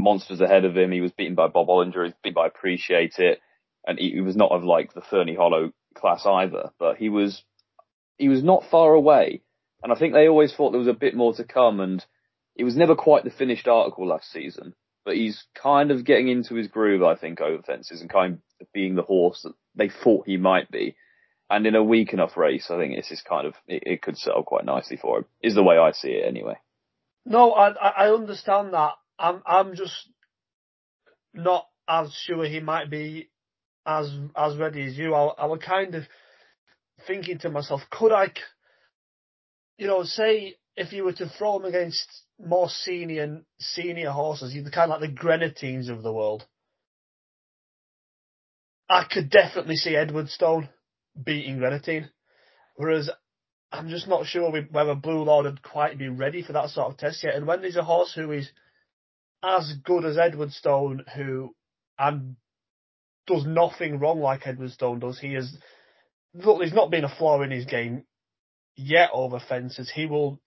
monsters 0.00 0.40
ahead 0.40 0.64
of 0.64 0.76
him. 0.76 0.90
He 0.90 1.02
was 1.02 1.12
beaten 1.12 1.34
by 1.34 1.48
Bob 1.48 1.68
Olinger. 1.68 1.92
he 1.92 1.98
was 1.98 2.12
beaten 2.22 2.34
by 2.34 2.46
Appreciate 2.46 3.14
It, 3.18 3.40
and 3.86 3.98
he, 3.98 4.12
he 4.12 4.20
was 4.20 4.36
not 4.36 4.52
of 4.52 4.64
like 4.64 4.94
the 4.94 5.02
Ferny 5.02 5.34
Hollow 5.34 5.72
class 5.94 6.24
either. 6.24 6.70
But 6.78 6.96
he 6.96 7.10
was 7.10 7.42
he 8.16 8.28
was 8.28 8.42
not 8.42 8.64
far 8.70 8.94
away, 8.94 9.42
and 9.86 9.92
I 9.92 9.98
think 9.98 10.12
they 10.12 10.28
always 10.28 10.52
thought 10.52 10.72
there 10.72 10.78
was 10.78 10.88
a 10.88 10.92
bit 10.92 11.14
more 11.14 11.32
to 11.34 11.44
come. 11.44 11.80
And 11.80 12.04
it 12.54 12.64
was 12.64 12.76
never 12.76 12.94
quite 12.94 13.24
the 13.24 13.30
finished 13.30 13.68
article 13.68 14.06
last 14.06 14.30
season 14.32 14.74
but 15.06 15.14
he's 15.14 15.44
kind 15.54 15.92
of 15.92 16.04
getting 16.04 16.26
into 16.28 16.56
his 16.56 16.66
groove, 16.66 17.02
I 17.04 17.14
think, 17.14 17.40
over 17.40 17.62
fences 17.62 18.00
and 18.00 18.10
kind 18.10 18.40
of 18.60 18.66
being 18.74 18.96
the 18.96 19.02
horse 19.02 19.40
that 19.44 19.54
they 19.76 19.88
thought 19.88 20.26
he 20.26 20.36
might 20.36 20.68
be. 20.68 20.96
And 21.48 21.64
in 21.64 21.76
a 21.76 21.84
weak 21.84 22.12
enough 22.12 22.36
race, 22.36 22.66
I 22.70 22.76
think 22.76 22.96
this 22.96 23.12
is 23.12 23.22
kind 23.22 23.46
of 23.46 23.54
it, 23.68 23.84
it 23.86 24.02
could 24.02 24.18
settle 24.18 24.42
quite 24.42 24.64
nicely 24.64 24.96
for 24.96 25.18
him. 25.18 25.24
Is 25.40 25.54
the 25.54 25.62
way 25.62 25.78
I 25.78 25.92
see 25.92 26.08
it, 26.08 26.26
anyway. 26.26 26.58
No, 27.24 27.52
I 27.52 27.68
I 27.70 28.12
understand 28.12 28.74
that. 28.74 28.94
I'm 29.16 29.42
I'm 29.46 29.76
just 29.76 30.10
not 31.32 31.68
as 31.88 32.12
sure 32.12 32.44
he 32.44 32.58
might 32.58 32.90
be 32.90 33.30
as 33.86 34.10
as 34.36 34.56
ready 34.56 34.84
as 34.86 34.98
you. 34.98 35.14
I, 35.14 35.26
I 35.26 35.46
was 35.46 35.60
kind 35.64 35.94
of 35.94 36.02
thinking 37.06 37.38
to 37.38 37.50
myself, 37.50 37.82
could 37.90 38.10
I, 38.10 38.32
you 39.78 39.86
know, 39.86 40.02
say 40.04 40.56
if 40.76 40.92
you 40.92 41.04
were 41.04 41.12
to 41.14 41.28
throw 41.28 41.56
him 41.56 41.64
against 41.64 42.06
more 42.38 42.68
senior 42.68 43.42
senior 43.58 44.10
horses, 44.10 44.54
you 44.54 44.62
kind 44.64 44.90
of 44.90 45.00
like 45.00 45.08
the 45.08 45.14
Grenadines 45.14 45.88
of 45.88 46.02
the 46.02 46.12
world. 46.12 46.44
I 48.88 49.04
could 49.10 49.30
definitely 49.30 49.76
see 49.76 49.96
Edwardstone 49.96 50.68
beating 51.22 51.58
Grenadine, 51.58 52.10
whereas 52.76 53.10
I'm 53.72 53.88
just 53.88 54.06
not 54.06 54.26
sure 54.26 54.52
whether 54.70 54.94
Blue 54.94 55.22
Lord 55.24 55.46
would 55.46 55.62
quite 55.62 55.98
be 55.98 56.08
ready 56.08 56.42
for 56.42 56.52
that 56.52 56.70
sort 56.70 56.92
of 56.92 56.98
test 56.98 57.24
yet. 57.24 57.34
And 57.34 57.46
when 57.46 57.62
there's 57.62 57.76
a 57.76 57.82
horse 57.82 58.12
who 58.14 58.30
is 58.32 58.48
as 59.42 59.74
good 59.84 60.04
as 60.04 60.16
Edwardstone, 60.16 61.04
who 61.14 61.54
and 61.98 62.36
does 63.26 63.44
nothing 63.44 63.98
wrong 63.98 64.20
like 64.20 64.46
Edwardstone 64.46 65.00
does, 65.00 65.18
he 65.18 65.34
is 65.34 65.56
look. 66.34 66.58
There's 66.58 66.72
not 66.72 66.90
been 66.90 67.04
a 67.04 67.14
flaw 67.16 67.42
in 67.42 67.50
his 67.50 67.64
game 67.64 68.04
yet 68.76 69.10
over 69.12 69.40
fences. 69.40 69.90
He 69.94 70.06
will 70.06 70.40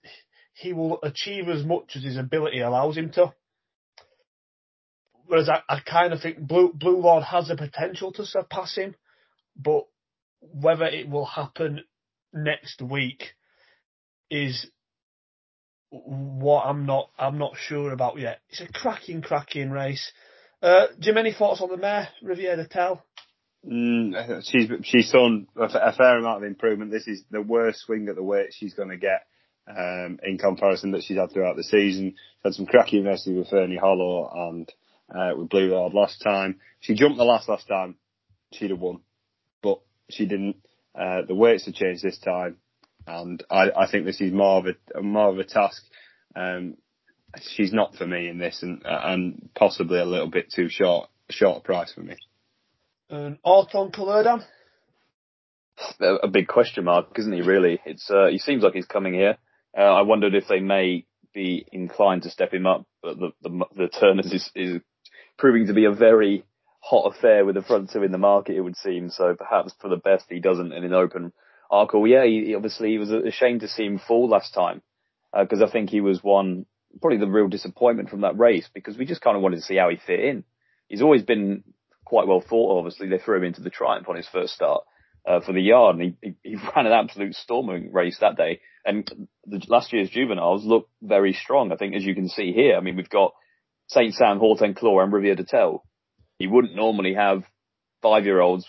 he 0.54 0.74
will 0.74 1.00
achieve 1.04 1.48
as 1.48 1.64
much 1.64 1.94
as 1.96 2.04
his 2.04 2.18
ability 2.18 2.60
allows 2.60 2.98
him 2.98 3.12
to. 3.12 3.34
Whereas 5.26 5.50
I, 5.50 5.62
I 5.70 5.80
kind 5.80 6.12
of 6.12 6.22
think 6.22 6.40
Blue, 6.40 6.74
Blue 6.74 6.98
Lord 6.98 7.24
has 7.24 7.48
the 7.48 7.56
potential 7.56 8.12
to 8.14 8.26
surpass 8.26 8.76
him, 8.76 8.96
but 9.56 9.86
whether 10.42 10.86
it 10.86 11.10
will 11.10 11.26
happen 11.26 11.82
next 12.34 12.82
week 12.82 13.36
is 14.30 14.68
what 15.92 16.64
I'm 16.66 16.86
not 16.86 17.10
I'm 17.18 17.38
not 17.38 17.54
sure 17.58 17.92
about 17.92 18.20
yet. 18.20 18.40
It's 18.50 18.62
a 18.62 18.68
cracking, 18.68 19.22
cracking 19.22 19.72
race. 19.72 20.12
Uh, 20.62 20.88
Jim, 21.00 21.18
any 21.18 21.34
thoughts 21.34 21.62
on 21.62 21.70
the 21.70 21.78
mare, 21.78 22.10
Riviere 22.22 22.58
d'Etel? 22.58 23.02
Mm, 23.68 24.42
she's 24.46 24.70
she's 24.84 25.10
shown 25.10 25.48
a, 25.58 25.94
fair 25.94 26.18
amount 26.18 26.44
of 26.44 26.50
improvement. 26.50 26.92
This 26.92 27.08
is 27.08 27.24
the 27.30 27.42
worst 27.42 27.82
swing 27.82 28.08
at 28.08 28.16
the 28.16 28.24
weight 28.24 28.54
she's 28.54 28.74
going 28.74 28.90
to 28.90 28.98
get 28.98 29.26
um, 29.68 30.20
in 30.24 30.38
comparison 30.38 30.92
that 30.92 31.04
she's 31.04 31.18
had 31.18 31.32
throughout 31.32 31.58
the 31.58 31.64
season. 31.64 32.12
She 32.16 32.42
had 32.44 32.54
some 32.54 32.66
cracking 32.66 33.04
races 33.04 33.36
with 33.36 33.50
Ferny 33.50 33.76
Hollow 33.76 34.32
and 34.34 34.72
uh, 35.14 35.38
with 35.38 35.50
Blue 35.50 35.68
Lord 35.68 35.94
last 35.94 36.22
time. 36.22 36.60
She 36.80 36.94
jumped 36.94 37.18
the 37.18 37.26
last 37.26 37.50
last 37.50 37.68
time, 37.68 37.96
she'd 38.54 38.72
have 38.72 38.80
won, 38.80 39.02
but 39.62 39.82
she 40.10 40.26
didn't. 40.26 40.58
Uh, 40.96 41.22
the 41.28 41.36
weights 41.36 41.66
have 41.66 41.76
changed 41.76 42.02
this 42.02 42.18
time, 42.18 42.58
and 43.06 43.44
I, 43.52 43.72
I 43.76 43.92
think 43.92 44.06
this 44.06 44.22
is 44.22 44.32
more 44.32 44.60
of 44.60 44.68
a 44.96 45.02
more 45.02 45.30
of 45.30 45.38
a 45.38 45.44
task. 45.44 45.84
Um, 46.34 46.78
she's 47.56 47.74
not 47.74 47.96
for 47.96 48.08
me 48.08 48.30
in 48.30 48.38
this, 48.38 48.64
and 48.64 48.82
and 48.86 49.50
possibly 49.54 50.00
a 50.00 50.06
little 50.06 50.30
bit 50.30 50.52
too 50.52 50.70
short 50.70 51.10
short 51.30 51.66
price 51.66 51.92
for 51.94 52.02
me. 52.02 52.16
And 53.10 53.38
Haut 53.44 53.74
En 53.74 53.92
Couleurs, 53.92 54.44
a 56.00 56.28
big 56.28 56.48
question 56.48 56.84
mark, 56.84 57.18
isn't 57.18 57.34
he? 57.34 57.42
Really, 57.42 57.80
it's 57.86 58.10
uh, 58.10 58.28
he 58.28 58.38
seems 58.38 58.64
like 58.64 58.74
he's 58.74 58.86
coming 58.86 59.14
here. 59.14 59.38
Uh, 59.78 59.82
I 59.82 60.02
wondered 60.02 60.36
if 60.36 60.48
they 60.48 60.60
may 60.60 61.06
be 61.34 61.66
inclined 61.72 62.24
to 62.24 62.30
step 62.30 62.54
him 62.54 62.68
up, 62.68 62.86
but 63.02 63.18
the 63.18 63.32
the, 63.42 63.66
the 63.76 63.88
Turners 63.88 64.32
is, 64.32 64.52
is 64.56 64.82
proving 65.38 65.68
to 65.68 65.74
be 65.74 65.86
a 65.86 65.92
very 65.92 66.44
hot 66.82 67.14
affair 67.16 67.46
with 67.46 67.56
the 67.56 67.62
front 67.62 67.92
two 67.92 68.04
in 68.04 68.12
the 68.12 68.18
market. 68.18 68.56
It 68.56 68.62
would 68.62 68.78
seem 68.78 69.10
so. 69.10 69.36
Perhaps 69.36 69.74
for 69.80 69.90
the 69.90 69.98
best 69.98 70.26
he 70.30 70.40
doesn't 70.40 70.72
in 70.72 70.84
an 70.84 70.94
open 70.94 71.34
Arkle. 71.72 72.08
Yeah, 72.08 72.26
he, 72.26 72.54
obviously 72.56 72.90
he 72.90 72.98
was 73.00 73.12
ashamed 73.12 73.62
to 73.62 73.68
see 73.68 73.86
him 73.86 74.00
fall 74.00 74.30
last 74.30 74.54
time 74.54 74.82
because 75.34 75.62
uh, 75.62 75.66
I 75.66 75.72
think 75.72 75.90
he 75.90 76.02
was 76.02 76.24
one 76.24 76.66
probably 77.02 77.20
the 77.20 77.28
real 77.28 77.48
disappointment 77.48 78.10
from 78.10 78.22
that 78.22 78.38
race 78.38 78.68
because 78.74 78.98
we 78.98 79.06
just 79.06 79.22
kind 79.22 79.38
of 79.38 79.44
wanted 79.44 79.58
to 79.58 79.62
see 79.64 79.76
how 79.76 79.90
he 79.90 79.98
fit 79.98 80.20
in. 80.20 80.44
He's 80.88 81.04
always 81.04 81.22
been 81.22 81.64
quite 82.10 82.28
well 82.28 82.42
thought. 82.42 82.80
Obviously, 82.80 83.08
they 83.08 83.20
threw 83.20 83.38
him 83.38 83.44
into 83.44 83.62
the 83.62 83.70
Triumph 83.70 84.10
on 84.10 84.16
his 84.16 84.28
first 84.28 84.54
start 84.54 84.84
uh, 85.28 85.40
for 85.42 85.54
the 85.54 85.62
yard, 85.62 85.96
and 85.96 86.16
he, 86.22 86.36
he, 86.44 86.50
he 86.50 86.56
ran 86.76 86.88
an 86.88 86.92
absolute 86.92 87.36
storming 87.36 87.94
race 87.94 88.18
that 88.20 88.36
day. 88.36 88.60
And 88.84 89.08
the, 89.46 89.62
last 89.68 89.94
year's 89.94 90.10
juveniles 90.10 90.66
look 90.66 90.90
very 91.02 91.34
strong. 91.34 91.72
I 91.72 91.76
think, 91.76 91.96
as 91.96 92.04
you 92.04 92.16
can 92.16 92.28
see 92.28 92.52
here, 92.52 92.76
I 92.76 92.82
mean, 92.82 92.96
we've 92.96 93.10
got 93.10 93.34
Saint 93.88 94.16
Sam, 94.16 94.40
Haut 94.40 94.60
Claw, 94.76 95.02
and 95.02 95.14
Riviere 95.14 95.36
d'Etel. 95.36 95.84
You 96.40 96.50
wouldn't 96.50 96.76
normally 96.76 97.14
have 97.14 97.44
five-year-olds 98.02 98.66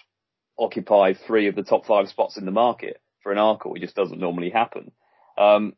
occupy 0.59 1.15
three 1.15 1.49
of 1.49 1.55
the 1.55 1.63
top 1.63 1.87
five 1.87 2.09
spots 2.09 2.37
in 2.37 2.45
the 2.45 2.51
market 2.51 3.01
for 3.23 3.33
an 3.33 3.39
Arkle. 3.39 3.77
It 3.77 3.81
just 3.81 3.97
doesn't 3.97 4.21
normally 4.21 4.51
happen. 4.51 4.93
Um, 5.39 5.75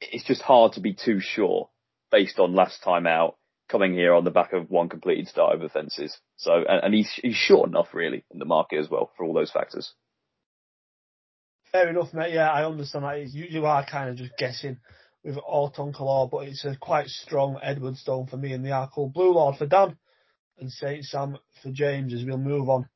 it's 0.00 0.24
just 0.24 0.42
hard 0.42 0.74
to 0.74 0.80
be 0.80 0.94
too 0.94 1.18
sure 1.20 1.70
based 2.12 2.38
on 2.38 2.54
last 2.54 2.82
time 2.82 3.06
out 3.06 3.36
coming 3.68 3.94
here 3.94 4.14
on 4.14 4.24
the 4.24 4.30
back 4.30 4.52
of 4.52 4.70
one 4.70 4.88
completed 4.88 5.26
start 5.26 5.56
over 5.56 5.68
fences. 5.68 6.16
So, 6.44 6.52
and, 6.68 6.84
and 6.84 6.94
he's, 6.94 7.10
he's 7.22 7.36
short 7.36 7.68
enough 7.68 7.88
really 7.94 8.24
in 8.30 8.38
the 8.38 8.44
market 8.44 8.78
as 8.78 8.90
well 8.90 9.10
for 9.16 9.24
all 9.24 9.32
those 9.32 9.50
factors. 9.50 9.94
Fair 11.72 11.88
enough, 11.88 12.12
mate. 12.12 12.34
Yeah, 12.34 12.50
I 12.50 12.66
understand 12.66 13.04
that. 13.04 13.28
You, 13.30 13.46
you 13.48 13.66
are 13.66 13.84
kind 13.84 14.10
of 14.10 14.16
just 14.16 14.36
guessing 14.36 14.78
with 15.24 15.36
Haut 15.36 15.78
En 15.78 15.92
Couleurs, 15.92 16.28
but 16.30 16.46
it's 16.46 16.64
a 16.66 16.76
quite 16.76 17.08
strong 17.08 17.58
Edwardstone 17.62 18.28
for 18.28 18.36
me, 18.36 18.52
and 18.52 18.64
they 18.64 18.70
are 18.70 18.88
called 18.88 19.14
Blue 19.14 19.32
Lord 19.32 19.56
for 19.56 19.66
Dan 19.66 19.96
and 20.58 20.70
Saint 20.70 21.04
Sam 21.04 21.38
for 21.62 21.70
James 21.72 22.12
as 22.12 22.24
we'll 22.24 22.38
move 22.38 22.68
on 22.68 22.88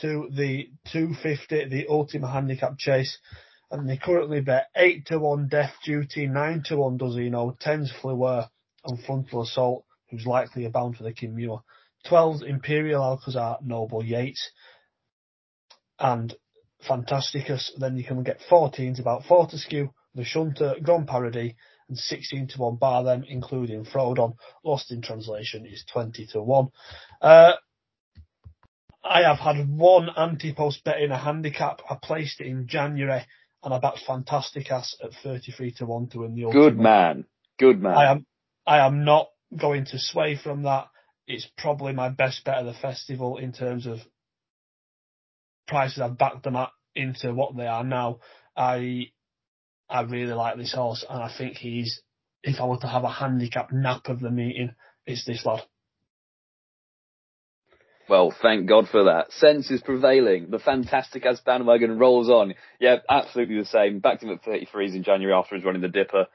to 0.00 0.28
the 0.30 0.70
250, 0.92 1.68
the 1.68 1.86
Ultima 1.88 2.30
Handicap 2.30 2.78
Chase. 2.78 3.18
And 3.70 3.88
they 3.88 3.96
currently 3.96 4.40
bet 4.40 4.68
8 4.74 5.06
to 5.06 5.18
1 5.18 5.48
Death 5.48 5.74
Duty, 5.84 6.26
9 6.26 6.62
to 6.66 6.76
1 6.76 6.96
know, 6.96 7.56
10's 7.60 7.92
Fleur, 8.00 8.48
and 8.84 9.04
Frontal 9.04 9.42
Assault, 9.42 9.84
who's 10.10 10.26
likely 10.26 10.64
a 10.64 10.70
bound 10.70 10.96
for 10.96 11.02
the 11.02 11.12
Kim 11.12 11.34
Muir. 11.34 11.58
12 12.08 12.42
Imperial 12.42 13.02
Alcazar 13.02 13.58
Noble 13.62 14.04
Yeats 14.04 14.50
and 15.98 16.34
Fantastikas. 16.88 17.70
Then 17.78 17.96
you 17.96 18.04
can 18.04 18.22
get 18.22 18.40
14s 18.50 19.00
about 19.00 19.24
Fortescue, 19.24 19.90
the 20.14 20.24
Shunter, 20.24 20.74
Grand 20.82 21.06
Parody, 21.08 21.56
and 21.88 21.98
16 21.98 22.48
to 22.48 22.58
1 22.58 22.76
bar 22.76 23.04
them, 23.04 23.24
including 23.28 23.84
Frodon. 23.84 24.34
Lost 24.64 24.90
in 24.90 25.02
translation 25.02 25.66
is 25.66 25.84
20 25.92 26.26
to 26.32 26.42
1. 26.42 26.68
Uh, 27.22 27.52
I 29.04 29.22
have 29.22 29.38
had 29.38 29.68
one 29.68 30.08
anti 30.16 30.52
post 30.52 30.82
bet 30.84 31.00
in 31.00 31.12
a 31.12 31.18
handicap. 31.18 31.80
I 31.88 31.96
placed 32.02 32.40
it 32.40 32.48
in 32.48 32.66
January 32.66 33.24
and 33.62 33.72
I 33.72 33.78
backed 33.78 34.00
Fantastikas 34.06 34.94
at 35.02 35.12
33 35.22 35.72
to 35.78 35.86
1 35.86 36.08
to 36.08 36.18
win 36.20 36.34
the 36.34 36.42
Good 36.50 36.56
ultimate. 36.56 36.82
man. 36.82 37.24
Good 37.58 37.80
man. 37.80 37.96
I 37.96 38.10
am, 38.10 38.26
I 38.66 38.78
am 38.86 39.04
not 39.04 39.28
going 39.56 39.86
to 39.86 39.98
sway 39.98 40.36
from 40.36 40.64
that. 40.64 40.88
It's 41.26 41.48
probably 41.58 41.92
my 41.92 42.08
best 42.08 42.44
bet 42.44 42.58
of 42.58 42.66
the 42.66 42.74
festival 42.74 43.36
in 43.38 43.52
terms 43.52 43.86
of 43.86 43.98
prices 45.66 46.00
I've 46.00 46.18
backed 46.18 46.44
them 46.44 46.56
at 46.56 46.70
into 46.94 47.34
what 47.34 47.56
they 47.56 47.66
are 47.66 47.84
now. 47.84 48.20
I 48.56 49.10
I 49.88 50.02
really 50.02 50.32
like 50.32 50.56
this 50.56 50.74
horse, 50.74 51.04
and 51.08 51.22
I 51.22 51.30
think 51.36 51.56
he's. 51.56 52.00
If 52.42 52.60
I 52.60 52.66
were 52.66 52.78
to 52.78 52.86
have 52.86 53.02
a 53.02 53.10
handicap 53.10 53.72
nap 53.72 54.08
of 54.08 54.20
the 54.20 54.30
meeting, 54.30 54.74
it's 55.04 55.24
this 55.24 55.44
lad. 55.44 55.62
Well, 58.08 58.32
thank 58.40 58.68
God 58.68 58.88
for 58.88 59.04
that. 59.04 59.32
Sense 59.32 59.68
is 59.70 59.82
prevailing. 59.82 60.50
The 60.50 60.60
Fantastikas 60.60 61.44
bandwagon 61.44 61.98
rolls 61.98 62.28
on. 62.28 62.54
Yeah, 62.78 62.98
absolutely 63.10 63.58
the 63.58 63.64
same. 63.64 63.98
Backed 63.98 64.22
him 64.22 64.30
at 64.30 64.44
33s 64.44 64.94
in 64.94 65.02
January 65.02 65.36
after 65.36 65.56
he's 65.56 65.64
running 65.64 65.82
the 65.82 65.88
Dipper. 65.88 66.26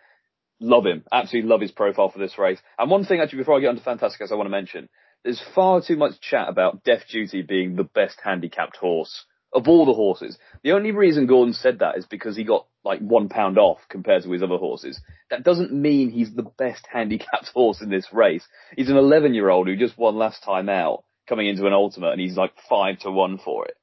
Love 0.62 0.86
him. 0.86 1.04
Absolutely 1.12 1.50
love 1.50 1.60
his 1.60 1.72
profile 1.72 2.10
for 2.10 2.20
this 2.20 2.38
race. 2.38 2.60
And 2.78 2.90
one 2.90 3.04
thing 3.04 3.20
actually 3.20 3.40
before 3.40 3.58
I 3.58 3.62
get 3.62 3.70
onto 3.70 3.82
Fantastikas 3.82 4.32
I 4.32 4.36
want 4.36 4.46
to 4.46 4.52
mention, 4.52 4.88
there's 5.24 5.42
far 5.56 5.82
too 5.82 5.98
much 5.98 6.22
chat 6.22 6.50
about 6.50 6.84
Death 6.84 7.04
Duty 7.10 7.42
being 7.42 7.76
the 7.76 7.84
best 7.84 8.20
handicapped 8.24 8.78
horse 8.78 9.26
of 9.54 9.68
all 9.68 9.86
the 9.86 9.94
horses. 9.94 10.38
The 10.64 10.74
only 10.74 10.92
reason 10.92 11.26
Gordon 11.26 11.54
said 11.54 11.80
that 11.80 11.98
is 11.98 12.06
because 12.06 12.38
he 12.38 12.44
got 12.44 12.68
like 12.84 13.00
one 13.00 13.28
pound 13.28 13.58
off 13.58 13.80
compared 13.90 14.24
to 14.24 14.32
his 14.32 14.44
other 14.44 14.58
horses. 14.58 15.02
That 15.32 15.44
doesn't 15.44 15.74
mean 15.74 16.12
he's 16.12 16.34
the 16.34 16.50
best 16.58 16.88
handicapped 16.92 17.50
horse 17.54 17.82
in 17.82 17.90
this 17.90 18.08
race. 18.14 18.48
He's 18.78 18.90
an 18.90 18.98
11 18.98 19.34
year 19.34 19.50
old 19.50 19.68
who 19.68 19.76
just 19.76 19.98
won 19.98 20.16
last 20.16 20.44
time 20.44 20.70
out 20.70 21.04
coming 21.28 21.48
into 21.48 21.66
an 21.66 21.74
Ultima 21.74 22.12
and 22.12 22.22
he's 22.22 22.38
like 22.38 22.54
five 22.70 23.00
to 23.00 23.12
one 23.12 23.40
for 23.40 23.66
it. 23.66 23.76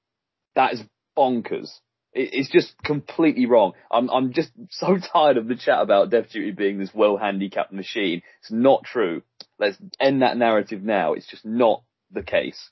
That 0.55 0.74
is 0.74 0.83
bonkers. 1.16 1.70
It's 2.21 2.51
just 2.51 2.75
completely 2.83 3.47
wrong. 3.47 3.73
I'm, 3.93 4.11
I'm 4.11 4.33
just 4.33 4.51
so 4.71 4.99
tired 4.99 5.37
of 5.37 5.47
the 5.47 5.57
chat 5.57 5.81
about 5.81 6.11
Death 6.11 6.31
Duty 6.33 6.51
being 6.51 6.79
this 6.79 6.91
well 6.93 7.16
handicapped 7.16 7.73
machine. 7.73 8.23
It's 8.41 8.51
not 8.51 8.85
true. 8.85 9.23
Let's 9.59 9.77
end 10.01 10.23
that 10.23 10.37
narrative 10.37 10.83
now. 10.83 11.12
It's 11.12 11.29
just 11.29 11.45
not 11.45 11.83
the 12.11 12.23
case. 12.23 12.71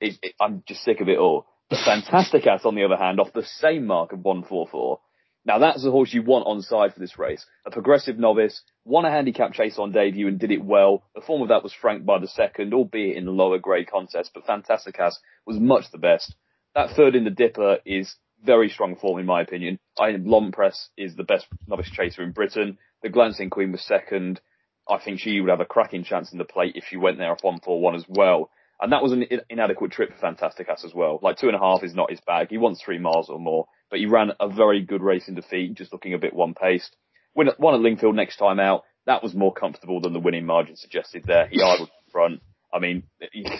It, 0.00 0.18
it, 0.22 0.34
I'm 0.40 0.62
just 0.66 0.82
sick 0.82 1.00
of 1.00 1.08
it 1.08 1.18
all. 1.18 1.46
The 1.68 1.76
Fantastikas, 1.76 2.66
on 2.66 2.74
the 2.74 2.84
other 2.84 2.96
hand, 2.96 3.20
off 3.20 3.32
the 3.32 3.44
same 3.44 3.86
mark 3.86 4.12
of 4.12 4.24
144. 4.24 4.98
Now 5.44 5.58
that's 5.58 5.82
the 5.84 5.90
horse 5.90 6.12
you 6.12 6.22
want 6.22 6.46
on 6.46 6.60
side 6.60 6.92
for 6.92 7.00
this 7.00 7.18
race. 7.18 7.46
A 7.64 7.70
progressive 7.70 8.18
novice, 8.18 8.62
won 8.84 9.04
a 9.04 9.10
handicap 9.10 9.52
chase 9.52 9.78
on 9.78 9.92
debut 9.92 10.28
and 10.28 10.38
did 10.38 10.50
it 10.50 10.64
well. 10.64 11.04
The 11.14 11.22
form 11.22 11.42
of 11.42 11.48
that 11.48 11.62
was 11.62 11.72
franked 11.72 12.04
by 12.04 12.18
the 12.18 12.28
second, 12.28 12.74
albeit 12.74 13.16
in 13.16 13.26
lower 13.26 13.58
grade 13.58 13.90
contest, 13.90 14.32
but 14.34 14.44
Fantastikas 14.44 15.14
was 15.46 15.58
much 15.58 15.84
the 15.92 15.98
best. 15.98 16.34
That 16.74 16.90
third 16.90 17.14
in 17.14 17.24
the 17.24 17.30
Dipper 17.30 17.78
is 17.86 18.14
very 18.44 18.68
strong 18.68 18.96
form 18.96 19.18
in 19.18 19.26
my 19.26 19.42
opinion. 19.42 19.78
L'Homme 19.98 20.52
Presse 20.52 20.90
is 20.96 21.16
the 21.16 21.24
best 21.24 21.46
novice 21.66 21.90
chaser 21.90 22.22
in 22.22 22.32
Britain. 22.32 22.78
The 23.02 23.08
Glancing 23.08 23.50
Queen 23.50 23.72
was 23.72 23.82
second. 23.82 24.40
I 24.88 24.98
think 24.98 25.20
she 25.20 25.40
would 25.40 25.50
have 25.50 25.60
a 25.60 25.66
cracking 25.66 26.04
chance 26.04 26.32
in 26.32 26.38
the 26.38 26.44
plate 26.44 26.76
if 26.76 26.84
she 26.88 26.96
went 26.96 27.18
there 27.18 27.30
off 27.30 27.42
141 27.42 27.94
as 27.94 28.04
well. 28.08 28.50
And 28.80 28.92
that 28.92 29.02
was 29.02 29.12
an 29.12 29.26
inadequate 29.50 29.92
trip 29.92 30.10
for 30.10 30.26
Fantastikas 30.26 30.84
as 30.84 30.94
well. 30.94 31.18
Like 31.22 31.36
two 31.36 31.48
and 31.48 31.56
a 31.56 31.60
half 31.60 31.84
is 31.84 31.94
not 31.94 32.10
his 32.10 32.20
bag. 32.26 32.48
He 32.48 32.58
wants 32.58 32.82
three 32.82 32.98
miles 32.98 33.28
or 33.28 33.38
more, 33.38 33.66
but 33.90 33.98
he 33.98 34.06
ran 34.06 34.32
a 34.40 34.48
very 34.48 34.82
good 34.82 35.02
race 35.02 35.28
in 35.28 35.34
defeat, 35.34 35.74
just 35.74 35.92
looking 35.92 36.14
a 36.14 36.18
bit 36.18 36.32
one 36.32 36.54
paced. 36.54 36.96
Won 37.34 37.48
at 37.48 37.58
Lingfield 37.58 38.14
next 38.14 38.36
time 38.36 38.58
out. 38.58 38.84
That 39.06 39.22
was 39.22 39.34
more 39.34 39.52
comfortable 39.52 40.00
than 40.00 40.12
the 40.12 40.20
winning 40.20 40.46
margin 40.46 40.76
suggested 40.76 41.24
there. 41.26 41.46
He 41.46 41.62
idled 41.62 41.90
front. 42.10 42.40
I 42.72 42.78
mean, 42.78 43.04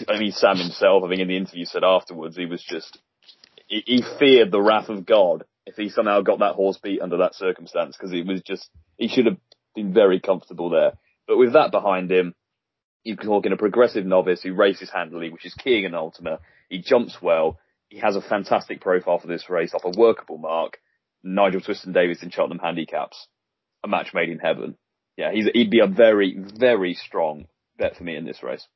I 0.07 0.17
mean, 0.17 0.31
Sam 0.31 0.57
himself, 0.57 1.03
I 1.03 1.09
think 1.09 1.21
in 1.21 1.27
the 1.27 1.37
interview 1.37 1.65
said 1.65 1.83
afterwards, 1.83 2.37
he 2.37 2.45
was 2.45 2.63
just, 2.63 2.97
he, 3.71 3.83
he 3.85 4.03
feared 4.19 4.51
the 4.51 4.61
wrath 4.61 4.89
of 4.89 5.05
God 5.05 5.45
if 5.65 5.75
he 5.75 5.89
somehow 5.89 6.21
got 6.21 6.39
that 6.39 6.55
horse 6.55 6.77
beat 6.83 7.01
under 7.01 7.17
that 7.17 7.35
circumstance 7.35 7.95
because 7.97 8.13
it 8.13 8.27
was 8.27 8.41
just, 8.41 8.69
he 8.97 9.07
should 9.07 9.25
have 9.25 9.37
been 9.73 9.93
very 9.93 10.19
comfortable 10.19 10.69
there. 10.69 10.91
But 11.27 11.37
with 11.37 11.53
that 11.53 11.71
behind 11.71 12.11
him, 12.11 12.35
you're 13.03 13.15
talking 13.15 13.53
a 13.53 13.57
progressive 13.57 14.05
novice 14.05 14.41
who 14.43 14.53
races 14.53 14.91
handily, 14.93 15.29
which 15.29 15.45
is 15.45 15.53
keying 15.53 15.85
an 15.85 15.95
Ultima. 15.95 16.39
He 16.69 16.81
jumps 16.81 17.17
well. 17.21 17.59
He 17.87 17.99
has 17.99 18.15
a 18.15 18.21
fantastic 18.21 18.81
profile 18.81 19.19
for 19.19 19.27
this 19.27 19.49
race 19.49 19.73
off 19.73 19.85
a 19.85 19.97
workable 19.97 20.37
mark. 20.37 20.77
Nigel 21.23 21.61
Twiston 21.61 21.93
Davies 21.93 22.21
in 22.21 22.29
Cheltenham 22.29 22.59
handicaps. 22.59 23.27
A 23.83 23.87
match 23.87 24.13
made 24.13 24.29
in 24.29 24.39
heaven. 24.39 24.75
Yeah, 25.17 25.31
he'd 25.31 25.71
be 25.71 25.79
a 25.79 25.87
very, 25.87 26.37
very 26.57 26.93
strong 26.93 27.45
bet 27.77 27.95
for 27.95 28.03
me 28.03 28.15
in 28.15 28.25
this 28.25 28.43
race. 28.43 28.67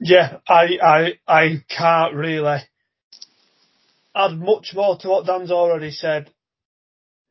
Yeah, 0.00 0.38
I, 0.48 0.78
I, 0.82 1.12
I 1.28 1.64
can't 1.68 2.14
really 2.14 2.62
add 4.14 4.38
much 4.38 4.72
more 4.74 4.96
to 4.98 5.08
what 5.08 5.26
Dan's 5.26 5.50
already 5.50 5.90
said 5.90 6.30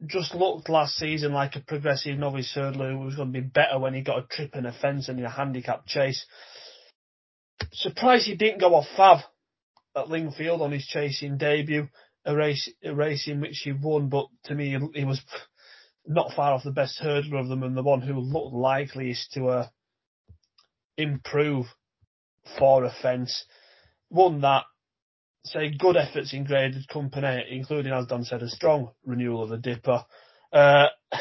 just 0.05 0.34
looked 0.34 0.69
last 0.69 0.95
season 0.95 1.34
like 1.34 1.55
a 1.55 1.59
progressive 1.59 2.17
novice 2.17 2.53
hurdler 2.55 2.91
who 2.91 2.99
was 2.99 3.15
going 3.15 3.34
to 3.34 3.41
be 3.41 3.45
better 3.45 3.77
when 3.77 3.93
he 3.93 4.01
got 4.01 4.19
a 4.19 4.27
trip 4.27 4.51
and 4.53 4.65
a 4.65 4.71
fence 4.71 5.09
and 5.09 5.19
in 5.19 5.25
a 5.25 5.30
handicap 5.30 5.86
chase. 5.86 6.25
Surprised 7.73 8.25
he 8.25 8.36
didn't 8.36 8.61
go 8.61 8.75
off 8.75 8.86
Fav 8.97 9.21
at 9.95 10.09
Lingfield 10.09 10.61
on 10.61 10.71
his 10.71 10.86
chasing 10.86 11.38
debut, 11.38 11.88
a 12.25 12.36
race, 12.36 12.71
a 12.84 12.95
race 12.95 13.27
in 13.27 13.41
which 13.41 13.59
he 13.63 13.73
won, 13.73 14.07
but 14.07 14.27
to 14.45 14.55
me 14.55 14.77
he 14.93 15.03
was 15.03 15.21
not 16.07 16.34
far 16.34 16.53
off 16.53 16.63
the 16.63 16.71
best 16.71 17.01
hurdler 17.01 17.39
of 17.39 17.49
them 17.49 17.63
and 17.63 17.75
the 17.75 17.84
one 17.84 18.01
who 18.01 18.19
looked 18.19 18.53
likeliest 18.53 19.34
to 19.34 19.47
uh, 19.47 19.67
improve 20.97 21.65
for 22.57 22.86
a 22.86 22.91
fence. 23.01 23.45
Won 24.09 24.41
that, 24.41 24.63
say 25.46 25.72
good 25.72 25.98
efforts 25.98 26.34
in 26.34 26.44
graded 26.44 26.88
company, 26.88 27.46
including, 27.50 27.94
as 27.94 28.08
Dan 28.08 28.24
said, 28.24 28.44
a 28.44 28.50
strong 28.50 28.92
renewal 29.06 29.44
of 29.44 29.50
the 29.50 29.58
Dipper. 29.58 30.06
Uh, 30.52 30.88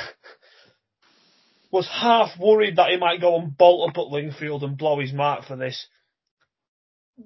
was 1.71 1.89
half 1.89 2.39
worried 2.39 2.77
that 2.77 2.91
he 2.91 2.97
might 2.97 3.21
go 3.21 3.39
and 3.39 3.57
bolt 3.57 3.91
up 3.91 3.99
at 3.99 4.11
Lingfield 4.11 4.63
and 4.65 4.79
blow 4.79 5.01
his 5.01 5.13
mark 5.13 5.45
for 5.45 5.57
this. 5.57 5.87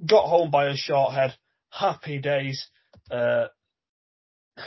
Got 0.07 0.29
home 0.29 0.51
by 0.51 0.67
a 0.67 0.77
short 0.77 1.15
head. 1.15 1.35
Happy 1.71 2.19
days. 2.19 2.67
Uh, 3.11 3.47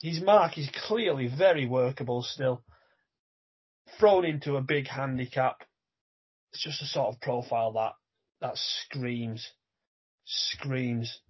his 0.00 0.20
mark 0.20 0.56
is 0.56 0.70
clearly 0.86 1.26
very 1.26 1.66
workable 1.66 2.22
still. 2.22 2.62
Thrown 3.98 4.24
into 4.24 4.56
a 4.56 4.62
big 4.62 4.88
handicap. 4.88 5.62
It's 6.52 6.62
just 6.62 6.82
a 6.82 6.86
sort 6.86 7.14
of 7.14 7.20
profile 7.20 7.72
that 7.72 7.92
that 8.40 8.56
screams, 8.56 9.48
screams 10.24 11.20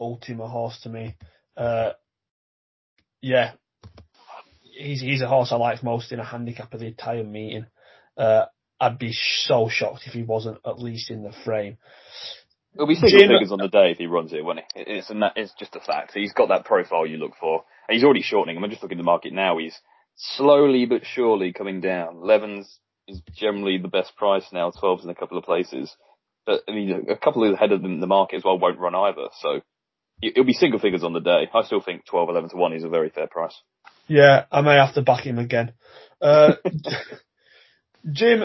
Ultima 0.00 0.48
horse 0.48 0.80
to 0.82 0.88
me. 0.88 1.16
Uh, 1.56 1.90
yeah, 3.20 3.52
he's 4.62 5.00
he's 5.00 5.22
a 5.22 5.28
horse 5.28 5.52
I 5.52 5.56
like 5.56 5.82
most 5.82 6.12
in 6.12 6.20
a 6.20 6.24
handicap 6.24 6.74
of 6.74 6.80
the 6.80 6.86
entire 6.86 7.24
meeting. 7.24 7.66
Uh, 8.16 8.46
I'd 8.80 8.98
be 8.98 9.12
so 9.12 9.68
shocked 9.70 10.02
if 10.06 10.12
he 10.12 10.22
wasn't 10.22 10.58
at 10.66 10.78
least 10.78 11.10
in 11.10 11.22
the 11.22 11.32
frame. 11.44 11.78
It'll 12.74 12.88
be 12.88 12.96
single 12.96 13.20
Jim, 13.20 13.28
figures 13.28 13.52
on 13.52 13.58
the 13.58 13.68
day 13.68 13.92
if 13.92 13.98
he 13.98 14.06
runs 14.06 14.32
it, 14.32 14.44
won't 14.44 14.58
it? 14.58 14.64
It's 14.74 15.08
and 15.08 15.22
that, 15.22 15.34
it's 15.36 15.52
just 15.58 15.76
a 15.76 15.80
fact. 15.80 16.12
He's 16.12 16.32
got 16.32 16.48
that 16.48 16.64
profile 16.64 17.06
you 17.06 17.18
look 17.18 17.34
for. 17.38 17.64
And 17.88 17.94
he's 17.94 18.04
already 18.04 18.22
shortening. 18.22 18.56
I'm 18.56 18.70
just 18.70 18.82
looking 18.82 18.98
at 18.98 19.02
the 19.02 19.04
market 19.04 19.32
now. 19.32 19.58
He's 19.58 19.78
slowly 20.16 20.86
but 20.86 21.02
surely 21.04 21.52
coming 21.52 21.80
down. 21.80 22.16
11s 22.16 22.66
is 23.06 23.20
generally 23.32 23.78
the 23.78 23.88
best 23.88 24.16
price 24.16 24.46
now. 24.52 24.70
12s 24.70 25.04
in 25.04 25.10
a 25.10 25.14
couple 25.14 25.38
of 25.38 25.44
places. 25.44 25.94
But 26.46 26.62
I 26.68 26.72
mean, 26.72 27.06
a 27.08 27.16
couple 27.16 27.44
of 27.44 27.54
ahead 27.54 27.72
of 27.72 27.80
them 27.80 27.92
in 27.92 28.00
the 28.00 28.06
market 28.08 28.36
as 28.36 28.44
well 28.44 28.58
won't 28.58 28.78
run 28.78 28.94
either. 28.94 29.28
So 29.40 29.60
it'll 30.28 30.44
be 30.44 30.52
single 30.52 30.80
figures 30.80 31.04
on 31.04 31.12
the 31.12 31.20
day. 31.20 31.48
I 31.52 31.62
still 31.62 31.80
think 31.80 32.04
12, 32.06 32.28
11 32.30 32.50
to 32.50 32.56
1 32.56 32.72
is 32.74 32.84
a 32.84 32.88
very 32.88 33.10
fair 33.10 33.26
price. 33.26 33.54
Yeah, 34.06 34.44
I 34.50 34.60
may 34.60 34.74
have 34.74 34.94
to 34.94 35.02
back 35.02 35.24
him 35.24 35.38
again. 35.38 35.72
Uh, 36.20 36.54
Jim, 38.12 38.42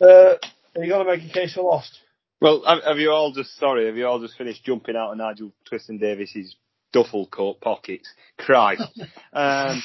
uh, 0.00 0.06
are 0.06 0.82
you 0.82 0.88
going 0.88 1.06
to 1.06 1.16
make 1.16 1.28
a 1.28 1.32
case 1.32 1.54
for 1.54 1.62
lost? 1.62 1.98
Well, 2.40 2.62
have 2.84 2.98
you 2.98 3.10
all 3.10 3.32
just, 3.32 3.56
sorry, 3.56 3.86
have 3.86 3.96
you 3.96 4.06
all 4.06 4.20
just 4.20 4.36
finished 4.36 4.64
jumping 4.64 4.96
out 4.96 5.12
of 5.12 5.18
Nigel 5.18 5.52
Twiston-Davies's 5.70 6.56
duffel 6.92 7.26
coat 7.26 7.60
pockets? 7.60 8.08
Christ. 8.38 8.82
um, 9.32 9.82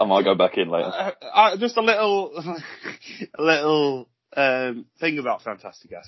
I 0.00 0.04
might 0.06 0.24
go 0.24 0.34
back 0.34 0.56
in 0.58 0.68
later. 0.68 0.86
Uh, 0.86 1.12
uh, 1.32 1.56
just 1.56 1.76
a 1.76 1.82
little, 1.82 2.32
a 3.38 3.42
little 3.42 4.08
um, 4.36 4.86
thing 5.00 5.18
about 5.18 5.42
Fantastikas. 5.42 6.06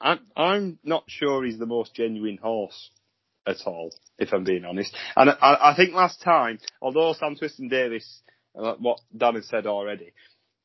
I'm, 0.00 0.20
I'm 0.36 0.78
not 0.84 1.04
sure 1.06 1.44
he's 1.44 1.58
the 1.58 1.66
most 1.66 1.94
genuine 1.94 2.38
horse 2.38 2.90
at 3.46 3.56
all, 3.66 3.92
if 4.18 4.32
I'm 4.32 4.44
being 4.44 4.64
honest. 4.64 4.94
And 5.14 5.30
I, 5.30 5.70
I 5.72 5.74
think 5.76 5.94
last 5.94 6.20
time, 6.22 6.58
although 6.80 7.12
Sam 7.12 7.36
Twiston 7.36 7.68
Davies, 7.68 8.22
uh, 8.58 8.74
what 8.78 9.00
Dan 9.16 9.34
has 9.34 9.46
said 9.46 9.66
already, 9.66 10.12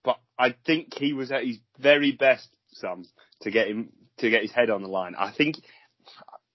but 0.04 0.18
I 0.38 0.56
think 0.66 0.94
he 0.96 1.14
was 1.14 1.32
at 1.32 1.44
his 1.44 1.58
very 1.80 2.12
best, 2.12 2.48
Sam, 2.74 3.06
to 3.42 3.52
get 3.52 3.68
him 3.68 3.90
to 4.18 4.30
get 4.30 4.42
his 4.42 4.52
head 4.52 4.70
on 4.70 4.82
the 4.82 4.88
line. 4.88 5.16
I 5.18 5.32
think 5.32 5.58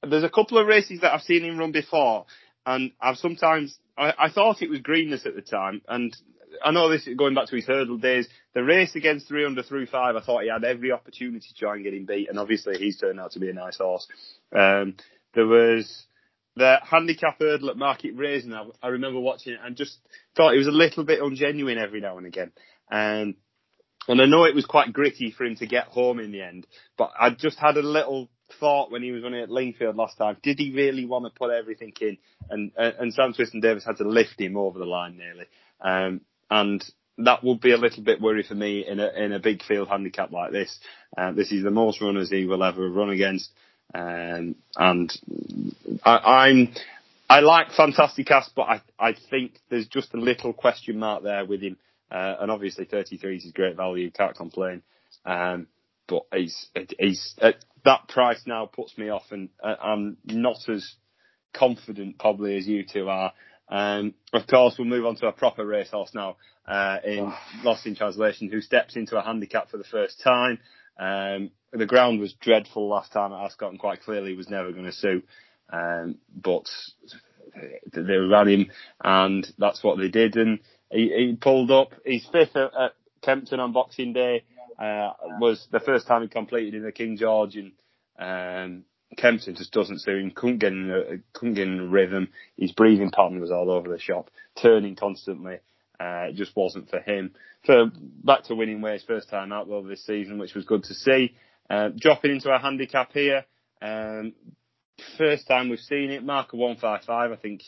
there's 0.02 0.24
a 0.24 0.30
couple 0.30 0.58
of 0.58 0.66
races 0.66 1.00
that 1.00 1.12
I've 1.12 1.22
seen 1.22 1.44
him 1.44 1.58
run 1.58 1.72
before, 1.72 2.26
and 2.64 2.92
I've 3.00 3.16
sometimes 3.16 3.78
I, 3.96 4.12
I 4.18 4.30
thought 4.30 4.62
it 4.62 4.70
was 4.70 4.80
greenness 4.80 5.26
at 5.26 5.34
the 5.34 5.42
time, 5.42 5.82
and 5.88 6.16
I 6.64 6.70
know 6.70 6.88
this 6.88 7.06
is 7.06 7.16
going 7.16 7.34
back 7.34 7.48
to 7.48 7.56
his 7.56 7.66
hurdle 7.66 7.98
days. 7.98 8.28
The 8.54 8.64
race 8.64 8.94
against 8.94 9.30
Threeunderthrufive, 9.30 10.16
I 10.16 10.24
thought 10.24 10.42
he 10.42 10.50
had 10.50 10.64
every 10.64 10.92
opportunity 10.92 11.46
to 11.48 11.54
try 11.54 11.74
and 11.74 11.84
get 11.84 11.94
him 11.94 12.06
beat, 12.06 12.28
and 12.28 12.38
obviously 12.38 12.78
he's 12.78 12.98
turned 12.98 13.20
out 13.20 13.32
to 13.32 13.40
be 13.40 13.50
a 13.50 13.54
nice 13.54 13.78
horse. 13.78 14.06
Um, 14.52 14.96
there 15.34 15.46
was 15.46 16.05
the 16.56 16.78
handicap 16.82 17.38
hurdle 17.38 17.70
at 17.70 17.76
Market 17.76 18.16
Rasen. 18.16 18.52
I, 18.52 18.86
I 18.86 18.88
remember 18.90 19.20
watching 19.20 19.52
it 19.52 19.60
and 19.62 19.76
just 19.76 19.98
thought 20.34 20.54
it 20.54 20.58
was 20.58 20.66
a 20.66 20.72
little 20.72 21.04
bit 21.04 21.20
ungenuine 21.20 21.76
every 21.76 22.00
now 22.00 22.18
and 22.18 22.26
again. 22.26 22.52
Um, 22.90 23.36
and 24.08 24.20
I 24.20 24.26
know 24.26 24.44
it 24.44 24.54
was 24.54 24.66
quite 24.66 24.92
gritty 24.92 25.32
for 25.32 25.44
him 25.44 25.56
to 25.56 25.66
get 25.66 25.86
home 25.86 26.20
in 26.20 26.32
the 26.32 26.42
end, 26.42 26.66
but 26.96 27.10
I 27.18 27.30
just 27.30 27.58
had 27.58 27.76
a 27.76 27.82
little 27.82 28.30
thought 28.60 28.90
when 28.90 29.02
he 29.02 29.10
was 29.10 29.22
running 29.22 29.42
at 29.42 29.50
Lingfield 29.50 29.96
last 29.96 30.16
time. 30.16 30.36
Did 30.42 30.58
he 30.58 30.72
really 30.72 31.04
want 31.04 31.24
to 31.24 31.36
put 31.36 31.50
everything 31.50 31.92
in? 32.00 32.18
And 32.48 32.72
and 32.76 33.12
Sam 33.12 33.32
Twiston-Davies 33.32 33.84
had 33.84 33.96
to 33.96 34.08
lift 34.08 34.40
him 34.40 34.56
over 34.56 34.78
the 34.78 34.84
line 34.84 35.16
nearly. 35.16 35.46
Um, 35.80 36.20
and 36.48 36.84
that 37.18 37.42
would 37.42 37.60
be 37.60 37.72
a 37.72 37.78
little 37.78 38.02
bit 38.02 38.20
worry 38.20 38.44
for 38.44 38.54
me 38.54 38.86
in 38.86 39.00
a 39.00 39.08
in 39.08 39.32
a 39.32 39.40
big 39.40 39.62
field 39.62 39.88
handicap 39.88 40.30
like 40.30 40.52
this. 40.52 40.78
Uh, 41.16 41.32
this 41.32 41.50
is 41.50 41.64
the 41.64 41.70
most 41.70 42.00
runners 42.00 42.30
he 42.30 42.46
will 42.46 42.62
ever 42.62 42.88
run 42.88 43.10
against, 43.10 43.50
um, 43.94 44.54
and 44.76 45.12
I, 46.04 46.16
I'm 46.16 46.74
I 47.28 47.40
like 47.40 47.68
Fantastikas, 47.68 48.50
but 48.54 48.62
I 48.62 48.80
I 48.98 49.14
think 49.30 49.58
there's 49.70 49.88
just 49.88 50.14
a 50.14 50.18
little 50.18 50.52
question 50.52 50.98
mark 50.98 51.22
there 51.22 51.44
with 51.44 51.62
him. 51.62 51.76
Uh, 52.10 52.36
and 52.40 52.52
obviously 52.52 52.84
33 52.84 53.36
is 53.36 53.52
great 53.52 53.76
value, 53.76 54.10
can't 54.12 54.36
complain. 54.36 54.82
Um, 55.24 55.66
but 56.08 56.22
he's 56.32 56.68
he's 56.98 57.34
at 57.40 57.56
that 57.84 58.08
price 58.08 58.42
now 58.46 58.66
puts 58.66 58.96
me 58.96 59.08
off, 59.08 59.24
and 59.30 59.48
uh, 59.62 59.74
I'm 59.82 60.16
not 60.24 60.68
as 60.68 60.94
confident 61.52 62.18
probably 62.18 62.56
as 62.56 62.66
you 62.66 62.84
two 62.84 63.08
are. 63.08 63.32
Um, 63.68 64.14
of 64.32 64.46
course, 64.46 64.76
we'll 64.78 64.86
move 64.86 65.06
on 65.06 65.16
to 65.16 65.26
a 65.26 65.32
proper 65.32 65.66
racehorse 65.66 66.14
now 66.14 66.36
uh, 66.68 66.98
in 67.04 67.32
Lost 67.64 67.86
in 67.86 67.96
Translation, 67.96 68.50
who 68.50 68.60
steps 68.60 68.94
into 68.96 69.18
a 69.18 69.22
handicap 69.22 69.70
for 69.70 69.78
the 69.78 69.84
first 69.84 70.20
time. 70.22 70.58
Um, 70.98 71.50
the 71.72 71.86
ground 71.86 72.20
was 72.20 72.34
dreadful 72.34 72.88
last 72.88 73.12
time 73.12 73.32
at 73.32 73.44
Ascot, 73.44 73.70
and 73.70 73.78
quite 73.78 74.02
clearly 74.02 74.34
was 74.34 74.48
never 74.48 74.72
going 74.72 74.86
to 74.86 74.92
suit. 74.92 75.26
Um, 75.70 76.18
but 76.34 76.66
they 77.92 78.16
ran 78.16 78.48
him, 78.48 78.70
and 79.02 79.46
that's 79.58 79.82
what 79.82 79.98
they 79.98 80.08
did. 80.08 80.36
And 80.36 80.60
he, 80.90 81.12
he 81.16 81.38
pulled 81.40 81.70
up. 81.70 81.92
He's 82.04 82.26
fifth 82.26 82.56
at, 82.56 82.74
at 82.74 82.92
Kempton 83.22 83.60
on 83.60 83.72
Boxing 83.72 84.12
Day. 84.12 84.44
Uh, 84.78 85.12
was 85.40 85.66
the 85.72 85.80
first 85.80 86.06
time 86.06 86.22
he 86.22 86.28
completed 86.28 86.74
in 86.74 86.82
the 86.82 86.92
King 86.92 87.16
George, 87.16 87.56
and 87.56 87.72
um, 88.18 88.84
Kempton 89.16 89.54
just 89.54 89.72
doesn't 89.72 90.00
suit 90.02 90.22
him. 90.22 90.30
Couldn't 90.30 90.58
get 90.58 90.72
in 90.72 91.22
couldn't 91.32 91.54
get 91.54 91.66
in 91.66 91.90
rhythm. 91.90 92.28
His 92.58 92.72
breathing 92.72 93.10
pattern 93.10 93.40
was 93.40 93.50
all 93.50 93.70
over 93.70 93.88
the 93.88 93.98
shop, 93.98 94.30
turning 94.60 94.94
constantly. 94.94 95.58
Uh, 95.98 96.28
it 96.28 96.34
just 96.34 96.54
wasn't 96.56 96.90
for 96.90 97.00
him. 97.00 97.32
So 97.64 97.90
back 98.22 98.44
to 98.44 98.54
winning 98.54 98.80
ways 98.80 99.04
first 99.06 99.28
time 99.28 99.52
out 99.52 99.68
though 99.68 99.82
this 99.82 100.04
season, 100.04 100.38
which 100.38 100.54
was 100.54 100.64
good 100.64 100.84
to 100.84 100.94
see. 100.94 101.34
Uh, 101.68 101.90
dropping 101.96 102.32
into 102.32 102.50
a 102.50 102.58
handicap 102.58 103.12
here. 103.12 103.44
Um, 103.82 104.34
first 105.18 105.46
time 105.48 105.68
we've 105.68 105.78
seen 105.78 106.10
it. 106.10 106.24
Marker 106.24 106.56
155. 106.56 107.32
I 107.32 107.36
think 107.36 107.62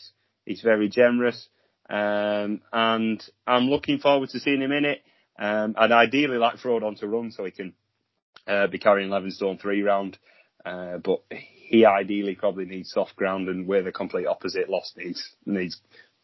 he's 0.45 0.61
very 0.61 0.89
generous. 0.89 1.47
Um, 1.89 2.61
and 2.71 3.23
I'm 3.47 3.65
looking 3.65 3.99
forward 3.99 4.29
to 4.29 4.39
seeing 4.39 4.61
him 4.61 4.71
in 4.71 4.85
it. 4.85 5.01
Um, 5.37 5.75
I'd 5.77 5.91
ideally 5.91 6.37
like 6.37 6.57
Frodon 6.57 6.99
to 6.99 7.07
run 7.07 7.31
so 7.31 7.45
he 7.45 7.51
can 7.51 7.73
uh, 8.47 8.67
be 8.67 8.77
carrying 8.79 9.09
11 9.09 9.31
stone 9.31 9.57
three 9.57 9.81
round. 9.81 10.17
Uh, 10.65 10.97
but 10.97 11.23
he 11.31 11.85
ideally 11.85 12.35
probably 12.35 12.65
needs 12.65 12.91
soft 12.91 13.15
ground, 13.15 13.47
and 13.47 13.67
we're 13.67 13.83
the 13.83 13.91
complete 13.91 14.27
opposite. 14.27 14.69
Lost 14.69 14.97
needs 14.97 15.35
needs 15.45 15.79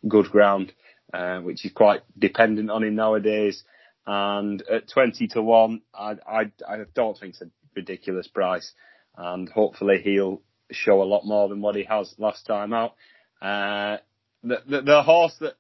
good 0.08 0.30
ground, 0.30 0.74
uh, 1.14 1.40
which 1.40 1.66
is 1.66 1.72
quite 1.72 2.02
dependent 2.18 2.70
on 2.70 2.84
him 2.84 2.96
nowadays. 2.96 3.64
And 4.08 4.62
at 4.64 4.90
20 4.90 5.28
to 5.30 5.42
one, 5.42 5.82
I 5.94 6.16
I, 6.28 6.52
I 6.68 6.78
don't 6.94 7.18
think 7.18 7.34
it's 7.34 7.42
a 7.42 7.50
ridiculous 7.76 8.28
price, 8.28 8.72
and 9.18 9.50
hopefully 9.50 10.02
he'll 10.04 10.42
show 10.72 11.02
a 11.02 11.06
lot 11.06 11.26
more 11.26 11.50
than 11.50 11.62
what 11.62 11.76
he 11.76 11.84
has 11.84 12.14
last 12.18 12.46
time 12.46 12.74
out. 12.74 12.94
Uh, 13.42 13.98
the, 14.44 14.58
the, 14.68 14.82
the 14.82 15.04
horse 15.04 15.36
that 15.40 15.56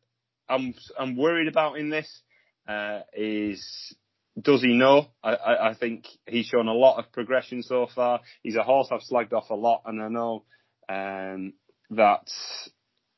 I'm 0.47 0.73
I'm 0.97 1.17
worried 1.17 1.47
about 1.47 1.77
in 1.77 1.89
this 1.89 2.21
uh, 2.67 3.01
is 3.13 3.95
does 4.39 4.61
he 4.61 4.73
know? 4.73 5.07
I, 5.23 5.33
I, 5.33 5.69
I, 5.69 5.73
think 5.75 6.05
he's 6.27 6.47
shown 6.47 6.67
a 6.67 6.73
lot 6.73 6.99
of 6.99 7.11
progression 7.13 7.63
so 7.63 7.87
far. 7.93 8.19
He's 8.43 8.57
a 8.57 8.63
horse 8.63 8.89
I've 8.91 8.99
slagged 9.09 9.33
off 9.33 9.49
a 9.49 9.55
lot, 9.55 9.83
and 9.85 10.01
I 10.01 10.09
know 10.09 10.43
um, 10.89 11.53
that 11.91 12.29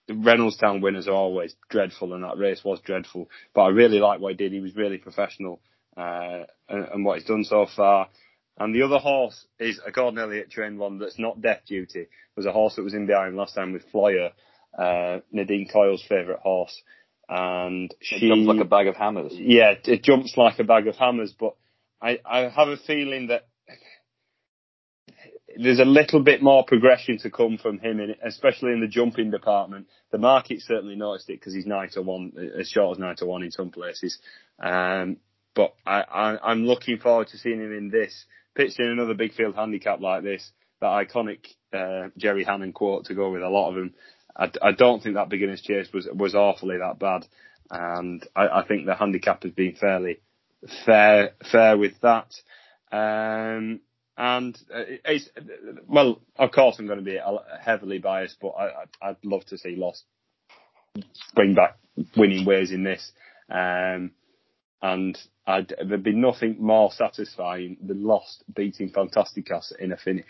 Reynoldstown 0.10 0.82
winners 0.82 1.08
are 1.08 1.14
always 1.14 1.56
dreadful, 1.70 2.14
and 2.14 2.24
that 2.24 2.38
race 2.38 2.64
was 2.64 2.80
dreadful. 2.82 3.30
But 3.54 3.62
I 3.62 3.70
really 3.70 4.00
like 4.00 4.20
what 4.20 4.32
he 4.32 4.38
did. 4.38 4.52
He 4.52 4.60
was 4.60 4.76
really 4.76 4.98
professional, 4.98 5.62
uh, 5.96 6.44
and, 6.70 6.86
and, 6.94 7.06
what 7.06 7.20
he's 7.20 7.28
done 7.28 7.44
so 7.44 7.68
far. 7.76 8.10
And 8.60 8.74
the 8.74 8.84
other 8.84 9.00
horse 9.00 9.46
is 9.60 9.80
a 9.86 9.92
Gordon 9.92 10.20
Elliott 10.20 10.50
trained 10.50 10.80
one 10.80 10.98
that's 10.98 11.20
not 11.20 11.42
death 11.42 11.62
duty. 11.68 12.02
It 12.02 12.10
was 12.36 12.46
a 12.46 12.52
horse 12.52 12.76
that 12.76 12.84
was 12.84 12.94
in 12.94 13.06
behind 13.06 13.36
last 13.36 13.54
time 13.54 13.74
with 13.74 13.84
Floyer, 13.92 14.32
uh, 14.78 15.20
Nadine 15.32 15.68
Coyle's 15.72 16.04
favourite 16.08 16.40
horse 16.40 16.82
and 17.30 17.94
she 18.02 18.16
it 18.16 18.30
jumps 18.30 18.48
like 18.48 18.62
a 18.62 18.70
bag 18.70 18.88
of 18.88 18.96
hammers. 18.96 19.34
Yeah, 19.36 19.74
it 19.84 20.04
jumps 20.04 20.36
like 20.38 20.60
a 20.60 20.64
bag 20.64 20.88
of 20.88 20.96
hammers. 20.96 21.34
But 21.38 21.56
I, 22.02 22.20
I 22.26 22.50
have 22.50 22.70
a 22.70 22.78
feeling 22.78 23.28
that 23.28 23.48
there's 25.58 25.80
a 25.80 25.86
little 25.86 26.22
bit 26.22 26.42
more 26.42 26.64
progression 26.64 27.18
to 27.20 27.30
come 27.30 27.58
from 27.58 27.80
him, 27.80 28.00
in, 28.00 28.16
especially 28.24 28.72
in 28.72 28.82
the 28.82 28.88
jumping 28.88 29.32
department. 29.32 29.88
The 30.12 30.18
market 30.18 30.62
certainly 30.62 30.96
noticed 30.96 31.30
it 31.30 31.40
because 31.40 31.54
he's 31.54 31.66
nine 31.66 31.90
to 31.92 32.02
one, 32.02 32.34
as 32.60 32.70
short 32.70 32.98
as 32.98 33.00
nine 33.00 33.16
to 33.18 33.26
one 33.26 33.44
in 33.44 33.52
some 33.52 33.72
places. 33.72 34.20
Um, 34.60 35.18
but 35.56 35.74
I, 35.86 36.02
I, 36.02 36.52
I'm 36.52 36.66
looking 36.66 37.00
forward 37.00 37.28
to 37.30 37.38
seeing 37.38 37.60
him 37.60 37.76
in 37.76 37.90
this 37.90 38.26
pitched 38.56 38.80
in 38.80 38.88
another 38.88 39.14
big 39.14 39.34
field 39.34 39.56
handicap 39.56 40.02
like 40.02 40.24
this. 40.24 40.52
That 40.80 40.88
iconic 40.88 41.40
uh, 41.74 42.10
Jerry 42.18 42.44
Hannon 42.44 42.74
quote 42.74 43.06
to 43.06 43.16
go 43.16 43.32
with 43.32 43.42
a 43.42 43.50
lot 43.50 43.70
of 43.70 43.76
them. 43.76 43.94
I, 44.36 44.52
I 44.62 44.72
don't 44.72 45.02
think 45.02 45.16
that 45.16 45.30
beginner's 45.30 45.62
chase 45.62 45.88
was 45.92 46.08
was 46.14 46.36
awfully 46.36 46.78
that 46.78 47.00
bad, 47.00 47.26
and 47.72 48.26
I, 48.36 48.48
I 48.60 48.68
think 48.68 48.86
the 48.86 48.96
handicap 48.96 49.44
has 49.44 49.54
been 49.54 49.74
fairly 49.74 50.20
fair 50.86 51.32
fair 51.52 51.78
with 51.78 51.94
that. 52.02 52.34
Um, 52.92 53.82
and 54.18 54.58
it's 55.06 55.30
well, 55.88 56.20
of 56.38 56.52
course, 56.52 56.78
I'm 56.80 56.88
going 56.88 57.00
to 57.00 57.06
be 57.06 57.20
heavily 57.62 58.00
biased, 58.00 58.38
but 58.42 58.50
I, 58.50 58.86
I'd 59.02 59.18
love 59.24 59.46
to 59.46 59.58
see 59.58 59.76
Lost 59.76 60.04
bring 61.36 61.54
back 61.54 61.78
winning 62.16 62.46
ways 62.46 62.72
in 62.72 62.84
this. 62.84 63.12
Um, 63.50 64.12
and 64.82 65.18
I'd, 65.46 65.74
there'd 65.88 66.04
be 66.04 66.14
nothing 66.14 66.58
more 66.60 66.92
satisfying 66.92 67.78
than 67.82 68.04
Lost 68.04 68.44
beating 68.54 68.92
Fantastikas 68.92 69.72
in 69.80 69.92
a 69.92 69.98
finish. 69.98 70.26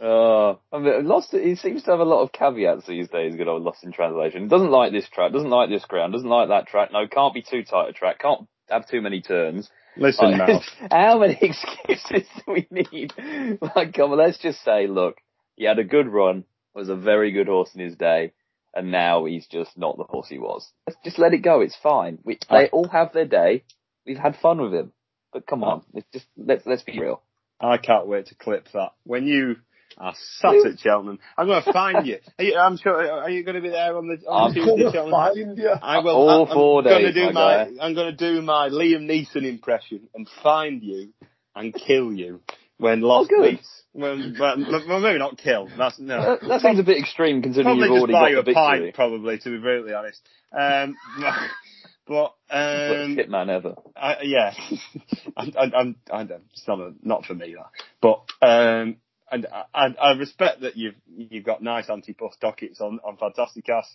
Uh, 0.00 0.54
I 0.72 0.78
mean, 0.78 1.06
Lost. 1.06 1.32
He 1.32 1.56
seems 1.56 1.82
to 1.84 1.90
have 1.92 2.00
a 2.00 2.04
lot 2.04 2.22
of 2.22 2.32
caveats 2.32 2.86
these 2.86 3.08
days. 3.08 3.36
Good 3.36 3.48
old 3.48 3.62
Lost 3.62 3.84
in 3.84 3.92
Translation. 3.92 4.42
He 4.42 4.48
Doesn't 4.48 4.70
like 4.70 4.92
this 4.92 5.08
track. 5.08 5.32
Doesn't 5.32 5.50
like 5.50 5.70
this 5.70 5.84
ground. 5.86 6.12
Doesn't 6.12 6.28
like 6.28 6.48
that 6.48 6.66
track. 6.66 6.90
No, 6.92 7.06
can't 7.08 7.34
be 7.34 7.42
too 7.42 7.64
tight 7.64 7.88
a 7.88 7.92
track. 7.92 8.20
Can't 8.20 8.46
have 8.68 8.88
too 8.88 9.00
many 9.00 9.20
turns. 9.20 9.70
Listen, 9.96 10.40
How 10.90 11.18
many 11.18 11.38
excuses 11.40 12.28
do 12.46 12.52
we 12.52 12.66
need? 12.70 13.12
Like, 13.60 13.94
come 13.94 14.12
on, 14.12 14.18
let's 14.18 14.38
just 14.38 14.62
say, 14.64 14.86
look, 14.86 15.16
he 15.56 15.64
had 15.64 15.78
a 15.78 15.84
good 15.84 16.08
run. 16.08 16.44
Was 16.74 16.88
a 16.88 16.96
very 16.96 17.30
good 17.30 17.46
horse 17.46 17.70
in 17.72 17.80
his 17.80 17.94
day, 17.94 18.32
and 18.74 18.90
now 18.90 19.26
he's 19.26 19.46
just 19.46 19.78
not 19.78 19.96
the 19.96 20.02
horse 20.02 20.26
he 20.28 20.40
was. 20.40 20.68
Let's 20.88 20.98
just 21.04 21.20
let 21.20 21.32
it 21.32 21.38
go. 21.38 21.60
It's 21.60 21.76
fine. 21.80 22.18
We, 22.24 22.40
they 22.50 22.68
all 22.72 22.88
have 22.88 23.12
their 23.12 23.26
day. 23.26 23.62
We've 24.04 24.18
had 24.18 24.34
fun 24.42 24.60
with 24.60 24.74
him, 24.74 24.92
but 25.32 25.46
come 25.46 25.62
on, 25.62 25.84
let's 25.92 26.08
just 26.12 26.26
let's 26.36 26.66
let's 26.66 26.82
be 26.82 26.98
real. 26.98 27.22
I 27.60 27.78
can't 27.78 28.08
wait 28.08 28.26
to 28.26 28.34
clip 28.34 28.66
that. 28.74 28.90
When 29.04 29.28
you 29.28 29.56
are 29.98 30.14
sat 30.40 30.54
at 30.54 30.78
Cheltenham, 30.78 31.18
I'm 31.36 31.46
going 31.46 31.62
to 31.62 31.72
find 31.72 32.06
you. 32.06 32.18
you. 32.38 32.56
I'm 32.56 32.76
sure. 32.76 33.10
Are 33.10 33.30
you 33.30 33.44
going 33.44 33.56
to 33.56 33.60
be 33.60 33.70
there 33.70 33.96
on 33.96 34.08
the 34.08 34.26
on 34.26 34.50
I'm 34.50 34.64
going 34.64 34.92
to 34.92 35.10
find 35.10 35.58
you. 35.58 35.68
I 35.82 35.98
will. 35.98 36.16
All 36.16 36.46
I'm, 36.46 36.54
four 36.54 36.78
I'm 36.80 36.84
days, 36.84 37.14
Gonna 37.14 37.28
do 37.28 37.32
my 37.32 37.64
my, 37.64 37.84
I'm 37.84 37.94
going 37.94 38.16
to 38.16 38.32
do 38.32 38.42
my 38.42 38.68
Liam 38.68 39.06
Neeson 39.08 39.44
impression 39.44 40.08
and 40.14 40.28
find 40.42 40.82
you 40.82 41.10
and 41.54 41.74
kill 41.74 42.12
you 42.12 42.40
when 42.78 43.00
Lost 43.00 43.30
oh, 43.36 43.42
beats. 43.42 43.82
When, 43.92 44.36
well, 44.38 44.56
well, 44.88 45.00
maybe 45.00 45.18
not 45.18 45.38
kill. 45.38 45.68
That's 45.78 45.98
no. 45.98 46.20
That, 46.20 46.48
that 46.48 46.60
seems 46.60 46.80
a 46.80 46.82
bit 46.82 46.98
extreme 46.98 47.42
considering 47.42 47.78
probably 47.78 47.88
you've 47.88 48.10
already 48.10 48.12
got 48.12 48.30
you 48.30 48.38
a 48.38 48.54
pint, 48.54 48.82
victory. 48.82 48.92
probably 48.92 49.38
to 49.38 49.50
be 49.50 49.58
brutally 49.58 49.94
honest. 49.94 50.20
Um, 50.52 50.96
but 52.06 52.34
um, 52.50 53.16
hitman 53.16 53.48
ever. 53.48 53.76
I, 53.96 54.16
yeah, 54.22 54.54
I, 55.36 55.52
I, 55.56 55.70
I'm, 55.78 55.96
I 56.12 56.24
don't, 56.24 56.42
it's 56.52 56.66
not, 56.66 56.80
a, 56.80 56.92
not 57.02 57.24
for 57.24 57.34
me 57.34 57.54
that. 57.54 57.70
But 58.00 58.46
um, 58.46 58.96
and 59.34 59.46
I, 59.74 59.86
I 60.00 60.12
respect 60.12 60.60
that 60.60 60.76
you've 60.76 60.94
you've 61.06 61.44
got 61.44 61.62
nice 61.62 61.90
anti-post 61.90 62.38
dockets 62.40 62.80
on 62.80 63.00
on 63.04 63.16
Fantastikas, 63.16 63.86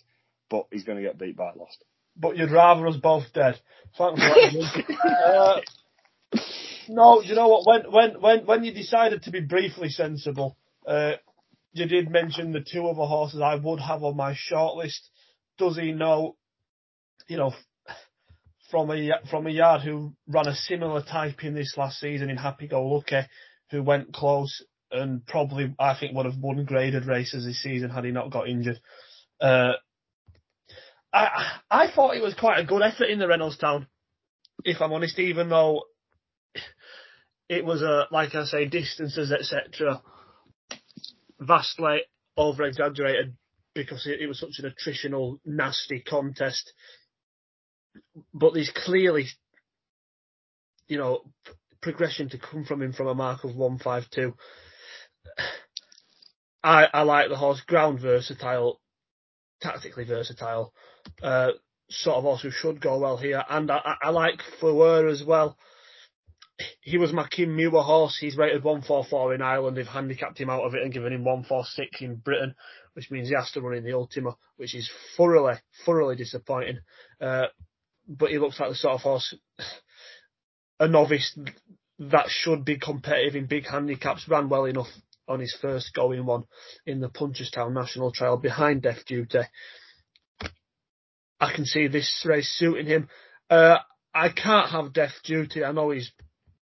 but 0.50 0.66
he's 0.70 0.84
going 0.84 0.98
to 0.98 1.04
get 1.04 1.18
beat 1.18 1.36
by 1.36 1.52
Lost. 1.56 1.82
But 2.16 2.36
you'd 2.36 2.50
rather 2.50 2.86
us 2.86 2.96
both 2.96 3.32
dead. 3.32 3.58
Thanks 3.96 4.20
uh, 5.26 5.60
no, 6.88 7.22
you 7.22 7.34
know 7.34 7.48
what? 7.48 7.66
When 7.66 7.92
when 7.92 8.20
when 8.20 8.46
when 8.46 8.64
you 8.64 8.74
decided 8.74 9.22
to 9.22 9.30
be 9.30 9.40
briefly 9.40 9.88
sensible, 9.88 10.58
uh, 10.86 11.12
you 11.72 11.86
did 11.86 12.10
mention 12.10 12.52
the 12.52 12.60
two 12.60 12.86
other 12.86 13.06
horses 13.06 13.40
I 13.40 13.54
would 13.54 13.80
have 13.80 14.04
on 14.04 14.16
my 14.16 14.34
shortlist. 14.34 15.08
Does 15.56 15.78
he 15.78 15.92
know, 15.92 16.36
you 17.28 17.38
know, 17.38 17.54
from 18.70 18.90
a 18.90 19.10
from 19.30 19.46
a 19.46 19.50
yard 19.50 19.80
who 19.80 20.12
ran 20.28 20.48
a 20.48 20.54
similar 20.54 21.02
type 21.02 21.44
in 21.44 21.54
this 21.54 21.74
last 21.78 21.98
season 21.98 22.28
in 22.28 22.36
Happy 22.36 22.68
Go 22.68 22.86
Lucky, 22.86 23.22
who 23.70 23.82
went 23.82 24.12
close 24.12 24.62
and 24.92 25.26
probably 25.26 25.74
I 25.78 25.94
think 25.98 26.14
would 26.14 26.26
have 26.26 26.38
won 26.38 26.64
graded 26.64 27.06
races 27.06 27.44
this 27.44 27.62
season 27.62 27.90
had 27.90 28.04
he 28.04 28.10
not 28.10 28.30
got 28.30 28.48
injured. 28.48 28.80
Uh, 29.40 29.72
I 31.12 31.58
I 31.70 31.90
thought 31.90 32.16
it 32.16 32.22
was 32.22 32.34
quite 32.34 32.58
a 32.58 32.64
good 32.64 32.82
effort 32.82 33.10
in 33.10 33.18
the 33.18 33.26
Reynoldstown, 33.26 33.86
if 34.64 34.80
I'm 34.80 34.92
honest, 34.92 35.18
even 35.18 35.48
though 35.48 35.84
it 37.48 37.64
was 37.64 37.82
a 37.82 38.06
like 38.10 38.34
I 38.34 38.44
say 38.44 38.66
distances 38.66 39.32
etc. 39.32 40.02
vastly 41.38 42.02
over 42.36 42.64
exaggerated 42.64 43.36
because 43.74 44.06
it, 44.06 44.20
it 44.20 44.26
was 44.26 44.38
such 44.38 44.58
an 44.58 44.70
attritional 44.70 45.38
nasty 45.44 46.00
contest. 46.00 46.72
But 48.32 48.54
there's 48.54 48.70
clearly, 48.70 49.26
you 50.88 50.98
know, 50.98 51.22
progression 51.80 52.28
to 52.30 52.38
come 52.38 52.64
from 52.64 52.82
him 52.82 52.92
from 52.92 53.08
a 53.08 53.14
mark 53.14 53.44
of 53.44 53.56
one 53.56 53.78
five 53.78 54.04
two. 54.10 54.34
I 56.62 56.88
I 56.92 57.02
like 57.02 57.28
the 57.28 57.36
horse, 57.36 57.60
ground 57.62 58.00
versatile, 58.00 58.80
tactically 59.60 60.04
versatile, 60.04 60.72
uh, 61.22 61.52
sort 61.88 62.16
of 62.16 62.24
horse 62.24 62.42
who 62.42 62.50
should 62.50 62.80
go 62.80 62.98
well 62.98 63.16
here, 63.16 63.42
and 63.48 63.70
I, 63.70 63.96
I 64.02 64.10
like 64.10 64.42
Fleur 64.58 65.08
as 65.08 65.24
well. 65.24 65.56
He 66.82 66.98
was 66.98 67.12
my 67.12 67.26
Kim 67.26 67.56
Muir 67.56 67.82
horse. 67.82 68.18
He's 68.20 68.36
rated 68.36 68.62
144 68.62 69.34
in 69.34 69.40
Ireland. 69.40 69.78
They've 69.78 69.86
handicapped 69.86 70.38
him 70.38 70.50
out 70.50 70.64
of 70.64 70.74
it 70.74 70.82
and 70.82 70.92
given 70.92 71.14
him 71.14 71.24
146 71.24 72.02
in 72.02 72.16
Britain, 72.16 72.54
which 72.92 73.10
means 73.10 73.28
he 73.28 73.34
has 73.34 73.50
to 73.52 73.62
run 73.62 73.78
in 73.78 73.84
the 73.84 73.94
Ultima, 73.94 74.36
which 74.58 74.74
is 74.74 74.90
thoroughly, 75.16 75.54
thoroughly 75.86 76.16
disappointing. 76.16 76.80
Uh, 77.18 77.46
but 78.06 78.30
he 78.30 78.38
looks 78.38 78.60
like 78.60 78.68
the 78.68 78.74
sort 78.74 78.92
of 78.92 79.00
horse, 79.00 79.34
a 80.78 80.86
novice 80.86 81.38
that 81.98 82.28
should 82.28 82.66
be 82.66 82.78
competitive 82.78 83.36
in 83.36 83.46
big 83.46 83.66
handicaps, 83.66 84.28
ran 84.28 84.50
well 84.50 84.66
enough 84.66 84.88
on 85.30 85.40
his 85.40 85.56
first 85.62 85.94
going 85.94 86.26
one 86.26 86.44
in 86.84 87.00
the 87.00 87.08
Punchestown 87.08 87.72
National 87.72 88.10
Trial 88.10 88.36
behind 88.36 88.82
Death 88.82 89.06
Duty. 89.06 89.38
I 91.40 91.54
can 91.54 91.64
see 91.64 91.86
this 91.86 92.24
race 92.26 92.52
suiting 92.58 92.86
him. 92.86 93.08
Uh, 93.48 93.78
I 94.12 94.28
can't 94.28 94.70
have 94.70 94.92
Death 94.92 95.14
Duty. 95.24 95.64
I 95.64 95.72
know 95.72 95.90
he's 95.90 96.10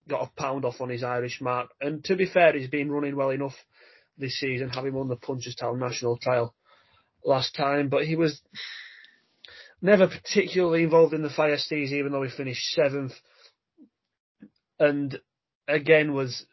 got 0.08 0.22
a 0.22 0.40
pound 0.40 0.64
off 0.64 0.80
on 0.80 0.88
his 0.88 1.04
Irish 1.04 1.40
mark, 1.40 1.68
and 1.80 2.02
to 2.04 2.16
be 2.16 2.26
fair, 2.26 2.56
he's 2.56 2.68
been 2.68 2.90
running 2.90 3.16
well 3.16 3.30
enough 3.30 3.54
this 4.16 4.38
season, 4.38 4.70
having 4.70 4.94
won 4.94 5.08
the 5.08 5.16
Punchestown 5.16 5.78
National 5.78 6.16
Trial 6.16 6.54
last 7.24 7.54
time. 7.54 7.88
But 7.88 8.04
he 8.04 8.16
was 8.16 8.40
never 9.82 10.08
particularly 10.08 10.82
involved 10.82 11.12
in 11.12 11.22
the 11.22 11.30
Thyestes, 11.30 11.92
even 11.92 12.12
though 12.12 12.22
he 12.22 12.30
finished 12.30 12.72
seventh, 12.72 13.12
and 14.78 15.20
again 15.68 16.14
was 16.14 16.46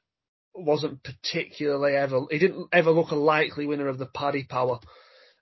wasn't 0.54 1.04
particularly 1.04 1.95
ever. 1.95 2.22
He 2.30 2.39
didn't 2.39 2.68
ever 2.72 2.91
look 2.91 3.12
a 3.12 3.16
likely 3.16 3.66
winner 3.66 3.88
of 3.88 3.97
the 3.97 4.06
Paddy 4.06 4.43
Power, 4.43 4.80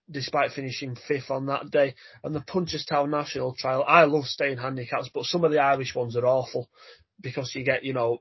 despite 0.10 0.52
finishing 0.52 0.96
fifth 1.08 1.30
on 1.30 1.48
that 1.48 1.72
day. 1.72 1.96
And 2.24 2.36
the 2.36 2.42
Punchestown 2.42 3.10
National 3.10 3.56
Trial, 3.56 3.84
I 3.88 4.04
love 4.06 4.26
staying 4.26 4.58
handicaps, 4.58 5.10
but 5.14 5.26
some 5.26 5.44
of 5.44 5.52
the 5.52 5.60
Irish 5.60 5.96
ones 5.96 6.16
are 6.16 6.26
awful 6.26 6.70
because 7.22 7.54
you 7.56 7.64
get, 7.64 7.84
you 7.84 7.94
know, 7.94 8.20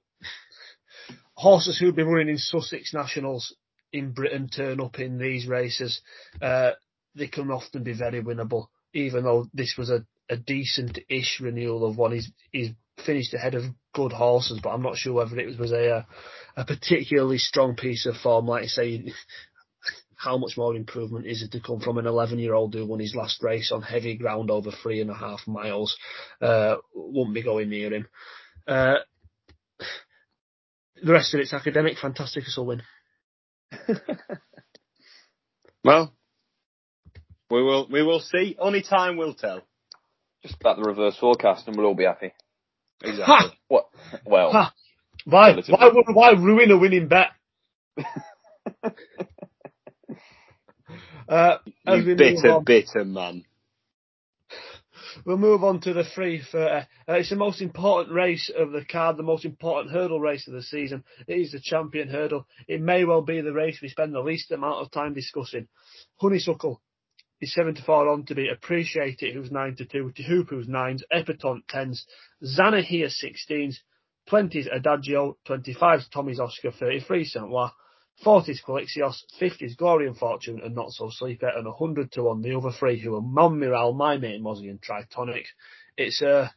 horses 1.34 1.78
who've 1.78 1.94
been 1.94 2.08
running 2.08 2.30
in 2.30 2.38
Sussex 2.38 2.92
Nationals 2.92 3.54
in 3.92 4.12
Britain 4.12 4.48
turn 4.48 4.80
up 4.80 4.98
in 4.98 5.18
these 5.18 5.46
races. 5.46 6.00
Uh, 6.42 6.72
they 7.14 7.28
can 7.28 7.50
often 7.50 7.82
be 7.82 7.92
very 7.92 8.22
winnable, 8.22 8.66
even 8.92 9.24
though 9.24 9.46
this 9.54 9.74
was 9.78 9.90
a, 9.90 10.04
a 10.28 10.36
decent-ish 10.36 11.40
renewal 11.40 11.86
of 11.86 11.96
one. 11.96 12.12
He's, 12.12 12.30
he's 12.50 12.70
finished 13.04 13.34
ahead 13.34 13.54
of 13.54 13.64
good 13.94 14.12
horses, 14.12 14.60
but 14.62 14.70
I'm 14.70 14.82
not 14.82 14.96
sure 14.96 15.14
whether 15.14 15.38
it 15.38 15.58
was 15.58 15.72
a 15.72 16.06
a 16.56 16.64
particularly 16.64 17.38
strong 17.38 17.76
piece 17.76 18.06
of 18.06 18.16
form. 18.16 18.46
Like 18.46 18.64
I 18.64 18.66
say, 18.66 19.12
how 20.16 20.36
much 20.36 20.56
more 20.56 20.74
improvement 20.74 21.26
is 21.26 21.42
it 21.42 21.52
to 21.52 21.60
come 21.60 21.80
from 21.80 21.98
an 21.98 22.06
11 22.06 22.38
year 22.38 22.54
old 22.54 22.74
who 22.74 22.84
won 22.84 22.98
his 22.98 23.14
last 23.14 23.42
race 23.42 23.70
on 23.70 23.82
heavy 23.82 24.16
ground 24.16 24.50
over 24.50 24.70
three 24.70 25.00
and 25.00 25.10
a 25.10 25.14
half 25.14 25.46
miles? 25.46 25.96
Uh, 26.42 26.76
wouldn't 26.94 27.34
be 27.34 27.42
going 27.42 27.70
near 27.70 27.92
him. 27.94 28.08
Uh, 28.66 28.96
the 31.02 31.12
rest 31.12 31.32
of 31.34 31.40
it's 31.40 31.52
academic. 31.52 31.96
Fantastic, 31.98 32.44
Fantastikas 32.44 32.58
will 32.58 32.66
win. 32.66 32.82
well, 35.84 36.12
we 37.50 37.62
will 37.62 37.88
we 37.88 38.02
will 38.02 38.20
see. 38.20 38.56
Only 38.58 38.82
time 38.82 39.16
will 39.16 39.34
tell. 39.34 39.62
Just 40.42 40.56
about 40.60 40.76
the 40.76 40.82
reverse 40.82 41.16
forecast, 41.18 41.66
and 41.66 41.76
we'll 41.76 41.86
all 41.86 41.94
be 41.94 42.04
happy. 42.04 42.32
Exactly. 43.02 43.24
Ha! 43.24 43.52
What? 43.68 43.86
Well, 44.24 44.52
Ha! 44.52 44.74
Why? 45.24 45.54
Why? 45.68 45.88
would- 45.92 46.14
Why 46.14 46.30
ruin 46.32 46.70
a 46.70 46.78
winning 46.78 47.08
bet? 47.08 47.28
uh, 51.28 51.58
You 51.86 52.16
bitter, 52.16 52.60
bitter 52.64 53.04
man. 53.04 53.44
We'll 55.24 55.36
move 55.38 55.64
on 55.64 55.80
to 55.80 55.92
the 55.92 56.04
free 56.04 56.40
for. 56.50 56.62
Uh, 56.62 56.84
it's 57.08 57.30
the 57.30 57.36
most 57.36 57.60
important 57.60 58.14
race 58.14 58.50
of 58.56 58.70
the 58.72 58.84
card, 58.84 59.16
the 59.16 59.22
most 59.22 59.44
important 59.44 59.92
hurdle 59.92 60.20
race 60.20 60.46
of 60.46 60.54
the 60.54 60.62
season. 60.62 61.02
It 61.26 61.38
is 61.40 61.52
the 61.52 61.60
champion 61.60 62.08
hurdle. 62.08 62.46
It 62.68 62.80
may 62.80 63.04
well 63.04 63.22
be 63.22 63.40
the 63.40 63.52
race 63.52 63.80
we 63.82 63.88
spend 63.88 64.14
the 64.14 64.20
least 64.20 64.50
amount 64.52 64.76
of 64.84 64.90
time 64.90 65.14
discussing. 65.14 65.68
Honeysuckle 66.20 66.80
is 67.40 67.54
seven 67.54 67.74
to 67.74 67.82
four 67.82 68.08
on 68.08 68.24
to 68.26 68.34
be 68.34 68.48
Appreciate 68.48 69.22
It, 69.22 69.34
who's 69.34 69.50
nine 69.50 69.76
to 69.76 69.84
two, 69.84 70.12
Teahupoo, 70.16 70.48
who's 70.48 70.68
nines, 70.68 71.04
Epatante 71.12 71.62
tens, 71.68 72.06
Zanahiyr 72.42 73.10
sixteens, 73.10 73.80
twenties 74.28 74.68
Adagio, 74.72 75.36
twenty 75.46 75.74
fives 75.74 76.08
Tommy's 76.08 76.40
Oscar, 76.40 76.72
thirty 76.72 77.00
three 77.00 77.24
Saint 77.24 77.48
Lois, 77.48 77.70
forties 78.24 78.62
Quilixios, 78.66 79.16
fifties 79.38 79.76
Glory 79.76 80.06
and 80.06 80.16
Fortune, 80.16 80.60
and 80.64 80.74
Not 80.74 80.90
So 80.90 81.10
Sleepy, 81.10 81.46
and 81.46 81.66
hundred 81.78 82.12
to 82.12 82.24
one 82.24 82.42
the 82.42 82.56
other 82.56 82.72
three 82.78 82.98
who 82.98 83.14
are 83.16 83.22
Monmiral, 83.22 83.96
My 83.96 84.16
Mate 84.16 84.42
Mozzie, 84.42 84.70
and 84.70 84.80
Tritonic. 84.80 85.44
It's 85.96 86.22
a 86.22 86.52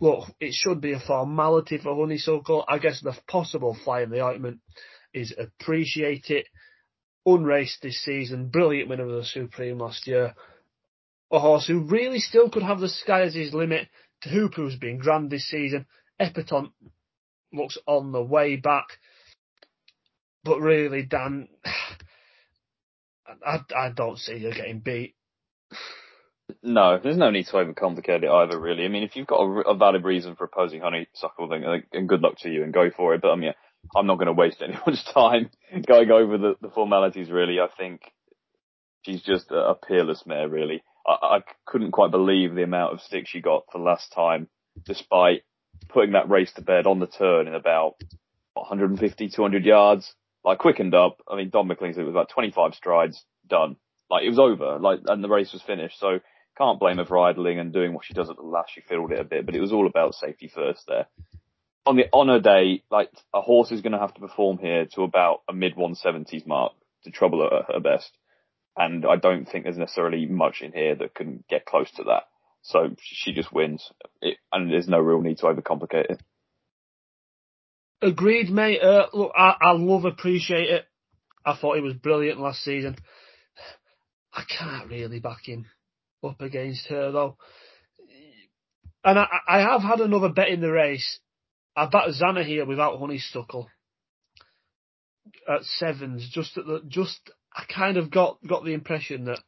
look, 0.00 0.28
it 0.40 0.52
should 0.52 0.80
be 0.80 0.92
a 0.92 1.00
formality 1.00 1.78
for 1.78 1.94
Honeysuckle. 1.94 2.64
I 2.68 2.78
guess 2.78 3.00
the 3.00 3.16
possible 3.28 3.76
fly 3.84 4.02
in 4.02 4.10
the 4.10 4.24
ointment 4.24 4.60
is 5.12 5.34
appreciate 5.36 6.30
it. 6.30 6.46
Unraced 7.26 7.82
this 7.82 8.02
season, 8.02 8.48
brilliant 8.48 8.88
winner 8.88 9.04
of 9.04 9.10
the 9.10 9.24
Supreme 9.24 9.78
last 9.78 10.06
year. 10.06 10.34
A 11.30 11.38
horse 11.38 11.66
who 11.66 11.80
really 11.80 12.18
still 12.18 12.50
could 12.50 12.62
have 12.62 12.80
the 12.80 12.88
sky 12.88 13.22
as 13.22 13.34
his 13.34 13.52
limit. 13.52 13.88
Teahupoo, 14.24 14.54
who's 14.56 14.76
been 14.76 14.98
grand 14.98 15.30
this 15.30 15.46
season. 15.48 15.86
Epatante 16.20 16.72
looks 17.52 17.78
on 17.86 18.12
the 18.12 18.22
way 18.22 18.56
back. 18.56 18.86
But 20.44 20.60
really, 20.60 21.02
Dan, 21.04 21.48
I, 23.46 23.60
I 23.76 23.90
don't 23.94 24.18
see 24.18 24.36
you 24.36 24.52
getting 24.52 24.80
beat. 24.80 25.14
no, 26.62 26.98
there's 26.98 27.16
no 27.16 27.30
need 27.30 27.46
to 27.46 27.52
overcomplicate 27.52 28.24
it 28.24 28.30
either, 28.30 28.58
really. 28.58 28.84
I 28.84 28.88
mean, 28.88 29.02
if 29.02 29.14
you've 29.14 29.26
got 29.26 29.40
a, 29.40 29.70
a 29.70 29.76
valid 29.76 30.04
reason 30.04 30.36
for 30.36 30.44
opposing 30.44 30.80
Honeysuckle, 30.80 31.48
then 31.48 31.64
and 31.92 32.08
good 32.08 32.22
luck 32.22 32.38
to 32.38 32.50
you 32.50 32.64
and 32.64 32.72
go 32.72 32.90
for 32.90 33.14
it. 33.14 33.22
But 33.22 33.30
I 33.30 33.36
mean, 33.36 33.52
I'm 33.96 34.06
not 34.06 34.16
going 34.16 34.26
to 34.26 34.32
waste 34.32 34.62
anyone's 34.62 35.04
time 35.12 35.50
going 35.86 36.10
over 36.10 36.38
the, 36.38 36.54
the 36.60 36.70
formalities, 36.70 37.30
really. 37.30 37.60
I 37.60 37.68
think 37.76 38.02
she's 39.02 39.22
just 39.22 39.50
a, 39.50 39.70
a 39.70 39.74
peerless 39.74 40.24
mare, 40.26 40.48
really. 40.48 40.82
I, 41.06 41.12
I 41.22 41.38
couldn't 41.66 41.92
quite 41.92 42.10
believe 42.10 42.54
the 42.54 42.62
amount 42.62 42.94
of 42.94 43.00
stick 43.00 43.26
she 43.26 43.40
got 43.40 43.64
for 43.72 43.80
last 43.80 44.12
time, 44.12 44.48
despite 44.84 45.42
putting 45.88 46.12
that 46.12 46.30
race 46.30 46.52
to 46.54 46.62
bed 46.62 46.86
on 46.86 46.98
the 46.98 47.06
turn 47.06 47.48
in 47.48 47.54
about 47.54 47.94
150, 48.54 49.28
200 49.28 49.64
yards. 49.64 50.14
Like 50.42 50.58
quickened 50.58 50.94
up. 50.94 51.18
I 51.28 51.36
mean, 51.36 51.50
Don 51.50 51.66
McLean 51.66 51.92
said 51.92 52.00
it 52.00 52.04
was 52.04 52.14
about 52.14 52.30
25 52.30 52.74
strides 52.74 53.22
done. 53.46 53.76
Like 54.08 54.24
it 54.24 54.30
was 54.30 54.38
over. 54.38 54.78
Like 54.78 55.00
and 55.06 55.22
the 55.22 55.28
race 55.28 55.52
was 55.52 55.60
finished. 55.60 56.00
So 56.00 56.20
can't 56.56 56.80
blame 56.80 56.96
her 56.96 57.04
for 57.04 57.18
idling 57.18 57.58
and 57.58 57.72
doing 57.72 57.92
what 57.92 58.06
she 58.06 58.14
does 58.14 58.30
at 58.30 58.36
the 58.36 58.42
last. 58.42 58.72
She 58.74 58.80
fiddled 58.80 59.12
it 59.12 59.20
a 59.20 59.24
bit, 59.24 59.44
but 59.44 59.54
it 59.54 59.60
was 59.60 59.72
all 59.72 59.86
about 59.86 60.14
safety 60.14 60.50
first 60.52 60.84
there. 60.88 61.06
On 61.86 61.96
the 61.96 62.04
on 62.12 62.28
her 62.28 62.40
day, 62.40 62.82
like 62.90 63.10
a 63.34 63.40
horse 63.40 63.72
is 63.72 63.80
going 63.80 63.92
to 63.92 63.98
have 63.98 64.14
to 64.14 64.20
perform 64.20 64.58
here 64.58 64.86
to 64.94 65.02
about 65.02 65.42
a 65.48 65.52
mid 65.52 65.76
170s 65.76 66.46
mark 66.46 66.72
to 67.04 67.10
trouble 67.10 67.48
her 67.48 67.72
her 67.72 67.80
best. 67.80 68.10
And 68.76 69.04
I 69.04 69.16
don't 69.16 69.46
think 69.46 69.64
there's 69.64 69.76
necessarily 69.76 70.26
much 70.26 70.62
in 70.62 70.72
here 70.72 70.94
that 70.94 71.14
can 71.14 71.42
get 71.48 71.66
close 71.66 71.90
to 71.96 72.04
that. 72.04 72.24
So 72.62 72.90
she 73.00 73.32
just 73.32 73.52
wins, 73.52 73.90
it, 74.20 74.36
and 74.52 74.70
there's 74.70 74.88
no 74.88 74.98
real 74.98 75.22
need 75.22 75.38
to 75.38 75.46
overcomplicate 75.46 76.10
it. 76.10 76.22
Agreed, 78.02 78.50
mate. 78.50 78.80
Uh, 78.82 79.06
look, 79.12 79.32
I, 79.36 79.56
I 79.60 79.72
love 79.72 80.04
appreciate 80.04 80.70
it. 80.70 80.84
I 81.44 81.56
thought 81.56 81.76
he 81.76 81.82
was 81.82 81.94
brilliant 81.94 82.40
last 82.40 82.62
season. 82.62 82.96
I 84.32 84.44
can't 84.44 84.88
really 84.88 85.20
back 85.20 85.44
him 85.44 85.66
up 86.22 86.40
against 86.40 86.86
her 86.88 87.10
though. 87.10 87.36
And 89.02 89.18
I, 89.18 89.26
I 89.48 89.60
have 89.60 89.82
had 89.82 90.00
another 90.00 90.28
bet 90.28 90.48
in 90.48 90.60
the 90.60 90.70
race. 90.70 91.18
I 91.76 91.86
bet 91.86 92.08
Zanahiyr 92.20 92.66
without 92.66 92.98
Honeysuckle. 92.98 93.68
at 95.48 95.62
sevens. 95.64 96.28
Just 96.32 96.56
at 96.58 96.66
the 96.66 96.82
just 96.88 97.18
I 97.54 97.64
kind 97.72 97.96
of 97.96 98.10
got 98.10 98.38
got 98.46 98.64
the 98.64 98.74
impression 98.74 99.24
that 99.26 99.38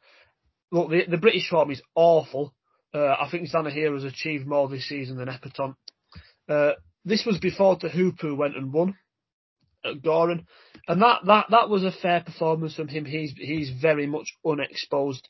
look 0.71 0.89
the 0.89 1.03
the 1.09 1.17
British 1.17 1.49
form 1.49 1.71
is 1.71 1.81
awful. 1.95 2.53
Uh, 2.93 3.15
I 3.19 3.27
think 3.31 3.49
Zanahiyr 3.49 3.93
has 3.93 4.03
achieved 4.03 4.45
more 4.45 4.69
this 4.69 4.87
season 4.87 5.17
than 5.17 5.27
Epatante. 5.27 5.75
Uh, 6.47 6.73
this 7.05 7.25
was 7.25 7.39
before 7.39 7.75
the 7.75 7.89
Teahupoo 7.89 8.37
went 8.37 8.55
and 8.55 8.71
won 8.71 8.95
at 9.83 10.01
Gowran, 10.01 10.45
and 10.87 11.01
that, 11.01 11.21
that, 11.25 11.47
that 11.49 11.69
was 11.69 11.83
a 11.83 11.91
fair 11.91 12.21
performance 12.21 12.75
from 12.75 12.87
him. 12.87 13.05
He's 13.05 13.33
he's 13.35 13.71
very 13.81 14.05
much 14.07 14.37
unexposed. 14.45 15.27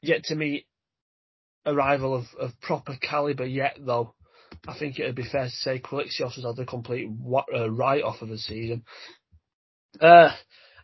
Yet 0.00 0.24
to 0.24 0.34
meet 0.34 0.66
a 1.64 1.74
rival 1.74 2.14
of, 2.14 2.24
of 2.38 2.60
proper 2.60 2.96
calibre 3.00 3.48
yet, 3.48 3.78
though. 3.80 4.14
I 4.66 4.78
think 4.78 4.98
it 4.98 5.04
would 5.04 5.14
be 5.14 5.28
fair 5.30 5.44
to 5.44 5.50
say 5.50 5.78
Quilixios 5.78 6.34
has 6.34 6.44
had 6.44 6.58
a 6.58 6.66
complete 6.66 7.08
uh, 7.54 7.70
write-off 7.70 8.22
of 8.22 8.28
the 8.28 8.38
season. 8.38 8.84
Uh, 10.00 10.30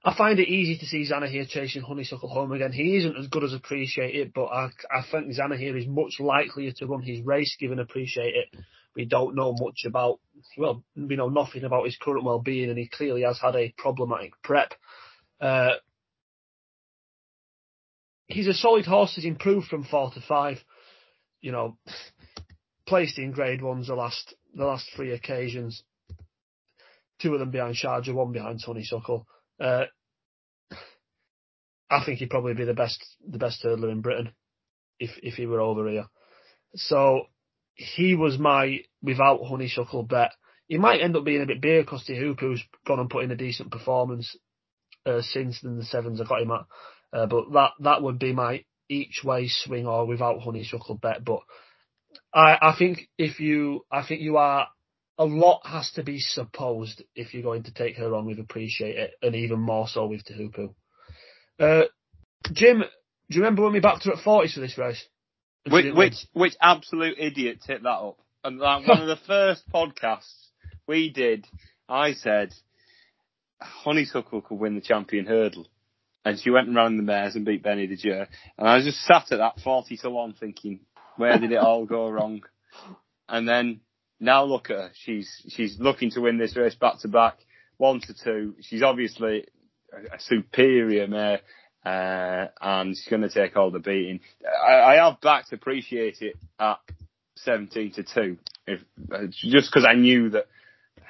I 0.04 0.16
find 0.16 0.38
it 0.38 0.48
easy 0.48 0.78
to 0.78 0.86
see 0.86 1.08
Zanahiyr 1.10 1.48
chasing 1.48 1.82
Honeysuckle 1.82 2.28
home 2.28 2.52
again. 2.52 2.72
He 2.72 2.96
isn't 2.96 3.16
as 3.16 3.26
good 3.28 3.44
as 3.44 3.52
Appreciate 3.52 4.14
It, 4.14 4.32
but 4.34 4.46
I, 4.46 4.70
I 4.90 5.02
think 5.10 5.28
Zanahiyr 5.28 5.58
here 5.58 5.76
is 5.76 5.86
much 5.86 6.16
likelier 6.20 6.72
to 6.76 6.86
run 6.86 7.02
his 7.02 7.20
race 7.20 7.56
given 7.58 7.78
Appreciate 7.78 8.34
It. 8.34 8.60
We 8.96 9.04
don't 9.04 9.36
know 9.36 9.52
much 9.52 9.84
about, 9.86 10.20
well, 10.56 10.82
we 10.96 11.16
know 11.16 11.28
nothing 11.28 11.64
about 11.64 11.84
his 11.84 11.96
current 12.00 12.24
well-being 12.24 12.70
and 12.70 12.78
he 12.78 12.88
clearly 12.88 13.22
has 13.22 13.38
had 13.40 13.56
a 13.56 13.74
problematic 13.76 14.32
prep. 14.42 14.72
Uh, 15.40 15.74
he's 18.26 18.48
a 18.48 18.54
solid 18.54 18.86
horse, 18.86 19.14
he's 19.14 19.24
improved 19.24 19.68
from 19.68 19.84
four 19.84 20.10
to 20.12 20.20
five. 20.20 20.58
You 21.40 21.52
know, 21.52 21.78
placed 22.90 23.18
in 23.18 23.30
grade 23.30 23.62
ones 23.62 23.86
the 23.86 23.94
last, 23.94 24.34
the 24.52 24.64
last 24.64 24.84
three 24.96 25.12
occasions. 25.12 25.84
Two 27.22 27.32
of 27.34 27.38
them 27.38 27.52
behind 27.52 27.76
Sharjah, 27.76 28.12
one 28.12 28.32
behind 28.32 28.60
Honeysuckle. 28.60 29.26
Uh, 29.60 29.84
I 31.88 32.04
think 32.04 32.18
he'd 32.18 32.30
probably 32.30 32.54
be 32.54 32.64
the 32.64 32.74
best 32.74 32.98
the 33.26 33.38
best 33.38 33.62
hurdler 33.64 33.90
in 33.90 34.00
Britain 34.00 34.32
if 34.98 35.10
if 35.22 35.34
he 35.34 35.46
were 35.46 35.60
over 35.60 35.88
here. 35.88 36.06
So 36.74 37.26
he 37.74 38.14
was 38.14 38.38
my 38.38 38.80
without 39.02 39.44
honeysuckle 39.44 40.04
bet. 40.04 40.32
He 40.66 40.78
might 40.78 41.00
end 41.00 41.16
up 41.16 41.24
being 41.24 41.42
a 41.42 41.46
bit 41.46 41.60
bigger 41.60 41.82
because 41.82 42.04
Teahupoo's 42.08 42.62
gone 42.86 43.00
and 43.00 43.10
put 43.10 43.24
in 43.24 43.30
a 43.32 43.36
decent 43.36 43.70
performance 43.72 44.36
uh, 45.04 45.20
since 45.20 45.60
then 45.60 45.78
the 45.78 45.84
sevens 45.84 46.20
I 46.20 46.24
got 46.24 46.42
him 46.42 46.52
at. 46.52 46.66
Uh, 47.12 47.26
but 47.26 47.52
that 47.52 47.70
that 47.80 48.02
would 48.02 48.18
be 48.18 48.32
my 48.32 48.64
each 48.88 49.22
way 49.24 49.48
swing 49.48 49.86
or 49.86 50.06
without 50.06 50.40
honeysuckle 50.40 50.96
bet. 50.96 51.24
But 51.24 51.40
I 52.32 52.58
I 52.60 52.74
think 52.78 53.08
if 53.18 53.40
you 53.40 53.84
I 53.90 54.04
think 54.06 54.20
you 54.20 54.36
are 54.36 54.68
a 55.18 55.24
lot 55.24 55.60
has 55.66 55.90
to 55.92 56.02
be 56.02 56.18
supposed 56.18 57.02
if 57.14 57.34
you're 57.34 57.42
going 57.42 57.64
to 57.64 57.74
take 57.74 57.96
her 57.96 58.14
on 58.14 58.26
with 58.26 58.38
Appreciate 58.38 58.96
It, 58.96 59.12
and 59.22 59.36
even 59.36 59.60
more 59.60 59.86
so 59.86 60.06
with 60.06 60.24
Teahupoo. 60.24 60.74
Uh, 61.58 61.82
Jim, 62.52 62.78
do 62.78 63.36
you 63.36 63.42
remember 63.42 63.62
when 63.62 63.74
we 63.74 63.80
backed 63.80 64.04
her 64.04 64.12
at 64.12 64.24
40s 64.24 64.54
for 64.54 64.60
this 64.60 64.78
race? 64.78 65.04
Which, 65.68 65.94
which, 65.94 66.14
which 66.32 66.54
absolute 66.60 67.16
idiot 67.18 67.58
tipped 67.66 67.82
that 67.82 67.90
up? 67.90 68.18
And 68.42 68.58
like 68.58 68.88
one 68.88 69.02
of 69.02 69.08
the 69.08 69.18
first 69.26 69.62
podcasts 69.70 70.48
we 70.86 71.10
did, 71.10 71.46
I 71.86 72.14
said, 72.14 72.54
Honeysuckle 73.60 74.40
could 74.40 74.58
win 74.58 74.74
the 74.74 74.80
champion 74.80 75.26
hurdle. 75.26 75.66
And 76.24 76.38
she 76.40 76.50
went 76.50 76.66
and 76.66 76.76
ran 76.76 76.96
the 76.96 77.02
mares 77.02 77.36
and 77.36 77.44
beat 77.44 77.62
Benie 77.62 77.86
Des 77.86 77.96
Dieux. 77.96 78.26
And 78.58 78.68
I 78.68 78.80
just 78.82 79.02
sat 79.04 79.32
at 79.32 79.38
that 79.38 79.60
40 79.62 79.98
to 79.98 80.10
1 80.10 80.34
thinking, 80.40 80.80
where 81.20 81.38
did 81.38 81.52
it 81.52 81.58
all 81.58 81.86
go 81.86 82.08
wrong? 82.10 82.42
And 83.28 83.48
then 83.48 83.80
now 84.18 84.44
look 84.44 84.70
at 84.70 84.76
her. 84.76 84.90
She's 84.94 85.30
she's 85.48 85.78
looking 85.78 86.10
to 86.12 86.20
win 86.20 86.38
this 86.38 86.56
race 86.56 86.74
back 86.74 87.00
to 87.00 87.08
back, 87.08 87.38
one 87.76 88.00
to 88.00 88.14
two. 88.14 88.56
She's 88.60 88.82
obviously 88.82 89.46
a, 89.92 90.16
a 90.16 90.20
superior 90.20 91.06
mare, 91.06 91.40
uh, 91.84 92.48
and 92.60 92.96
she's 92.96 93.08
going 93.08 93.22
to 93.22 93.30
take 93.30 93.56
all 93.56 93.70
the 93.70 93.78
beating. 93.78 94.20
I, 94.66 94.74
I 94.74 94.94
have 95.04 95.20
backed 95.20 95.52
appreciate 95.52 96.18
it 96.20 96.36
at 96.58 96.78
seventeen 97.36 97.92
to 97.92 98.02
two, 98.02 98.38
if 98.66 98.80
uh, 99.12 99.26
just 99.30 99.70
because 99.70 99.86
I 99.88 99.94
knew 99.94 100.30
that 100.30 100.46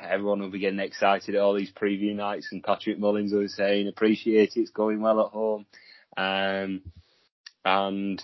everyone 0.02 0.40
will 0.40 0.50
be 0.50 0.60
getting 0.60 0.78
excited 0.78 1.34
at 1.34 1.40
all 1.40 1.54
these 1.54 1.72
preview 1.72 2.14
nights, 2.14 2.48
and 2.52 2.62
Patrick 2.62 2.98
Mullins 2.98 3.32
was 3.32 3.54
saying 3.54 3.88
appreciate 3.88 4.52
it, 4.56 4.60
it's 4.60 4.70
going 4.70 5.00
well 5.00 5.20
at 5.26 5.32
home, 5.32 5.66
um, 6.16 6.82
and 7.64 8.22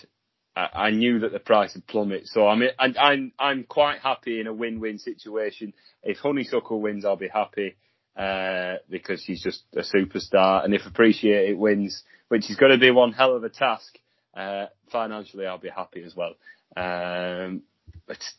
I 0.57 0.91
knew 0.91 1.19
that 1.21 1.33
the 1.33 1.39
price 1.39 1.75
would 1.75 1.87
plummet. 1.87 2.27
So 2.27 2.49
I'm 2.49 2.63
and 2.79 2.97
I'm 2.97 3.33
I'm 3.39 3.65
quite 3.65 4.01
happy 4.01 4.41
in 4.41 4.47
a 4.47 4.53
win-win 4.53 4.99
situation. 4.99 5.75
If 6.03 6.19
Honeysuckle 6.19 6.81
wins, 6.81 7.05
I'll 7.05 7.17
be 7.17 7.29
happy 7.29 7.77
uh, 8.17 8.77
because 8.89 9.23
he's 9.23 9.43
just 9.43 9.65
a 9.75 9.83
superstar. 9.83 10.65
And 10.65 10.75
if 10.75 10.87
Appreciate 10.87 11.51
It 11.51 11.59
wins, 11.59 12.03
which 12.29 12.51
is 12.51 12.57
going 12.57 12.73
to 12.73 12.79
be 12.79 12.91
one 12.91 13.13
hell 13.13 13.37
of 13.37 13.45
a 13.45 13.51
task, 13.51 13.99
uh, 14.35 14.67
financially 14.91 15.47
I'll 15.47 15.59
be 15.59 15.69
happy 15.69 16.03
as 16.03 16.15
well. 16.17 16.35
Um, 16.77 17.63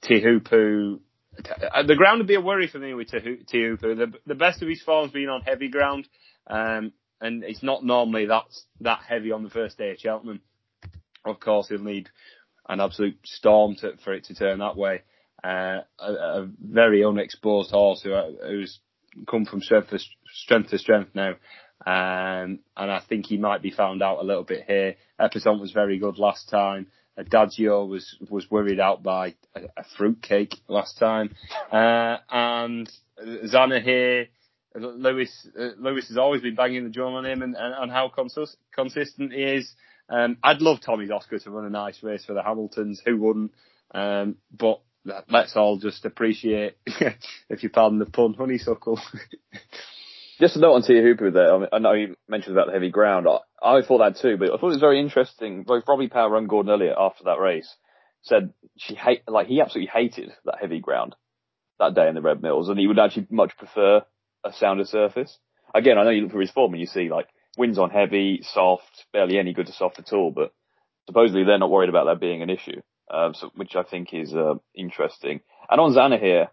Teahupoo, 0.04 1.00
the 1.38 1.96
ground 1.96 2.20
would 2.20 2.28
be 2.28 2.36
a 2.36 2.42
worry 2.42 2.68
for 2.68 2.80
me 2.80 2.96
with 2.96 3.10
Teahupoo. 3.10 3.80
The, 3.80 4.14
the 4.26 4.36
best 4.36 4.62
of 4.64 4.70
his 4.70 4.82
form's 4.82 5.12
been 5.12 5.30
on 5.30 5.42
heavy 5.42 5.70
ground, 5.70 6.08
um, 6.48 6.94
and 7.22 7.44
it's 7.44 7.64
not 7.64 7.84
normally 7.84 8.26
that 8.28 8.46
that 8.82 9.02
heavy 9.08 9.32
on 9.32 9.44
the 9.44 9.50
first 9.50 9.78
day 9.78 9.92
at 9.92 10.00
Cheltenham 10.00 10.42
of 11.26 11.40
course, 11.40 11.68
he'll 11.70 11.80
need 11.80 12.10
an 12.70 12.80
absolute 12.80 13.18
storm 13.26 13.76
to, 13.76 13.98
for 14.04 14.14
it 14.14 14.26
to 14.26 14.36
turn 14.36 14.60
that 14.60 14.76
way. 14.76 15.04
Uh, 15.44 15.82
a, 16.00 16.12
a, 16.12 16.50
very 16.60 17.06
unexposed 17.06 17.72
horse 17.72 18.02
who, 18.02 18.14
who's 18.46 18.80
come 19.30 19.46
from 19.46 19.62
strength 19.62 19.90
to 19.92 20.00
strength 20.34 20.72
to 20.72 20.78
strength 20.78 21.12
now. 21.14 21.36
Um, 21.86 22.60
and 22.76 22.92
I 22.92 23.02
think 23.08 23.28
he 23.28 23.38
might 23.38 23.62
be 23.62 23.72
found 23.72 24.02
out 24.02 24.20
a 24.20 24.26
little 24.26 24.44
bit 24.44 24.66
here. 24.68 24.96
Epatante 25.20 25.62
was 25.62 25.72
very 25.72 26.00
good 26.00 26.18
last 26.18 26.50
time. 26.50 26.88
Adagio 27.18 27.86
was 27.86 28.18
was 28.30 28.50
worried 28.50 28.80
out 28.80 29.04
by 29.04 29.36
a, 29.56 29.62
a 29.78 29.84
fruitcake 29.98 30.56
last 30.68 31.00
time, 31.00 31.36
uh, 31.72 32.18
and 32.30 32.90
Zanahiyr. 33.20 34.28
Lewis 34.76 35.48
uh, 35.60 35.70
Lewis 35.80 36.08
has 36.10 36.18
always 36.18 36.42
been 36.42 36.54
banging 36.56 36.84
the 36.84 36.92
drum 36.92 37.16
on 37.16 37.26
him 37.26 37.42
and, 37.42 37.56
and, 37.56 37.74
and 37.74 37.92
how 37.92 38.10
cons- 38.10 38.58
consistent 38.74 39.34
he 39.34 39.42
is. 39.42 39.74
Um, 40.10 40.38
I'd 40.44 40.62
love 40.62 40.80
Tommy 40.82 41.10
Oscar 41.10 41.40
to 41.40 41.52
run 41.52 41.66
a 41.66 41.70
nice 41.70 42.02
race 42.02 42.26
for 42.26 42.34
the 42.34 42.44
Hamiltons. 42.44 43.02
Who 43.06 43.18
wouldn't? 43.18 43.52
Um, 43.94 44.38
but 44.52 44.82
let's 45.30 45.56
all 45.56 45.78
just 45.78 46.06
appreciate, 46.06 46.78
if 47.50 47.64
you 47.64 47.70
pardon 47.70 48.00
the 48.00 48.06
pun, 48.06 48.34
honeysuckle. 48.34 49.00
just 50.40 50.56
a 50.56 50.60
note 50.60 50.74
on 50.74 50.84
Teahupoo 50.84 51.34
there. 51.34 51.54
I, 51.54 51.58
mean, 51.58 51.70
I 51.72 51.80
know 51.80 51.94
you 51.94 52.16
mentioned 52.28 52.56
about 52.56 52.68
the 52.68 52.74
heavy 52.74 52.90
ground. 52.90 53.28
I, 53.28 53.40
I, 53.62 53.82
thought 53.82 54.00
that 54.00 54.22
too, 54.22 54.38
but 54.38 54.50
I 54.50 54.58
thought 54.58 54.68
it 54.68 54.76
was 54.76 54.80
very 54.80 55.00
interesting. 55.00 55.64
Both 55.64 55.86
Robbie 55.88 56.10
Power 56.10 56.38
and 56.38 56.50
Gordon 56.50 56.72
Elliott 56.72 56.96
after 56.98 57.26
that 57.26 57.40
race 57.40 57.74
said 58.22 58.54
she 58.78 58.96
hate, 58.96 59.24
like 59.28 59.48
he 59.48 59.62
absolutely 59.62 59.92
hated 59.94 60.32
that 60.46 60.60
heavy 60.60 60.80
ground 60.80 61.16
that 61.80 61.96
day 61.96 62.08
in 62.08 62.16
the 62.16 62.22
Red 62.22 62.42
Mills, 62.42 62.70
and 62.70 62.80
he 62.80 62.88
would 62.88 63.00
actually 63.00 63.28
much 63.30 63.56
prefer 63.58 64.02
a 64.44 64.54
sounder 64.54 64.86
surface. 64.86 65.38
Again, 65.74 65.98
I 65.98 66.04
know 66.04 66.10
you 66.10 66.24
look 66.24 66.32
for 66.32 66.42
his 66.42 66.52
form 66.52 66.74
and 66.74 66.82
you 66.82 66.88
see 66.88 67.10
like 67.10 67.28
wins 67.58 67.80
on 67.80 67.90
heavy, 67.90 68.42
soft, 68.44 69.06
barely 69.14 69.38
any 69.38 69.54
good 69.54 69.68
to 69.68 69.74
soft 69.74 70.00
at 70.00 70.14
all, 70.14 70.32
but 70.32 70.54
supposedly 71.08 71.44
they're 71.44 71.58
not 71.58 71.72
worried 71.72 71.90
about 71.90 72.06
that 72.06 72.20
being 72.20 72.42
an 72.42 72.50
issue, 72.50 72.82
uh, 73.12 73.34
so, 73.34 73.52
which 73.56 73.76
I 73.76 73.84
think 73.84 74.14
is 74.14 74.34
uh, 74.34 74.56
interesting. 74.76 75.42
And 75.70 75.82
on 75.82 75.94
Zanahiyr, 75.94 76.50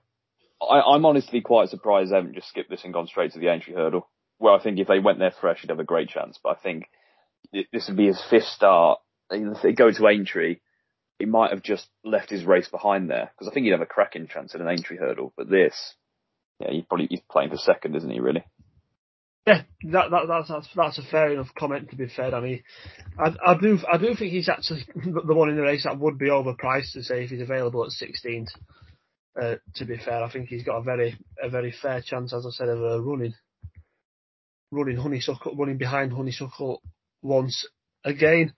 I, 0.62 0.94
am 0.94 1.04
honestly 1.04 1.40
quite 1.40 1.68
surprised 1.68 2.10
they 2.10 2.16
haven't 2.16 2.34
just 2.34 2.48
skipped 2.48 2.70
this 2.70 2.84
and 2.84 2.92
gone 2.92 3.06
straight 3.06 3.32
to 3.32 3.38
the 3.38 3.48
Aintree 3.48 3.74
hurdle, 3.74 4.08
where 4.38 4.54
I 4.54 4.62
think 4.62 4.78
if 4.78 4.88
they 4.88 4.98
went 4.98 5.18
there 5.18 5.34
fresh, 5.40 5.60
he'd 5.60 5.70
have 5.70 5.80
a 5.80 5.84
great 5.84 6.08
chance. 6.08 6.38
But 6.42 6.56
I 6.56 6.60
think 6.60 6.86
this 7.52 7.88
would 7.88 7.96
be 7.96 8.06
his 8.06 8.22
fifth 8.30 8.44
start. 8.44 9.00
If 9.30 9.62
they 9.62 9.72
go 9.72 9.90
to 9.90 10.08
Aintree, 10.08 10.58
he 11.18 11.26
might 11.26 11.50
have 11.50 11.62
just 11.62 11.88
left 12.04 12.30
his 12.30 12.44
race 12.44 12.68
behind 12.68 13.08
there 13.08 13.30
because 13.32 13.50
I 13.50 13.54
think 13.54 13.64
he'd 13.64 13.72
have 13.72 13.80
a 13.80 13.86
cracking 13.86 14.28
chance 14.28 14.54
at 14.54 14.60
an 14.60 14.68
Aintree 14.68 14.98
hurdle. 14.98 15.32
But 15.36 15.48
this, 15.48 15.94
yeah, 16.60 16.70
he's 16.70 16.84
probably 16.84 17.06
he's 17.10 17.20
playing 17.30 17.50
for 17.50 17.56
second, 17.56 17.96
isn't 17.96 18.10
he? 18.10 18.20
Really? 18.20 18.44
Yeah, 19.46 19.62
that, 19.92 20.10
that 20.10 20.22
that's, 20.26 20.48
that's 20.48 20.68
that's 20.74 20.98
a 20.98 21.02
fair 21.02 21.32
enough 21.32 21.48
comment 21.58 21.90
to 21.90 21.96
be 21.96 22.08
fair, 22.08 22.34
I 22.34 22.62
I, 23.18 23.34
I 23.46 23.60
do 23.60 23.78
I 23.92 23.98
do 23.98 24.14
think 24.14 24.32
he's 24.32 24.48
actually 24.48 24.86
the 24.94 25.34
one 25.34 25.50
in 25.50 25.56
the 25.56 25.62
race 25.62 25.84
that 25.84 25.98
would 25.98 26.18
be 26.18 26.30
overpriced 26.30 26.92
to 26.94 27.02
say 27.02 27.24
if 27.24 27.30
he's 27.30 27.42
available 27.42 27.84
at 27.84 27.90
16th. 27.90 28.48
Uh, 29.40 29.56
to 29.74 29.84
be 29.84 29.98
fair, 29.98 30.22
I 30.22 30.30
think 30.30 30.48
he's 30.48 30.62
got 30.62 30.78
a 30.78 30.82
very 30.82 31.18
a 31.42 31.50
very 31.50 31.72
fair 31.82 32.00
chance, 32.00 32.32
as 32.32 32.46
I 32.46 32.50
said, 32.50 32.68
of 32.68 32.78
uh, 32.80 33.02
running 33.02 33.34
running 34.70 34.96
honeysuckle 34.96 35.56
running 35.56 35.76
behind 35.76 36.12
honeysuckle 36.12 36.80
once 37.20 37.66
again. 38.02 38.54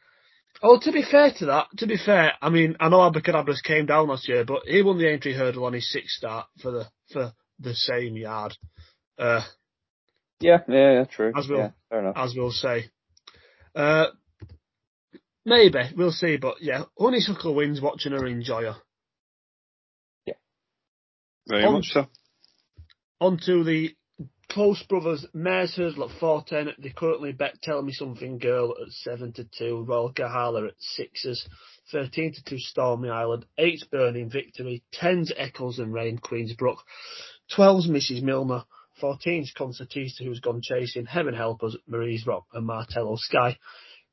Oh, 0.63 0.79
to 0.81 0.93
be 0.93 1.03
fair 1.03 1.33
to 1.39 1.47
that, 1.47 1.67
to 1.79 1.87
be 1.87 1.97
fair, 1.99 2.33
I 2.41 2.49
mean, 2.49 2.77
I 2.79 2.89
know 2.89 2.99
Abacadabras 3.11 3.63
came 3.63 3.87
down 3.87 4.09
last 4.09 4.29
year, 4.29 4.45
but 4.45 4.63
he 4.67 4.83
won 4.83 4.99
the 4.99 5.09
Aintree 5.09 5.35
hurdle 5.35 5.65
on 5.65 5.73
his 5.73 5.91
sixth 5.91 6.17
start 6.17 6.47
for 6.63 6.71
the 6.71 6.87
for 7.13 7.33
the 7.59 7.75
same 7.75 8.17
yard. 8.17 8.57
Uh, 9.19 9.43
yeah, 10.41 10.59
yeah, 10.69 10.93
yeah, 10.93 11.05
true. 11.05 11.33
As 11.37 11.47
we'll, 11.49 11.59
yeah, 11.59 11.71
fair 11.91 12.01
enough. 12.01 12.17
As 12.17 12.35
we'll 12.37 12.51
say. 12.51 12.87
Uh, 13.75 14.07
maybe, 15.45 15.79
we'll 15.97 16.13
see, 16.13 16.37
but 16.37 16.57
yeah, 16.61 16.85
Honeysuckle 16.99 17.55
wins 17.55 17.81
watching 17.81 18.13
her 18.13 18.27
enjoy 18.27 18.63
her. 18.63 18.77
Yeah. 20.27 20.35
Very 21.47 21.65
on, 21.65 21.73
much 21.75 21.87
so. 21.93 22.07
On 23.21 23.39
to 23.47 23.65
the 23.65 23.95
Close 24.49 24.83
Brothers, 24.85 25.27
Mares 25.35 25.75
Hurdle 25.75 26.05
at 26.05 26.19
410. 26.19 26.83
They 26.83 26.91
currently 26.91 27.33
bet 27.33 27.61
Tell 27.63 27.83
Me 27.83 27.93
Something 27.93 28.39
Girl 28.39 28.75
at 28.81 28.93
7 28.93 29.33
to 29.35 29.45
2. 29.59 29.85
Royal 29.87 30.13
Kahala 30.13 30.69
at 30.69 30.75
6s. 30.99 31.49
13 31.93 32.33
to 32.35 32.45
2 32.45 32.59
Stormy 32.59 33.11
Island. 33.11 33.45
8's 33.59 33.85
Burning 33.85 34.31
Victory. 34.31 34.85
10's 34.95 35.33
Eccles 35.37 35.79
and 35.79 35.93
Rain 35.93 36.19
Queensbrook. 36.19 36.79
12's 37.57 37.89
Mrs. 37.89 38.23
Milner. 38.23 38.65
14's 39.03 39.53
Concertista 39.57 40.25
who's 40.25 40.41
gone 40.41 40.61
chasing. 40.63 41.07
Heaven 41.07 41.35
Help 41.35 41.63
Us, 41.63 41.77
Marie's 41.87 42.27
Rock 42.27 42.47
and 42.53 42.67
Martello 42.67 43.17
Sky. 43.17 43.59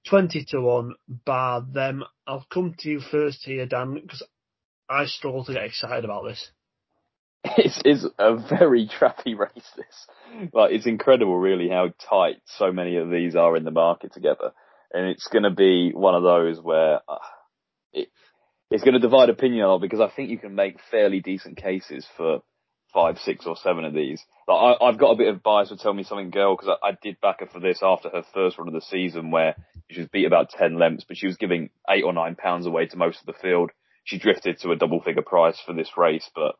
20 0.09 0.45
to 0.49 0.59
1 0.59 0.95
bar 1.25 1.61
them. 1.61 2.03
I'll 2.27 2.45
come 2.51 2.75
to 2.79 2.89
you 2.89 2.99
first 2.99 3.43
here, 3.43 3.65
Dan, 3.65 3.99
because 4.01 4.23
I 4.89 5.05
struggle 5.05 5.45
to 5.45 5.53
get 5.53 5.63
excited 5.63 6.05
about 6.05 6.23
this. 6.25 6.51
It's, 7.57 7.81
it's 7.83 8.05
a 8.17 8.37
very 8.37 8.87
trappy 8.87 9.37
race. 9.37 9.69
This, 9.75 10.07
like, 10.53 10.71
it's 10.71 10.87
incredible, 10.87 11.37
really, 11.37 11.67
how 11.67 11.89
tight 12.09 12.37
so 12.45 12.71
many 12.71 12.95
of 12.95 13.09
these 13.09 13.35
are 13.35 13.57
in 13.57 13.65
the 13.65 13.71
market 13.71 14.13
together, 14.13 14.53
and 14.93 15.07
it's 15.07 15.27
going 15.27 15.43
to 15.43 15.51
be 15.51 15.91
one 15.93 16.15
of 16.15 16.23
those 16.23 16.61
where 16.61 17.01
uh, 17.05 17.17
it, 17.91 18.07
it's 18.71 18.83
going 18.83 18.93
to 18.93 18.99
divide 18.99 19.29
opinion 19.29 19.67
lot 19.67 19.81
because 19.81 19.99
I 19.99 20.09
think 20.09 20.29
you 20.29 20.37
can 20.37 20.55
make 20.55 20.77
fairly 20.89 21.19
decent 21.19 21.57
cases 21.57 22.07
for 22.15 22.39
five, 22.93 23.17
six, 23.17 23.45
or 23.45 23.55
seven 23.55 23.85
of 23.85 23.93
these. 23.93 24.23
Like, 24.47 24.77
I, 24.81 24.85
have 24.85 24.99
got 24.99 25.11
a 25.11 25.17
bit 25.17 25.33
of 25.33 25.43
bias 25.43 25.69
for 25.69 25.75
Tell 25.75 25.93
Me 25.93 26.03
Something 26.03 26.29
Girl 26.29 26.55
because 26.55 26.77
I, 26.81 26.89
I, 26.89 26.97
did 27.01 27.19
back 27.21 27.39
her 27.39 27.47
for 27.47 27.59
this 27.59 27.79
after 27.81 28.09
her 28.09 28.23
first 28.33 28.57
run 28.57 28.67
of 28.67 28.73
the 28.73 28.81
season 28.81 29.31
where 29.31 29.55
she 29.89 30.01
was 30.01 30.09
beat 30.09 30.25
about 30.25 30.49
10 30.49 30.77
lengths, 30.77 31.05
but 31.07 31.17
she 31.17 31.27
was 31.27 31.37
giving 31.37 31.69
eight 31.89 32.03
or 32.03 32.13
nine 32.13 32.35
pounds 32.35 32.65
away 32.65 32.85
to 32.87 32.97
most 32.97 33.19
of 33.19 33.25
the 33.25 33.39
field. 33.41 33.71
She 34.03 34.19
drifted 34.19 34.59
to 34.59 34.71
a 34.71 34.75
double 34.75 35.01
figure 35.01 35.21
price 35.21 35.59
for 35.65 35.73
this 35.73 35.91
race, 35.97 36.29
but 36.35 36.55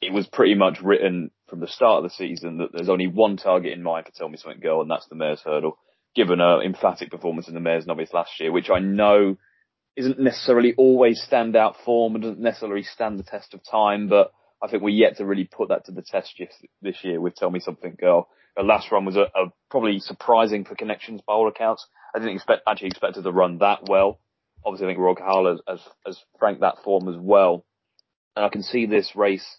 it 0.00 0.12
was 0.12 0.26
pretty 0.26 0.54
much 0.54 0.80
written 0.82 1.30
from 1.48 1.60
the 1.60 1.68
start 1.68 2.04
of 2.04 2.10
the 2.10 2.14
season 2.16 2.58
that 2.58 2.68
there's 2.72 2.88
only 2.88 3.06
one 3.06 3.36
target 3.36 3.72
in 3.72 3.82
mind 3.82 4.06
for 4.06 4.12
Tell 4.12 4.28
Me 4.28 4.36
Something 4.36 4.60
Girl, 4.60 4.82
and 4.82 4.90
that's 4.90 5.06
the 5.08 5.14
Mayor's 5.14 5.42
Hurdle. 5.44 5.78
Given 6.14 6.40
her 6.40 6.62
emphatic 6.62 7.10
performance 7.10 7.48
in 7.48 7.54
the 7.54 7.60
Mayor's 7.60 7.86
Novice 7.86 8.12
last 8.12 8.32
year, 8.38 8.52
which 8.52 8.68
I 8.68 8.80
know 8.80 9.36
isn't 9.96 10.18
necessarily 10.18 10.74
always 10.76 11.24
standout 11.26 11.76
form 11.84 12.14
and 12.14 12.22
doesn't 12.22 12.40
necessarily 12.40 12.82
stand 12.82 13.18
the 13.18 13.24
test 13.24 13.54
of 13.54 13.60
time, 13.70 14.08
but 14.08 14.32
I 14.62 14.68
think 14.68 14.82
we're 14.82 14.90
yet 14.90 15.16
to 15.16 15.26
really 15.26 15.44
put 15.44 15.68
that 15.70 15.86
to 15.86 15.92
the 15.92 16.02
test 16.02 16.40
this 16.80 16.96
year 17.02 17.20
with 17.20 17.34
Tell 17.34 17.50
Me 17.50 17.60
Something 17.60 17.96
Girl. 17.98 18.28
Her 18.56 18.62
last 18.62 18.92
run 18.92 19.04
was 19.04 19.16
a, 19.16 19.22
a 19.34 19.52
probably 19.70 19.98
surprising 19.98 20.64
for 20.64 20.74
connections 20.74 21.20
by 21.26 21.32
all 21.32 21.48
accounts. 21.48 21.86
I 22.14 22.18
didn't 22.18 22.34
expect 22.34 22.62
actually 22.68 22.88
expect 22.88 23.16
her 23.16 23.22
to 23.22 23.32
run 23.32 23.58
that 23.58 23.88
well. 23.88 24.20
Obviously, 24.64 24.86
I 24.86 24.90
think 24.90 25.00
Royal 25.00 25.16
Kahala 25.16 25.52
has, 25.52 25.60
has, 25.66 25.88
has 26.06 26.24
franked 26.38 26.60
that 26.60 26.76
form 26.84 27.08
as 27.08 27.16
well, 27.18 27.64
and 28.36 28.44
I 28.44 28.48
can 28.48 28.62
see 28.62 28.86
this 28.86 29.16
race 29.16 29.58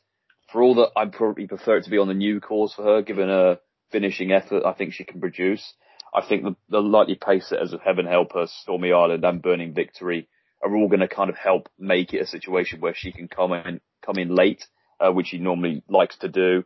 for 0.54 0.62
all 0.62 0.76
that 0.76 0.92
I'd 0.96 1.12
probably 1.12 1.48
prefer 1.48 1.78
it 1.78 1.84
to 1.86 1.90
be 1.90 1.98
on 1.98 2.08
the 2.08 2.14
new 2.14 2.40
course 2.40 2.74
for 2.74 2.84
her, 2.84 3.02
given 3.02 3.28
her 3.28 3.60
finishing 3.92 4.32
effort, 4.32 4.64
I 4.66 4.74
think 4.74 4.94
she 4.94 5.04
can 5.04 5.20
produce. 5.20 5.74
I 6.14 6.26
think 6.26 6.44
the, 6.44 6.56
the 6.70 6.80
likely 6.80 7.16
pace 7.16 7.48
setters 7.50 7.74
of 7.74 7.82
Heaven 7.82 8.06
Help 8.06 8.34
Her, 8.34 8.46
Stormy 8.46 8.94
Island 8.94 9.26
and 9.26 9.42
Burning 9.42 9.74
Victory 9.74 10.28
are 10.64 10.76
all 10.76 10.88
going 10.88 11.00
to 11.00 11.08
kind 11.08 11.30
of 11.30 11.36
help 11.38 11.70
make 11.80 12.14
it 12.14 12.22
a 12.22 12.28
situation 12.28 12.80
where 12.80 12.94
she 12.96 13.12
can 13.12 13.28
come 13.28 13.52
in, 13.52 13.82
come 14.06 14.18
in 14.18 14.34
late, 14.34 14.66
uh, 15.00 15.12
which 15.12 15.28
she 15.28 15.38
normally 15.38 15.84
likes 15.88 16.18
to 16.20 16.28
do. 16.28 16.64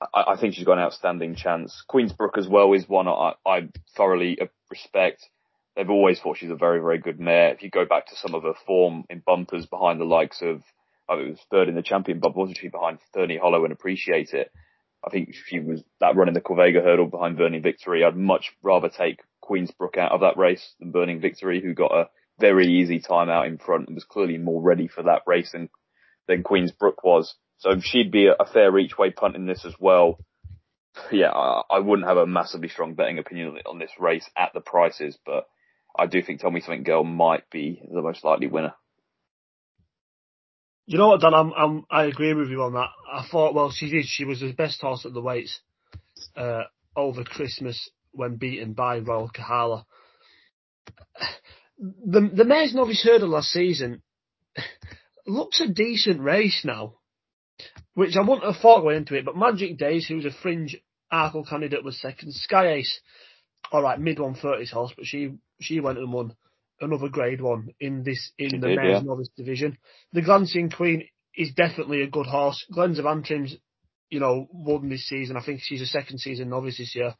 I, 0.00 0.32
I, 0.32 0.36
think 0.40 0.54
she's 0.54 0.64
got 0.64 0.78
an 0.78 0.84
outstanding 0.84 1.34
chance. 1.34 1.84
Queensbrook 1.90 2.38
as 2.38 2.48
well 2.48 2.72
is 2.72 2.88
one 2.88 3.08
I, 3.08 3.34
I 3.46 3.68
thoroughly 3.96 4.38
respect. 4.70 5.28
They've 5.76 5.90
always 5.90 6.20
thought 6.20 6.38
she's 6.38 6.50
a 6.50 6.56
very, 6.56 6.80
very 6.80 6.98
good 6.98 7.20
mare. 7.20 7.52
If 7.52 7.62
you 7.62 7.70
go 7.70 7.84
back 7.84 8.06
to 8.06 8.16
some 8.16 8.34
of 8.34 8.42
her 8.42 8.54
form 8.66 9.04
in 9.08 9.22
bumpers 9.24 9.66
behind 9.66 10.00
the 10.00 10.04
likes 10.04 10.42
of 10.42 10.62
I 11.10 11.14
it 11.14 11.30
was 11.30 11.40
third 11.50 11.68
in 11.68 11.74
the 11.74 11.82
champion, 11.82 12.20
but 12.20 12.36
wasn't 12.36 12.58
she 12.58 12.68
behind 12.68 12.98
Ferny 13.12 13.36
Hollow 13.36 13.64
and 13.64 13.72
appreciate 13.72 14.32
it? 14.32 14.52
I 15.04 15.10
think 15.10 15.34
she 15.34 15.58
was 15.58 15.82
that 15.98 16.14
running 16.14 16.34
the 16.34 16.40
Corvega 16.40 16.82
hurdle 16.84 17.06
behind 17.06 17.36
Burning 17.36 17.62
Victory. 17.62 18.04
I'd 18.04 18.16
much 18.16 18.52
rather 18.62 18.88
take 18.88 19.20
Queensbrook 19.42 19.98
out 19.98 20.12
of 20.12 20.20
that 20.20 20.36
race 20.36 20.74
than 20.78 20.92
Burning 20.92 21.20
Victory, 21.20 21.60
who 21.60 21.74
got 21.74 21.92
a 21.92 22.08
very 22.38 22.66
easy 22.68 23.00
time 23.00 23.28
out 23.28 23.46
in 23.46 23.58
front 23.58 23.88
and 23.88 23.96
was 23.96 24.04
clearly 24.04 24.38
more 24.38 24.62
ready 24.62 24.86
for 24.86 25.02
that 25.02 25.22
race 25.26 25.52
than, 25.52 25.68
than 26.28 26.44
Queensbrook 26.44 27.02
was. 27.02 27.34
So 27.60 27.78
she'd 27.78 28.10
be 28.10 28.26
a, 28.26 28.44
fair 28.46 28.76
each 28.78 28.96
way 28.98 29.10
punt 29.10 29.36
in 29.36 29.46
this 29.46 29.64
as 29.66 29.74
well. 29.78 30.18
Yeah, 31.12 31.30
I, 31.30 31.62
I, 31.70 31.78
wouldn't 31.78 32.08
have 32.08 32.16
a 32.16 32.26
massively 32.26 32.68
strong 32.68 32.94
betting 32.94 33.18
opinion 33.18 33.58
on 33.66 33.78
this 33.78 33.92
race 33.98 34.28
at 34.36 34.52
the 34.54 34.60
prices, 34.60 35.16
but 35.24 35.46
I 35.96 36.06
do 36.06 36.22
think 36.22 36.40
Tell 36.40 36.50
Me 36.50 36.60
Something 36.60 36.82
Girl 36.82 37.04
might 37.04 37.48
be 37.50 37.82
the 37.92 38.02
most 38.02 38.24
likely 38.24 38.46
winner. 38.48 38.74
You 40.86 40.98
know 40.98 41.08
what, 41.08 41.20
Dan? 41.20 41.34
I'm, 41.34 41.52
I'm, 41.52 41.84
I 41.90 42.04
agree 42.04 42.34
with 42.34 42.48
you 42.48 42.62
on 42.62 42.72
that. 42.72 42.88
I 43.12 43.24
thought, 43.30 43.54
well, 43.54 43.70
she 43.70 43.90
did. 43.90 44.06
She 44.06 44.24
was 44.24 44.40
the 44.40 44.52
best 44.52 44.80
horse 44.80 45.04
at 45.04 45.12
the 45.12 45.20
weights 45.20 45.60
uh, 46.36 46.62
over 46.96 47.24
Christmas 47.24 47.90
when 48.12 48.36
beaten 48.36 48.72
by 48.72 48.98
Royal 48.98 49.30
Kahala. 49.30 49.84
The 51.82 52.30
the 52.34 52.44
Mares 52.44 52.74
Novice 52.74 53.02
Hurdle 53.02 53.30
last 53.30 53.48
season 53.48 54.02
looks 55.26 55.62
a 55.62 55.66
decent 55.66 56.20
race 56.20 56.60
now, 56.62 56.96
which 57.94 58.16
I 58.16 58.20
wouldn't 58.20 58.44
have 58.44 58.60
thought 58.60 58.82
going 58.82 58.98
into 58.98 59.14
it. 59.16 59.24
But 59.24 59.36
Magic 59.36 59.78
Daze, 59.78 60.06
who's 60.06 60.24
a 60.24 60.30
fringe 60.42 60.76
Arkle 61.12 61.48
candidate, 61.48 61.84
was 61.84 62.00
second. 62.00 62.32
Sky 62.34 62.72
Ace, 62.74 63.00
all 63.72 63.82
right, 63.82 64.00
mid 64.00 64.18
one 64.18 64.34
thirties 64.34 64.70
horse, 64.70 64.92
but 64.96 65.06
she 65.06 65.34
she 65.60 65.80
went 65.80 65.98
and 65.98 66.12
won 66.12 66.34
another 66.80 67.08
grade 67.08 67.40
one 67.40 67.68
in 67.78 68.02
this 68.02 68.32
in 68.38 68.50
she 68.50 68.58
the 68.58 68.68
did, 68.68 68.76
Mares 68.76 69.02
yeah. 69.02 69.02
Novice 69.02 69.28
division. 69.36 69.78
The 70.12 70.22
Glancing 70.22 70.70
Queen 70.70 71.08
is 71.36 71.52
definitely 71.54 72.02
a 72.02 72.08
good 72.08 72.26
horse. 72.26 72.64
Glens 72.72 72.98
of 72.98 73.06
Antrim's, 73.06 73.56
you 74.08 74.20
know, 74.20 74.46
won 74.50 74.88
this 74.88 75.06
season. 75.06 75.36
I 75.36 75.44
think 75.44 75.60
she's 75.62 75.82
a 75.82 75.86
second 75.86 76.18
season 76.18 76.48
novice 76.48 76.78
this 76.78 76.94
year. 76.94 77.14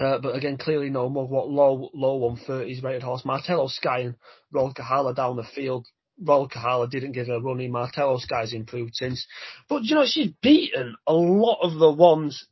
Uh, 0.00 0.18
but 0.18 0.36
again, 0.36 0.58
clearly 0.58 0.90
no 0.90 1.08
more 1.08 1.26
what 1.26 1.48
low 1.48 1.90
low 1.94 2.36
130s 2.36 2.82
rated 2.82 3.02
horse. 3.02 3.24
Martello 3.24 3.68
Sky 3.68 4.00
and 4.00 4.14
Royal 4.52 4.74
Kahala 4.74 5.14
down 5.14 5.36
the 5.36 5.44
field. 5.54 5.86
Royal 6.20 6.48
Kahala 6.48 6.90
didn't 6.90 7.12
give 7.12 7.28
her 7.28 7.34
a 7.34 7.40
running. 7.40 7.70
Martello 7.70 8.18
Sky's 8.18 8.52
improved 8.52 8.94
since. 8.94 9.26
But 9.68 9.84
you 9.84 9.94
know, 9.94 10.06
she's 10.06 10.32
beaten 10.42 10.96
a 11.06 11.12
lot 11.12 11.60
of 11.62 11.78
the 11.78 11.90
ones 11.90 12.46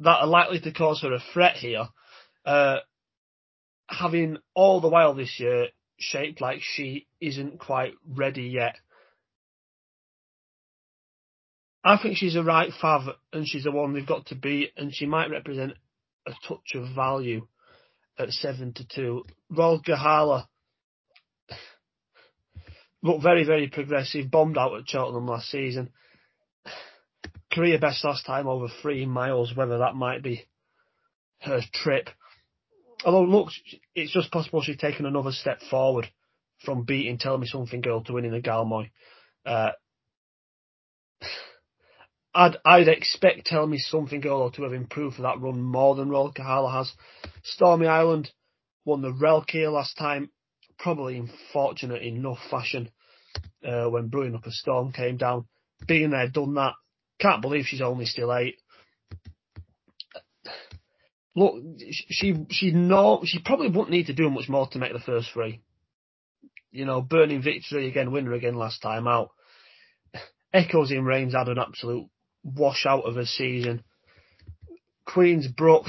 that 0.00 0.18
are 0.20 0.26
likely 0.26 0.60
to 0.60 0.72
cause 0.72 1.00
her 1.02 1.12
a 1.12 1.22
threat 1.32 1.56
here. 1.56 1.88
Uh, 2.44 2.78
having 3.88 4.38
all 4.54 4.80
the 4.80 4.88
while 4.88 5.14
this 5.14 5.38
year 5.38 5.68
shaped 5.98 6.40
like 6.40 6.60
she 6.60 7.06
isn't 7.20 7.58
quite 7.58 7.94
ready 8.06 8.44
yet. 8.44 8.76
I 11.84 11.98
think 11.98 12.16
she's 12.16 12.36
a 12.36 12.42
right 12.42 12.70
fav 12.82 13.14
and 13.32 13.46
she's 13.46 13.64
the 13.64 13.70
one 13.70 13.92
they've 13.92 14.06
got 14.06 14.26
to 14.26 14.34
beat 14.34 14.72
and 14.76 14.94
she 14.94 15.06
might 15.06 15.30
represent 15.30 15.74
a 16.26 16.32
touch 16.48 16.74
of 16.74 16.94
value 16.94 17.46
at 18.18 18.30
7 18.30 18.72
to 18.74 18.86
2. 18.94 19.24
Royal 19.50 19.82
Kahala 19.82 20.46
looked 23.04 23.22
very, 23.22 23.44
very 23.44 23.68
progressive, 23.68 24.28
bombed 24.28 24.58
out 24.58 24.74
at 24.76 24.88
Cheltenham 24.88 25.28
last 25.28 25.48
season. 25.48 25.90
Career 27.52 27.78
best 27.78 28.04
last 28.04 28.26
time 28.26 28.48
over 28.48 28.66
three 28.82 29.06
miles, 29.06 29.54
whether 29.54 29.78
that 29.78 29.94
might 29.94 30.24
be 30.24 30.44
her 31.42 31.60
trip 31.72 32.10
although 33.04 33.24
look, 33.24 33.50
it's 33.94 34.12
just 34.12 34.30
possible 34.30 34.62
she's 34.62 34.76
taken 34.76 35.06
another 35.06 35.32
step 35.32 35.60
forward 35.70 36.08
from 36.64 36.84
beating 36.84 37.18
Tell 37.18 37.38
Me 37.38 37.46
Something 37.46 37.80
Girl 37.80 38.02
to 38.04 38.12
winning 38.12 38.32
the 38.32 38.40
Galmoy. 38.40 38.90
Uh, 39.44 39.70
I'd 42.34 42.56
I'd 42.64 42.88
expect 42.88 43.46
Tell 43.46 43.66
Me 43.66 43.78
Something 43.78 44.20
Girl 44.20 44.50
to 44.50 44.62
have 44.62 44.72
improved 44.72 45.16
for 45.16 45.22
that 45.22 45.40
run 45.40 45.60
more 45.60 45.94
than 45.94 46.08
Royal 46.08 46.32
Kahala 46.32 46.72
has. 46.72 46.92
Stormy 47.42 47.86
Island 47.86 48.30
won 48.84 49.02
the 49.02 49.12
Relkeel 49.12 49.72
last 49.72 49.96
time, 49.96 50.30
probably 50.78 51.16
in 51.16 51.30
fortunate 51.52 52.02
enough 52.02 52.38
fashion 52.50 52.90
uh, 53.66 53.86
when 53.86 54.10
Brewin'upastorm 54.10 54.94
came 54.94 55.16
down. 55.16 55.46
Being 55.86 56.10
there, 56.10 56.28
done 56.28 56.54
that. 56.54 56.74
Can't 57.20 57.42
believe 57.42 57.66
she's 57.66 57.80
only 57.80 58.06
still 58.06 58.34
eight 58.34 58.56
look, 61.34 61.56
she 61.88 62.46
she 62.50 62.70
no, 62.70 63.22
she 63.24 63.40
probably 63.40 63.68
wouldn't 63.68 63.90
need 63.90 64.06
to 64.06 64.12
do 64.12 64.30
much 64.30 64.48
more 64.48 64.68
to 64.68 64.78
make 64.78 64.92
the 64.92 64.98
first 64.98 65.30
three. 65.32 65.60
You 66.70 66.84
know, 66.84 67.00
burning 67.00 67.42
victory 67.42 67.88
again, 67.88 68.10
winner 68.10 68.32
again 68.32 68.54
last 68.54 68.80
time 68.80 69.06
out. 69.06 69.30
Echoes 70.52 70.90
in 70.90 71.04
Rains 71.04 71.34
had 71.34 71.48
an 71.48 71.58
absolute 71.58 72.08
washout 72.42 73.04
of 73.04 73.16
a 73.16 73.26
season. 73.26 73.82
Queensbrook. 75.08 75.88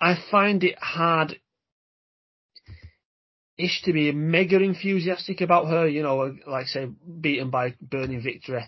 I 0.00 0.16
find 0.30 0.64
it 0.64 0.78
hard 0.78 1.38
ish 3.62 3.82
to 3.82 3.92
be 3.92 4.12
mega 4.12 4.56
enthusiastic 4.60 5.40
about 5.40 5.68
her, 5.68 5.86
you 5.88 6.02
know, 6.02 6.34
like 6.46 6.66
say 6.66 6.88
beaten 7.20 7.50
by 7.50 7.74
Burning 7.80 8.22
Victory 8.22 8.64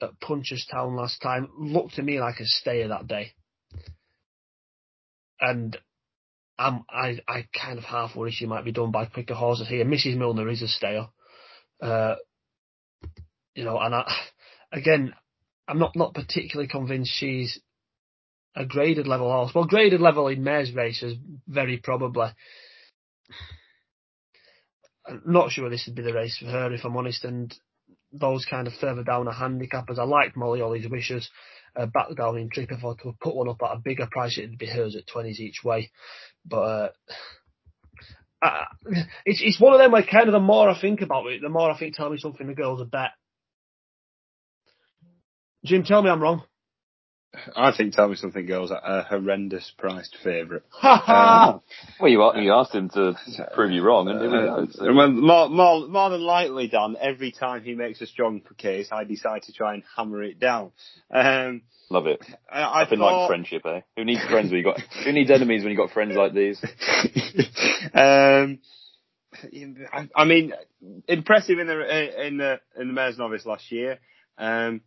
at 0.00 0.20
Punchestown 0.20 0.96
last 0.96 1.20
time 1.20 1.48
looked 1.58 1.94
to 1.94 2.02
me 2.02 2.20
like 2.20 2.40
a 2.40 2.46
stayer 2.46 2.88
that 2.88 3.06
day. 3.06 3.32
And 5.40 5.76
I'm, 6.58 6.84
I, 6.90 7.20
I 7.28 7.46
kind 7.56 7.78
of 7.78 7.84
half 7.84 8.16
worry 8.16 8.32
she 8.32 8.46
might 8.46 8.64
be 8.64 8.72
done 8.72 8.90
by 8.90 9.06
quicker 9.06 9.34
horses 9.34 9.68
here. 9.68 9.84
Mrs. 9.84 10.16
Milner 10.16 10.48
is 10.48 10.62
a 10.62 10.68
stayer. 10.68 11.06
Uh, 11.80 12.16
you 13.54 13.64
know, 13.64 13.78
and 13.78 13.94
I, 13.94 14.12
again, 14.72 15.14
I'm 15.66 15.78
not 15.78 15.94
not 15.94 16.14
particularly 16.14 16.68
convinced 16.68 17.12
she's 17.14 17.60
a 18.56 18.64
graded 18.64 19.06
level 19.06 19.30
horse. 19.30 19.52
Well, 19.54 19.66
graded 19.66 20.00
level 20.00 20.28
in 20.28 20.42
mares 20.42 20.72
races, 20.72 21.16
very 21.46 21.76
probably. 21.76 22.28
Not 25.26 25.50
sure 25.50 25.70
this 25.70 25.84
would 25.86 25.96
be 25.96 26.02
the 26.02 26.12
race 26.14 26.38
for 26.38 26.46
her, 26.46 26.72
if 26.72 26.84
I'm 26.84 26.96
honest. 26.96 27.24
And 27.24 27.54
those 28.12 28.44
kind 28.44 28.66
of 28.66 28.74
further 28.74 29.04
down 29.04 29.28
a 29.28 29.32
handicappers, 29.32 29.98
I 29.98 30.04
like 30.04 30.36
Molly 30.36 30.60
Ollys 30.60 30.90
Wishes. 30.90 31.30
Uh, 31.76 31.86
back 31.86 32.14
down 32.16 32.38
in 32.38 32.48
trip, 32.50 32.72
if 32.72 32.84
I 32.84 32.94
could 33.00 33.20
put 33.20 33.36
one 33.36 33.48
up 33.48 33.62
at 33.62 33.76
a 33.76 33.80
bigger 33.82 34.08
price, 34.10 34.38
it'd 34.38 34.58
be 34.58 34.66
hers 34.66 34.96
at 34.96 35.06
20s 35.06 35.38
each 35.38 35.62
way. 35.62 35.90
But 36.44 36.56
uh, 36.56 36.88
I, 38.42 38.64
it's 39.24 39.40
it's 39.42 39.60
one 39.60 39.74
of 39.74 39.78
them 39.78 39.92
where 39.92 40.02
kind 40.02 40.28
of 40.28 40.32
the 40.32 40.40
more 40.40 40.68
I 40.68 40.80
think 40.80 41.02
about 41.02 41.26
it, 41.26 41.42
the 41.42 41.48
more 41.48 41.70
I 41.70 41.78
think 41.78 41.94
tell 41.94 42.10
me 42.10 42.18
something 42.18 42.46
the 42.46 42.54
girls 42.54 42.80
a 42.80 42.84
bet. 42.84 43.10
Jim, 45.64 45.84
tell 45.84 46.02
me 46.02 46.10
I'm 46.10 46.22
wrong. 46.22 46.42
I 47.54 47.72
think 47.76 47.92
Tell 47.94 48.08
Me 48.08 48.16
Something 48.16 48.46
Girls 48.46 48.70
are 48.70 48.80
a 48.82 49.02
horrendous 49.02 49.70
priced 49.76 50.16
favourite. 50.22 50.62
Ha 50.70 51.60
Well, 52.00 52.10
you, 52.10 52.22
you 52.42 52.52
asked 52.52 52.74
him 52.74 52.88
to 52.90 53.14
prove 53.54 53.70
you 53.70 53.82
wrong, 53.82 54.08
and 54.08 54.20
here 54.20 54.30
we. 54.30 54.72
So- 54.72 54.88
Uh, 54.88 54.94
well, 54.94 55.10
more, 55.10 55.48
more, 55.48 55.88
more 55.88 56.10
than 56.10 56.22
likely, 56.22 56.68
Dan, 56.68 56.96
every 57.00 57.32
time 57.32 57.62
he 57.62 57.74
makes 57.74 58.00
a 58.00 58.06
strong 58.06 58.40
case, 58.56 58.88
I 58.90 59.04
decide 59.04 59.42
to 59.42 59.52
try 59.52 59.74
and 59.74 59.82
hammer 59.96 60.22
it 60.22 60.40
down. 60.40 60.72
Um, 61.12 61.62
Love 61.90 62.06
it. 62.06 62.24
I, 62.50 62.62
I 62.62 62.82
Nothing 62.84 62.98
thought, 62.98 63.20
like 63.22 63.28
friendship, 63.28 63.62
eh? 63.66 63.80
Who 63.96 64.04
needs 64.04 64.24
friends 64.24 64.50
when 64.50 64.58
you 64.58 64.64
got? 64.64 64.80
Who 65.04 65.12
needs 65.12 65.30
enemies 65.30 65.62
when 65.62 65.70
you 65.72 65.76
got 65.78 65.90
friends 65.90 66.16
like 66.16 66.32
these? 66.34 66.62
um, 67.94 68.58
I, 69.92 70.08
I 70.14 70.24
mean, 70.24 70.52
impressive 71.06 71.58
in 71.58 71.66
the 71.66 72.26
in 72.26 72.36
the 72.38 72.60
in 72.78 72.88
the 72.88 72.94
Mares 72.94 73.16
Novice 73.18 73.46
last 73.46 73.70
year. 73.72 73.98
Um, 74.36 74.82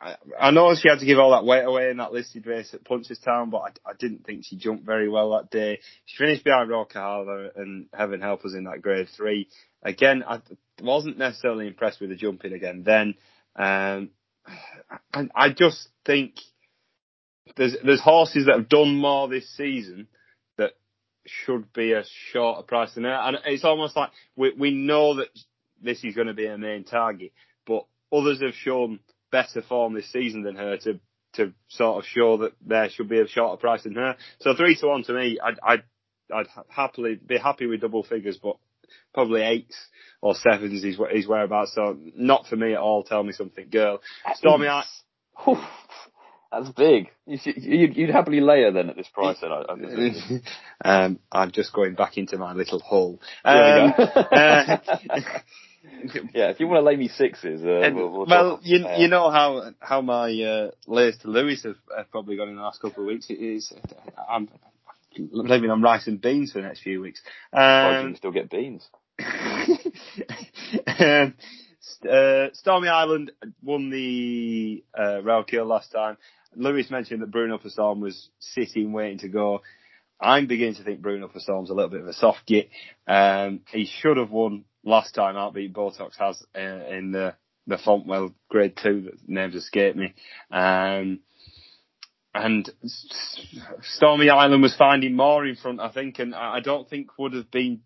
I, 0.00 0.16
I 0.38 0.50
know 0.50 0.74
she 0.74 0.88
had 0.88 1.00
to 1.00 1.06
give 1.06 1.18
all 1.18 1.32
that 1.32 1.44
weight 1.44 1.64
away 1.64 1.90
in 1.90 1.98
that 1.98 2.12
listed 2.12 2.46
race 2.46 2.72
at 2.74 2.84
Punchestown, 2.84 3.50
but 3.50 3.58
I, 3.58 3.90
I 3.90 3.92
didn't 3.98 4.24
think 4.24 4.44
she 4.44 4.56
jumped 4.56 4.84
very 4.84 5.08
well 5.08 5.30
that 5.32 5.50
day. 5.50 5.80
She 6.06 6.16
finished 6.16 6.44
behind 6.44 6.70
Roca 6.70 7.50
and 7.56 7.86
Heaven 7.92 8.20
help 8.20 8.44
us 8.44 8.54
in 8.54 8.64
that 8.64 8.82
grade 8.82 9.08
three. 9.16 9.48
Again, 9.82 10.24
I 10.26 10.40
wasn't 10.82 11.18
necessarily 11.18 11.66
impressed 11.66 12.00
with 12.00 12.10
the 12.10 12.16
jumping 12.16 12.52
again 12.52 12.82
then. 12.84 13.14
Um, 13.56 14.10
I, 15.12 15.28
I 15.34 15.48
just 15.50 15.88
think 16.04 16.34
there's 17.56 17.76
there's 17.84 18.00
horses 18.00 18.46
that 18.46 18.56
have 18.56 18.68
done 18.68 18.96
more 18.96 19.28
this 19.28 19.48
season 19.56 20.08
that 20.56 20.72
should 21.26 21.72
be 21.72 21.92
a 21.92 22.04
shorter 22.32 22.62
price 22.62 22.94
than 22.94 23.04
her, 23.04 23.10
and 23.10 23.38
it's 23.46 23.64
almost 23.64 23.96
like 23.96 24.10
we 24.36 24.52
we 24.58 24.70
know 24.70 25.16
that 25.16 25.28
this 25.82 26.02
is 26.04 26.14
going 26.14 26.26
to 26.26 26.34
be 26.34 26.46
a 26.46 26.58
main 26.58 26.84
target, 26.84 27.32
but 27.66 27.86
others 28.12 28.40
have 28.40 28.54
shown 28.54 29.00
better 29.30 29.62
form 29.62 29.94
this 29.94 30.10
season 30.12 30.42
than 30.42 30.56
her 30.56 30.76
to 30.78 31.00
to 31.34 31.52
sort 31.68 31.98
of 31.98 32.08
show 32.08 32.38
that 32.38 32.52
there 32.66 32.88
should 32.90 33.08
be 33.08 33.20
a 33.20 33.28
shorter 33.28 33.56
price 33.60 33.84
than 33.84 33.94
her. 33.94 34.16
So 34.40 34.54
three 34.54 34.74
to 34.76 34.86
one 34.88 35.04
to 35.04 35.12
me, 35.12 35.38
I'd 35.42 35.58
I'd, 35.62 35.82
I'd 36.34 36.46
happily 36.68 37.14
be 37.14 37.38
happy 37.38 37.66
with 37.66 37.80
double 37.80 38.02
figures, 38.02 38.38
but 38.42 38.56
probably 39.14 39.42
eights 39.42 39.76
or 40.20 40.34
sevens 40.34 40.82
is 40.84 40.98
is 41.12 41.28
whereabouts. 41.28 41.72
So 41.74 41.96
not 42.16 42.46
for 42.46 42.56
me 42.56 42.72
at 42.72 42.78
all. 42.80 43.04
Tell 43.04 43.22
me 43.22 43.32
something, 43.32 43.68
girl. 43.70 44.00
Stormy 44.34 44.66
Eye. 44.66 44.84
That's 46.52 46.68
big. 46.70 47.10
You 47.26 47.38
should, 47.38 47.58
you'd, 47.62 47.96
you'd 47.96 48.10
happily 48.10 48.40
lay 48.40 48.62
her 48.64 48.72
then 48.72 48.90
at 48.90 48.96
this 48.96 49.06
price. 49.14 49.36
Then 49.40 49.52
I, 49.52 49.62
presume. 49.76 50.42
um, 50.84 51.18
I'm 51.30 51.52
just 51.52 51.72
going 51.72 51.94
back 51.94 52.18
into 52.18 52.38
my 52.38 52.54
little 52.54 52.80
hole. 52.80 53.20
There 53.44 53.78
Um, 53.84 53.94
we 53.96 54.04
go. 54.04 54.20
uh, 54.20 54.78
yeah, 56.34 56.50
if 56.50 56.60
you 56.60 56.68
want 56.68 56.78
to 56.80 56.84
lay 56.84 56.96
me 56.96 57.08
sixes, 57.08 57.62
uh, 57.64 57.80
And, 57.80 57.96
we'll, 57.96 58.10
we'll 58.10 58.26
well, 58.26 58.60
you 58.62 58.86
you 58.98 59.08
know 59.08 59.30
how 59.30 59.72
how 59.80 60.00
my 60.02 60.30
uh, 60.42 60.70
lays 60.86 61.16
to 61.18 61.28
Lewis 61.28 61.62
have, 61.62 61.76
have 61.96 62.10
probably 62.10 62.36
gone 62.36 62.48
in 62.48 62.56
the 62.56 62.62
last 62.62 62.82
couple 62.82 63.02
of 63.02 63.06
weeks. 63.06 63.30
It 63.30 63.40
is 63.40 63.72
I'm 64.28 64.48
living 65.18 65.70
on 65.70 65.82
rice 65.82 66.06
and 66.06 66.20
beans 66.20 66.52
for 66.52 66.60
the 66.60 66.66
next 66.68 66.82
few 66.82 67.00
weeks. 67.00 67.22
you 67.52 67.60
Um, 67.60 68.06
can 68.08 68.16
still 68.16 68.30
get 68.30 68.50
beans. 68.50 68.86
um, 70.98 71.34
uh, 72.08 72.48
Stormy 72.52 72.88
Island 72.88 73.32
won 73.62 73.90
the 73.90 74.84
uh, 74.96 75.20
Relkeel 75.22 75.66
last 75.66 75.92
time. 75.92 76.16
Lewis 76.54 76.90
mentioned 76.90 77.22
that 77.22 77.30
Brewin'upastorm 77.30 78.00
was 78.00 78.28
sitting 78.38 78.92
waiting 78.92 79.18
to 79.18 79.28
go. 79.28 79.62
I'm 80.20 80.46
beginning 80.46 80.74
to 80.76 80.84
think 80.84 81.00
Brewin'upastorm's 81.00 81.70
a 81.70 81.74
little 81.74 81.90
bit 81.90 82.02
of 82.02 82.08
a 82.08 82.12
soft 82.12 82.46
git. 82.46 82.68
Um, 83.06 83.60
he 83.72 83.86
should 83.86 84.16
have 84.18 84.30
won 84.30 84.64
last 84.84 85.14
time 85.14 85.36
out, 85.36 85.54
but 85.54 85.62
Botox 85.72 86.16
has 86.18 86.42
uh, 86.56 86.60
in 86.60 87.12
the 87.12 87.34
the 87.66 87.76
Fontwell 87.76 88.34
Grade 88.48 88.76
Two. 88.82 89.02
that 89.02 89.28
names 89.28 89.54
escape 89.54 89.96
me. 89.96 90.14
Um, 90.50 91.20
and 92.32 92.70
Stormy 93.82 94.30
Island 94.30 94.62
was 94.62 94.76
finding 94.76 95.16
more 95.16 95.44
in 95.44 95.56
front, 95.56 95.80
I 95.80 95.90
think, 95.90 96.20
and 96.20 96.34
I 96.34 96.60
don't 96.60 96.88
think 96.88 97.18
would 97.18 97.32
have 97.32 97.50
been 97.50 97.80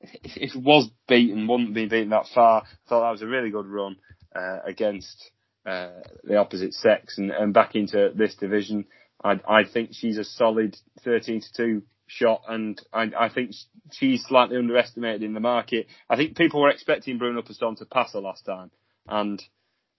if 0.00 0.36
if 0.36 0.56
it 0.56 0.62
was 0.62 0.90
beaten, 1.08 1.46
wouldn't 1.46 1.74
be 1.74 1.86
beaten 1.86 2.10
that 2.10 2.26
far. 2.34 2.62
I 2.62 2.88
thought 2.88 3.02
that 3.02 3.12
was 3.12 3.22
a 3.22 3.26
really 3.26 3.50
good 3.50 3.66
run 3.66 3.96
uh, 4.34 4.58
against 4.64 5.30
uh, 5.64 5.90
the 6.24 6.36
opposite 6.36 6.74
sex 6.74 7.18
and, 7.18 7.30
and 7.30 7.54
back 7.54 7.74
into 7.74 8.12
this 8.14 8.34
division. 8.34 8.86
I, 9.22 9.40
I 9.48 9.64
think 9.64 9.90
she's 9.92 10.18
a 10.18 10.24
solid 10.24 10.76
13 11.04 11.40
to 11.40 11.52
2 11.56 11.82
shot 12.06 12.42
and 12.48 12.80
I, 12.92 13.10
I 13.18 13.28
think 13.28 13.52
she's 13.92 14.24
slightly 14.26 14.56
underestimated 14.56 15.22
in 15.22 15.34
the 15.34 15.40
market. 15.40 15.86
I 16.08 16.16
think 16.16 16.36
people 16.36 16.60
were 16.60 16.70
expecting 16.70 17.18
Brewin'upastorm 17.18 17.78
to 17.78 17.86
pass 17.86 18.12
her 18.12 18.20
last 18.20 18.44
time 18.44 18.70
and 19.08 19.42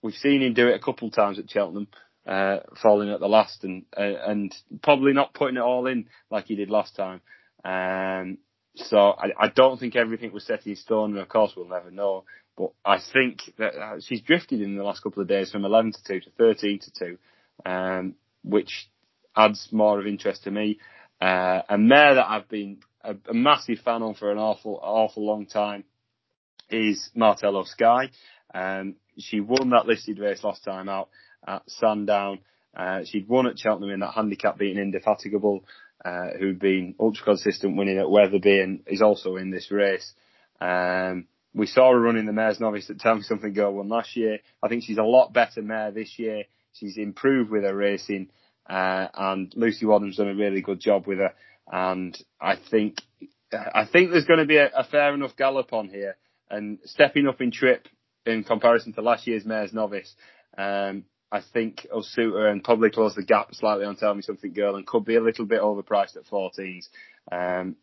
we've 0.01 0.15
seen 0.15 0.41
him 0.41 0.53
do 0.53 0.67
it 0.67 0.75
a 0.75 0.83
couple 0.83 1.07
of 1.07 1.13
times 1.13 1.39
at 1.39 1.49
Cheltenham, 1.49 1.87
uh, 2.25 2.57
falling 2.81 3.09
at 3.09 3.19
the 3.19 3.27
last 3.27 3.63
and, 3.63 3.85
uh, 3.97 4.01
and 4.01 4.53
probably 4.83 5.13
not 5.13 5.33
putting 5.33 5.57
it 5.57 5.61
all 5.61 5.87
in 5.87 6.07
like 6.29 6.45
he 6.45 6.55
did 6.55 6.69
last 6.69 6.95
time. 6.95 7.21
Um, 7.63 8.37
so 8.75 8.97
I, 8.97 9.29
I 9.39 9.47
don't 9.49 9.79
think 9.79 9.95
everything 9.95 10.31
was 10.31 10.45
set 10.45 10.67
in 10.67 10.75
stone, 10.75 11.11
and 11.11 11.19
of 11.19 11.29
course 11.29 11.53
we'll 11.55 11.67
never 11.67 11.91
know. 11.91 12.25
But 12.57 12.71
I 12.85 12.99
think 12.99 13.41
that 13.57 13.75
uh, 13.75 13.99
she's 13.99 14.21
drifted 14.21 14.61
in 14.61 14.75
the 14.75 14.83
last 14.83 15.03
couple 15.03 15.21
of 15.21 15.27
days 15.27 15.51
from 15.51 15.65
11 15.65 15.93
to 15.93 16.03
2 16.07 16.19
to 16.21 16.29
13 16.37 16.79
to 16.79 16.91
2, 17.65 17.69
um, 17.69 18.15
which 18.43 18.89
adds 19.35 19.67
more 19.71 19.99
of 19.99 20.07
interest 20.07 20.43
to 20.43 20.51
me. 20.51 20.79
Uh, 21.19 21.61
a 21.69 21.77
mare 21.77 22.15
that 22.15 22.29
I've 22.29 22.49
been 22.49 22.79
a, 23.03 23.15
a 23.29 23.33
massive 23.33 23.79
fan 23.79 24.03
of 24.03 24.17
for 24.17 24.31
an 24.31 24.37
awful, 24.37 24.79
awful 24.81 25.25
long 25.25 25.45
time 25.45 25.83
is 26.69 27.09
Martello 27.15 27.63
Sky. 27.63 28.09
Um, 28.53 28.95
she 29.17 29.39
won 29.39 29.71
that 29.71 29.87
listed 29.87 30.19
race 30.19 30.43
last 30.43 30.63
time 30.63 30.89
out 30.89 31.09
at 31.45 31.63
Sandown. 31.67 32.39
Uh, 32.75 33.01
she'd 33.05 33.27
won 33.27 33.47
at 33.47 33.57
Cheltenham 33.57 33.89
in 33.89 34.01
that 34.01 34.13
handicap 34.13 34.57
beating 34.57 34.77
Indefatigable, 34.81 35.63
uh, 36.05 36.29
who'd 36.39 36.59
been 36.59 36.95
ultra 36.99 37.23
consistent 37.23 37.77
winning 37.77 37.97
at 37.97 38.09
Wetherby 38.09 38.59
and 38.59 38.81
is 38.85 39.01
also 39.01 39.37
in 39.37 39.49
this 39.49 39.71
race. 39.71 40.13
Um, 40.61 41.27
we 41.53 41.65
saw 41.65 41.91
her 41.91 41.99
running 41.99 42.27
the 42.27 42.33
Mares 42.33 42.59
Novice 42.59 42.89
at 42.89 42.99
Tell 42.99 43.15
Me 43.15 43.23
Something 43.23 43.53
Girl 43.53 43.73
won 43.73 43.89
last 43.89 44.15
year. 44.15 44.39
I 44.61 44.67
think 44.67 44.83
she's 44.83 44.99
a 44.99 45.03
lot 45.03 45.33
better 45.33 45.61
mare 45.61 45.91
this 45.91 46.19
year. 46.19 46.43
She's 46.73 46.97
improved 46.97 47.49
with 47.49 47.63
her 47.63 47.75
racing, 47.75 48.29
uh, 48.69 49.07
and 49.13 49.53
Lucy 49.55 49.85
Wadham's 49.85 50.17
done 50.17 50.29
a 50.29 50.35
really 50.35 50.61
good 50.61 50.79
job 50.79 51.07
with 51.07 51.19
her. 51.19 51.33
And 51.71 52.17
I 52.39 52.55
think, 52.55 52.97
I 53.51 53.85
think 53.91 54.11
there's 54.11 54.25
going 54.25 54.39
to 54.39 54.45
be 54.45 54.57
a, 54.57 54.69
a 54.75 54.83
fair 54.83 55.13
enough 55.13 55.35
gallop 55.35 55.73
on 55.73 55.89
here 55.89 56.17
and 56.49 56.79
stepping 56.85 57.27
up 57.27 57.41
in 57.41 57.51
trip 57.51 57.87
in 58.25 58.43
comparison 58.43 58.93
to 58.93 59.01
last 59.01 59.27
year's 59.27 59.45
Mayor's 59.45 59.73
Novice. 59.73 60.13
Um, 60.57 61.05
I 61.31 61.41
think 61.53 61.85
her 61.91 62.47
and 62.47 62.63
probably 62.63 62.89
close 62.89 63.15
the 63.15 63.23
gap 63.23 63.53
slightly 63.53 63.85
on 63.85 63.97
Tell 63.97 64.15
Me 64.15 64.21
Something 64.21 64.53
Girl 64.53 64.75
and 64.75 64.87
could 64.87 65.03
be 65.03 65.15
a 65.15 65.21
little 65.21 65.45
bit 65.45 65.61
overpriced 65.61 66.15
at 66.15 66.25
14s. 66.25 66.87
Um, 67.29 67.75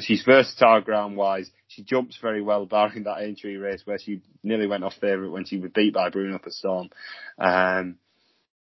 she's 0.00 0.22
versatile 0.22 0.82
ground 0.82 1.16
wise. 1.16 1.50
She 1.68 1.82
jumps 1.82 2.18
very 2.20 2.42
well, 2.42 2.66
barring 2.66 3.04
that 3.04 3.22
entry 3.22 3.56
race 3.56 3.82
where 3.84 3.98
she 3.98 4.20
nearly 4.42 4.66
went 4.66 4.84
off 4.84 4.94
favourite 5.00 5.32
when 5.32 5.46
she 5.46 5.58
was 5.58 5.70
beat 5.74 5.94
by 5.94 6.10
Brewin'upastorm. 6.10 6.90
Um, 7.38 7.96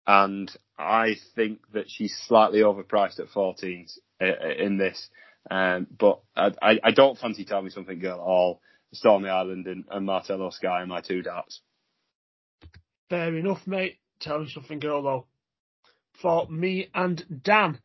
and 0.07 0.51
I 0.79 1.17
think 1.35 1.61
that 1.73 1.89
she's 1.89 2.17
slightly 2.27 2.61
overpriced 2.61 3.21
at 3.21 3.29
14s 3.29 3.99
uh, 4.21 4.49
in 4.59 4.79
this. 4.79 5.09
Um, 5.51 5.87
but 5.97 6.21
I, 6.37 6.51
I, 6.61 6.79
I 6.85 6.91
don't 6.93 7.19
fancy 7.19 7.45
Tell 7.45 7.63
Me 7.63 7.71
Something 7.71 7.99
Girl 7.99 8.15
at 8.15 8.21
all. 8.21 8.61
Stormy 8.93 9.29
Island 9.29 9.67
and, 9.67 9.85
and 9.91 10.07
Martello 10.07 10.51
Sky 10.51 10.83
are 10.83 10.87
my 10.87 11.01
two 11.01 11.23
darts. 11.23 11.61
Fair 13.09 13.35
enough, 13.37 13.67
mate. 13.67 13.99
Tell 14.21 14.41
me 14.41 14.49
something, 14.49 14.79
girl, 14.79 15.03
though. 15.03 15.27
For 16.21 16.47
me 16.49 16.89
and 16.95 17.25
Dan. 17.43 17.81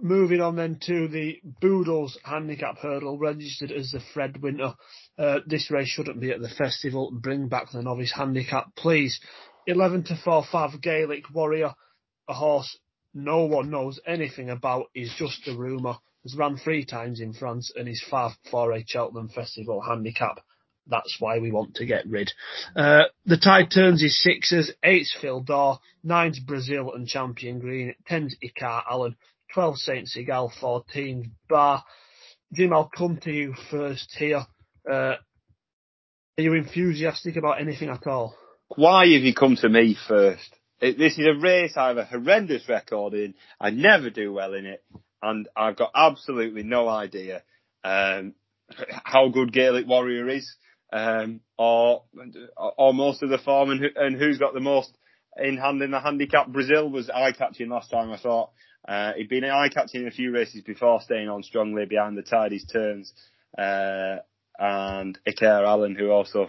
Moving 0.00 0.40
on 0.40 0.56
then 0.56 0.80
to 0.86 1.06
the 1.06 1.40
Boodles 1.60 2.18
handicap 2.24 2.78
hurdle, 2.78 3.18
registered 3.18 3.70
as 3.70 3.92
the 3.92 4.00
Fred 4.12 4.42
Winter. 4.42 4.74
Uh, 5.16 5.40
this 5.46 5.70
race 5.70 5.88
shouldn't 5.88 6.20
be 6.20 6.32
at 6.32 6.40
the 6.40 6.48
festival. 6.48 7.12
Bring 7.12 7.48
back 7.48 7.70
the 7.70 7.82
novice 7.82 8.12
handicap, 8.12 8.74
please. 8.74 9.20
11 9.66 10.04
to 10.04 10.16
4 10.16 10.44
5 10.50 10.80
Gaelic 10.80 11.24
Warrior, 11.32 11.74
a 12.28 12.34
horse 12.34 12.78
no 13.14 13.44
one 13.44 13.70
knows 13.70 14.00
anything 14.06 14.50
about, 14.50 14.86
is 14.94 15.12
just 15.16 15.46
a 15.48 15.56
rumour. 15.56 15.96
Has 16.22 16.36
ran 16.36 16.56
three 16.56 16.84
times 16.84 17.20
in 17.20 17.32
France 17.32 17.72
and 17.74 17.88
is 17.88 18.02
far 18.08 18.32
for 18.50 18.72
a 18.72 18.84
Cheltenham 18.86 19.28
Festival 19.28 19.80
handicap. 19.80 20.40
that's 20.86 21.16
why 21.20 21.38
we 21.38 21.50
want 21.50 21.74
to 21.76 21.86
get 21.86 22.06
rid. 22.06 22.32
Uh, 22.74 23.04
the 23.26 23.36
tide 23.36 23.70
turns 23.72 24.02
is 24.02 24.20
sixes, 24.22 24.72
eight's 24.82 25.16
Daw, 25.44 25.78
nine's 26.02 26.40
Brazil 26.40 26.92
and 26.94 27.06
Champion 27.06 27.58
Green, 27.58 27.94
ten's 28.06 28.36
Icar 28.42 28.82
Allen, 28.88 29.16
12 29.54 29.78
Saint 29.78 30.08
Seagal, 30.08 30.52
14 30.60 31.32
Bar. 31.48 31.84
Jim, 32.52 32.72
I'll 32.72 32.90
come 32.96 33.18
to 33.18 33.32
you 33.32 33.54
first 33.70 34.14
here. 34.16 34.46
Uh, 34.90 35.16
are 36.38 36.42
you 36.42 36.54
enthusiastic 36.54 37.36
about 37.36 37.60
anything 37.60 37.88
at 37.88 38.06
all? 38.06 38.36
Why 38.76 39.06
have 39.12 39.22
you 39.22 39.34
come 39.34 39.56
to 39.56 39.68
me 39.68 39.96
first? 40.08 40.48
It, 40.80 40.98
this 40.98 41.18
is 41.18 41.26
a 41.26 41.38
race 41.40 41.76
I 41.76 41.88
have 41.88 41.98
a 41.98 42.04
horrendous 42.04 42.68
record 42.68 43.14
in. 43.14 43.34
I 43.60 43.70
never 43.70 44.10
do 44.10 44.32
well 44.32 44.54
in 44.54 44.66
it, 44.66 44.82
and 45.22 45.48
I've 45.56 45.76
got 45.76 45.92
absolutely 45.94 46.62
no 46.62 46.88
idea 46.88 47.42
um, 47.84 48.34
how 49.04 49.28
good 49.28 49.52
Gaelic 49.52 49.86
Warrior 49.86 50.28
is, 50.28 50.54
um, 50.92 51.40
or 51.58 52.04
or 52.56 52.94
most 52.94 53.22
of 53.22 53.30
the 53.30 53.38
form, 53.38 53.70
and, 53.70 53.80
who, 53.80 53.88
and 53.94 54.16
who's 54.16 54.38
got 54.38 54.54
the 54.54 54.60
most 54.60 54.96
in 55.36 55.56
hand 55.56 55.82
in 55.82 55.90
the 55.90 56.00
handicap. 56.00 56.48
Brazil 56.48 56.90
was 56.90 57.10
eye 57.10 57.32
catching 57.32 57.68
last 57.68 57.90
time. 57.90 58.10
I 58.10 58.18
thought 58.18 58.50
uh, 58.88 59.12
he'd 59.16 59.28
been 59.28 59.44
eye 59.44 59.68
catching 59.68 60.02
in 60.02 60.08
a 60.08 60.12
few 60.12 60.32
races 60.32 60.62
before, 60.62 61.00
staying 61.00 61.28
on 61.28 61.42
strongly 61.42 61.86
behind 61.86 62.16
the 62.16 62.22
tidies 62.22 62.66
turns. 62.66 63.12
Uh, 63.56 64.16
and 64.58 65.18
Iker 65.26 65.66
Allen, 65.66 65.96
who 65.96 66.10
also, 66.10 66.48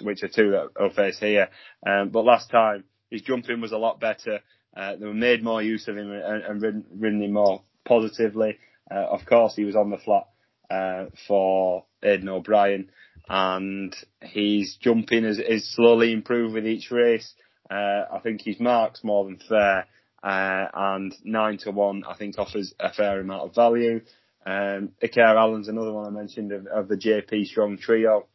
which 0.00 0.22
are 0.22 0.28
two 0.28 0.50
that 0.52 0.68
I'll 0.80 0.90
face 0.90 1.18
here. 1.18 1.48
Um, 1.86 2.10
but 2.10 2.24
last 2.24 2.50
time, 2.50 2.84
his 3.10 3.22
jumping 3.22 3.60
was 3.60 3.72
a 3.72 3.78
lot 3.78 4.00
better. 4.00 4.40
Uh, 4.76 4.96
they 4.96 5.06
made 5.06 5.42
more 5.42 5.62
use 5.62 5.88
of 5.88 5.96
him 5.96 6.10
and, 6.10 6.42
and 6.44 6.62
ridden, 6.62 6.84
ridden 6.96 7.22
him 7.22 7.32
more 7.32 7.62
positively. 7.84 8.58
Uh, 8.90 9.06
of 9.10 9.26
course, 9.26 9.54
he 9.56 9.64
was 9.64 9.76
on 9.76 9.90
the 9.90 9.98
flat 9.98 10.28
uh, 10.70 11.06
for 11.26 11.84
Aidan 12.02 12.28
O'Brien, 12.28 12.90
and 13.28 13.94
his 14.20 14.76
jumping 14.80 15.24
is, 15.24 15.38
is 15.38 15.74
slowly 15.74 16.12
improved 16.12 16.54
with 16.54 16.66
each 16.66 16.90
race. 16.90 17.34
Uh, 17.70 18.04
I 18.12 18.20
think 18.22 18.42
his 18.42 18.60
mark's 18.60 19.04
more 19.04 19.24
than 19.24 19.40
fair, 19.48 19.86
uh, 20.22 20.66
and 20.74 21.14
nine 21.24 21.58
to 21.58 21.70
one 21.70 22.04
I 22.08 22.14
think 22.14 22.38
offers 22.38 22.74
a 22.80 22.92
fair 22.92 23.20
amount 23.20 23.42
of 23.42 23.54
value. 23.54 24.00
Um, 24.46 24.90
Iker 25.02 25.36
Allen's 25.36 25.68
another 25.68 25.92
one 25.92 26.06
I 26.06 26.10
mentioned 26.10 26.52
of, 26.52 26.66
of 26.66 26.88
the 26.88 26.96
JP 26.96 27.46
Strong 27.46 27.78
trio, 27.78 28.26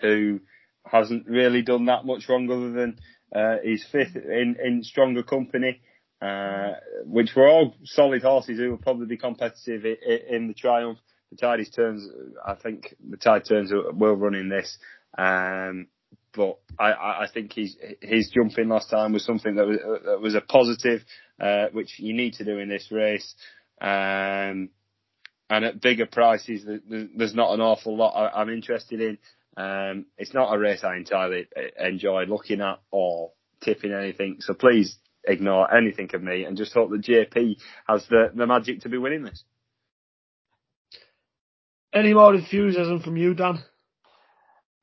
who 0.00 0.40
hasn't 0.84 1.26
really 1.26 1.62
done 1.62 1.86
that 1.86 2.04
much 2.04 2.28
wrong 2.28 2.50
other 2.50 2.72
than 2.72 2.98
uh, 3.34 3.56
he's 3.62 3.86
fifth 3.90 4.16
in, 4.16 4.56
in 4.62 4.82
stronger 4.82 5.22
company, 5.22 5.80
uh, 6.22 6.72
which 7.04 7.34
were 7.36 7.48
all 7.48 7.74
solid 7.84 8.22
horses 8.22 8.58
who 8.58 8.70
will 8.70 8.78
probably 8.78 9.06
be 9.06 9.16
competitive 9.16 9.84
in, 9.84 10.18
in 10.28 10.48
the 10.48 10.54
Triumph. 10.54 10.98
The 11.30 11.36
Tides 11.36 11.70
turns, 11.70 12.08
I 12.46 12.54
think 12.54 12.94
the 13.06 13.18
tide 13.18 13.44
turns 13.44 13.70
will 13.70 14.14
run 14.14 14.34
in 14.34 14.48
this. 14.48 14.78
Um, 15.16 15.88
but 16.34 16.58
I, 16.78 16.92
I 16.92 17.26
think 17.32 17.52
his 17.52 17.76
his 18.00 18.30
jumping 18.30 18.68
last 18.68 18.90
time 18.90 19.12
was 19.12 19.24
something 19.24 19.56
that 19.56 19.66
was, 19.66 19.78
that 20.04 20.20
was 20.20 20.34
a 20.34 20.40
positive, 20.40 21.02
uh, 21.40 21.66
which 21.72 21.98
you 21.98 22.14
need 22.14 22.34
to 22.34 22.44
do 22.44 22.58
in 22.58 22.68
this 22.68 22.90
race. 22.90 23.34
Um, 23.80 24.70
and 25.50 25.64
at 25.64 25.80
bigger 25.80 26.06
prices, 26.06 26.66
there's 26.66 27.34
not 27.34 27.54
an 27.54 27.60
awful 27.60 27.96
lot 27.96 28.32
I'm 28.34 28.50
interested 28.50 29.00
in. 29.00 29.18
Um, 29.58 30.06
it's 30.16 30.32
not 30.32 30.54
a 30.54 30.58
race 30.58 30.84
I 30.84 30.96
entirely 30.96 31.48
uh, 31.56 31.84
enjoy 31.84 32.24
looking 32.26 32.60
at 32.60 32.78
or 32.92 33.32
tipping 33.60 33.92
anything. 33.92 34.36
So 34.38 34.54
please 34.54 34.96
ignore 35.24 35.74
anything 35.74 36.08
of 36.14 36.22
me 36.22 36.44
and 36.44 36.56
just 36.56 36.72
hope 36.72 36.90
that 36.90 37.02
JP 37.02 37.56
has 37.88 38.06
the, 38.08 38.30
the 38.32 38.46
magic 38.46 38.82
to 38.82 38.88
be 38.88 38.98
winning 38.98 39.24
this. 39.24 39.42
Any 41.92 42.14
more 42.14 42.34
enthusiasm 42.34 43.00
from 43.00 43.16
you, 43.16 43.34
Dan? 43.34 43.58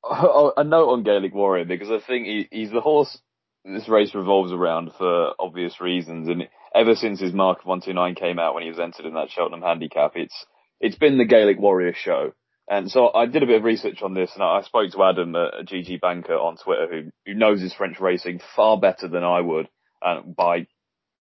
Oh, 0.03 0.51
a 0.57 0.63
note 0.63 0.89
on 0.89 1.03
Gaelic 1.03 1.33
Warrior 1.33 1.65
because 1.65 1.89
I 1.89 2.05
think 2.05 2.27
he, 2.27 2.47
he's 2.51 2.71
the 2.71 2.81
horse 2.81 3.17
this 3.63 3.89
race 3.89 4.13
revolves 4.13 4.51
around 4.51 4.91
for 4.97 5.33
obvious 5.39 5.81
reasons. 5.81 6.27
And 6.27 6.47
ever 6.75 6.95
since 6.95 7.19
his 7.19 7.33
mark 7.33 7.59
of 7.59 7.65
129 7.65 8.15
came 8.15 8.39
out 8.39 8.53
when 8.53 8.63
he 8.63 8.69
was 8.69 8.79
entered 8.79 9.05
in 9.05 9.13
that 9.15 9.31
Cheltenham 9.31 9.61
handicap, 9.61 10.11
it's 10.15 10.45
it's 10.79 10.97
been 10.97 11.17
the 11.17 11.25
Gaelic 11.25 11.57
Warrior 11.59 11.93
show. 11.95 12.33
And 12.67 12.89
so 12.89 13.13
I 13.13 13.27
did 13.27 13.43
a 13.43 13.45
bit 13.45 13.57
of 13.57 13.63
research 13.63 14.01
on 14.01 14.13
this 14.13 14.31
and 14.33 14.43
I 14.43 14.61
spoke 14.63 14.91
to 14.91 15.03
Adam 15.03 15.35
a 15.35 15.63
GG 15.63 16.01
Banker 16.01 16.33
on 16.33 16.57
Twitter 16.57 16.87
who, 16.89 17.11
who 17.25 17.37
knows 17.37 17.61
his 17.61 17.73
French 17.73 17.99
racing 17.99 18.41
far 18.55 18.79
better 18.79 19.07
than 19.07 19.23
I 19.23 19.41
would 19.41 19.69
uh, 20.01 20.21
by 20.21 20.67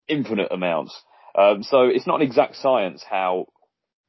infinite 0.07 0.51
amounts. 0.51 0.99
Um, 1.37 1.63
so 1.63 1.83
it's 1.85 2.05
not 2.05 2.21
an 2.21 2.27
exact 2.27 2.55
science 2.57 3.03
how 3.09 3.47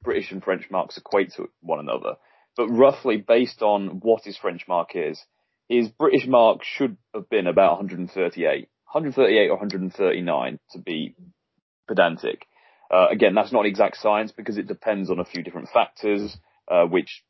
British 0.03 0.31
and 0.33 0.45
French 0.45 0.71
marks 0.71 0.99
equate 0.99 1.33
to 1.37 1.49
one 1.61 1.81
another, 1.81 2.17
but 2.57 2.69
roughly 2.69 3.17
based 3.17 3.63
on 3.63 4.01
what 4.01 4.25
his 4.25 4.37
French 4.37 4.69
mark 4.69 4.91
is, 4.95 5.19
his 5.69 5.89
British 5.89 6.27
mark 6.27 6.61
should 6.63 6.99
have 7.15 7.31
been 7.31 7.47
about 7.47 7.79
138, 7.79 8.69
138 8.93 9.49
or 9.49 9.53
139 9.53 10.59
to 10.73 10.79
be 10.79 11.15
pedantic. 11.89 12.47
Uh, 12.91 13.07
again, 13.11 13.35
that's 13.35 13.53
not 13.53 13.65
exact 13.65 13.97
science 13.97 14.31
because 14.31 14.59
it 14.59 14.69
depends 14.69 15.11
on 15.11 15.19
a 15.19 15.25
few 15.25 15.43
different 15.43 15.71
factors, 15.73 16.37
uh, 16.70 16.85
which 16.85 17.23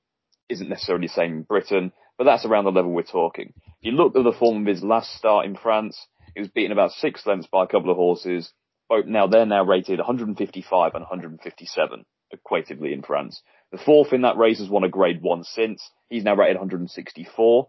isn't 0.49 0.69
necessarily 0.69 1.07
the 1.07 1.13
same 1.13 1.33
in 1.33 1.43
Britain, 1.43 1.93
but 2.19 2.25
that's 2.25 2.45
around 2.45 2.65
the 2.65 2.73
level 2.73 2.93
we're 2.93 3.03
talking. 3.03 3.53
If 3.57 3.73
you 3.83 3.93
look 3.93 4.17
at 4.17 4.25
the 4.25 4.33
form 4.33 4.63
of 4.63 4.67
his 4.67 4.83
last 4.83 5.15
start 5.17 5.47
in 5.47 5.57
France, 5.57 5.99
he 6.35 6.41
was 6.41 6.51
beaten 6.51 6.73
about 6.73 6.93
six 6.93 7.27
lengths 7.27 7.49
by 7.51 7.65
a 7.65 7.69
couple 7.69 7.91
of 7.91 7.97
horses. 7.97 8.53
Both 8.89 9.07
now 9.07 9.27
they're 9.27 9.47
now 9.47 9.65
rated 9.65 9.99
155 9.99 10.95
and 10.95 11.03
157 11.03 12.05
equatively 12.35 12.93
in 12.93 13.03
France. 13.03 13.43
The 13.73 13.79
fourth 13.79 14.13
in 14.13 14.23
that 14.23 14.37
race 14.37 14.59
has 14.59 14.69
won 14.69 14.85
a 14.85 14.89
grade 14.89 15.23
one 15.23 15.45
since. 15.45 15.83
He's 16.09 16.25
now 16.25 16.37
rated 16.37 16.57
164. 16.57 17.69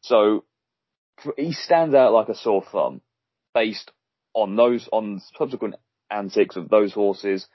So 0.00 0.44
he 1.36 1.52
stands 1.52 1.94
out 1.94 2.12
like 2.12 2.28
a 2.28 2.34
sore 2.34 2.64
thumb 2.70 3.00
based 3.54 3.90
on 4.34 4.56
those, 4.56 4.88
on 4.92 5.22
subsequent 5.38 5.76
antics 6.10 6.56
of 6.56 6.68
those 6.68 6.92
horses 6.92 7.46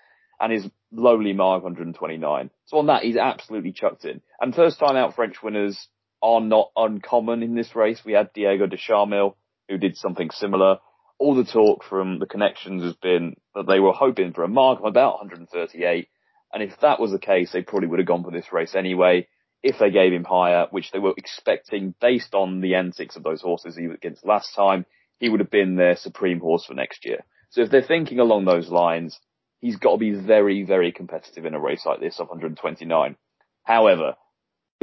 and 0.41 0.51
his 0.51 0.68
lowly 0.91 1.34
mark 1.34 1.63
129. 1.63 2.49
So 2.65 2.77
on 2.80 2.88
that, 2.88 3.03
he's 3.03 3.15
absolutely 3.15 3.72
chucked 3.72 4.05
in. 4.05 4.22
And 4.39 4.55
first 4.55 4.80
time 4.80 4.95
out 4.95 5.15
French 5.15 5.41
winners 5.43 5.88
are 6.22 6.41
not 6.41 6.72
uncommon 6.76 7.43
in 7.43 7.55
this 7.55 7.76
race. 7.76 8.01
We 8.03 8.13
had 8.13 8.34
Diego 8.34 8.65
du 8.65 8.77
Charmil, 8.77 9.35
who 9.69 9.77
did 9.77 9.95
something 9.95 10.31
similar. 10.31 10.80
All 11.19 11.35
the 11.35 11.45
talk 11.45 11.84
from 11.84 12.18
the 12.18 12.26
connections 12.26 12.84
has 12.84 12.95
been 12.95 13.35
that 13.53 13.68
they 13.68 13.80
were 13.80 13.93
hoping 13.93 14.34
for 14.34 14.43
a 14.43 14.47
mark 14.47 14.80
of 14.80 14.85
about 14.85 15.19
138. 15.19 16.07
And 16.53 16.63
if 16.63 16.80
that 16.81 16.99
was 16.99 17.11
the 17.11 17.19
case, 17.19 17.51
they 17.51 17.61
probably 17.61 17.88
would 17.88 17.99
have 17.99 18.07
gone 18.07 18.23
for 18.23 18.31
this 18.31 18.51
race 18.51 18.76
anyway. 18.76 19.27
If 19.61 19.77
they 19.77 19.91
gave 19.91 20.11
him 20.11 20.23
higher, 20.23 20.65
which 20.72 20.91
they 20.91 20.99
were 20.99 21.13
expecting 21.15 21.93
based 22.01 22.34
on 22.34 22.61
the 22.61 22.76
antics 22.76 23.15
of 23.15 23.23
those 23.23 23.41
horses 23.41 23.76
he 23.76 23.88
was 23.88 23.97
against 23.97 24.26
last 24.26 24.55
time, 24.55 24.88
he 25.19 25.30
would 25.30 25.39
have 25.39 25.51
been 25.51 25.76
their 25.76 25.95
supreme 25.95 26.39
horse 26.39 26.65
for 26.65 26.73
next 26.73 27.05
year. 27.05 27.23
So 27.51 27.61
if 27.61 27.69
they're 27.69 27.84
thinking 27.84 28.19
along 28.19 28.45
those 28.45 28.69
lines, 28.69 29.19
he's 29.61 29.77
got 29.77 29.93
to 29.93 29.97
be 29.97 30.11
very, 30.11 30.63
very 30.63 30.91
competitive 30.91 31.45
in 31.45 31.53
a 31.53 31.59
race 31.59 31.85
like 31.85 31.99
this 31.99 32.19
of 32.19 32.27
129. 32.27 33.15
However, 33.63 34.15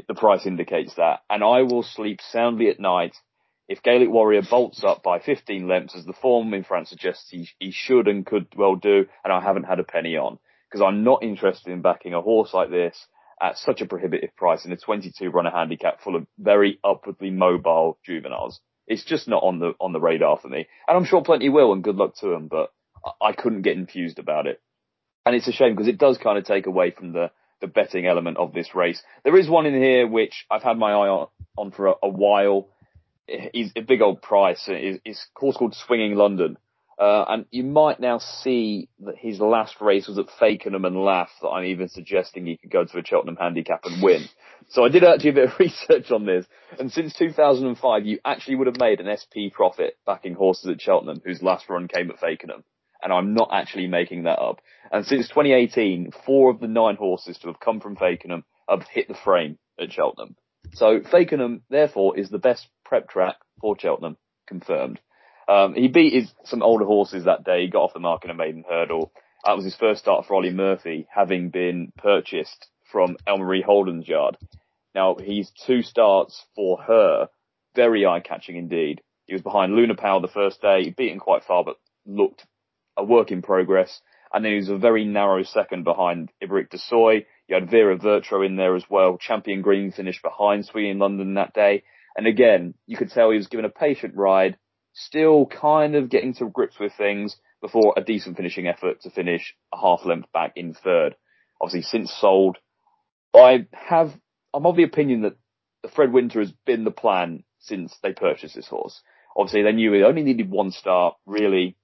the 0.07 0.15
price 0.15 0.47
indicates 0.47 0.95
that, 0.95 1.21
and 1.29 1.45
I 1.45 1.63
will 1.63 1.83
sleep 1.83 2.21
soundly 2.31 2.69
at 2.69 2.81
night 2.81 3.17
if 3.69 3.83
Gaelic 3.83 4.09
Warrior 4.09 4.43
bolts 4.49 4.83
up 4.83 5.03
by 5.03 5.19
15 5.19 5.69
lengths, 5.69 5.95
as 5.95 6.07
the 6.07 6.15
form 6.15 6.55
in 6.55 6.65
France 6.65 6.89
suggests 6.89 7.29
he, 7.29 7.49
he 7.59 7.71
should 7.71 8.09
and 8.09 8.25
could 8.25 8.47
well 8.57 8.77
do, 8.77 9.07
and 9.23 9.33
I 9.33 9.43
haven't 9.43 9.65
had 9.65 9.79
a 9.79 9.85
penny 9.85 10.17
on. 10.17 10.39
Because 10.71 10.83
I'm 10.83 11.05
not 11.05 11.23
interested 11.23 11.71
in 11.73 11.83
backing 11.83 12.15
a 12.15 12.23
horse 12.23 12.55
like 12.55 12.71
this 12.71 12.97
at 13.43 13.59
such 13.59 13.83
a 13.83 13.87
prohibitive 13.87 14.35
price 14.37 14.65
in 14.65 14.73
a 14.73 14.77
22 14.77 15.29
runner 15.31 15.51
handicap 15.51 16.01
full 16.01 16.17
of 16.17 16.27
very 16.39 16.79
upwardly 16.83 17.31
mobile 17.31 17.99
juveniles 18.05 18.61
it's 18.89 19.05
just 19.05 19.29
not 19.29 19.43
on 19.43 19.59
the 19.59 19.75
on 19.81 19.93
the 19.93 20.01
radar 20.01 20.39
for 20.39 20.49
me. 20.49 20.67
And 20.89 20.97
I'm 20.97 21.05
sure 21.05 21.23
plenty 21.23 21.49
will, 21.49 21.73
and 21.73 21.85
good 21.85 21.97
luck 21.97 22.17
to 22.17 22.29
them. 22.29 22.49
But 22.49 22.73
I 23.23 23.33
couldn't 23.33 23.63
get 23.63 23.77
infused 23.77 24.19
about 24.19 24.47
it, 24.47 24.61
and 25.29 25.37
it's 25.37 25.47
a 25.47 25.53
shame 25.53 25.75
because 25.75 25.89
it 25.89 25.99
does 25.99 26.17
kind 26.17 26.39
of 26.39 26.47
take 26.47 26.67
away 26.67 26.91
from 26.91 27.13
the 27.13 27.31
the 27.61 27.67
betting 27.67 28.07
element 28.07 28.39
of 28.39 28.55
this 28.55 28.75
race. 28.75 29.03
There 29.25 29.37
is 29.37 29.49
one 29.49 29.67
in 29.67 29.75
here 29.75 30.07
which 30.07 30.47
I've 30.51 30.63
had 30.63 30.79
my 30.79 30.93
eye 30.93 31.09
on, 31.09 31.27
on 31.59 31.71
for 31.71 31.89
a, 31.89 31.95
a 32.05 32.09
while. 32.09 32.69
It's 33.27 33.73
a 33.77 33.83
big 33.83 34.01
old 34.01 34.23
price. 34.23 34.65
It's, 34.69 35.01
it's 35.05 35.27
a 35.29 35.39
course 35.39 35.57
called 35.57 35.75
Swinging 35.75 36.15
London. 36.15 36.57
Uh, 36.99 37.25
and 37.29 37.47
you 37.51 37.65
might 37.65 38.01
now 38.01 38.19
see 38.19 38.89
that 39.01 39.17
his 39.19 39.39
last 39.39 39.81
race 39.81 40.09
was 40.09 40.19
at 40.19 40.27
Fakenham 40.41 40.87
and 40.87 40.97
Laff 40.97 41.31
that 41.43 41.49
I'm 41.49 41.67
even 41.67 41.89
suggesting 41.89 42.47
he 42.47 42.57
could 42.57 42.71
go 42.71 42.85
to 42.85 42.99
a 42.99 43.05
Cheltenham 43.05 43.37
handicap 43.37 43.81
and 43.85 44.03
win. 44.03 44.25
So 44.71 44.85
I 44.85 44.89
did 44.89 45.05
actually 45.05 45.31
a 45.31 45.35
bit 45.35 45.51
of 45.51 45.59
research 45.59 46.11
on 46.11 46.27
this. 46.27 46.47
And 46.79 46.91
since 46.93 47.13
2005, 47.15 48.07
you 48.07 48.19
actually 48.25 48.55
would 48.55 48.69
have 48.69 48.79
made 48.79 49.01
an 49.01 49.15
SP 49.19 49.53
profit 49.53 49.99
backing 50.07 50.35
horses 50.35 50.71
at 50.71 50.81
Cheltenham 50.81 51.21
whose 51.25 51.43
last 51.43 51.69
run 51.69 51.89
came 51.89 52.11
at 52.11 52.21
Fakenham. 52.21 52.63
And 53.03 53.13
I'm 53.13 53.35
not 53.35 53.51
actually 53.53 53.87
making 53.87 54.25
that 54.25 54.41
up. 54.41 54.61
And 54.91 55.05
since 55.05 55.29
2018, 55.29 56.13
four 56.27 56.51
of 56.51 56.61
the 56.61 56.69
nine 56.69 56.97
horses 56.97 57.39
to 57.39 57.49
have 57.49 57.61
come 57.61 57.81
from 57.81 57.97
Fakenham 57.97 58.45
have 58.69 58.83
hit 58.91 59.09
the 59.09 59.15
frame 59.15 59.59
at 59.81 59.93
Cheltenham. 59.93 60.37
So 60.75 61.01
Fakenham, 61.01 61.63
therefore, 61.71 62.19
is 62.19 62.29
the 62.29 62.39
best 62.39 62.69
prep 62.85 63.09
track 63.09 63.37
for 63.61 63.79
Cheltenham, 63.79 64.17
confirmed. 64.47 65.01
Um, 65.49 65.75
he 65.75 65.89
beat 65.89 66.13
his, 66.13 66.33
some 66.45 66.63
older 66.63 66.85
horses 66.85 67.25
that 67.25 67.45
day. 67.45 67.63
He 67.63 67.69
got 67.69 67.85
off 67.85 67.95
the 67.95 68.01
mark 68.01 68.25
in 68.25 68.31
a 68.31 68.35
maiden 68.35 68.65
hurdle. 68.69 69.13
That 69.45 69.57
was 69.57 69.65
his 69.65 69.77
first 69.77 70.01
start 70.01 70.27
for 70.27 70.35
Olly 70.35 70.51
Murphy, 70.51 71.07
having 71.11 71.51
been 71.51 71.93
purchased 71.97 72.69
from 72.91 73.17
Ellmarie 73.27 73.65
Holden's 73.65 74.09
yard. 74.09 74.37
Now, 74.95 75.17
he's 75.17 75.51
two 75.67 75.83
starts 75.83 76.45
for 76.55 76.83
her, 76.83 77.29
very 77.75 78.05
eye-catching 78.05 78.57
indeed. 78.57 79.01
He 79.27 79.35
was 79.35 79.43
behind 79.43 79.75
Luna 79.75 79.95
Powell 79.95 80.21
the 80.21 80.29
first 80.29 80.61
day, 80.61 80.91
beaten 80.91 81.19
quite 81.19 81.45
far, 81.45 81.65
but 81.65 81.77
looked 82.05 82.47
a 82.99 83.05
work 83.05 83.31
in 83.31 83.41
progress. 83.41 84.01
And 84.33 84.45
then 84.45 84.53
he 84.53 84.59
was 84.59 84.69
a 84.69 84.77
very 84.77 85.07
narrow 85.07 85.43
second 85.43 85.85
behind 85.85 86.31
Iberik 86.43 86.69
de 86.69 86.79
Soy. 86.79 87.25
You 87.49 87.55
had 87.55 87.71
Vera 87.71 87.97
Vertro 87.97 88.43
in 88.43 88.57
there 88.57 88.77
as 88.77 88.85
well. 88.91 89.17
Champion 89.17 89.63
Green 89.63 89.91
finished 89.91 90.23
behind 90.23 90.67
Swinging 90.67 90.99
London 90.99 91.35
that 91.35 91.55
day. 91.55 91.85
And 92.15 92.27
again, 92.27 92.75
you 92.87 92.97
could 92.97 93.11
tell 93.11 93.31
he 93.31 93.39
was 93.39 93.47
given 93.47 93.65
a 93.65 93.71
patient 93.71 94.15
ride, 94.17 94.59
still 94.93 95.47
kind 95.47 95.95
of 95.95 96.11
getting 96.11 96.35
to 96.35 96.51
grips 96.51 96.79
with 96.79 96.93
things 96.99 97.37
before 97.63 97.95
a 97.97 98.03
decent 98.03 98.37
finishing 98.37 98.67
effort 98.67 99.01
to 99.03 99.11
finish 99.11 99.55
a 99.73 99.81
half 99.81 100.05
length 100.05 100.31
back 100.33 100.53
in 100.57 100.75
third. 100.75 101.17
Obviously, 101.61 101.83
since 101.83 102.13
sold, 102.13 102.59
I 103.35 103.67
have, 103.73 104.13
I'm 104.53 104.67
of 104.67 104.77
the 104.77 104.83
opinion 104.83 105.23
that 105.23 105.37
Fred 105.95 106.13
Winter 106.13 106.41
has 106.41 106.53
been 106.67 106.85
the 106.85 106.91
plan 106.91 107.45
since 107.61 107.97
they 108.03 108.13
purchased 108.13 108.55
this 108.55 108.69
horse. 108.69 109.01
Obviously, 109.37 109.63
they 109.63 109.73
knew 109.73 109.93
he 109.93 110.03
only 110.03 110.23
needed 110.23 110.51
one 110.51 110.71
start, 110.71 111.15
really, 111.27 111.77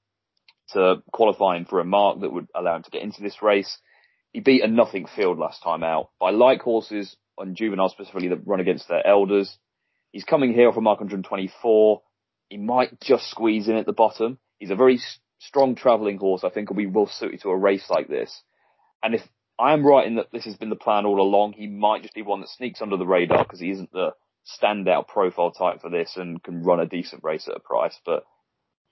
to 0.72 1.02
qualifying 1.12 1.64
for 1.64 1.80
a 1.80 1.84
mark 1.84 2.20
that 2.20 2.32
would 2.32 2.48
allow 2.54 2.76
him 2.76 2.82
to 2.82 2.90
get 2.90 3.02
into 3.02 3.22
this 3.22 3.42
race. 3.42 3.78
He 4.32 4.40
beat 4.40 4.64
a 4.64 4.68
nothing 4.68 5.06
field 5.06 5.38
last 5.38 5.62
time 5.62 5.84
out. 5.84 6.10
I 6.20 6.30
like 6.30 6.60
horses 6.60 7.16
on 7.38 7.54
juveniles 7.54 7.92
specifically 7.92 8.28
that 8.28 8.46
run 8.46 8.60
against 8.60 8.88
their 8.88 9.06
elders. 9.06 9.56
He's 10.12 10.24
coming 10.24 10.52
here 10.52 10.68
off 10.68 10.76
a 10.76 10.80
mark 10.80 11.00
124. 11.00 12.02
He 12.48 12.56
might 12.56 13.00
just 13.00 13.30
squeeze 13.30 13.68
in 13.68 13.76
at 13.76 13.86
the 13.86 13.92
bottom. 13.92 14.38
He's 14.58 14.70
a 14.70 14.76
very 14.76 15.00
strong 15.38 15.74
travelling 15.74 16.18
horse. 16.18 16.44
I 16.44 16.50
think 16.50 16.68
will 16.68 16.76
be 16.76 16.86
well 16.86 17.06
suited 17.06 17.42
to 17.42 17.50
a 17.50 17.56
race 17.56 17.88
like 17.90 18.08
this. 18.08 18.42
And 19.02 19.14
if 19.14 19.22
I 19.58 19.72
am 19.72 19.86
right 19.86 20.06
in 20.06 20.16
that 20.16 20.32
this 20.32 20.44
has 20.44 20.56
been 20.56 20.70
the 20.70 20.76
plan 20.76 21.06
all 21.06 21.20
along, 21.20 21.52
he 21.52 21.66
might 21.66 22.02
just 22.02 22.14
be 22.14 22.22
one 22.22 22.40
that 22.40 22.48
sneaks 22.48 22.82
under 22.82 22.96
the 22.96 23.06
radar 23.06 23.44
because 23.44 23.60
he 23.60 23.70
isn't 23.70 23.92
the 23.92 24.12
standout 24.60 25.08
profile 25.08 25.52
type 25.52 25.80
for 25.80 25.90
this 25.90 26.16
and 26.16 26.42
can 26.42 26.62
run 26.62 26.80
a 26.80 26.86
decent 26.86 27.22
race 27.22 27.48
at 27.48 27.56
a 27.56 27.60
price. 27.60 27.98
But 28.04 28.24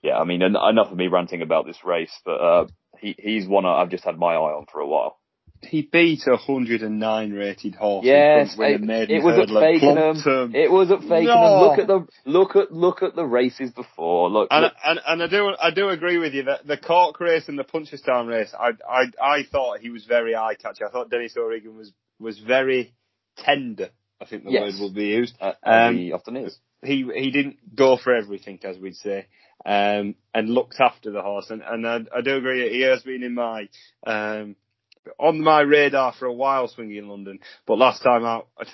yeah, 0.03 0.17
I 0.17 0.25
mean, 0.25 0.41
enough 0.41 0.91
of 0.91 0.97
me 0.97 1.07
ranting 1.07 1.41
about 1.41 1.65
this 1.65 1.77
race, 1.85 2.11
but 2.25 2.33
uh, 2.33 2.67
he, 2.99 3.15
he's 3.17 3.47
one 3.47 3.65
I've 3.65 3.89
just 3.89 4.03
had 4.03 4.17
my 4.17 4.33
eye 4.33 4.53
on 4.53 4.65
for 4.71 4.81
a 4.81 4.87
while. 4.87 5.17
He 5.61 5.81
beat 5.81 6.27
a 6.27 6.31
109 6.31 7.31
rated 7.31 7.75
horse. 7.75 8.05
Yes, 8.05 8.53
it, 8.59 9.09
it, 9.09 9.23
was 9.23 9.39
at 9.39 9.47
Fakenham. 9.47 10.53
It 10.53 10.69
was 10.69 10.91
at 10.91 10.99
Fakenham. 10.99 11.25
No. 11.25 11.69
Look 11.69 11.79
at 11.79 11.87
the 11.87 12.05
look 12.25 12.55
at 12.57 12.73
look 12.73 13.01
at 13.01 13.15
the 13.15 13.23
races 13.23 13.71
before. 13.71 14.29
Look, 14.29 14.49
and, 14.51 14.63
look. 14.63 14.73
and 14.83 14.99
and 15.07 15.23
I 15.23 15.27
do 15.27 15.55
I 15.57 15.71
do 15.71 15.87
agree 15.87 16.17
with 16.17 16.33
you 16.33 16.43
that 16.43 16.67
the 16.67 16.75
Cork 16.75 17.21
race 17.21 17.47
and 17.47 17.57
the 17.57 17.63
Punchestown 17.63 18.27
race, 18.27 18.53
I 18.53 18.71
I 18.85 19.03
I 19.21 19.43
thought 19.49 19.79
he 19.79 19.89
was 19.89 20.03
very 20.03 20.35
eye 20.35 20.55
catchy. 20.61 20.83
I 20.83 20.89
thought 20.89 21.09
Denis 21.09 21.37
O'Regan 21.37 21.77
was 21.77 21.93
was 22.19 22.39
very 22.39 22.93
tender. 23.37 23.91
I 24.19 24.25
think 24.25 24.43
the 24.43 24.51
yes. 24.51 24.63
word 24.63 24.81
will 24.81 24.93
be 24.93 25.05
used. 25.05 25.37
Uh, 25.39 25.53
um, 25.63 25.95
he 25.95 26.11
often 26.11 26.35
is. 26.35 26.57
He 26.83 27.09
he 27.15 27.31
didn't 27.31 27.73
go 27.73 27.95
for 27.95 28.13
everything, 28.13 28.59
as 28.63 28.77
we'd 28.77 28.97
say 28.97 29.27
um, 29.65 30.15
and 30.33 30.49
looked 30.49 30.79
after 30.79 31.11
the 31.11 31.21
horse. 31.21 31.49
And, 31.49 31.61
and 31.65 31.87
I, 31.87 31.99
I, 32.15 32.21
do 32.21 32.35
agree 32.35 32.69
he 32.69 32.81
has 32.81 33.01
been 33.03 33.23
in 33.23 33.33
my 33.33 33.69
um, 34.05 34.55
on 35.19 35.41
my 35.41 35.61
radar 35.61 36.13
for 36.13 36.25
a 36.25 36.33
while, 36.33 36.67
swinging 36.67 36.97
in 36.97 37.09
London. 37.09 37.39
But 37.65 37.77
last 37.77 38.03
time 38.03 38.25
out, 38.25 38.47
I, 38.57 38.65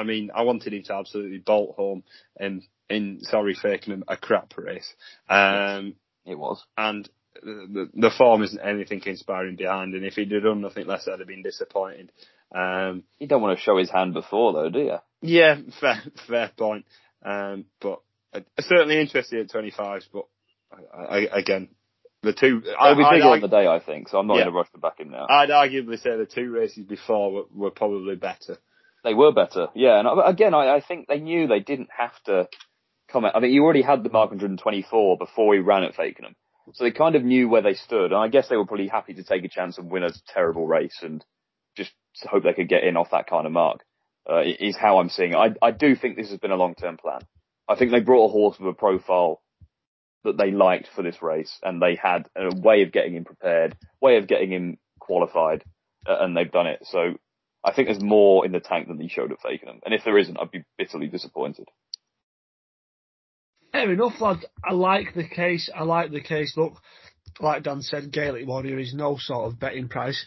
I 0.00 0.02
mean, 0.02 0.30
I 0.34 0.42
wanted 0.42 0.74
him 0.74 0.82
to 0.84 0.94
absolutely 0.94 1.38
bolt 1.38 1.76
home 1.76 2.04
and 2.38 2.62
in 2.88 3.20
sorry 3.22 3.54
faking 3.54 4.02
a 4.08 4.16
crap 4.16 4.56
race. 4.56 4.92
Um, 5.28 5.94
it 6.24 6.38
was, 6.38 6.64
and 6.76 7.08
the, 7.42 7.88
the 7.94 8.10
form 8.16 8.42
isn't 8.42 8.60
anything 8.60 9.02
inspiring 9.04 9.56
behind. 9.56 9.94
And 9.94 10.04
if 10.04 10.14
he'd 10.14 10.32
have 10.32 10.42
done 10.42 10.60
nothing 10.60 10.86
less, 10.86 11.08
I'd 11.08 11.18
have 11.18 11.28
been 11.28 11.42
disappointed. 11.42 12.12
Um, 12.54 13.04
you 13.18 13.26
don't 13.26 13.42
want 13.42 13.58
to 13.58 13.62
show 13.62 13.76
his 13.76 13.90
hand 13.90 14.14
before, 14.14 14.52
though, 14.52 14.70
do 14.70 14.78
you? 14.80 14.96
Yeah, 15.20 15.56
fair, 15.80 16.02
fair 16.26 16.50
point. 16.56 16.86
Um, 17.22 17.66
but 17.80 18.00
certainly 18.60 19.00
interested 19.00 19.40
at 19.40 19.50
25s, 19.50 20.04
but 20.12 20.24
I, 20.72 21.26
I, 21.26 21.38
again, 21.38 21.68
the 22.22 22.32
two. 22.32 22.62
It'll 22.64 22.96
be 22.96 23.04
bigger 23.10 23.28
on 23.28 23.40
the 23.40 23.48
day, 23.48 23.66
I 23.66 23.80
think. 23.80 24.08
So 24.08 24.18
I'm 24.18 24.26
not 24.26 24.36
yeah, 24.36 24.42
in 24.42 24.48
a 24.48 24.52
rush 24.52 24.70
to 24.72 24.78
back 24.78 25.00
him 25.00 25.10
now. 25.10 25.26
I'd 25.28 25.50
arguably 25.50 25.98
say 26.00 26.16
the 26.16 26.26
two 26.26 26.50
races 26.50 26.84
before 26.84 27.32
were, 27.32 27.42
were 27.52 27.70
probably 27.70 28.16
better. 28.16 28.58
They 29.04 29.14
were 29.14 29.32
better, 29.32 29.68
yeah. 29.74 30.00
And 30.00 30.08
again, 30.26 30.54
I, 30.54 30.76
I 30.76 30.80
think 30.80 31.06
they 31.06 31.20
knew 31.20 31.46
they 31.46 31.60
didn't 31.60 31.88
have 31.96 32.12
to 32.24 32.48
come. 33.10 33.24
At, 33.24 33.36
I 33.36 33.40
mean, 33.40 33.52
you 33.52 33.62
already 33.62 33.82
had 33.82 34.02
the 34.02 34.10
mark 34.10 34.30
124 34.30 35.16
before 35.16 35.54
he 35.54 35.60
ran 35.60 35.84
at 35.84 35.94
Fakenham, 35.94 36.34
so 36.74 36.84
they 36.84 36.90
kind 36.90 37.14
of 37.14 37.22
knew 37.22 37.48
where 37.48 37.62
they 37.62 37.74
stood. 37.74 38.12
And 38.12 38.20
I 38.20 38.28
guess 38.28 38.48
they 38.48 38.56
were 38.56 38.66
probably 38.66 38.88
happy 38.88 39.14
to 39.14 39.22
take 39.22 39.44
a 39.44 39.48
chance 39.48 39.78
and 39.78 39.90
win 39.90 40.02
a 40.02 40.10
terrible 40.34 40.66
race 40.66 40.98
and 41.02 41.24
just 41.76 41.92
hope 42.24 42.42
they 42.42 42.52
could 42.52 42.68
get 42.68 42.82
in 42.82 42.96
off 42.96 43.12
that 43.12 43.28
kind 43.28 43.46
of 43.46 43.52
mark. 43.52 43.84
Uh, 44.28 44.42
is 44.42 44.76
how 44.76 44.98
I'm 44.98 45.08
seeing 45.08 45.32
it. 45.32 45.36
I, 45.36 45.54
I 45.62 45.70
do 45.70 45.96
think 45.96 46.16
this 46.16 46.28
has 46.28 46.38
been 46.38 46.50
a 46.50 46.56
long-term 46.56 46.98
plan. 46.98 47.20
I 47.68 47.76
think 47.76 47.90
they 47.90 48.00
brought 48.00 48.26
a 48.26 48.32
horse 48.32 48.58
with 48.58 48.68
a 48.68 48.78
profile 48.78 49.42
that 50.24 50.38
they 50.38 50.50
liked 50.50 50.88
for 50.94 51.02
this 51.02 51.22
race, 51.22 51.58
and 51.62 51.80
they 51.80 51.94
had 51.94 52.28
a 52.34 52.54
way 52.54 52.82
of 52.82 52.92
getting 52.92 53.14
him 53.14 53.24
prepared, 53.24 53.76
way 54.00 54.16
of 54.16 54.26
getting 54.26 54.50
him 54.50 54.78
qualified, 54.98 55.64
uh, 56.06 56.16
and 56.20 56.36
they've 56.36 56.50
done 56.50 56.66
it. 56.66 56.80
So 56.84 57.14
I 57.64 57.72
think 57.72 57.88
there's 57.88 58.02
more 58.02 58.44
in 58.44 58.52
the 58.52 58.60
tank 58.60 58.88
than 58.88 58.98
he 58.98 59.08
showed 59.08 59.32
at 59.32 59.40
Fakenham, 59.40 59.80
and 59.84 59.94
if 59.94 60.02
there 60.04 60.18
isn't, 60.18 60.38
I'd 60.38 60.50
be 60.50 60.64
bitterly 60.78 61.08
disappointed. 61.08 61.68
Fair 63.72 63.92
enough, 63.92 64.20
lad. 64.20 64.38
I 64.64 64.72
like 64.72 65.14
the 65.14 65.28
case. 65.28 65.70
I 65.74 65.82
like 65.82 66.10
the 66.10 66.22
case. 66.22 66.54
Look, 66.56 66.74
like 67.38 67.64
Dan 67.64 67.82
said, 67.82 68.10
Gaelic 68.10 68.46
Warrior 68.46 68.78
is 68.78 68.94
no 68.94 69.18
sort 69.18 69.52
of 69.52 69.60
betting 69.60 69.88
price. 69.88 70.24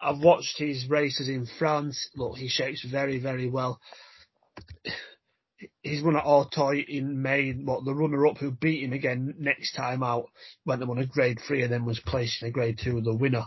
I've 0.00 0.20
watched 0.20 0.58
his 0.58 0.88
races 0.88 1.28
in 1.28 1.48
France. 1.58 2.08
Look, 2.14 2.36
he 2.36 2.48
shapes 2.48 2.86
very, 2.88 3.18
very 3.18 3.50
well 3.50 3.80
he's 5.82 6.02
won 6.02 6.16
at 6.16 6.24
Auteuil 6.24 6.84
in 6.88 7.22
May. 7.22 7.52
What 7.52 7.84
the 7.84 7.94
runner-up 7.94 8.38
who 8.38 8.50
beat 8.50 8.84
him 8.84 8.92
again 8.92 9.34
next 9.38 9.72
time 9.72 10.02
out 10.02 10.26
went 10.64 10.80
and 10.80 10.88
won 10.88 10.98
a 10.98 11.06
Grade 11.06 11.40
Three 11.46 11.62
and 11.62 11.72
then 11.72 11.84
was 11.84 12.00
placed 12.00 12.42
in 12.42 12.48
a 12.48 12.50
Grade 12.50 12.78
Two. 12.82 13.00
The 13.00 13.14
winner 13.14 13.46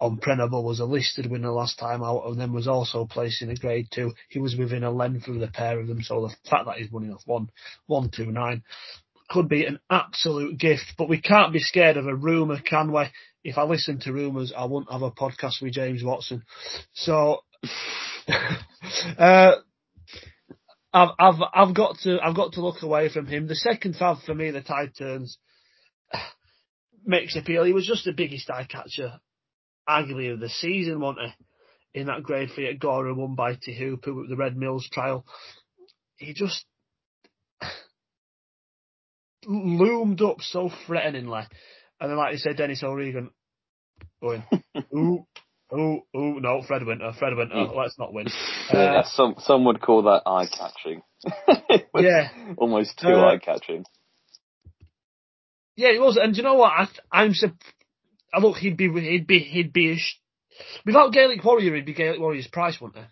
on 0.00 0.18
Prenable 0.18 0.64
was 0.64 0.80
a 0.80 0.84
listed 0.84 1.30
winner 1.30 1.50
last 1.50 1.78
time 1.78 2.02
out 2.02 2.26
and 2.26 2.40
then 2.40 2.52
was 2.52 2.68
also 2.68 3.06
placed 3.06 3.42
in 3.42 3.50
a 3.50 3.56
Grade 3.56 3.88
Two. 3.92 4.12
He 4.28 4.38
was 4.38 4.56
within 4.56 4.84
a 4.84 4.90
length 4.90 5.28
of 5.28 5.38
the 5.38 5.48
pair 5.48 5.78
of 5.78 5.86
them, 5.86 6.02
so 6.02 6.22
the 6.22 6.50
fact 6.50 6.66
that 6.66 6.76
he's 6.76 6.90
winning 6.90 7.12
off 7.12 7.22
one 7.26 7.50
one 7.86 8.10
two 8.10 8.30
nine 8.30 8.62
could 9.30 9.48
be 9.48 9.64
an 9.64 9.80
absolute 9.90 10.58
gift. 10.58 10.94
But 10.98 11.08
we 11.08 11.20
can't 11.20 11.52
be 11.52 11.60
scared 11.60 11.96
of 11.96 12.06
a 12.06 12.14
rumour, 12.14 12.60
can 12.60 12.92
we? 12.92 13.04
If 13.42 13.58
I 13.58 13.64
listen 13.64 14.00
to 14.00 14.12
rumours, 14.12 14.52
I 14.56 14.64
wouldn't 14.64 14.92
have 14.92 15.02
a 15.02 15.10
podcast 15.10 15.62
with 15.62 15.72
James 15.72 16.02
Watson. 16.02 16.42
So. 16.94 17.40
uh, 19.18 19.52
I've 20.94 21.08
I've 21.18 21.42
I've 21.52 21.74
got 21.74 21.98
to 22.04 22.18
I've 22.22 22.36
got 22.36 22.52
to 22.52 22.60
look 22.62 22.82
away 22.82 23.08
from 23.08 23.26
him. 23.26 23.48
The 23.48 23.56
second 23.56 23.96
fav 23.96 24.22
for 24.24 24.34
me, 24.34 24.52
the 24.52 24.62
tide 24.62 24.92
turns, 24.96 25.38
makes 27.04 27.36
appeal. 27.36 27.64
He 27.64 27.72
was 27.72 27.86
just 27.86 28.04
the 28.04 28.12
biggest 28.12 28.48
eye 28.48 28.66
catcher, 28.70 29.14
arguably 29.88 30.32
of 30.32 30.38
the 30.38 30.48
season, 30.48 31.00
wasn't 31.00 31.26
he? 31.92 32.00
In 32.00 32.06
that 32.06 32.22
grade 32.22 32.50
three 32.54 32.68
at 32.68 32.78
Gowran, 32.78 33.16
won 33.16 33.34
by 33.34 33.54
Teahupoo 33.54 34.20
with 34.20 34.28
the 34.28 34.36
Red 34.36 34.56
Mills 34.56 34.88
trial. 34.90 35.26
He 36.16 36.32
just 36.32 36.64
loomed 39.46 40.22
up 40.22 40.40
so 40.40 40.70
threateningly, 40.86 41.42
and 42.00 42.10
then 42.10 42.16
like 42.16 42.32
you 42.32 42.38
said, 42.38 42.56
Denis 42.56 42.84
O'Regan 42.84 43.30
going, 44.22 44.44
ooh, 44.94 45.26
Oh, 45.76 46.00
oh 46.14 46.34
no, 46.34 46.62
Fred 46.62 46.84
Winter, 46.84 47.12
Fred 47.18 47.34
Winter. 47.34 47.54
Mm. 47.54 47.76
Let's 47.76 47.98
not 47.98 48.12
win. 48.12 48.26
Uh, 48.72 48.78
yeah, 48.78 49.02
some 49.04 49.34
some 49.40 49.66
would 49.66 49.78
call 49.82 50.04
that 50.04 50.22
eye 50.24 50.46
catching. 50.46 51.02
yeah, 51.94 52.28
almost 52.56 52.98
too 52.98 53.08
uh, 53.08 53.26
eye 53.26 53.38
catching. 53.38 53.84
Yeah, 55.76 55.90
it 55.90 56.00
was, 56.00 56.16
and 56.16 56.34
you 56.34 56.42
know 56.42 56.54
what? 56.54 56.72
I, 56.72 56.88
I'm. 57.12 57.34
I 58.32 58.38
look, 58.38 58.56
he'd 58.56 58.78
be, 58.78 58.88
he'd 58.88 59.26
be, 59.26 59.40
he'd 59.40 59.72
be. 59.72 59.92
A 59.92 59.96
sh- 59.96 60.18
Without 60.86 61.12
Gaelic 61.12 61.44
Warrior, 61.44 61.74
he'd 61.74 61.84
be 61.84 61.92
Gaelic 61.92 62.20
Warrior's 62.20 62.46
price, 62.46 62.80
wouldn't 62.80 63.04
he? 63.04 63.10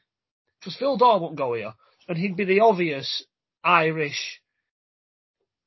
Because 0.59 0.77
Fil 0.77 0.97
Dor 0.97 1.21
won't 1.21 1.37
go 1.37 1.53
here, 1.53 1.75
and 2.09 2.17
he'd 2.17 2.37
be 2.37 2.45
the 2.47 2.61
obvious 2.61 3.25
Irish 3.63 4.41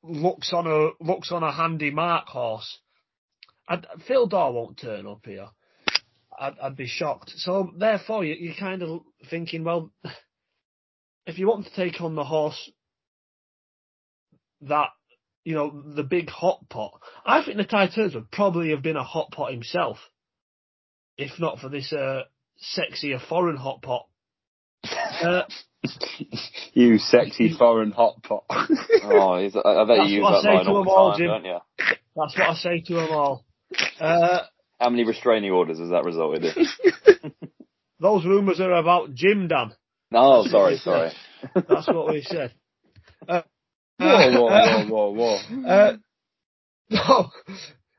looks 0.02 0.52
on 0.52 0.66
a 0.66 1.04
looks 1.04 1.30
on 1.30 1.44
a 1.44 1.52
handy 1.52 1.90
mark 1.92 2.26
horse. 2.26 2.78
And 3.68 3.86
Fil 4.06 4.26
Dor 4.26 4.52
won't 4.52 4.78
turn 4.78 5.06
up 5.06 5.24
here. 5.24 5.48
I'd, 6.38 6.58
I'd 6.62 6.76
be 6.76 6.86
shocked. 6.86 7.32
So 7.36 7.72
therefore, 7.76 8.24
you, 8.24 8.34
you're 8.38 8.54
kind 8.54 8.82
of 8.82 9.02
thinking, 9.30 9.64
well, 9.64 9.92
if 11.26 11.38
you 11.38 11.48
want 11.48 11.66
to 11.66 11.74
take 11.74 12.00
on 12.00 12.14
the 12.14 12.24
horse 12.24 12.70
that 14.62 14.88
you 15.44 15.54
know 15.54 15.82
the 15.94 16.02
big 16.02 16.28
hot 16.28 16.68
pot, 16.68 17.00
I 17.24 17.44
think 17.44 17.56
the 17.56 17.64
Titans 17.64 18.14
would 18.14 18.30
probably 18.30 18.70
have 18.70 18.82
been 18.82 18.96
a 18.96 19.04
hot 19.04 19.30
pot 19.30 19.52
himself, 19.52 19.98
if 21.16 21.38
not 21.38 21.58
for 21.58 21.68
this 21.68 21.92
uh, 21.92 22.22
sexier 22.76 23.20
foreign 23.28 23.56
hot 23.56 23.82
pot. 23.82 24.06
Uh, 25.22 25.42
you 26.72 26.98
sexy 26.98 27.54
foreign 27.56 27.92
hot 27.92 28.22
pot. 28.22 28.44
oh, 28.50 29.32
I 29.32 29.84
bet 29.86 30.08
you 30.08 30.20
use 30.20 30.42
that 30.42 30.44
line 30.44 30.66
all 30.66 30.84
the 30.84 31.18
time, 31.18 31.28
don't 31.28 31.44
you? 31.44 31.58
That's 32.16 32.36
what 32.36 32.50
I 32.50 32.54
say 32.54 32.80
to 32.86 32.94
them 32.94 33.10
all. 33.10 33.44
Uh, 34.00 34.40
how 34.80 34.90
many 34.90 35.04
restraining 35.04 35.50
orders 35.50 35.78
has 35.78 35.90
that 35.90 36.04
resulted 36.04 36.44
in? 36.44 37.32
Those 38.00 38.24
rumours 38.24 38.60
are 38.60 38.72
about 38.72 39.14
Jim 39.14 39.48
Dan. 39.48 39.72
Oh, 40.12 40.46
sorry, 40.46 40.76
sorry. 40.76 41.12
That's 41.54 41.88
what 41.88 42.08
we 42.08 42.22
said. 42.22 42.52
Uh, 43.28 43.42
Whoa, 43.98 44.30
whoa, 44.30 44.86
whoa, 44.86 45.10
whoa, 45.10 45.10
whoa. 45.12 45.66
Uh, 45.66 45.96
no, 46.90 47.30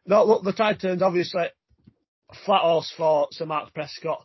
no. 0.06 0.24
Look, 0.26 0.44
the 0.44 0.54
Titans 0.54 1.02
obviously 1.02 1.46
flat 2.46 2.62
horse 2.62 2.94
for 2.96 3.28
Sir 3.32 3.46
Mark 3.46 3.74
Prescott. 3.74 4.24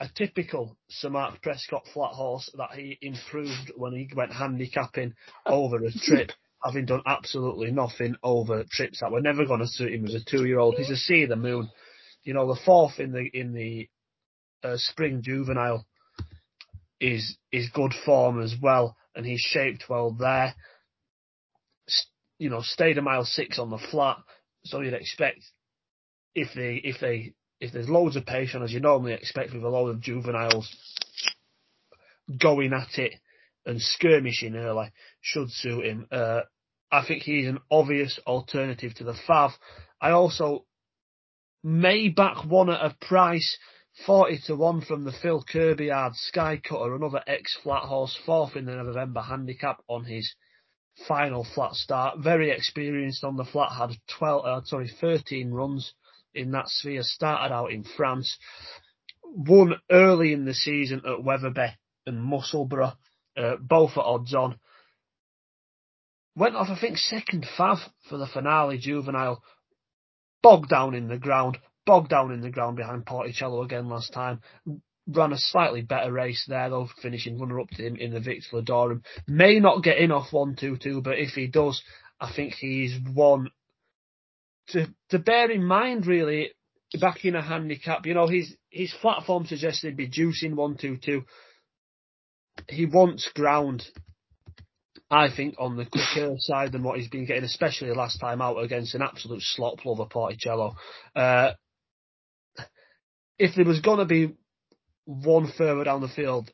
A 0.00 0.08
typical 0.16 0.78
Sir 0.88 1.10
Mark 1.10 1.42
Prescott 1.42 1.84
flat 1.92 2.12
horse 2.12 2.48
that 2.56 2.70
he 2.74 2.96
improved 3.02 3.72
when 3.76 3.92
he 3.92 4.08
went 4.16 4.32
handicapping 4.32 5.12
over 5.44 5.76
a 5.76 5.92
trip, 5.92 6.30
having 6.64 6.86
done 6.86 7.02
absolutely 7.04 7.70
nothing 7.70 8.16
over 8.22 8.64
trips 8.70 9.00
that 9.00 9.12
were 9.12 9.20
never 9.20 9.44
going 9.44 9.60
to 9.60 9.66
suit 9.66 9.92
him 9.92 10.06
as 10.06 10.14
a 10.14 10.24
two-year-old. 10.24 10.76
He's 10.76 10.88
a 10.88 10.96
see 10.96 11.26
the 11.26 11.36
moon. 11.36 11.68
You 12.22 12.34
know, 12.34 12.46
the 12.46 12.60
fourth 12.64 12.98
in 12.98 13.12
the 13.12 13.28
in 13.32 13.52
the 13.52 13.88
uh, 14.62 14.76
spring 14.76 15.22
juvenile 15.22 15.86
is 17.00 17.36
is 17.50 17.70
good 17.70 17.94
form 18.04 18.40
as 18.42 18.54
well, 18.60 18.96
and 19.14 19.24
he's 19.24 19.40
shaped 19.40 19.84
well 19.88 20.10
there. 20.12 20.54
You 22.38 22.50
know, 22.50 22.60
stayed 22.62 22.98
a 22.98 23.02
mile 23.02 23.24
six 23.24 23.58
on 23.58 23.70
the 23.70 23.78
flat, 23.90 24.18
so 24.64 24.80
you'd 24.80 24.94
expect 24.94 25.40
if 26.34 26.48
they 26.54 26.74
if 26.76 27.00
they 27.00 27.34
if 27.60 27.72
there's 27.72 27.88
loads 27.88 28.16
of 28.16 28.26
patience 28.26 28.64
as 28.64 28.72
you 28.72 28.80
normally 28.80 29.12
expect 29.12 29.52
with 29.52 29.62
a 29.62 29.68
load 29.68 29.88
of 29.88 30.00
juveniles 30.00 30.68
going 32.40 32.72
at 32.72 32.98
it 32.98 33.14
and 33.66 33.80
skirmishing 33.80 34.56
early 34.56 34.90
should 35.20 35.50
suit 35.50 35.84
him. 35.84 36.06
Uh, 36.10 36.40
I 36.90 37.04
think 37.06 37.22
he's 37.22 37.46
an 37.46 37.58
obvious 37.70 38.18
alternative 38.26 38.94
to 38.94 39.04
the 39.04 39.14
Fav. 39.28 39.52
I 40.00 40.10
also 40.10 40.64
may 41.62 42.08
back 42.08 42.44
one 42.44 42.70
at 42.70 42.84
a 42.84 42.96
price 43.00 43.58
40 44.06 44.40
to 44.46 44.56
1 44.56 44.82
from 44.82 45.04
the 45.04 45.12
Phil 45.12 45.42
Kirby 45.42 45.86
yard 45.86 46.14
Sky 46.14 46.60
Cutter, 46.62 46.94
another 46.94 47.22
ex 47.26 47.56
flat 47.62 47.84
horse, 47.84 48.18
fourth 48.24 48.56
in 48.56 48.64
the 48.64 48.72
November 48.76 49.20
handicap 49.20 49.82
on 49.88 50.04
his 50.04 50.34
final 51.06 51.44
flat 51.54 51.74
start. 51.74 52.18
Very 52.18 52.50
experienced 52.50 53.24
on 53.24 53.36
the 53.36 53.44
flat, 53.44 53.72
had 53.72 53.90
12, 54.18 54.44
uh, 54.44 54.60
sorry, 54.64 54.88
13 55.00 55.50
runs 55.50 55.92
in 56.34 56.52
that 56.52 56.68
sphere, 56.68 57.02
started 57.02 57.52
out 57.52 57.72
in 57.72 57.84
France, 57.84 58.38
won 59.24 59.74
early 59.90 60.32
in 60.32 60.44
the 60.44 60.54
season 60.54 61.02
at 61.06 61.22
Wetherby 61.22 61.74
and 62.06 62.22
Musselburgh, 62.22 62.92
uh, 63.36 63.56
both 63.60 63.92
at 63.92 64.04
odds 64.04 64.34
on. 64.34 64.58
Went 66.36 66.54
off, 66.54 66.68
I 66.70 66.80
think, 66.80 66.96
second 66.96 67.44
fav 67.58 67.78
for 68.08 68.16
the 68.16 68.26
finale 68.26 68.78
juvenile, 68.78 69.42
bogged 70.42 70.68
down 70.68 70.94
in 70.94 71.08
the 71.08 71.18
ground, 71.18 71.58
bogged 71.86 72.10
down 72.10 72.32
in 72.32 72.40
the 72.40 72.50
ground 72.50 72.76
behind 72.76 73.06
Porticello 73.06 73.64
again 73.64 73.88
last 73.88 74.12
time. 74.12 74.40
Ran 75.06 75.32
a 75.32 75.38
slightly 75.38 75.82
better 75.82 76.12
race 76.12 76.44
there 76.46 76.70
though, 76.70 76.88
finishing 77.02 77.38
runner 77.38 77.60
up 77.60 77.70
to 77.70 77.86
him 77.86 77.96
in 77.96 78.12
the 78.12 78.20
Victor 78.20 78.56
Ludorum. 78.56 79.02
May 79.26 79.58
not 79.58 79.82
get 79.82 79.98
in 79.98 80.12
off 80.12 80.32
one 80.32 80.56
two 80.56 80.76
two, 80.76 81.00
but 81.02 81.18
if 81.18 81.30
he 81.30 81.46
does, 81.46 81.82
I 82.20 82.32
think 82.34 82.54
he's 82.54 82.96
one 83.12 83.50
to 84.68 84.86
to 85.08 85.18
bear 85.18 85.50
in 85.50 85.64
mind 85.64 86.06
really 86.06 86.50
back 87.00 87.24
in 87.24 87.34
a 87.34 87.42
handicap. 87.42 88.06
You 88.06 88.14
know, 88.14 88.28
his 88.28 88.56
his 88.68 88.94
platform 89.00 89.46
suggests 89.46 89.82
he'd 89.82 89.96
be 89.96 90.08
juicing 90.08 90.54
one 90.54 90.76
two 90.76 90.96
two. 90.96 91.24
He 92.68 92.86
wants 92.86 93.28
ground 93.34 93.84
I 95.10 95.28
think, 95.34 95.56
on 95.58 95.76
the 95.76 95.86
quicker 95.86 96.36
side 96.38 96.72
than 96.72 96.82
what 96.82 96.98
he's 96.98 97.08
been 97.08 97.26
getting, 97.26 97.44
especially 97.44 97.92
last 97.92 98.18
time 98.18 98.40
out 98.40 98.62
against 98.62 98.94
an 98.94 99.02
absolute 99.02 99.42
slop 99.42 99.84
lover 99.84 100.06
Porticello. 100.06 100.74
Uh, 101.16 101.52
if 103.38 103.56
there 103.56 103.64
was 103.64 103.80
going 103.80 103.98
to 103.98 104.04
be 104.04 104.34
one 105.06 105.50
further 105.56 105.84
down 105.84 106.00
the 106.00 106.08
field, 106.08 106.50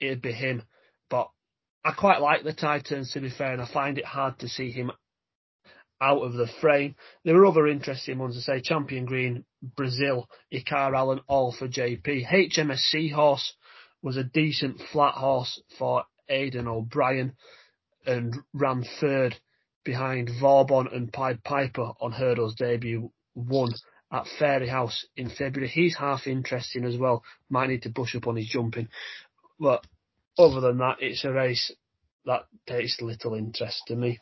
it'd 0.00 0.20
be 0.20 0.32
him. 0.32 0.62
But 1.08 1.28
I 1.84 1.92
quite 1.92 2.20
like 2.20 2.42
the 2.42 2.52
Titans, 2.52 3.12
to 3.12 3.20
be 3.20 3.30
fair, 3.30 3.52
and 3.52 3.62
I 3.62 3.72
find 3.72 3.98
it 3.98 4.04
hard 4.04 4.38
to 4.40 4.48
see 4.48 4.70
him 4.70 4.90
out 6.00 6.22
of 6.22 6.34
the 6.34 6.48
frame. 6.60 6.96
There 7.24 7.36
are 7.36 7.46
other 7.46 7.66
interesting 7.66 8.18
ones 8.18 8.34
to 8.34 8.42
say. 8.42 8.60
Champion 8.60 9.06
Green, 9.06 9.44
Brazil, 9.62 10.28
Icar 10.52 10.94
Allen, 10.94 11.20
all 11.28 11.52
for 11.52 11.68
JP. 11.68 12.26
HMS 12.26 12.80
Seahorse 12.90 13.54
was 14.02 14.16
a 14.16 14.24
decent 14.24 14.82
flat 14.92 15.14
horse 15.14 15.62
for 15.78 16.04
Aidan 16.28 16.68
O'Brien 16.68 17.34
and 18.06 18.36
ran 18.52 18.84
third 19.00 19.36
behind 19.84 20.30
Vauban 20.40 20.88
and 20.92 21.12
Pied 21.12 21.44
Piper 21.44 21.92
on 22.00 22.12
Hurdle's 22.12 22.54
debut, 22.54 23.10
won 23.34 23.72
at 24.10 24.26
Fairyhouse 24.40 25.04
in 25.16 25.28
February. 25.28 25.68
He's 25.68 25.96
half 25.96 26.26
interesting 26.26 26.84
as 26.84 26.96
well. 26.96 27.22
Might 27.50 27.68
need 27.68 27.82
to 27.82 27.90
brush 27.90 28.14
up 28.14 28.26
on 28.26 28.36
his 28.36 28.48
jumping. 28.48 28.88
But 29.58 29.86
other 30.38 30.60
than 30.60 30.78
that, 30.78 30.96
it's 31.00 31.24
a 31.24 31.32
race 31.32 31.72
that 32.24 32.46
takes 32.66 33.00
little 33.00 33.34
interest 33.34 33.82
to 33.88 33.96
me. 33.96 34.20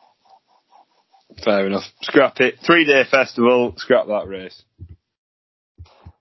Fair 1.44 1.66
enough. 1.66 1.84
Scrap 2.02 2.40
it. 2.40 2.56
Three 2.64 2.84
day 2.84 3.04
festival. 3.10 3.74
Scrap 3.76 4.06
that 4.06 4.28
race. 4.28 4.62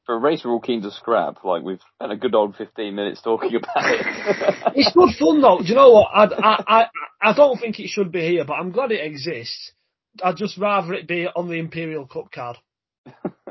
For 0.05 0.15
a 0.15 0.17
race 0.17 0.41
we're 0.43 0.51
all 0.51 0.59
keen 0.59 0.81
to 0.81 0.91
scrap, 0.91 1.43
like 1.43 1.63
we've 1.63 1.79
spent 1.95 2.11
a 2.11 2.15
good 2.15 2.33
old 2.33 2.55
15 2.55 2.95
minutes 2.95 3.21
talking 3.21 3.55
about 3.55 3.85
it. 3.85 4.05
It's 4.75 4.93
good 4.93 5.15
fun 5.19 5.41
though. 5.41 5.59
Do 5.59 5.65
you 5.65 5.75
know 5.75 5.91
what? 5.91 6.09
I'd, 6.13 6.33
I, 6.33 6.63
I, 6.67 6.85
I 7.21 7.33
don't 7.33 7.59
think 7.59 7.79
it 7.79 7.89
should 7.89 8.11
be 8.11 8.21
here, 8.21 8.45
but 8.45 8.53
I'm 8.53 8.71
glad 8.71 8.91
it 8.91 9.05
exists. 9.05 9.73
I'd 10.23 10.37
just 10.37 10.57
rather 10.57 10.93
it 10.93 11.07
be 11.07 11.27
on 11.27 11.47
the 11.47 11.59
Imperial 11.59 12.07
Cup 12.07 12.31
card. 12.31 12.57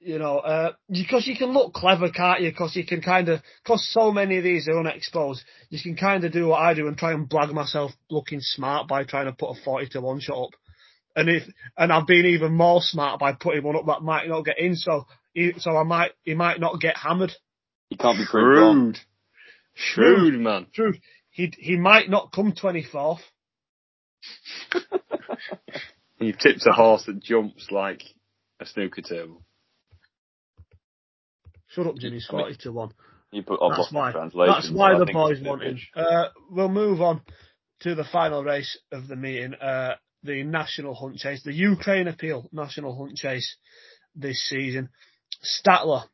you 0.00 0.18
know, 0.18 0.38
uh, 0.38 0.72
because 0.88 1.26
you 1.26 1.36
can 1.36 1.52
look 1.52 1.74
clever, 1.74 2.10
can't 2.10 2.40
you? 2.40 2.50
Because 2.50 2.74
you 2.74 2.86
can 2.86 3.02
kind 3.02 3.28
of, 3.28 3.40
because 3.62 3.86
so 3.92 4.10
many 4.10 4.38
of 4.38 4.44
these 4.44 4.66
are 4.68 4.78
unexposed, 4.78 5.42
you 5.68 5.78
can 5.82 5.96
kind 5.96 6.24
of 6.24 6.32
do 6.32 6.46
what 6.46 6.62
I 6.62 6.74
do 6.74 6.88
and 6.88 6.96
try 6.96 7.12
and 7.12 7.28
blag 7.28 7.52
myself 7.52 7.92
looking 8.08 8.40
smart 8.40 8.88
by 8.88 9.04
trying 9.04 9.26
to 9.26 9.32
put 9.32 9.56
a 9.56 9.62
40 9.62 9.88
to 9.90 10.00
1 10.00 10.20
shot 10.20 10.44
up. 10.44 10.50
And 11.16 11.28
if, 11.28 11.42
and 11.76 11.92
I've 11.92 12.06
been 12.06 12.26
even 12.26 12.54
more 12.54 12.80
smart 12.80 13.18
by 13.20 13.32
putting 13.32 13.64
one 13.64 13.76
up 13.76 13.86
that 13.86 14.02
might 14.02 14.28
not 14.28 14.44
get 14.44 14.58
in, 14.58 14.76
so, 14.76 15.06
he, 15.34 15.54
so 15.58 15.76
I 15.76 15.82
might, 15.82 16.12
he 16.22 16.34
might 16.34 16.60
not 16.60 16.80
get 16.80 16.96
hammered. 16.96 17.32
He 17.88 17.96
can't 17.96 18.18
be 18.18 18.26
proved 18.30 18.60
wrong. 18.60 18.94
Shrewd. 19.74 20.16
Shrewd, 20.16 20.40
man. 20.40 20.66
True. 20.72 20.94
He, 21.30 21.52
he 21.58 21.76
might 21.76 22.08
not 22.08 22.32
come 22.32 22.52
24th. 22.52 23.20
He 26.20 26.32
tips 26.32 26.66
a 26.66 26.72
horse 26.72 27.06
that 27.06 27.22
jumps 27.22 27.70
like 27.70 28.02
a 28.60 28.66
snooker 28.66 29.00
table. 29.00 29.42
Shut 31.68 31.86
up, 31.86 31.96
Jimmy. 31.96 32.18
It's 32.18 32.26
40 32.26 32.56
to 32.56 32.72
1. 32.72 32.92
You 33.32 33.42
put 33.42 33.60
I've 33.62 33.76
That's 33.76 33.92
why. 33.92 34.12
That's 34.12 34.70
why 34.70 34.98
the 34.98 35.06
boys 35.06 35.38
it's 35.38 35.46
want 35.46 35.62
him. 35.62 35.78
Uh, 35.96 36.26
we'll 36.50 36.68
move 36.68 37.00
on 37.00 37.22
to 37.80 37.94
the 37.94 38.04
final 38.04 38.44
race 38.44 38.78
of 38.92 39.08
the 39.08 39.16
meeting, 39.16 39.54
uh, 39.54 39.94
the 40.22 40.42
National 40.42 40.94
Hunt 40.94 41.16
Chase, 41.16 41.42
the 41.42 41.52
Ukraine 41.52 42.08
Appeal 42.08 42.48
National 42.52 42.96
Hunt 42.96 43.16
Chase 43.16 43.56
this 44.14 44.46
season. 44.48 44.90
Statler 45.44 46.04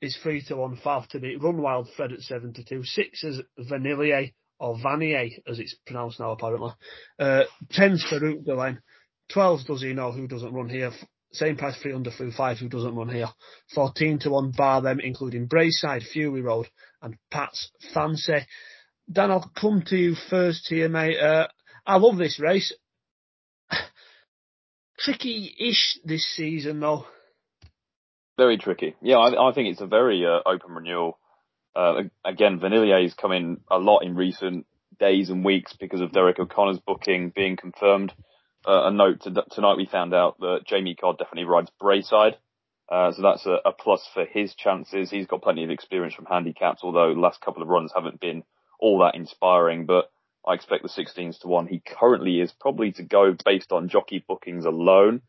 is 0.00 0.16
3 0.22 0.42
to 0.48 0.56
1 0.56 0.76
5 0.82 1.08
to 1.08 1.20
beat 1.20 1.42
Run 1.42 1.62
Wild 1.62 1.88
Fred 1.96 2.12
at 2.12 2.20
7 2.20 2.52
to 2.54 2.64
2. 2.64 2.84
6 2.84 3.24
is 3.24 3.40
Vanillier, 3.58 4.32
or 4.58 4.76
Vanier 4.76 5.30
as 5.48 5.58
it's 5.58 5.76
pronounced 5.86 6.20
now 6.20 6.32
apparently. 6.32 6.72
Uh, 7.18 7.44
10's 7.72 8.04
Farouk 8.04 8.44
D'Alene. 8.44 8.80
12's 9.34 9.64
Does 9.64 9.82
He 9.82 9.92
Know 9.94 10.12
Who 10.12 10.28
Doesn't 10.28 10.52
Run 10.52 10.68
Here. 10.68 10.92
Same 11.32 11.56
price 11.56 11.76
Threeunderthrufive 11.82 12.58
Who 12.58 12.68
Doesn't 12.68 12.94
Run 12.94 13.08
Here. 13.08 13.28
14 13.74 14.18
to 14.20 14.30
1 14.30 14.52
bar 14.56 14.82
them, 14.82 15.00
including 15.00 15.46
Braeside, 15.46 16.02
Fury 16.02 16.42
Road, 16.42 16.68
and 17.00 17.16
Pat's 17.30 17.70
Fancy. 17.94 18.46
Dan, 19.10 19.30
I'll 19.30 19.50
come 19.58 19.82
to 19.88 19.96
you 19.96 20.14
first 20.30 20.66
here, 20.68 20.88
mate. 20.88 21.18
Uh, 21.18 21.48
I 21.86 21.96
love 21.96 22.16
this 22.16 22.40
race. 22.40 22.72
Tricky-ish 25.04 25.98
this 26.04 26.26
season, 26.34 26.80
though. 26.80 27.06
Very 28.38 28.56
tricky. 28.56 28.96
Yeah, 29.02 29.16
I, 29.16 29.50
I 29.50 29.52
think 29.52 29.68
it's 29.68 29.82
a 29.82 29.86
very 29.86 30.24
uh, 30.24 30.40
open 30.48 30.72
renewal. 30.72 31.18
Uh, 31.76 32.04
again, 32.24 32.58
Vanillier's 32.58 33.14
come 33.14 33.32
in 33.32 33.60
a 33.70 33.78
lot 33.78 34.00
in 34.00 34.16
recent 34.16 34.66
days 34.98 35.28
and 35.28 35.44
weeks 35.44 35.74
because 35.78 36.00
of 36.00 36.12
Derek 36.12 36.38
O'Connor's 36.38 36.78
booking 36.78 37.32
being 37.34 37.56
confirmed. 37.56 38.12
Uh, 38.66 38.84
a 38.86 38.90
note 38.90 39.20
to, 39.22 39.44
tonight 39.50 39.76
we 39.76 39.84
found 39.84 40.14
out 40.14 40.38
that 40.40 40.60
Jamie 40.66 40.94
Codd 40.94 41.18
definitely 41.18 41.44
rides 41.44 41.70
Braeside. 41.78 42.36
Uh, 42.88 43.12
so 43.12 43.22
that's 43.22 43.44
a, 43.44 43.58
a 43.66 43.72
plus 43.72 44.06
for 44.14 44.24
his 44.24 44.54
chances. 44.54 45.10
He's 45.10 45.26
got 45.26 45.42
plenty 45.42 45.64
of 45.64 45.70
experience 45.70 46.14
from 46.14 46.26
handicaps, 46.26 46.80
although 46.82 47.12
last 47.12 47.40
couple 47.40 47.62
of 47.62 47.68
runs 47.68 47.92
haven't 47.94 48.20
been 48.20 48.42
all 48.80 49.00
that 49.00 49.16
inspiring. 49.16 49.84
But 49.84 50.10
I 50.46 50.54
expect 50.54 50.82
the 50.82 50.88
16s 50.88 51.40
to 51.40 51.48
one. 51.48 51.66
He 51.66 51.80
currently 51.84 52.40
is 52.40 52.52
probably 52.60 52.92
to 52.92 53.02
go 53.02 53.34
based 53.44 53.72
on 53.72 53.88
jockey 53.88 54.24
bookings 54.26 54.64
alone. 54.64 55.22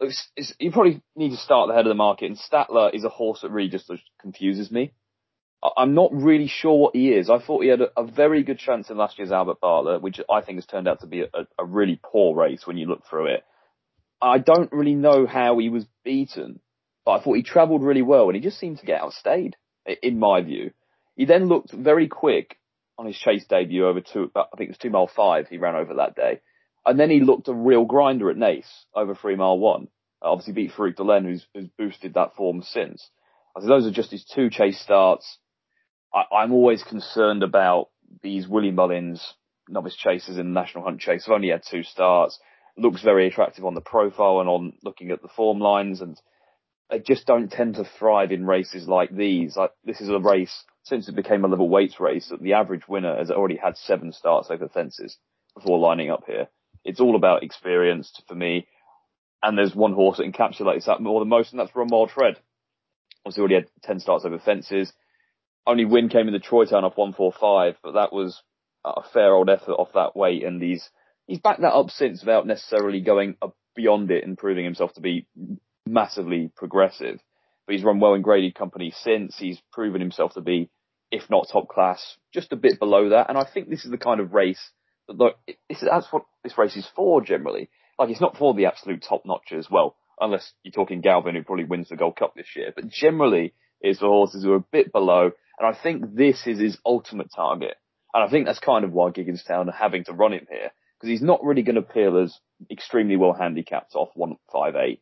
It's, 0.00 0.28
it's, 0.36 0.52
you 0.58 0.72
probably 0.72 1.02
need 1.14 1.30
to 1.30 1.36
start 1.36 1.68
the 1.68 1.74
head 1.74 1.86
of 1.86 1.90
the 1.90 1.94
market. 1.94 2.26
And 2.26 2.38
Statler 2.38 2.92
is 2.92 3.04
a 3.04 3.08
horse 3.08 3.42
that 3.42 3.50
really 3.50 3.68
just 3.68 3.90
confuses 4.20 4.70
me. 4.70 4.92
I- 5.62 5.70
I'm 5.78 5.94
not 5.94 6.12
really 6.12 6.48
sure 6.48 6.74
what 6.74 6.96
he 6.96 7.12
is. 7.12 7.30
I 7.30 7.38
thought 7.38 7.62
he 7.62 7.68
had 7.68 7.80
a, 7.80 7.88
a 7.96 8.04
very 8.04 8.42
good 8.42 8.58
chance 8.58 8.90
in 8.90 8.96
last 8.96 9.18
year's 9.18 9.30
Albert 9.30 9.60
Bartlett, 9.60 10.02
which 10.02 10.20
I 10.28 10.40
think 10.40 10.58
has 10.58 10.66
turned 10.66 10.88
out 10.88 11.00
to 11.00 11.06
be 11.06 11.22
a, 11.22 11.46
a 11.58 11.64
really 11.64 11.98
poor 12.02 12.34
race 12.34 12.66
when 12.66 12.76
you 12.76 12.86
look 12.86 13.06
through 13.08 13.34
it. 13.34 13.44
I 14.20 14.38
don't 14.38 14.72
really 14.72 14.94
know 14.94 15.26
how 15.26 15.58
he 15.58 15.68
was 15.68 15.84
beaten, 16.04 16.60
but 17.04 17.12
I 17.12 17.22
thought 17.22 17.34
he 17.34 17.42
travelled 17.42 17.82
really 17.82 18.02
well 18.02 18.26
and 18.26 18.34
he 18.34 18.40
just 18.40 18.58
seemed 18.58 18.78
to 18.78 18.86
get 18.86 19.00
outstayed, 19.00 19.56
in 20.02 20.18
my 20.18 20.42
view. 20.42 20.72
He 21.14 21.24
then 21.24 21.46
looked 21.46 21.72
very 21.72 22.08
quick 22.08 22.58
on 22.98 23.06
his 23.06 23.16
chase 23.16 23.44
debut 23.46 23.86
over 23.86 24.00
two, 24.00 24.30
I 24.34 24.44
think 24.56 24.68
it 24.68 24.72
was 24.72 24.78
two 24.78 24.90
mile 24.90 25.10
five 25.14 25.48
he 25.48 25.58
ran 25.58 25.76
over 25.76 25.94
that 25.94 26.14
day. 26.14 26.40
And 26.86 26.98
then 26.98 27.10
he 27.10 27.20
looked 27.20 27.48
a 27.48 27.54
real 27.54 27.84
grinder 27.84 28.30
at 28.30 28.36
Naas 28.36 28.66
over 28.94 29.14
three 29.14 29.36
mile 29.36 29.58
one. 29.58 29.88
Uh, 30.22 30.30
obviously 30.30 30.52
beat 30.52 30.72
Farouk 30.72 30.96
D'Alene 30.96 31.24
who's, 31.24 31.46
who's 31.54 31.68
boosted 31.78 32.14
that 32.14 32.34
form 32.36 32.62
since. 32.62 33.08
I 33.56 33.60
think 33.60 33.68
those 33.68 33.86
are 33.86 33.92
just 33.92 34.10
his 34.10 34.24
two 34.24 34.50
chase 34.50 34.80
starts. 34.80 35.38
I, 36.12 36.24
I'm 36.34 36.52
always 36.52 36.82
concerned 36.82 37.42
about 37.42 37.88
these 38.22 38.46
Willie 38.46 38.70
Mullins 38.70 39.34
novice 39.68 39.96
chasers 39.96 40.36
in 40.36 40.52
the 40.52 40.60
National 40.60 40.84
Hunt 40.84 41.00
Chase. 41.00 41.24
I've 41.26 41.34
only 41.34 41.50
had 41.50 41.62
two 41.68 41.82
starts. 41.82 42.38
Looks 42.76 43.02
very 43.02 43.28
attractive 43.28 43.64
on 43.64 43.74
the 43.74 43.80
profile 43.80 44.40
and 44.40 44.48
on 44.48 44.72
looking 44.82 45.10
at 45.10 45.22
the 45.22 45.28
form 45.28 45.60
lines 45.60 46.00
and 46.00 46.20
they 46.90 46.98
just 46.98 47.26
don't 47.26 47.50
tend 47.50 47.76
to 47.76 47.88
thrive 47.98 48.30
in 48.30 48.46
races 48.46 48.86
like 48.86 49.14
these. 49.14 49.56
Like, 49.56 49.70
this 49.84 50.00
is 50.00 50.10
a 50.10 50.18
race 50.18 50.64
since 50.84 51.08
it 51.08 51.16
became 51.16 51.44
a 51.44 51.48
level 51.48 51.68
weights 51.68 51.98
race 51.98 52.28
that 52.28 52.42
the 52.42 52.52
average 52.52 52.86
winner 52.86 53.16
has 53.16 53.30
already 53.30 53.56
had 53.56 53.76
seven 53.76 54.12
starts 54.12 54.50
over 54.50 54.68
fences 54.68 55.16
before 55.54 55.78
lining 55.78 56.10
up 56.10 56.24
here. 56.26 56.48
It's 56.84 57.00
all 57.00 57.16
about 57.16 57.42
experience 57.42 58.12
for 58.28 58.34
me. 58.34 58.66
And 59.42 59.58
there's 59.58 59.74
one 59.74 59.92
horse 59.92 60.18
that 60.18 60.30
encapsulates 60.30 60.86
that 60.86 61.00
more 61.00 61.20
than 61.20 61.28
most, 61.28 61.52
and 61.52 61.60
that's 61.60 61.74
Run 61.74 61.88
Wild 61.88 62.10
Fred. 62.10 62.38
Obviously 63.24 63.40
already 63.40 63.54
had 63.54 63.68
10 63.82 64.00
starts 64.00 64.24
over 64.24 64.38
fences. 64.38 64.92
Only 65.66 65.84
win 65.86 66.08
came 66.08 66.26
in 66.28 66.32
the 66.32 66.38
Troy 66.38 66.64
Town 66.66 66.84
off 66.84 66.96
145, 66.96 67.76
but 67.82 67.92
that 67.92 68.12
was 68.12 68.42
a 68.84 69.02
fair 69.12 69.32
old 69.32 69.48
effort 69.48 69.72
off 69.72 69.92
that 69.94 70.14
weight. 70.14 70.44
And 70.44 70.62
he's, 70.62 70.88
he's 71.26 71.40
backed 71.40 71.62
that 71.62 71.72
up 71.72 71.90
since 71.90 72.20
without 72.20 72.46
necessarily 72.46 73.00
going 73.00 73.36
beyond 73.74 74.10
it 74.10 74.24
and 74.24 74.36
proving 74.36 74.64
himself 74.64 74.92
to 74.94 75.00
be 75.00 75.26
massively 75.86 76.50
progressive. 76.54 77.20
But 77.66 77.74
he's 77.74 77.84
run 77.84 78.00
well 78.00 78.14
in 78.14 78.22
graded 78.22 78.54
company 78.54 78.92
since. 79.02 79.36
He's 79.38 79.60
proven 79.72 80.00
himself 80.00 80.34
to 80.34 80.40
be, 80.40 80.70
if 81.10 81.30
not 81.30 81.48
top 81.50 81.68
class, 81.68 82.16
just 82.32 82.52
a 82.52 82.56
bit 82.56 82.78
below 82.78 83.10
that. 83.10 83.28
And 83.28 83.38
I 83.38 83.44
think 83.44 83.68
this 83.68 83.84
is 83.84 83.90
the 83.90 83.98
kind 83.98 84.20
of 84.20 84.34
race 84.34 84.70
that, 85.08 85.16
look, 85.16 85.36
that's 85.68 86.08
what 86.10 86.24
this 86.42 86.58
race 86.58 86.76
is 86.76 86.88
for 86.94 87.22
generally. 87.22 87.70
Like 87.98 88.10
it's 88.10 88.20
not 88.20 88.36
for 88.36 88.54
the 88.54 88.66
absolute 88.66 89.04
top 89.08 89.24
notchers. 89.24 89.70
Well, 89.70 89.96
unless 90.20 90.52
you're 90.62 90.72
talking 90.72 91.00
Galvin, 91.00 91.34
who 91.34 91.42
probably 91.42 91.64
wins 91.64 91.88
the 91.88 91.96
Gold 91.96 92.16
Cup 92.16 92.34
this 92.34 92.54
year. 92.56 92.72
But 92.74 92.88
generally, 92.88 93.54
it's 93.80 94.00
for 94.00 94.06
horses 94.06 94.44
who 94.44 94.52
are 94.52 94.56
a 94.56 94.64
bit 94.72 94.92
below. 94.92 95.30
And 95.58 95.68
I 95.68 95.78
think 95.80 96.14
this 96.14 96.46
is 96.46 96.58
his 96.58 96.78
ultimate 96.84 97.30
target. 97.34 97.76
And 98.12 98.22
I 98.22 98.30
think 98.30 98.46
that's 98.46 98.60
kind 98.60 98.84
of 98.84 98.92
why 98.92 99.10
Gigginstown 99.10 99.68
are 99.68 99.72
having 99.72 100.04
to 100.04 100.12
run 100.12 100.32
him 100.32 100.46
here. 100.50 100.70
Because 100.98 101.10
he's 101.10 101.22
not 101.22 101.42
really 101.42 101.62
going 101.62 101.74
to 101.74 101.82
appeal 101.82 102.18
as 102.22 102.38
extremely 102.70 103.16
well 103.16 103.32
handicapped 103.32 103.94
off 103.94 104.10
158. 104.14 105.00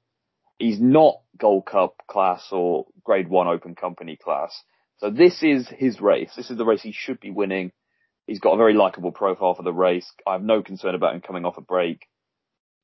He's 0.63 0.81
not 0.81 1.21
Gold 1.39 1.67
Cup 1.67 1.97
class 2.07 2.47
or 2.51 2.87
Grade 3.05 3.29
1 3.29 3.49
Open 3.49 3.75
Company 3.75 4.17
class. 4.17 4.63
So 4.99 5.11
this 5.11 5.43
is 5.43 5.69
his 5.69 6.01
race. 6.01 6.33
This 6.37 6.51
is 6.51 6.57
the 6.57 6.65
race 6.65 6.83
he 6.83 6.93
should 6.93 7.21
be 7.21 7.31
winning. 7.31 7.73
He's 8.27 8.41
got 8.41 8.55
a 8.55 8.57
very 8.57 8.75
likable 8.75 9.13
profile 9.13 9.55
for 9.55 9.65
the 9.65 9.73
race. 9.73 10.11
I 10.27 10.33
have 10.33 10.43
no 10.43 10.63
concern 10.63 10.95
about 10.95 11.15
him 11.15 11.21
coming 11.21 11.45
off 11.45 11.59
a 11.59 11.63
break 11.63 12.07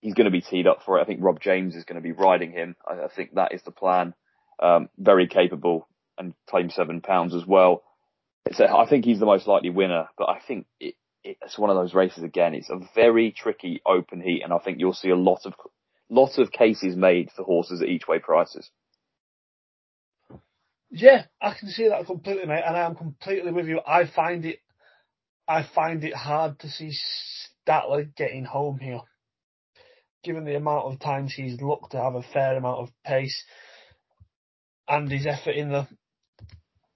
he's 0.01 0.15
going 0.15 0.27
to 0.27 0.31
be 0.31 0.41
teed 0.41 0.67
up 0.67 0.83
for 0.85 0.99
it. 0.99 1.03
I 1.03 1.05
think 1.05 1.21
Rob 1.23 1.41
James 1.41 1.75
is 1.75 1.85
going 1.85 2.01
to 2.01 2.03
be 2.03 2.13
riding 2.13 2.53
him. 2.53 2.77
I, 2.87 3.05
I 3.05 3.09
think 3.09 3.35
that 3.35 3.53
is 3.53 3.63
the 3.63 3.71
plan. 3.71 4.15
Um, 4.61 4.89
very 4.99 5.29
capable 5.29 5.89
and 6.17 6.35
claims 6.49 6.75
seven 6.75 7.01
pounds 7.01 7.35
as 7.35 7.47
well. 7.47 7.83
So 8.53 8.65
I 8.65 8.89
think 8.89 9.05
he's 9.05 9.21
the 9.21 9.27
most 9.27 9.47
likely 9.47 9.71
winner, 9.71 10.09
but 10.17 10.29
I 10.29 10.41
think 10.47 10.67
it, 10.81 10.95
it's 11.23 11.59
one 11.59 11.71
of 11.71 11.77
those 11.77 11.95
races 11.95 12.25
again. 12.25 12.55
It's 12.55 12.71
a 12.71 12.81
very 12.95 13.31
tricky 13.31 13.83
open 13.87 14.21
heat, 14.21 14.43
and 14.43 14.53
I 14.53 14.59
think 14.59 14.79
you'll 14.81 14.95
see 14.95 15.11
a 15.11 15.17
lot 15.17 15.41
of 15.45 15.55
lots 16.11 16.39
of 16.39 16.51
cases 16.51 16.97
made 16.97 17.31
for 17.35 17.45
horses 17.45 17.83
at 17.83 17.89
each 17.89 18.09
way 18.09 18.19
prices. 18.19 18.71
Yeah, 20.91 21.25
I 21.41 21.55
can 21.59 21.69
see 21.69 21.89
that 21.89 22.07
completely, 22.07 22.47
mate, 22.47 22.63
and 22.67 22.77
I 22.77 22.87
am 22.87 22.95
completely 22.95 23.53
with 23.53 23.67
you. 23.67 23.81
I 23.87 24.07
find 24.07 24.45
it, 24.47 24.61
I 25.47 25.67
find 25.75 26.03
it 26.03 26.15
hard 26.15 26.59
to 26.61 26.69
see 26.71 26.93
Statler 27.67 28.15
getting 28.15 28.45
home 28.45 28.79
here 28.79 29.01
given 30.25 30.45
the 30.45 30.57
amount 30.57 30.85
of 30.87 31.01
times 31.01 31.33
he's 31.35 31.61
looked 31.61 31.93
to 31.93 32.01
have 32.01 32.15
a 32.15 32.23
fair 32.23 32.57
amount 32.57 32.81
of 32.81 32.89
pace 33.05 33.45
and 34.89 35.11
his 35.11 35.27
effort 35.27 35.53
in 35.53 35.71
the 35.71 35.87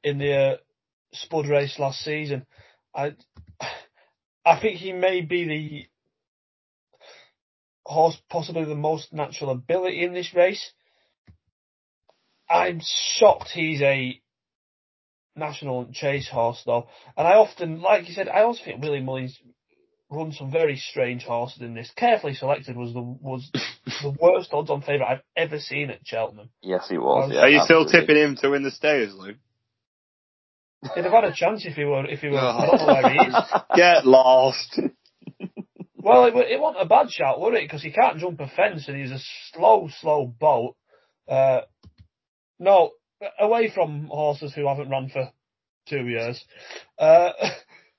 in 0.03 0.19
the 0.19 0.35
uh, 0.35 0.57
Spud 1.13 1.47
race 1.47 1.79
last 1.79 2.01
season, 2.01 2.47
I 2.95 3.15
I 4.45 4.61
think 4.61 4.79
he 4.79 4.93
may 4.93 5.21
be 5.21 5.45
the 5.45 5.87
horse 7.93 8.17
possibly 8.31 8.65
the 8.65 8.75
most 8.75 9.13
natural 9.13 9.51
ability 9.51 10.05
in 10.05 10.15
this 10.15 10.35
race. 10.35 10.73
I'm 12.49 12.81
shocked 12.83 13.49
he's 13.53 13.81
a 13.83 14.21
national 15.37 15.91
chase 15.93 16.29
horse 16.29 16.63
though, 16.67 16.89
and 17.17 17.27
I 17.27 17.33
often, 17.35 17.81
like 17.81 18.09
you 18.09 18.15
said, 18.15 18.29
I 18.29 18.43
also 18.43 18.63
think 18.65 18.83
Willie 18.83 19.01
Mullins 19.01 19.39
run 20.11 20.33
some 20.33 20.51
very 20.51 20.77
strange 20.77 21.25
horses 21.25 21.63
in 21.63 21.75
this. 21.75 21.91
Carefully 21.97 22.35
selected 22.35 22.77
was 22.77 22.93
the 22.93 23.01
was 23.01 23.51
the 24.03 24.15
worst 24.21 24.51
odds 24.53 24.71
on 24.71 24.83
favourite 24.83 25.11
I've 25.11 25.23
ever 25.37 25.59
seen 25.59 25.91
at 25.91 26.01
Cheltenham. 26.05 26.51
Yes, 26.61 26.89
he 26.89 26.99
was. 26.99 27.31
Yeah, 27.33 27.41
Are 27.41 27.49
you 27.49 27.61
absolutely. 27.61 27.89
still 27.89 28.01
tipping 28.01 28.17
him 28.17 28.37
to 28.37 28.51
win 28.51 28.63
the 28.63 28.71
stayers, 28.71 29.15
Lou? 29.15 29.35
He'd 30.95 31.05
have 31.05 31.13
had 31.13 31.25
a 31.25 31.33
chance 31.33 31.65
if 31.65 31.75
he 31.75 31.85
were 31.85 32.05
if 32.07 32.21
he 32.21 32.29
were. 32.29 32.39
I 32.39 32.67
don't 32.67 32.87
where 32.87 33.09
he 33.11 33.19
is. 33.19 33.35
Get 33.77 34.07
lost. 34.07 34.81
well, 36.03 36.25
it, 36.25 36.35
it 36.35 36.61
wasn't 36.61 36.83
a 36.83 36.89
bad 36.89 37.11
shot, 37.11 37.41
would 37.41 37.55
it? 37.55 37.65
Because 37.65 37.83
he 37.83 37.93
can't 37.93 38.19
jump 38.19 38.41
a 38.41 38.49
fence 38.49 38.89
and 38.89 38.97
he's 38.97 39.13
a 39.13 39.23
slow, 39.53 39.89
slow 40.01 40.27
boat. 40.27 40.75
Uh, 41.29 41.61
no, 42.59 42.91
away 43.39 43.71
from 43.73 44.07
horses 44.07 44.53
who 44.53 44.67
haven't 44.67 44.91
run 44.91 45.09
for 45.09 45.31
two 45.89 46.09
years. 46.09 46.45
Uh, 46.99 47.31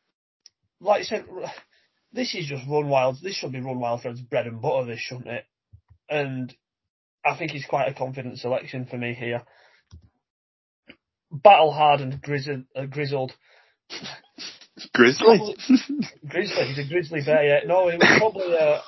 like 0.82 1.02
I 1.02 1.04
said, 1.04 1.26
this 2.12 2.36
is 2.36 2.46
just 2.48 2.68
Run 2.70 2.90
Wild. 2.90 3.18
This 3.24 3.36
should 3.36 3.54
be 3.54 3.62
Run 3.62 3.80
Wild 3.80 4.02
Fred's 4.02 4.22
bread 4.22 4.48
and 4.48 4.62
butter, 4.62 4.86
this 4.86 5.00
shouldn't 5.00 5.28
it? 5.28 5.46
And 6.10 6.54
I 7.26 7.38
think 7.38 7.52
he's 7.52 7.66
quite 7.66 7.90
a 7.90 7.94
confident 7.94 8.38
selection 8.38 8.86
for 8.86 8.98
me 8.98 9.14
here. 9.14 9.44
Battle 11.32 11.72
hardened, 11.72 12.22
grizzled, 12.22 12.66
uh, 12.76 12.86
grizzled. 12.86 13.32
Grizzly? 14.94 15.56
grizzly. 16.28 16.66
He's 16.66 16.80
a 16.80 16.90
grizzly 16.90 17.22
bear. 17.24 17.44
Yeah. 17.46 17.68
No, 17.68 17.90
he 17.90 17.98
was 17.98 18.18
probably. 18.18 18.58
Uh, 18.58 18.80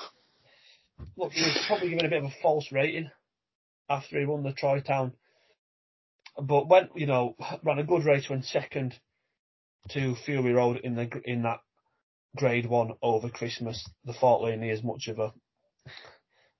look, 1.16 1.32
he 1.32 1.42
was 1.42 1.64
probably 1.66 1.90
given 1.90 2.06
a 2.06 2.08
bit 2.08 2.24
of 2.24 2.30
a 2.30 2.34
false 2.42 2.72
rating 2.72 3.10
after 3.88 4.18
he 4.18 4.26
won 4.26 4.42
the 4.42 4.52
Troy 4.52 4.80
Town. 4.80 5.12
But 6.40 6.68
went, 6.68 6.90
you 6.96 7.06
know, 7.06 7.36
ran 7.62 7.78
a 7.78 7.84
good 7.84 8.04
race, 8.04 8.28
went 8.28 8.44
second 8.44 8.94
to 9.90 10.16
Fury 10.24 10.52
Road 10.52 10.80
in 10.82 10.96
the 10.96 11.08
in 11.24 11.42
that 11.42 11.60
grade 12.36 12.66
one 12.66 12.92
over 13.02 13.28
Christmas. 13.28 13.88
The 14.04 14.12
Fort 14.12 14.42
Laney 14.42 14.70
is 14.70 14.82
much 14.82 15.08
of 15.08 15.18
a 15.18 15.32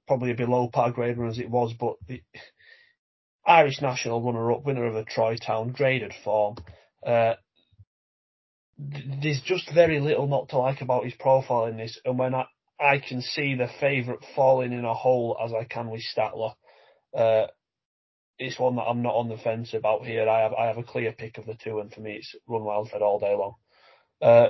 probably 0.06 0.30
a 0.30 0.34
below 0.34 0.68
par 0.68 0.92
grade 0.92 1.18
run 1.18 1.30
as 1.30 1.38
it 1.38 1.50
was, 1.50 1.74
but 1.78 1.96
the 2.06 2.22
Irish 3.44 3.82
national 3.82 4.22
runner 4.22 4.52
up, 4.52 4.64
winner 4.64 4.86
of 4.86 4.96
a 4.96 5.04
Troy 5.04 5.36
Town, 5.36 5.72
graded 5.72 6.12
form. 6.24 6.56
Uh, 7.04 7.34
there's 8.78 9.40
just 9.42 9.72
very 9.72 10.00
little 10.00 10.26
not 10.26 10.50
to 10.50 10.58
like 10.58 10.80
about 10.80 11.04
his 11.04 11.14
profile 11.14 11.66
in 11.66 11.76
this, 11.76 11.98
and 12.04 12.18
when 12.18 12.34
I, 12.34 12.46
I 12.78 12.98
can 12.98 13.22
see 13.22 13.54
the 13.54 13.68
favourite 13.80 14.20
falling 14.34 14.72
in 14.72 14.84
a 14.84 14.94
hole 14.94 15.36
as 15.42 15.52
I 15.52 15.64
can 15.64 15.90
with 15.90 16.02
Statler, 16.02 16.54
uh, 17.16 17.46
it's 18.38 18.58
one 18.58 18.76
that 18.76 18.82
I'm 18.82 19.02
not 19.02 19.14
on 19.14 19.28
the 19.28 19.38
fence 19.38 19.72
about 19.72 20.04
here. 20.04 20.28
I 20.28 20.42
have 20.42 20.52
I 20.52 20.66
have 20.66 20.76
a 20.76 20.82
clear 20.82 21.12
pick 21.12 21.38
of 21.38 21.46
the 21.46 21.54
two, 21.54 21.80
and 21.80 21.92
for 21.92 22.00
me, 22.00 22.16
it's 22.16 22.34
Run 22.46 22.64
Wild 22.64 22.90
Fred 22.90 23.02
all 23.02 23.18
day 23.18 23.34
long. 23.34 23.54
Uh, 24.20 24.48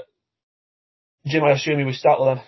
Jim, 1.24 1.44
I 1.44 1.53
assume 1.53 1.78
you 1.78 1.86
would 1.86 1.94
start 1.94 2.20
then. 2.24 2.44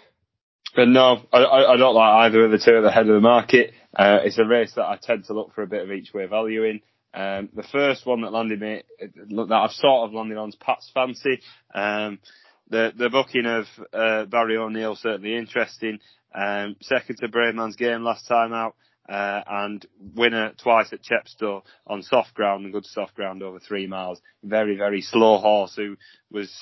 But 0.75 0.89
no, 0.89 1.23
I, 1.33 1.45
I, 1.45 1.77
don't 1.77 1.95
like 1.95 2.27
either 2.27 2.45
of 2.45 2.51
the 2.51 2.59
two 2.59 2.77
at 2.77 2.83
the 2.83 2.91
head 2.91 3.09
of 3.09 3.15
the 3.15 3.21
market. 3.21 3.73
Uh, 3.97 4.19
it's 4.23 4.39
a 4.39 4.45
race 4.45 4.73
that 4.77 4.85
I 4.85 4.99
tend 5.01 5.25
to 5.25 5.33
look 5.33 5.55
for 5.55 5.63
a 5.63 5.67
bit 5.67 5.83
of 5.83 5.91
each 5.91 6.13
way 6.13 6.27
value 6.27 6.65
in. 6.65 6.81
Um, 7.19 7.49
the 7.53 7.65
first 7.65 8.07
one 8.07 8.21
that 8.21 8.33
landed 8.33 8.61
me, 8.61 8.83
that 9.01 9.53
I've 9.53 9.73
sort 9.73 10.09
of 10.09 10.15
landed 10.15 10.39
on 10.39 10.51
is 10.51 10.55
Pat's 10.55 10.89
Fancy. 10.95 11.41
Um, 11.75 12.21
the, 12.71 12.93
the 12.97 13.11
booking 13.11 13.45
of, 13.45 13.65
uh, 13.93 14.27
Barry 14.27 14.57
O'Neill 14.57 14.95
certainly 14.95 15.35
interesting. 15.35 15.99
Um, 16.33 16.77
second 16.81 17.17
to 17.17 17.29
Bravemansgame 17.29 18.05
last 18.05 18.29
time 18.29 18.53
out. 18.53 18.77
Uh, 19.09 19.43
and 19.49 19.87
winner 20.15 20.53
twice 20.63 20.93
at 20.93 21.01
Chepstow 21.03 21.63
on 21.87 22.03
soft 22.03 22.35
ground 22.35 22.65
and 22.65 22.75
good 22.75 22.85
soft 22.85 23.15
ground 23.15 23.43
over 23.43 23.59
three 23.59 23.87
miles. 23.89 24.21
Very, 24.45 24.77
very 24.77 25.01
slow 25.01 25.39
horse 25.39 25.75
who 25.75 25.97
was 26.31 26.53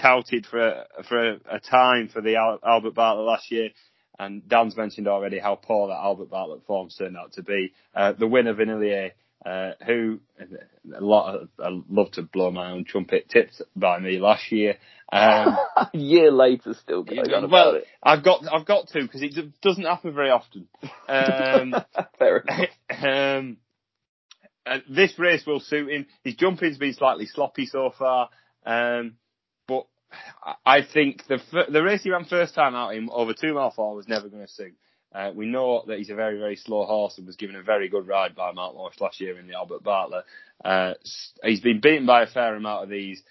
touted 0.00 0.46
for 0.46 0.58
a, 0.58 0.86
for 1.08 1.30
a, 1.30 1.40
a 1.50 1.58
time 1.58 2.10
for 2.12 2.20
the 2.20 2.36
Al- 2.36 2.60
Albert 2.64 2.94
Bartlett 2.94 3.26
last 3.26 3.50
year. 3.50 3.70
And 4.18 4.46
Dan's 4.46 4.76
mentioned 4.76 5.08
already 5.08 5.38
how 5.38 5.56
poor 5.56 5.88
that 5.88 5.94
Albert 5.94 6.30
Bartlett 6.30 6.64
form 6.66 6.90
turned 6.96 7.16
out 7.16 7.32
to 7.32 7.42
be. 7.42 7.72
Uh, 7.94 8.12
the 8.12 8.26
winner, 8.26 8.54
Vanillier, 8.54 9.12
uh, 9.46 9.72
who 9.86 10.18
a 10.40 11.00
lot 11.00 11.36
of, 11.36 11.48
I 11.62 11.68
love 11.88 12.10
to 12.12 12.22
blow 12.22 12.50
my 12.50 12.72
own 12.72 12.84
trumpet, 12.84 13.28
tipped 13.28 13.62
by 13.76 14.00
me 14.00 14.18
last 14.18 14.50
year. 14.50 14.76
Um, 15.12 15.56
a 15.76 15.88
year 15.92 16.32
later, 16.32 16.74
still 16.74 17.04
going 17.04 17.32
on 17.32 17.48
well, 17.48 17.76
it. 17.76 17.86
I've 18.02 18.24
got 18.24 18.42
I've 18.52 18.66
got 18.66 18.88
to 18.88 19.02
because 19.02 19.22
it 19.22 19.60
doesn't 19.62 19.84
happen 19.84 20.14
very 20.14 20.30
often. 20.30 20.66
Um, 21.08 21.74
Fair 22.18 22.38
enough. 22.38 22.68
Um, 22.98 23.58
uh, 24.64 24.78
this 24.88 25.16
race 25.18 25.44
will 25.46 25.60
suit 25.60 25.90
him. 25.90 26.06
His 26.24 26.34
jumping's 26.34 26.78
been 26.78 26.94
slightly 26.94 27.26
sloppy 27.26 27.66
so 27.66 27.92
far. 27.96 28.30
Um, 28.64 29.14
but 29.68 29.86
I 30.64 30.80
think 30.82 31.24
the 31.28 31.38
the 31.68 31.82
race 31.82 32.02
he 32.02 32.10
ran 32.10 32.24
first 32.24 32.54
time 32.54 32.74
out 32.74 32.96
in 32.96 33.08
over 33.12 33.32
two 33.32 33.54
mile 33.54 33.70
four 33.70 33.94
was 33.94 34.08
never 34.08 34.28
going 34.28 34.44
to 34.44 34.52
sing. 34.52 34.74
Uh, 35.16 35.32
we 35.34 35.46
know 35.46 35.82
that 35.86 35.96
he's 35.96 36.10
a 36.10 36.14
very, 36.14 36.38
very 36.38 36.56
slow 36.56 36.84
horse 36.84 37.16
and 37.16 37.26
was 37.26 37.36
given 37.36 37.56
a 37.56 37.62
very 37.62 37.88
good 37.88 38.06
ride 38.06 38.34
by 38.34 38.52
Mark 38.52 38.74
Walsh 38.74 39.00
last 39.00 39.18
year 39.18 39.38
in 39.38 39.46
the 39.46 39.54
Albert 39.54 39.82
Bartlett. 39.82 40.26
Uh, 40.62 40.92
he's 41.42 41.62
been 41.62 41.80
beaten 41.80 42.04
by 42.04 42.22
a 42.22 42.26
fair 42.26 42.54
amount 42.54 42.84
of 42.84 42.90
these. 42.90 43.22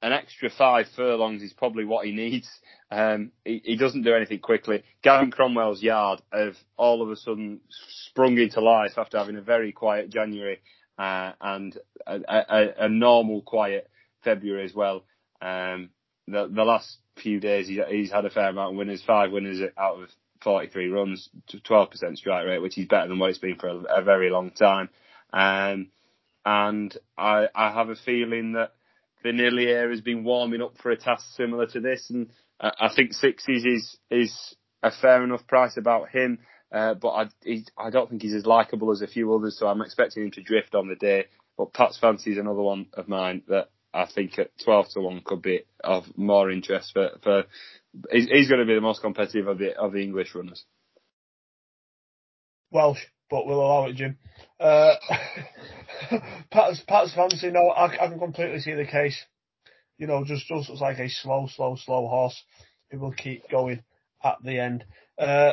An 0.00 0.12
extra 0.12 0.48
five 0.48 0.86
furlongs 0.96 1.42
is 1.42 1.52
probably 1.52 1.84
what 1.84 2.06
he 2.06 2.12
needs. 2.12 2.48
Um, 2.90 3.32
he, 3.44 3.60
he, 3.62 3.76
doesn't 3.76 4.04
do 4.04 4.14
anything 4.14 4.38
quickly. 4.38 4.84
Gavin 5.02 5.30
Cromwell's 5.30 5.82
yard 5.82 6.22
have 6.32 6.56
all 6.78 7.02
of 7.02 7.10
a 7.10 7.16
sudden 7.16 7.60
sprung 8.06 8.38
into 8.38 8.62
life 8.62 8.92
after 8.96 9.18
having 9.18 9.36
a 9.36 9.42
very 9.42 9.72
quiet 9.72 10.08
January 10.08 10.60
uh, 10.98 11.32
and 11.42 11.76
a, 12.06 12.20
a, 12.26 12.84
a, 12.84 12.88
normal 12.88 13.42
quiet 13.42 13.90
February 14.24 14.64
as 14.64 14.72
well. 14.72 15.04
Um, 15.42 15.90
the, 16.26 16.48
the 16.50 16.64
last 16.64 16.96
few 17.18 17.38
days 17.38 17.68
he's, 17.68 17.80
he's 17.90 18.10
had 18.10 18.24
a 18.24 18.30
fair 18.30 18.48
amount 18.48 18.72
of 18.72 18.78
winners, 18.78 19.02
five 19.06 19.30
winners 19.30 19.60
out 19.76 20.02
of 20.02 20.08
43 20.42 20.88
runs, 20.88 21.28
12% 21.52 22.16
strike 22.16 22.46
rate, 22.46 22.62
which 22.62 22.78
is 22.78 22.86
better 22.86 23.08
than 23.08 23.18
what 23.18 23.30
it's 23.30 23.38
been 23.38 23.56
for 23.56 23.68
a, 23.68 24.00
a 24.00 24.02
very 24.02 24.30
long 24.30 24.50
time. 24.50 24.88
Um, 25.32 25.88
and 26.44 26.96
I, 27.16 27.48
I 27.54 27.72
have 27.72 27.90
a 27.90 27.96
feeling 27.96 28.52
that 28.52 28.72
Vanillier 29.24 29.90
has 29.90 30.00
been 30.00 30.24
warming 30.24 30.62
up 30.62 30.74
for 30.82 30.90
a 30.90 30.96
task 30.96 31.24
similar 31.36 31.66
to 31.66 31.80
this, 31.80 32.10
and 32.10 32.30
I, 32.60 32.70
I 32.80 32.94
think 32.94 33.12
sixes 33.12 33.64
is 33.64 33.96
is 34.10 34.56
a 34.82 34.90
fair 34.90 35.22
enough 35.24 35.46
price 35.46 35.76
about 35.76 36.10
him. 36.10 36.38
Uh, 36.70 36.94
but 36.94 37.08
I, 37.08 37.24
he, 37.42 37.64
I 37.78 37.90
don't 37.90 38.10
think 38.10 38.22
he's 38.22 38.34
as 38.34 38.46
likable 38.46 38.92
as 38.92 39.02
a 39.02 39.06
few 39.06 39.34
others, 39.34 39.58
so 39.58 39.66
I'm 39.66 39.80
expecting 39.80 40.24
him 40.24 40.30
to 40.32 40.42
drift 40.42 40.74
on 40.74 40.88
the 40.88 40.96
day. 40.96 41.26
But 41.56 41.72
Pat's 41.72 41.98
Fancy 41.98 42.32
is 42.32 42.38
another 42.38 42.60
one 42.60 42.86
of 42.92 43.08
mine 43.08 43.42
that 43.48 43.70
I 43.92 44.06
think 44.06 44.38
at 44.38 44.50
12 44.64 44.86
to 44.94 45.00
1 45.00 45.22
could 45.24 45.42
be 45.42 45.62
of 45.82 46.04
more 46.16 46.50
interest 46.50 46.92
for, 46.92 47.10
for 47.22 47.44
he's, 48.10 48.28
he's 48.28 48.48
going 48.48 48.60
to 48.60 48.66
be 48.66 48.74
the 48.74 48.80
most 48.80 49.02
competitive 49.02 49.48
of 49.48 49.58
the, 49.58 49.76
of 49.76 49.92
the 49.92 50.02
English 50.02 50.34
runners. 50.34 50.64
Welsh, 52.70 53.00
but 53.30 53.46
we'll 53.46 53.60
allow 53.60 53.86
it, 53.86 53.96
Jim. 53.96 54.18
Uh, 54.60 54.94
Pat's, 56.50 56.82
Pat's 56.86 57.14
fancy, 57.14 57.50
no, 57.50 57.68
I, 57.68 57.86
I 57.86 58.08
can 58.08 58.18
completely 58.18 58.60
see 58.60 58.74
the 58.74 58.84
case. 58.84 59.18
You 59.96 60.06
know, 60.06 60.24
just, 60.24 60.46
just 60.46 60.68
looks 60.68 60.80
like 60.80 60.98
a 60.98 61.08
slow, 61.08 61.48
slow, 61.54 61.76
slow 61.76 62.06
horse 62.08 62.40
who 62.90 62.98
will 62.98 63.12
keep 63.12 63.48
going 63.50 63.82
at 64.22 64.36
the 64.42 64.58
end. 64.58 64.84
Uh, 65.18 65.52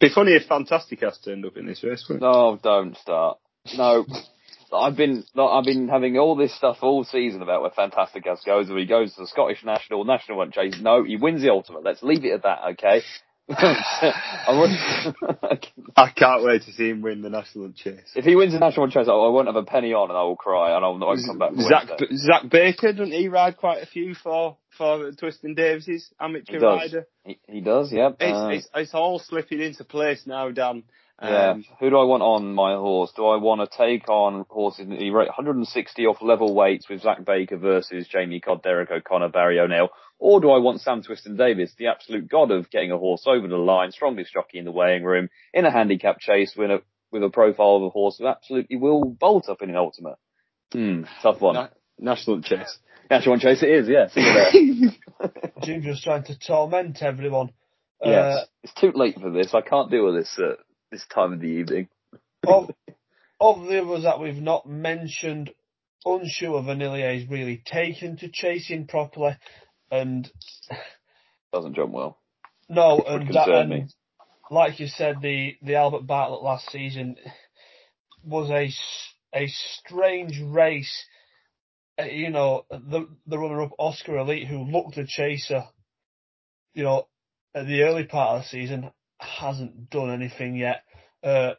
be 0.00 0.08
funny 0.08 0.32
if 0.32 0.48
Fantastikas 0.48 1.22
turned 1.24 1.44
up 1.44 1.56
in 1.56 1.66
this 1.66 1.84
race. 1.84 2.04
No, 2.08 2.58
don't 2.62 2.96
start. 2.96 3.38
No, 3.76 4.06
I've 4.72 4.96
been 4.96 5.24
I've 5.36 5.64
been 5.64 5.88
having 5.88 6.18
all 6.18 6.36
this 6.36 6.54
stuff 6.54 6.78
all 6.82 7.04
season 7.04 7.42
about 7.42 7.62
where 7.62 7.70
Fantastikas 7.70 8.44
goes, 8.44 8.68
where 8.68 8.78
he 8.78 8.86
goes 8.86 9.14
to 9.14 9.22
the 9.22 9.26
Scottish 9.26 9.64
National, 9.64 10.04
National 10.04 10.38
Hunt 10.38 10.54
Chase. 10.54 10.76
No, 10.80 11.04
he 11.04 11.16
wins 11.16 11.42
the 11.42 11.50
Ultima. 11.50 11.80
Let's 11.80 12.02
leave 12.02 12.24
it 12.24 12.32
at 12.32 12.42
that, 12.44 12.58
okay? 12.72 13.02
I, 13.50 14.46
I 15.96 16.10
can't 16.10 16.44
wait 16.44 16.62
to 16.62 16.72
see 16.72 16.88
him 16.90 17.02
win 17.02 17.20
the 17.20 17.30
national 17.30 17.64
Hunt 17.64 17.76
chase. 17.76 18.12
If 18.14 18.24
he 18.24 18.36
wins 18.36 18.52
the 18.52 18.60
national 18.60 18.86
Hunt 18.86 18.92
chase, 18.92 19.08
I, 19.08 19.12
I 19.12 19.28
won't 19.28 19.48
have 19.48 19.56
a 19.56 19.64
penny 19.64 19.92
on, 19.92 20.08
and 20.08 20.16
I 20.16 20.22
will 20.22 20.36
cry, 20.36 20.76
and 20.76 20.84
I'll 20.84 20.98
not 20.98 21.18
come 21.26 21.38
back. 21.38 21.52
Zach 21.56 21.88
Zach 22.14 22.48
Baker 22.48 22.92
doesn't 22.92 23.12
he 23.12 23.26
ride 23.26 23.56
quite 23.56 23.82
a 23.82 23.86
few 23.86 24.14
for 24.14 24.56
for 24.78 25.10
Twiston-Davies's 25.12 26.12
amateur 26.20 26.58
he 26.58 26.64
rider? 26.64 27.06
He, 27.24 27.38
he 27.48 27.60
does, 27.60 27.92
yeah. 27.92 28.10
It's, 28.20 28.38
uh, 28.38 28.48
it's, 28.52 28.68
it's 28.72 28.94
all 28.94 29.18
slipping 29.18 29.60
into 29.60 29.84
place 29.84 30.22
now, 30.26 30.50
Dan. 30.50 30.84
Yeah. 31.22 31.50
Um, 31.50 31.64
Who 31.80 31.90
do 31.90 31.98
I 31.98 32.04
want 32.04 32.22
on 32.22 32.54
my 32.54 32.74
horse? 32.74 33.12
Do 33.14 33.26
I 33.26 33.36
want 33.36 33.60
to 33.68 33.76
take 33.76 34.08
on 34.08 34.46
horses? 34.48 34.86
He 34.98 35.10
wrote 35.10 35.28
160 35.28 36.06
off 36.06 36.22
level 36.22 36.54
weights 36.54 36.88
with 36.88 37.02
Zach 37.02 37.24
Baker 37.24 37.58
versus 37.58 38.08
Jamie 38.08 38.40
Codd, 38.40 38.62
Derek 38.62 38.90
O'Connor, 38.90 39.28
Barry 39.28 39.60
O'Neill. 39.60 39.90
Or 40.18 40.40
do 40.40 40.50
I 40.50 40.58
want 40.58 40.80
Sam 40.80 41.02
Twiston-Davies, 41.02 41.74
the 41.78 41.88
absolute 41.88 42.28
god 42.28 42.50
of 42.50 42.70
getting 42.70 42.90
a 42.90 42.98
horse 42.98 43.24
over 43.26 43.48
the 43.48 43.56
line, 43.56 43.90
strongest 43.90 44.32
jockey 44.32 44.58
in 44.58 44.64
the 44.64 44.72
weighing 44.72 45.02
room, 45.04 45.28
in 45.52 45.64
a 45.64 45.70
handicap 45.70 46.20
chase 46.20 46.54
with 46.56 46.70
a, 46.70 46.82
with 47.10 47.22
a 47.22 47.30
profile 47.30 47.76
of 47.76 47.82
a 47.82 47.88
horse 47.90 48.16
that 48.18 48.26
absolutely 48.26 48.76
will 48.76 49.04
bolt 49.04 49.48
up 49.48 49.62
in 49.62 49.70
an 49.70 49.76
Ultima? 49.76 50.16
Hmm, 50.72 51.02
tough 51.22 51.40
one. 51.40 51.54
Na- 51.54 51.68
national 51.98 52.40
chase. 52.42 52.78
National 53.10 53.38
chase 53.38 53.62
it 53.62 53.70
is, 53.70 53.88
yeah. 53.88 54.08
Jim's 55.62 55.84
just 55.84 56.04
trying 56.04 56.24
to 56.24 56.38
torment 56.38 57.02
everyone. 57.02 57.50
Yes. 58.02 58.36
Uh, 58.36 58.44
it's 58.62 58.74
too 58.74 58.92
late 58.94 59.18
for 59.20 59.30
this. 59.30 59.52
I 59.52 59.60
can't 59.60 59.90
deal 59.90 60.06
with 60.06 60.14
this. 60.22 60.38
Uh, 60.38 60.54
this 60.90 61.06
time 61.12 61.32
of 61.32 61.40
the 61.40 61.46
evening. 61.46 61.88
of, 62.46 62.70
of 63.40 63.66
the 63.66 63.82
others 63.82 64.04
that 64.04 64.20
we've 64.20 64.42
not 64.42 64.66
mentioned, 64.66 65.50
unsure 66.04 66.62
Vanillier 66.62 67.16
is 67.16 67.28
really 67.28 67.62
taken 67.64 68.16
to 68.18 68.28
chasing 68.28 68.86
properly, 68.86 69.36
and 69.90 70.30
doesn't 71.52 71.74
jump 71.74 71.92
well. 71.92 72.18
No, 72.68 73.00
and, 73.00 73.28
that, 73.34 73.48
and 73.48 73.92
like 74.50 74.80
you 74.80 74.86
said, 74.86 75.16
the 75.20 75.56
the 75.62 75.76
Albert 75.76 76.06
Bartlett 76.06 76.42
last 76.42 76.70
season 76.70 77.16
was 78.24 78.50
a 78.50 78.70
a 79.34 79.46
strange 79.48 80.40
race. 80.40 81.06
Uh, 81.98 82.04
you 82.04 82.30
know, 82.30 82.64
the 82.70 83.08
the 83.26 83.38
runner 83.38 83.62
up 83.62 83.72
Oscar 83.78 84.18
Elite, 84.18 84.46
who 84.46 84.64
looked 84.64 84.96
a 84.98 85.06
chaser, 85.06 85.64
you 86.74 86.84
know, 86.84 87.06
at 87.54 87.66
the 87.66 87.82
early 87.82 88.04
part 88.04 88.36
of 88.36 88.42
the 88.42 88.48
season, 88.48 88.90
hasn't 89.20 89.90
done 89.90 90.10
anything 90.10 90.56
yet. 90.56 90.82
Uh, 91.22 91.52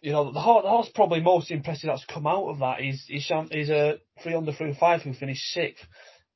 you 0.00 0.12
know, 0.12 0.32
the 0.32 0.40
horse, 0.40 0.64
the 0.64 0.68
horse 0.68 0.90
probably 0.94 1.20
most 1.20 1.50
impressive 1.50 1.88
that's 1.88 2.04
come 2.04 2.26
out 2.26 2.48
of 2.48 2.58
that 2.58 2.80
is 2.80 3.04
is, 3.08 3.30
is 3.50 3.70
a 3.70 3.98
Threeunderthrufive 4.22 5.02
who 5.02 5.14
finished 5.14 5.52
sixth. 5.52 5.84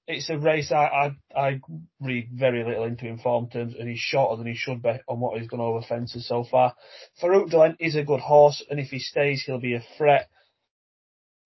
It's 0.06 0.30
a 0.30 0.38
race 0.38 0.72
I, 0.72 1.12
I 1.36 1.38
I 1.38 1.60
read 2.00 2.30
very 2.32 2.64
little 2.64 2.84
into 2.84 3.06
in 3.06 3.18
form 3.18 3.50
terms, 3.50 3.74
and 3.78 3.86
he's 3.86 3.98
shorter 3.98 4.36
than 4.36 4.50
he 4.50 4.56
should 4.56 4.82
be 4.82 4.94
on 5.06 5.20
what 5.20 5.38
he's 5.38 5.50
gone 5.50 5.60
over 5.60 5.82
fences 5.82 6.26
so 6.26 6.44
far. 6.50 6.74
Farouk 7.22 7.50
D'Alene 7.50 7.76
is 7.78 7.94
a 7.94 8.04
good 8.04 8.20
horse, 8.20 8.64
and 8.70 8.80
if 8.80 8.88
he 8.88 9.00
stays, 9.00 9.42
he'll 9.44 9.60
be 9.60 9.74
a 9.74 9.84
threat. 9.98 10.30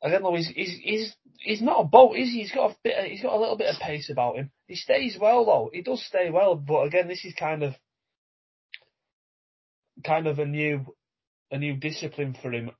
I 0.00 0.08
don't 0.08 0.22
know. 0.22 0.36
He's 0.36 0.46
he's 0.46 0.78
he's, 0.80 1.16
he's 1.40 1.62
not 1.62 1.80
a 1.80 1.84
boat, 1.84 2.16
is 2.16 2.28
he? 2.28 2.42
He's 2.42 2.52
got 2.52 2.70
a 2.70 2.76
bit. 2.84 2.98
Of, 2.98 3.04
he's 3.06 3.22
got 3.22 3.34
a 3.34 3.40
little 3.40 3.56
bit 3.56 3.74
of 3.74 3.80
pace 3.80 4.10
about 4.10 4.36
him. 4.36 4.52
He 4.68 4.76
stays 4.76 5.18
well 5.20 5.44
though. 5.44 5.70
He 5.72 5.82
does 5.82 6.04
stay 6.04 6.30
well, 6.30 6.54
but 6.54 6.84
again, 6.84 7.08
this 7.08 7.24
is 7.24 7.34
kind 7.34 7.64
of 7.64 7.74
kind 10.02 10.26
of 10.26 10.38
a 10.38 10.46
new 10.46 10.86
a 11.50 11.58
new 11.58 11.76
discipline 11.76 12.36
for 12.40 12.52
him. 12.52 12.70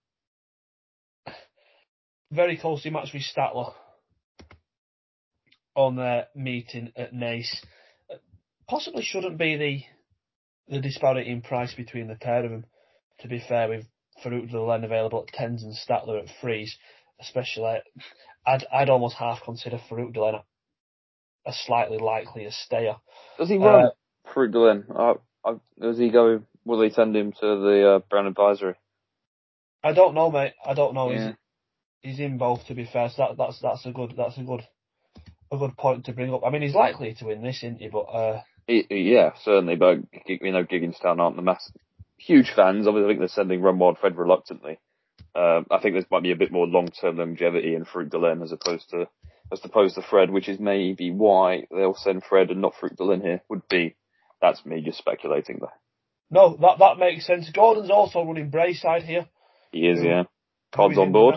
Very 2.31 2.57
closely 2.57 2.90
matched 2.90 3.12
with 3.12 3.23
Statler 3.23 3.74
on 5.74 5.97
their 5.97 6.28
meeting 6.35 6.93
at 6.97 7.12
Naas. 7.12 7.49
Possibly 8.69 9.03
shouldn't 9.03 9.39
be 9.39 9.57
the 9.57 9.82
the 10.74 10.81
disparity 10.81 11.31
in 11.31 11.43
price 11.43 11.74
between 11.74 12.09
the 12.09 12.15
pair 12.15 12.44
of 12.44 12.51
them. 12.51 12.65
To 13.20 13.28
be 13.28 13.44
fair, 13.47 13.69
with 13.69 13.86
Farouk 14.24 14.51
D'Alene 14.51 14.85
available 14.85 15.24
at 15.27 15.35
tens 15.35 15.62
and 15.62 15.74
Statler 15.74 16.23
at 16.23 16.35
threes, 16.40 16.77
especially, 17.20 17.81
I'd 18.47 18.65
I'd 18.73 18.90
almost 18.90 19.16
half 19.16 19.43
consider 19.44 19.78
Farouk 19.90 20.15
D'Alene 20.15 20.36
a, 21.47 21.51
a 21.51 21.53
slightly 21.53 21.99
likelier 21.99 22.51
stayer. 22.51 22.97
Does 23.39 23.49
he 23.49 23.59
run 23.59 23.86
uh, 23.86 23.90
Farouk? 24.32 24.85
Uh, 24.94 25.15
uh, 25.44 25.55
does 25.81 25.99
he 25.99 26.11
go 26.11 26.43
will 26.65 26.79
they 26.79 26.91
send 26.91 27.17
him 27.17 27.33
to 27.33 27.41
the 27.41 27.95
uh, 27.97 27.99
Brown 28.11 28.27
Advisory? 28.27 28.75
I 29.83 29.93
don't 29.93 30.15
know, 30.15 30.31
mate. 30.31 30.53
I 30.65 30.75
don't 30.75 30.95
know. 30.95 31.11
Yeah. 31.11 31.33
He's, 32.01 32.17
he's 32.17 32.21
in 32.21 32.39
both, 32.39 32.67
to 32.67 32.75
be 32.75 32.85
fair. 32.85 33.09
So 33.09 33.27
that, 33.29 33.37
that's 33.37 33.61
that's 33.61 33.87
a 33.87 33.93
good 33.93 34.15
that's 34.17 34.39
a 34.39 34.43
good 34.43 34.63
a 35.51 35.59
good 35.59 35.77
point 35.77 36.07
to 36.07 36.13
bring 36.13 36.33
up. 36.33 36.43
I 36.45 36.51
mean, 36.51 36.63
he's 36.63 36.75
likely 36.75 37.15
to 37.15 37.27
win 37.27 37.43
this, 37.43 37.59
isn't 37.59 37.79
he? 37.79 37.89
But 37.89 38.03
uh, 38.03 38.43
he, 38.67 38.87
yeah, 38.91 39.33
certainly. 39.43 39.77
But 39.77 39.99
you 40.27 40.53
know, 40.53 40.65
Gigginstown 40.65 41.21
aren't 41.21 41.37
the 41.37 41.43
mass 41.43 41.71
huge 42.17 42.53
fans. 42.55 42.87
Obviously, 42.87 43.05
I 43.05 43.09
think 43.09 43.19
they're 43.19 43.29
sending 43.29 43.61
Run 43.61 43.79
Wild 43.79 43.99
Fred 43.99 44.17
reluctantly. 44.17 44.79
Um, 45.35 45.67
I 45.71 45.79
think 45.81 45.95
there 45.95 46.05
might 46.11 46.23
be 46.23 46.33
a 46.33 46.37
bit 46.37 46.53
more 46.53 46.67
long-term 46.67 47.17
longevity 47.17 47.75
in 47.75 47.85
Farouk 47.85 48.11
D'Alene 48.11 48.43
as 48.43 48.53
opposed 48.53 48.91
to 48.91 49.09
as 49.51 49.61
opposed 49.65 49.95
to 49.97 50.03
Fred, 50.03 50.31
which 50.31 50.49
is 50.49 50.59
maybe 50.59 51.11
why 51.11 51.65
they'll 51.71 51.95
send 51.95 52.23
Fred 52.25 52.51
and 52.51 52.61
not 52.61 52.75
Farouk 52.75 52.97
D'Alene 52.97 53.21
here. 53.21 53.43
Would 53.49 53.69
be 53.69 53.97
that's 54.41 54.65
me 54.65 54.81
just 54.83 54.99
speculating 54.99 55.59
there. 55.61 55.73
No, 56.33 56.57
that 56.57 56.79
that 56.79 56.99
makes 56.99 57.27
sense. 57.27 57.51
Gordon's 57.51 57.91
also 57.91 58.25
running 58.25 58.49
Braeside 58.49 59.03
here. 59.03 59.27
He 59.71 59.87
is, 59.87 60.03
yeah. 60.03 60.25
Codd's 60.75 60.97
on 60.97 61.13
board. 61.13 61.35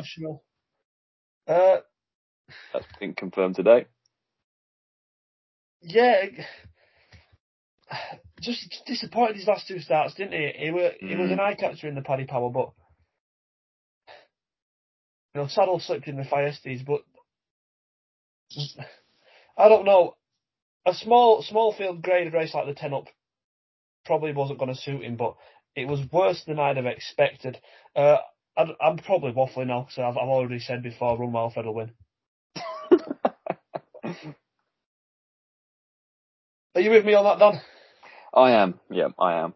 Uh, 1.45 1.77
That's 2.71 2.85
been 2.97 3.13
confirmed 3.13 3.55
today. 3.57 3.87
Yeah, 5.81 6.23
just 8.39 8.83
disappointed 8.87 9.35
his 9.35 9.47
last 9.47 9.67
two 9.67 9.79
starts, 9.79 10.15
didn't 10.15 10.31
he? 10.31 10.51
He 10.57 10.71
were 10.71 10.91
mm. 10.91 11.09
he 11.09 11.15
was 11.17 11.29
an 11.29 11.37
mm. 11.37 11.41
eye 11.41 11.55
catcher 11.55 11.89
in 11.89 11.95
the 11.95 12.01
Paddy 12.01 12.25
Power, 12.25 12.49
but 12.49 12.71
you 15.33 15.41
know, 15.41 15.47
saddle 15.47 15.79
slipped 15.79 16.07
in 16.07 16.15
the 16.15 16.23
Thyestes, 16.23 16.83
but 16.87 17.01
I 19.57 19.67
don't 19.67 19.85
know. 19.85 20.15
A 20.85 20.93
small 20.93 21.43
small 21.43 21.73
field 21.73 22.01
graded 22.01 22.33
race 22.33 22.53
like 22.53 22.65
the 22.65 22.73
ten 22.73 22.93
up 22.93 23.07
probably 24.05 24.33
wasn't 24.33 24.59
going 24.59 24.73
to 24.73 24.79
suit 24.79 25.03
him, 25.03 25.15
but 25.15 25.35
it 25.75 25.87
was 25.87 25.99
worse 26.11 26.43
than 26.45 26.59
I'd 26.59 26.77
have 26.77 26.85
expected. 26.85 27.57
Uh, 27.95 28.17
i 28.57 28.65
am 28.81 28.97
probably 28.97 29.33
waffling 29.33 29.67
now 29.67 29.81
because 29.81 29.97
I've, 29.97 30.17
I've, 30.17 30.29
already 30.29 30.59
said 30.59 30.81
before, 30.81 31.17
run 31.17 31.33
well, 31.33 31.49
Fred 31.49 31.65
will 31.65 31.75
win. 31.75 31.91
Are 36.75 36.81
you 36.81 36.91
with 36.91 37.05
me 37.05 37.13
on 37.13 37.23
that, 37.25 37.39
Dan? 37.39 37.61
I 38.33 38.51
am. 38.51 38.79
Yeah, 38.89 39.09
I 39.19 39.35
am. 39.35 39.53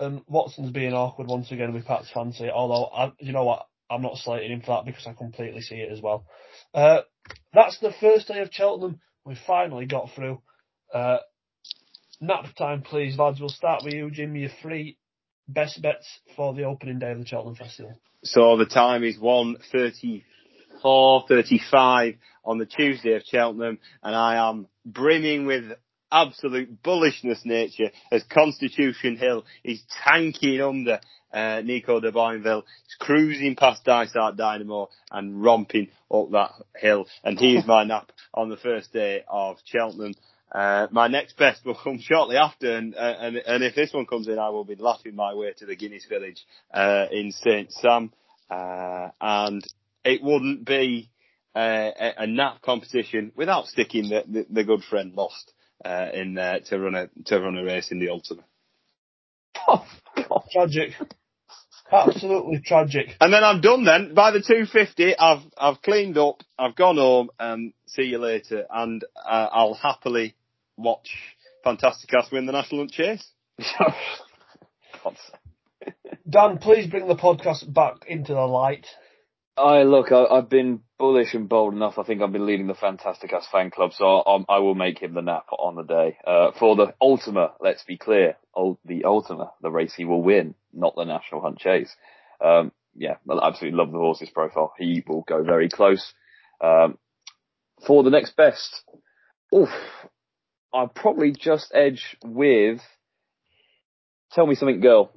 And 0.00 0.22
Watson's 0.26 0.70
being 0.70 0.94
awkward 0.94 1.28
once 1.28 1.50
again 1.52 1.72
with 1.72 1.86
Pat's 1.86 2.10
fancy, 2.12 2.50
although, 2.50 2.86
I, 2.86 3.12
you 3.18 3.32
know 3.32 3.44
what, 3.44 3.66
I'm 3.90 4.02
not 4.02 4.16
slating 4.16 4.52
him 4.52 4.60
for 4.60 4.76
that 4.76 4.86
because 4.86 5.06
I 5.06 5.12
completely 5.12 5.60
see 5.60 5.76
it 5.76 5.92
as 5.92 6.00
well. 6.00 6.26
Uh, 6.74 7.02
that's 7.52 7.78
the 7.80 7.92
first 8.00 8.28
day 8.28 8.40
of 8.40 8.50
Cheltenham. 8.52 9.00
We 9.24 9.36
finally 9.46 9.86
got 9.86 10.10
through. 10.14 10.40
Uh, 10.92 11.18
nap 12.22 12.46
time, 12.56 12.80
please, 12.82 13.18
lads. 13.18 13.40
We'll 13.40 13.50
start 13.50 13.82
with 13.84 13.92
you, 13.92 14.10
Jim. 14.10 14.34
Your 14.36 14.50
three 14.62 14.96
best 15.48 15.82
bets 15.82 16.06
for 16.36 16.54
the 16.54 16.64
opening 16.64 16.98
day 16.98 17.10
of 17.10 17.18
the 17.18 17.26
Cheltenham 17.26 17.56
Festival. 17.56 17.98
So 18.24 18.56
the 18.56 18.66
time 18.66 19.02
is 19.02 19.18
1.34, 19.18 21.28
35 21.28 22.14
on 22.44 22.58
the 22.58 22.66
Tuesday 22.66 23.14
of 23.14 23.22
Cheltenham, 23.24 23.78
and 24.02 24.14
I 24.14 24.48
am 24.48 24.68
brimming 24.86 25.46
with 25.46 25.72
absolute 26.12 26.82
bullishness 26.82 27.44
nature 27.44 27.90
as 28.12 28.22
Constitution 28.24 29.16
Hill 29.16 29.44
is 29.64 29.82
tanking 30.04 30.60
under 30.60 31.00
uh, 31.32 31.62
Nico 31.64 32.00
de 32.00 32.12
Boinville. 32.12 32.62
He's 32.84 32.96
cruising 33.00 33.56
past 33.56 33.84
Dysart 33.84 34.36
Dynamo 34.36 34.90
and 35.10 35.42
romping 35.42 35.88
up 36.12 36.30
that 36.32 36.50
hill. 36.76 37.06
And 37.24 37.40
here's 37.40 37.66
my 37.66 37.84
nap 37.84 38.12
on 38.34 38.50
the 38.50 38.56
first 38.56 38.92
day 38.92 39.24
of 39.26 39.56
Cheltenham. 39.64 40.14
Uh, 40.54 40.86
my 40.90 41.08
next 41.08 41.36
best 41.38 41.64
will 41.64 41.74
come 41.74 41.98
shortly 41.98 42.36
after, 42.36 42.76
and, 42.76 42.94
uh, 42.94 43.14
and, 43.20 43.36
and 43.36 43.64
if 43.64 43.74
this 43.74 43.92
one 43.92 44.04
comes 44.04 44.28
in, 44.28 44.38
I 44.38 44.50
will 44.50 44.64
be 44.64 44.74
laughing 44.74 45.16
my 45.16 45.32
way 45.34 45.52
to 45.56 45.66
the 45.66 45.76
Guinness 45.76 46.04
Village 46.06 46.44
uh, 46.74 47.06
in 47.10 47.32
St 47.32 47.72
Sam, 47.72 48.12
uh, 48.50 49.08
and 49.20 49.64
it 50.04 50.22
wouldn't 50.22 50.66
be 50.66 51.08
uh, 51.54 51.90
a, 51.98 52.12
a 52.18 52.26
nap 52.26 52.60
competition 52.60 53.32
without 53.34 53.66
sticking 53.66 54.10
the, 54.10 54.24
the, 54.28 54.46
the 54.50 54.64
good 54.64 54.82
friend 54.84 55.14
lost 55.14 55.52
uh, 55.84 56.08
in 56.12 56.34
there 56.34 56.60
to 56.60 56.78
run 56.78 56.94
a 56.94 57.08
to 57.24 57.40
run 57.40 57.56
a 57.56 57.64
race 57.64 57.90
in 57.90 57.98
the 57.98 58.10
Ultima. 58.10 58.42
Oh, 59.68 59.86
God. 60.16 60.42
Tragic. 60.50 60.92
Absolutely 61.90 62.60
tragic. 62.64 63.16
And 63.20 63.32
then 63.32 63.44
I'm 63.44 63.60
done 63.60 63.84
then. 63.84 64.14
By 64.14 64.30
the 64.30 64.40
250, 64.40 65.16
I've, 65.18 65.42
I've 65.58 65.82
cleaned 65.82 66.16
up, 66.16 66.42
I've 66.58 66.74
gone 66.74 66.96
home, 66.96 67.28
and 67.38 67.74
see 67.86 68.04
you 68.04 68.18
later. 68.18 68.64
And 68.70 69.04
uh, 69.16 69.48
I'll 69.52 69.74
happily 69.74 70.34
watch 70.76 71.10
Fantastikas 71.64 72.30
win 72.32 72.46
the 72.46 72.52
National 72.52 72.82
Hunt 72.82 72.92
Chase. 72.92 73.24
Dan, 76.28 76.58
please 76.58 76.86
bring 76.88 77.08
the 77.08 77.16
podcast 77.16 77.72
back 77.72 78.04
into 78.06 78.32
the 78.32 78.40
light. 78.40 78.86
I 79.56 79.82
look, 79.82 80.12
I, 80.12 80.36
have 80.36 80.48
been 80.48 80.80
bullish 80.98 81.34
and 81.34 81.48
bold 81.48 81.74
enough. 81.74 81.98
I 81.98 82.04
think 82.04 82.22
I've 82.22 82.32
been 82.32 82.46
leading 82.46 82.68
the 82.68 82.74
Fantastikas 82.74 83.44
fan 83.50 83.70
club, 83.70 83.92
so 83.92 84.04
I, 84.06 84.44
I 84.48 84.58
will 84.60 84.74
make 84.74 84.98
him 84.98 85.14
the 85.14 85.20
nap 85.20 85.46
on 85.50 85.74
the 85.74 85.82
day. 85.82 86.16
Uh, 86.26 86.52
for 86.58 86.74
the 86.74 86.94
Ultima, 87.00 87.52
let's 87.60 87.84
be 87.84 87.98
clear, 87.98 88.36
the 88.84 89.04
Ultima, 89.04 89.52
the 89.60 89.70
race 89.70 89.94
he 89.94 90.06
will 90.06 90.22
win, 90.22 90.54
not 90.72 90.94
the 90.96 91.04
National 91.04 91.42
Hunt 91.42 91.58
Chase. 91.58 91.94
Um, 92.42 92.72
yeah, 92.94 93.16
I 93.28 93.46
absolutely 93.46 93.78
love 93.78 93.92
the 93.92 93.98
horse's 93.98 94.30
profile. 94.30 94.72
He 94.78 95.02
will 95.06 95.22
go 95.22 95.42
very 95.42 95.68
close. 95.68 96.12
Um, 96.62 96.98
for 97.86 98.02
the 98.02 98.10
next 98.10 98.36
best, 98.36 98.84
oof, 99.54 99.68
I'll 100.74 100.88
probably 100.88 101.32
just 101.32 101.72
edge 101.74 102.16
with 102.24 102.80
Telmesomethinggirl 104.36 105.10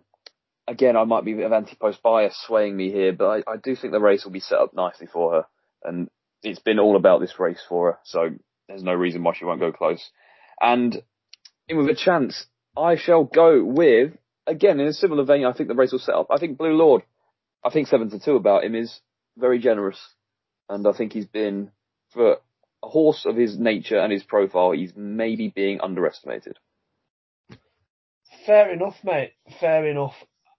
again, 0.67 0.97
I 0.97 1.03
might 1.03 1.25
be 1.25 1.41
of 1.41 1.51
anti-post 1.51 2.01
bias 2.01 2.37
swaying 2.45 2.75
me 2.75 2.91
here, 2.91 3.13
but 3.13 3.43
I, 3.47 3.53
I, 3.53 3.57
do 3.57 3.75
think 3.75 3.93
the 3.93 3.99
race 3.99 4.25
will 4.25 4.31
be 4.31 4.39
set 4.39 4.59
up 4.59 4.73
nicely 4.73 5.07
for 5.07 5.33
her. 5.33 5.45
And 5.83 6.09
it's 6.43 6.59
been 6.59 6.79
all 6.79 6.95
about 6.95 7.21
this 7.21 7.39
race 7.39 7.61
for 7.67 7.91
her, 7.91 7.99
so 8.03 8.29
there's 8.67 8.83
no 8.83 8.93
reason 8.93 9.23
why 9.23 9.33
she 9.33 9.45
won't 9.45 9.59
go 9.59 9.71
close. 9.71 10.09
And 10.59 11.01
in 11.67 11.77
with 11.77 11.89
a 11.89 11.95
chance, 11.95 12.45
I 12.77 12.95
shall 12.95 13.23
go 13.23 13.63
with, 13.63 14.13
again, 14.47 14.79
in 14.79 14.87
a 14.87 14.93
similar 14.93 15.23
vein, 15.23 15.45
I 15.45 15.53
think 15.53 15.69
the 15.69 15.75
race 15.75 15.91
will 15.91 15.99
set 15.99 16.15
up. 16.15 16.27
I 16.29 16.37
think 16.37 16.57
Blue 16.57 16.73
Lord, 16.73 17.03
I 17.63 17.69
think 17.69 17.87
7 17.87 18.09
to 18.09 18.19
2 18.19 18.35
about 18.35 18.63
him 18.63 18.75
is 18.75 18.99
very 19.37 19.59
generous. 19.59 19.99
And 20.69 20.87
I 20.87 20.93
think 20.93 21.13
he's 21.13 21.27
been, 21.27 21.71
for 22.11 22.37
a 22.85 22.89
horse 22.89 23.25
of 23.25 23.35
his 23.35 23.57
nature 23.57 23.97
and 23.97 24.11
his 24.11 24.23
profile, 24.23 24.71
he's 24.71 24.93
maybe 24.95 25.49
being 25.49 25.81
underestimated. 25.81 26.57
Fair 28.45 28.71
enough, 28.71 28.95
mate. 29.03 29.33
Fair 29.59 29.87
enough. 29.87 30.13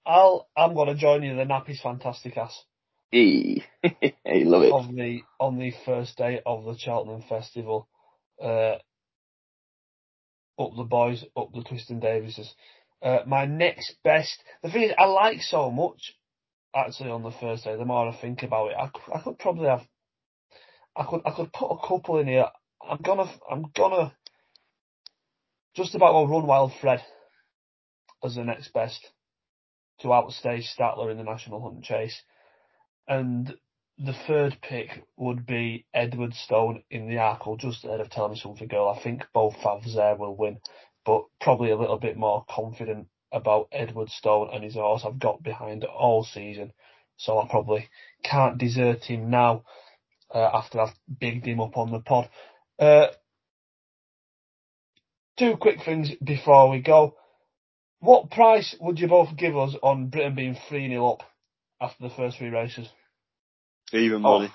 I'll 0.05 0.49
I'm 0.57 0.75
gonna 0.75 0.95
join 0.95 1.23
you. 1.23 1.37
The 1.37 1.45
Nappy's 1.45 1.81
Fantastikas. 1.81 2.53
E, 3.13 3.63
I 3.85 4.13
love 4.25 4.63
it. 4.63 4.73
On 4.73 4.95
the 4.95 5.23
on 5.39 5.59
the 5.59 5.73
first 5.85 6.17
day 6.17 6.41
of 6.45 6.65
the 6.65 6.77
Cheltenham 6.77 7.23
Festival, 7.29 7.89
uh, 8.43 8.77
up 10.59 10.73
the 10.77 10.85
boys, 10.85 11.25
up 11.37 11.53
the 11.53 11.63
Twiston 11.63 12.01
Davises. 12.01 12.53
Uh, 13.03 13.19
my 13.27 13.45
next 13.45 13.97
best. 14.03 14.43
The 14.63 14.71
thing 14.71 14.85
is, 14.85 14.93
I 14.99 15.05
like 15.07 15.43
so 15.43 15.71
much. 15.71 16.15
Actually, 16.75 17.11
on 17.11 17.23
the 17.23 17.31
first 17.31 17.65
day, 17.65 17.77
the 17.77 17.85
more 17.85 18.09
I 18.09 18.17
think 18.21 18.43
about 18.43 18.71
it, 18.71 18.77
I, 18.79 18.91
I 19.15 19.21
could 19.23 19.39
probably 19.39 19.69
have. 19.69 19.87
I 20.97 21.05
could 21.05 21.21
I 21.27 21.31
could 21.33 21.53
put 21.53 21.71
a 21.71 21.87
couple 21.87 22.19
in 22.19 22.27
here. 22.27 22.47
I'm 22.89 22.99
gonna 23.03 23.31
I'm 23.51 23.67
gonna 23.75 24.15
just 25.75 25.95
about 25.95 26.13
go 26.13 26.25
run 26.27 26.47
wild 26.47 26.73
Fred 26.81 27.03
as 28.25 28.37
the 28.37 28.45
next 28.45 28.73
best 28.73 29.07
to 30.01 30.09
outstage 30.09 30.65
Statler 30.75 31.11
in 31.11 31.19
the 31.19 31.23
National 31.25 31.61
Hunt 31.61 31.85
Chase. 31.85 32.23
And 33.07 33.55
the 33.99 34.15
third 34.27 34.59
pick 34.63 35.05
would 35.17 35.47
be 35.47 35.87
Edwardstone 35.95 36.83
in 36.91 37.09
the 37.09 37.17
Arkle, 37.17 37.59
just 37.59 37.85
ahead 37.85 38.01
of 38.01 38.11
Telmesomethinggirl. 38.11 38.97
I 38.97 39.03
think 39.03 39.27
both 39.33 39.55
favs 39.57 39.95
there 39.95 40.17
will 40.17 40.37
win, 40.37 40.59
but 41.05 41.25
probably 41.41 41.71
a 41.71 41.77
little 41.77 41.99
bit 41.99 42.17
more 42.17 42.45
confident 42.49 43.09
about 43.33 43.71
Edwardstone 43.71 44.55
and 44.55 44.65
his 44.65 44.75
horse 44.75 45.03
I've 45.05 45.19
got 45.19 45.43
behind 45.43 45.85
all 45.85 46.25
season. 46.25 46.73
So 47.17 47.39
I 47.39 47.49
probably 47.49 47.89
can't 48.23 48.59
desert 48.59 49.05
him 49.05 49.31
now 49.31 49.65
after 50.35 50.81
I've 50.81 50.95
bigged 51.21 51.47
him 51.47 51.61
up 51.61 51.77
on 51.77 51.93
the 51.93 52.01
pod. 52.01 52.29
Uh, 52.79 53.07
two 55.39 55.57
quick 55.57 55.79
things 55.85 56.11
before 56.23 56.71
we 56.71 56.81
go. 56.81 57.17
What 58.01 58.31
price 58.31 58.75
would 58.81 58.99
you 58.99 59.09
both 59.09 59.37
give 59.37 59.57
us 59.57 59.75
on 59.83 60.09
Britain 60.09 60.35
being 60.35 60.57
3 60.69 60.89
0 60.89 61.13
up 61.13 61.23
after 61.81 62.09
the 62.09 62.15
first 62.15 62.39
three 62.39 62.49
races? 62.49 62.89
Even 63.93 64.25
oh. 64.25 64.39
money. 64.39 64.53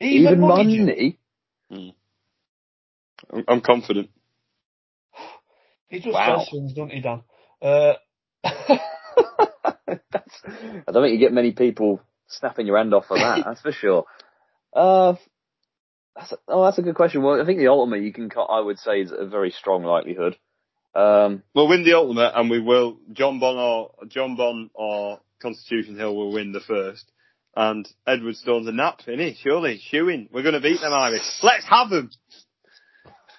Even, 0.00 0.32
Even 0.32 0.40
money? 0.40 0.78
money? 0.78 1.18
Hmm. 1.70 1.88
I'm 3.48 3.60
confident. 3.60 4.10
He 5.88 6.00
just 6.00 6.14
wow. 6.14 6.38
says 6.38 6.48
things, 6.50 6.72
doesn't 6.72 6.90
he, 6.90 7.00
Dan? 7.00 7.22
Uh, 7.60 7.94
I 8.44 8.78
don't 10.90 11.04
think 11.04 11.12
you 11.12 11.18
get 11.18 11.32
many 11.32 11.52
people 11.52 12.00
snapping 12.32 12.66
your 12.66 12.78
hand 12.78 12.94
off 12.94 13.06
for 13.06 13.18
that. 13.18 13.44
that's 13.44 13.60
for 13.60 13.72
sure. 13.72 14.04
Uh, 14.74 15.14
that's 16.16 16.32
a, 16.32 16.36
oh, 16.48 16.64
that's 16.64 16.78
a 16.78 16.82
good 16.82 16.94
question. 16.94 17.22
Well, 17.22 17.40
I 17.40 17.44
think 17.44 17.58
the 17.58 17.68
Ultima 17.68 17.98
you 17.98 18.12
can, 18.12 18.30
I 18.36 18.60
would 18.60 18.78
say, 18.78 19.00
is 19.00 19.12
a 19.16 19.26
very 19.26 19.50
strong 19.50 19.84
likelihood. 19.84 20.36
Um, 20.94 21.42
we'll 21.54 21.68
win 21.68 21.84
the 21.84 21.94
Ultima, 21.94 22.32
and 22.34 22.50
we 22.50 22.60
will. 22.60 22.98
Jonbon 23.12 23.56
or 23.56 23.92
Jonbon 24.06 24.70
or 24.74 25.20
Constitution 25.40 25.96
Hill 25.96 26.14
will 26.14 26.32
win 26.32 26.52
the 26.52 26.60
first, 26.60 27.10
and 27.56 27.88
Edwardstone's 28.06 28.68
a 28.68 28.72
nap, 28.72 29.00
isn't 29.06 29.18
he? 29.18 29.36
Surely, 29.42 29.80
shoeing. 29.90 30.28
We're 30.32 30.42
going 30.42 30.54
to 30.54 30.60
beat 30.60 30.80
them, 30.80 30.92
Irish. 30.92 31.22
Let's 31.42 31.66
have 31.68 31.88
them. 31.88 32.10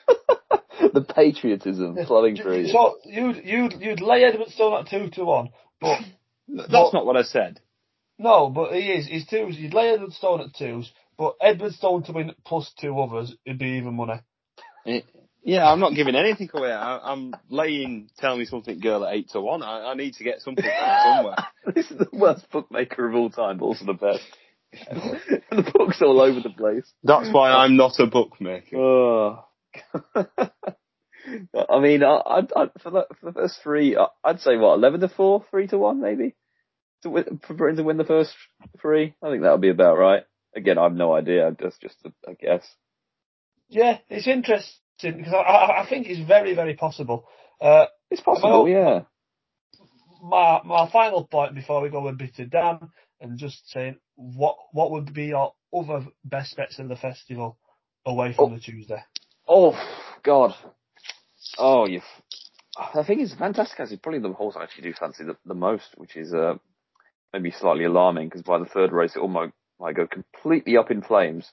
the 0.93 1.01
patriotism 1.01 1.97
flooding 2.05 2.37
through. 2.37 2.67
So 2.67 2.97
you'd 3.05 3.41
you'd 3.43 3.73
you'd 3.79 4.01
lay 4.01 4.23
Edwardstone 4.23 4.81
at 4.81 4.89
two 4.89 5.09
to 5.11 5.23
one, 5.23 5.49
but 5.79 5.99
that's 6.47 6.71
but, 6.71 6.93
not 6.93 7.05
what 7.05 7.17
I 7.17 7.23
said. 7.23 7.59
No, 8.17 8.49
but 8.49 8.73
he 8.73 8.91
is. 8.91 9.07
He's 9.07 9.27
twos. 9.27 9.57
You'd 9.57 9.73
lay 9.73 9.95
Edwardstone 9.95 10.41
at 10.41 10.55
twos, 10.55 10.91
but 11.17 11.35
Edwardstone 11.41 12.05
to 12.05 12.11
win 12.11 12.33
plus 12.45 12.71
two 12.79 12.99
others, 12.99 13.35
it'd 13.45 13.59
be 13.59 13.77
even 13.77 13.95
money. 13.95 14.19
Eh, 14.85 15.01
yeah, 15.43 15.69
I'm 15.69 15.79
not 15.79 15.93
giving 15.93 16.15
anything 16.15 16.49
away. 16.53 16.71
I, 16.71 17.11
am 17.11 17.33
laying 17.49 18.09
Telmesomethinggirl 18.21 19.07
at 19.07 19.13
8 19.13 19.29
to 19.31 19.41
1. 19.41 19.63
I, 19.63 19.91
I 19.91 19.93
need 19.95 20.13
to 20.15 20.23
get 20.23 20.41
something 20.41 20.63
somewhere. 20.63 21.35
this 21.75 21.91
is 21.91 21.97
the 21.97 22.07
worst 22.13 22.49
bookmaker 22.49 23.09
of 23.09 23.15
all 23.15 23.29
time, 23.29 23.57
but 23.57 23.65
also 23.65 23.85
the 23.85 23.93
best. 23.93 24.23
the 25.51 25.71
book's 25.73 26.01
all 26.01 26.21
over 26.21 26.39
the 26.39 26.49
place. 26.49 26.89
That's 27.03 27.29
why 27.31 27.51
I'm 27.51 27.75
not 27.75 27.99
a 27.99 28.07
bookmaker. 28.07 28.77
Oh. 28.77 29.45
I 30.15 31.79
mean, 31.79 32.03
I, 32.03 32.15
I, 32.15 32.39
I, 32.55 32.67
for, 32.81 32.91
the, 32.91 33.05
for 33.19 33.25
the 33.25 33.33
first 33.33 33.59
three, 33.61 33.97
I'd 34.23 34.39
say 34.39 34.57
what, 34.57 34.75
11 34.75 35.01
to 35.01 35.09
4, 35.09 35.45
3 35.51 35.67
to 35.67 35.77
1 35.77 36.01
maybe? 36.01 36.35
To 37.03 37.09
win, 37.09 37.39
for 37.45 37.53
Britain 37.53 37.77
to 37.77 37.83
win 37.83 37.97
the 37.97 38.03
first 38.03 38.31
three? 38.81 39.13
I 39.21 39.29
think 39.29 39.43
that 39.43 39.51
would 39.51 39.61
be 39.61 39.69
about 39.69 39.97
right. 39.97 40.23
Again, 40.55 40.77
I 40.77 40.83
have 40.83 40.93
no 40.93 41.13
idea. 41.13 41.55
That's 41.59 41.77
just 41.79 41.97
a, 42.05 42.31
a 42.31 42.35
guess. 42.35 42.65
Yeah, 43.69 43.97
it's 44.09 44.27
interesting 44.27 45.17
because 45.17 45.33
I, 45.33 45.81
I, 45.81 45.85
think 45.89 46.07
it's 46.07 46.25
very, 46.27 46.53
very 46.53 46.75
possible. 46.75 47.27
Uh, 47.59 47.85
it's 48.11 48.21
possible, 48.21 48.67
yeah. 48.67 49.01
My 50.21 50.61
my 50.63 50.89
final 50.91 51.25
point 51.25 51.55
before 51.55 51.81
we 51.81 51.89
go 51.89 52.07
a 52.07 52.13
bit 52.13 52.35
to 52.35 52.45
Dan 52.45 52.79
and 53.19 53.37
just 53.37 53.69
saying 53.71 53.97
what 54.15 54.55
what 54.71 54.91
would 54.91 55.13
be 55.13 55.25
your 55.25 55.53
other 55.75 56.05
best 56.23 56.55
bets 56.55 56.79
of 56.79 56.87
the 56.87 56.95
festival 56.95 57.57
away 58.05 58.33
from 58.33 58.53
oh. 58.53 58.55
the 58.55 58.61
Tuesday? 58.61 59.03
Oh 59.47 59.75
God, 60.23 60.53
Oh, 61.57 61.87
you. 61.87 62.01
I 62.77 63.03
think 63.03 63.21
it's 63.21 63.35
fantastic. 63.35 63.79
It's 63.79 64.01
probably 64.01 64.19
the 64.19 64.33
horse 64.33 64.55
I 64.57 64.63
actually 64.63 64.89
do 64.89 64.93
fancy 64.99 65.23
the, 65.23 65.37
the 65.45 65.53
most, 65.53 65.89
which 65.97 66.15
is 66.15 66.33
uh, 66.33 66.55
maybe 67.33 67.51
slightly 67.51 67.85
alarming 67.85 68.27
because 68.27 68.43
by 68.43 68.59
the 68.59 68.65
third 68.65 68.91
race 68.91 69.15
it 69.15 69.19
almost 69.19 69.53
might 69.79 69.95
go 69.95 70.07
completely 70.07 70.77
up 70.77 70.91
in 70.91 71.01
flames. 71.01 71.51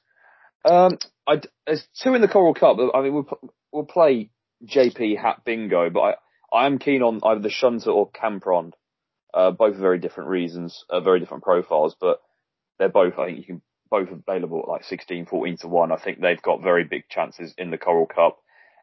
Um, 0.64 0.98
I, 1.26 1.40
there's 1.66 1.86
two 2.02 2.14
in 2.14 2.20
the 2.20 2.28
Coral 2.28 2.54
Cup. 2.54 2.76
I 2.94 3.00
mean, 3.00 3.14
we'll, 3.14 3.40
we'll 3.72 3.84
play 3.84 4.30
JP 4.64 5.18
Hat 5.18 5.42
Bingo, 5.44 5.88
but 5.90 6.00
I, 6.00 6.14
I 6.52 6.66
am 6.66 6.78
keen 6.78 7.02
on 7.02 7.20
either 7.24 7.40
the 7.40 7.50
Shunter 7.50 7.90
or 7.90 8.10
Camprond. 8.10 8.72
Uh, 9.32 9.52
both 9.52 9.76
very 9.76 9.98
different 9.98 10.28
reasons, 10.28 10.84
uh, 10.90 11.00
very 11.00 11.20
different 11.20 11.44
profiles, 11.44 11.94
but 12.00 12.20
they're 12.78 12.88
both, 12.88 13.16
I 13.16 13.26
think 13.26 13.38
you 13.38 13.44
can, 13.44 13.62
both 13.88 14.08
available 14.10 14.60
at 14.62 14.68
like 14.68 14.84
16, 14.84 15.26
14 15.26 15.56
to 15.58 15.68
1. 15.68 15.92
I 15.92 15.96
think 15.96 16.20
they've 16.20 16.42
got 16.42 16.62
very 16.62 16.84
big 16.84 17.04
chances 17.08 17.54
in 17.56 17.70
the 17.70 17.78
Coral 17.78 18.06
Cup. 18.06 18.38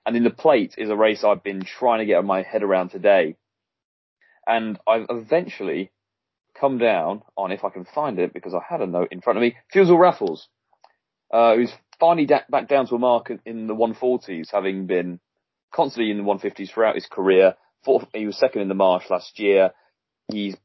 And 0.06 0.16
in 0.16 0.24
the 0.24 0.30
plate 0.30 0.76
is 0.78 0.90
a 0.90 0.96
race 0.96 1.26
I've 1.26 1.44
been 1.44 1.64
trying 1.64 2.00
to 2.00 2.06
get 2.06 2.24
my 2.24 2.44
head 2.44 2.64
around 2.64 2.90
today. 2.90 3.36
And 4.46 4.80
I've 4.88 5.08
eventually 5.10 5.92
come 6.60 6.78
down 6.78 7.22
on, 7.36 7.52
if 7.52 7.64
I 7.64 7.70
can 7.70 7.86
find 7.86 8.20
it, 8.20 8.34
because 8.34 8.54
I 8.54 8.62
had 8.68 8.82
a 8.82 8.88
note 8.88 9.10
in 9.12 9.22
front 9.22 9.38
of 9.38 9.42
me, 9.42 9.56
Fusil 9.74 10.00
Raffles, 10.00 10.48
uh, 11.32 11.56
who's 11.56 11.72
finally 12.00 12.26
da- 12.26 12.42
back 12.50 12.68
down 12.68 12.88
to 12.88 12.96
a 12.96 13.00
mark 13.00 13.32
in 13.46 13.68
the 13.68 13.76
140s, 13.76 14.52
having 14.52 14.88
been 14.88 15.20
constantly 15.74 16.12
in 16.12 16.18
the 16.18 16.24
150s 16.24 16.72
throughout 16.72 16.96
his 16.96 17.06
career. 17.06 17.56
Fourth, 17.84 18.06
he 18.14 18.26
was 18.26 18.38
second 18.38 18.62
in 18.62 18.68
the 18.68 18.74
Marsh 18.74 19.10
last 19.10 19.40
year. 19.40 19.72
He's 20.32 20.56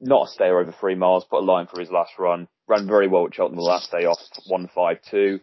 not 0.00 0.28
a 0.28 0.30
stayer 0.30 0.58
over 0.58 0.72
three 0.72 0.94
miles, 0.94 1.24
put 1.24 1.42
a 1.42 1.44
line 1.44 1.66
for 1.66 1.80
his 1.80 1.90
last 1.90 2.12
run, 2.18 2.48
ran 2.66 2.86
very 2.86 3.08
well 3.08 3.26
at 3.26 3.34
Cheltenham 3.34 3.56
the 3.56 3.62
last 3.62 3.90
day 3.90 4.06
off 4.06 4.18
152. 4.46 5.40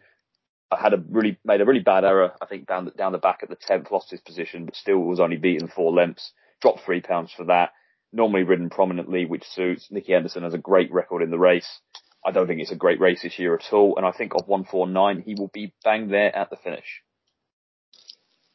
I 0.72 0.82
had 0.82 0.94
a 0.94 1.04
really, 1.10 1.38
made 1.46 1.62
a 1.62 1.66
really 1.66 1.82
bad 1.82 2.04
error, 2.04 2.34
I 2.42 2.46
think, 2.46 2.68
down 2.68 2.86
the, 2.86 2.92
down 2.92 3.12
the 3.12 3.20
back 3.20 3.40
at 3.44 3.50
the 3.50 3.56
10th, 3.56 3.92
lost 3.92 4.12
his 4.12 4.20
position, 4.20 4.66
but 4.66 4.76
still 4.76 5.00
was 5.00 5.20
only 5.20 5.38
beaten 5.38 5.68
four 5.68 5.94
lengths, 5.94 6.34
dropped 6.62 6.82
three 6.82 7.02
pounds 7.02 7.32
for 7.36 7.46
that. 7.46 7.72
Normally 8.14 8.44
ridden 8.44 8.70
prominently, 8.70 9.26
which 9.26 9.44
suits. 9.44 9.88
Nicky 9.92 10.14
Henderson 10.14 10.44
has 10.44 10.54
a 10.54 10.60
great 10.60 10.92
record 10.92 11.22
in 11.22 11.30
the 11.30 11.40
race. 11.40 11.80
I 12.26 12.32
don't 12.32 12.48
think 12.48 12.62
it's 12.62 12.72
a 12.72 12.76
great 12.76 13.00
race 13.00 13.22
this 13.22 13.38
year 13.40 13.56
at 13.56 13.74
all, 13.74 13.96
and 13.98 14.06
I 14.06 14.12
think 14.12 14.34
of 14.34 14.48
149, 14.48 15.22
he 15.26 15.36
will 15.36 15.50
be 15.54 15.74
bang 15.84 16.10
there 16.10 16.36
at 16.36 16.50
the 16.50 16.58
finish. 16.58 17.02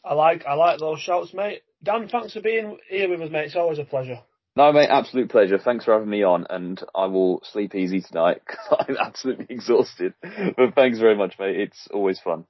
I 0.05 0.15
like 0.15 0.45
I 0.47 0.55
like 0.55 0.79
those 0.79 1.01
shouts, 1.01 1.33
mate. 1.33 1.63
Dan, 1.83 2.09
thanks 2.09 2.33
for 2.33 2.41
being 2.41 2.79
here 2.89 3.09
with 3.09 3.23
us, 3.23 3.31
mate. 3.31 3.47
It's 3.47 3.57
always 3.57 3.79
a 3.79 3.85
pleasure. 3.85 4.21
No, 4.55 4.71
mate, 4.73 4.89
absolute 4.91 5.31
pleasure. 5.31 5.59
Thanks 5.59 5.85
for 5.85 5.95
having 5.95 6.11
me 6.11 6.23
on, 6.25 6.47
and 6.51 6.83
I 6.95 7.07
will 7.07 7.41
sleep 7.45 7.75
easy 7.75 8.01
tonight 8.01 8.43
because 8.47 8.85
I'm 8.89 8.97
absolutely 8.99 9.47
exhausted. 9.49 10.15
But 10.21 10.75
thanks 10.75 10.99
very 10.99 11.17
much, 11.17 11.37
mate. 11.39 11.59
It's 11.59 11.89
always 11.93 12.21
fun. 12.21 12.45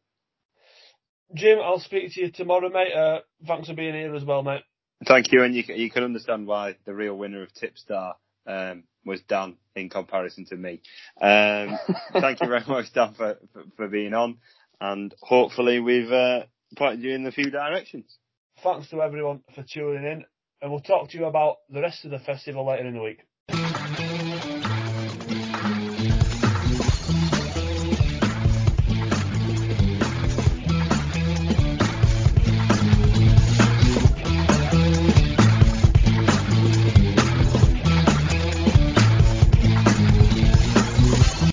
Jim, 1.34 1.58
I'll 1.62 1.78
speak 1.78 2.12
to 2.12 2.20
you 2.20 2.30
tomorrow, 2.30 2.68
mate. 2.68 2.92
Uh, 2.92 3.20
thanks 3.46 3.68
for 3.68 3.74
being 3.74 3.94
here 3.94 4.14
as 4.14 4.24
well, 4.24 4.42
mate. 4.42 4.62
Thank 5.06 5.32
you, 5.32 5.42
and 5.42 5.54
you 5.54 5.64
you 5.68 5.90
can 5.90 6.04
understand 6.04 6.46
why 6.46 6.76
the 6.84 6.94
real 6.94 7.16
winner 7.16 7.42
of 7.42 7.48
Tipstar 7.54 8.14
um, 8.46 8.84
was 9.04 9.20
Dan 9.22 9.56
in 9.74 9.88
comparison 9.88 10.44
to 10.46 10.56
me. 10.56 10.80
Um, 11.20 11.78
thank 12.12 12.40
you 12.40 12.48
very 12.48 12.64
much, 12.66 12.92
Dan, 12.92 13.14
for, 13.14 13.38
for, 13.52 13.62
for 13.76 13.88
being 13.88 14.14
on, 14.14 14.38
and 14.80 15.14
hopefully 15.20 15.80
we've 15.80 16.12
uh, 16.12 16.42
pointed 16.76 17.02
you 17.02 17.14
in 17.14 17.26
a 17.26 17.32
few 17.32 17.50
directions. 17.50 18.16
Thanks 18.62 18.88
to 18.90 19.02
everyone 19.02 19.40
for 19.54 19.64
tuning 19.64 20.04
in, 20.04 20.24
and 20.60 20.70
we'll 20.70 20.80
talk 20.80 21.10
to 21.10 21.18
you 21.18 21.24
about 21.24 21.56
the 21.68 21.80
rest 21.80 22.04
of 22.04 22.10
the 22.10 22.18
festival 22.20 22.66
later 22.66 22.86
in 22.86 22.94
the 22.94 23.02
week. 23.02 23.20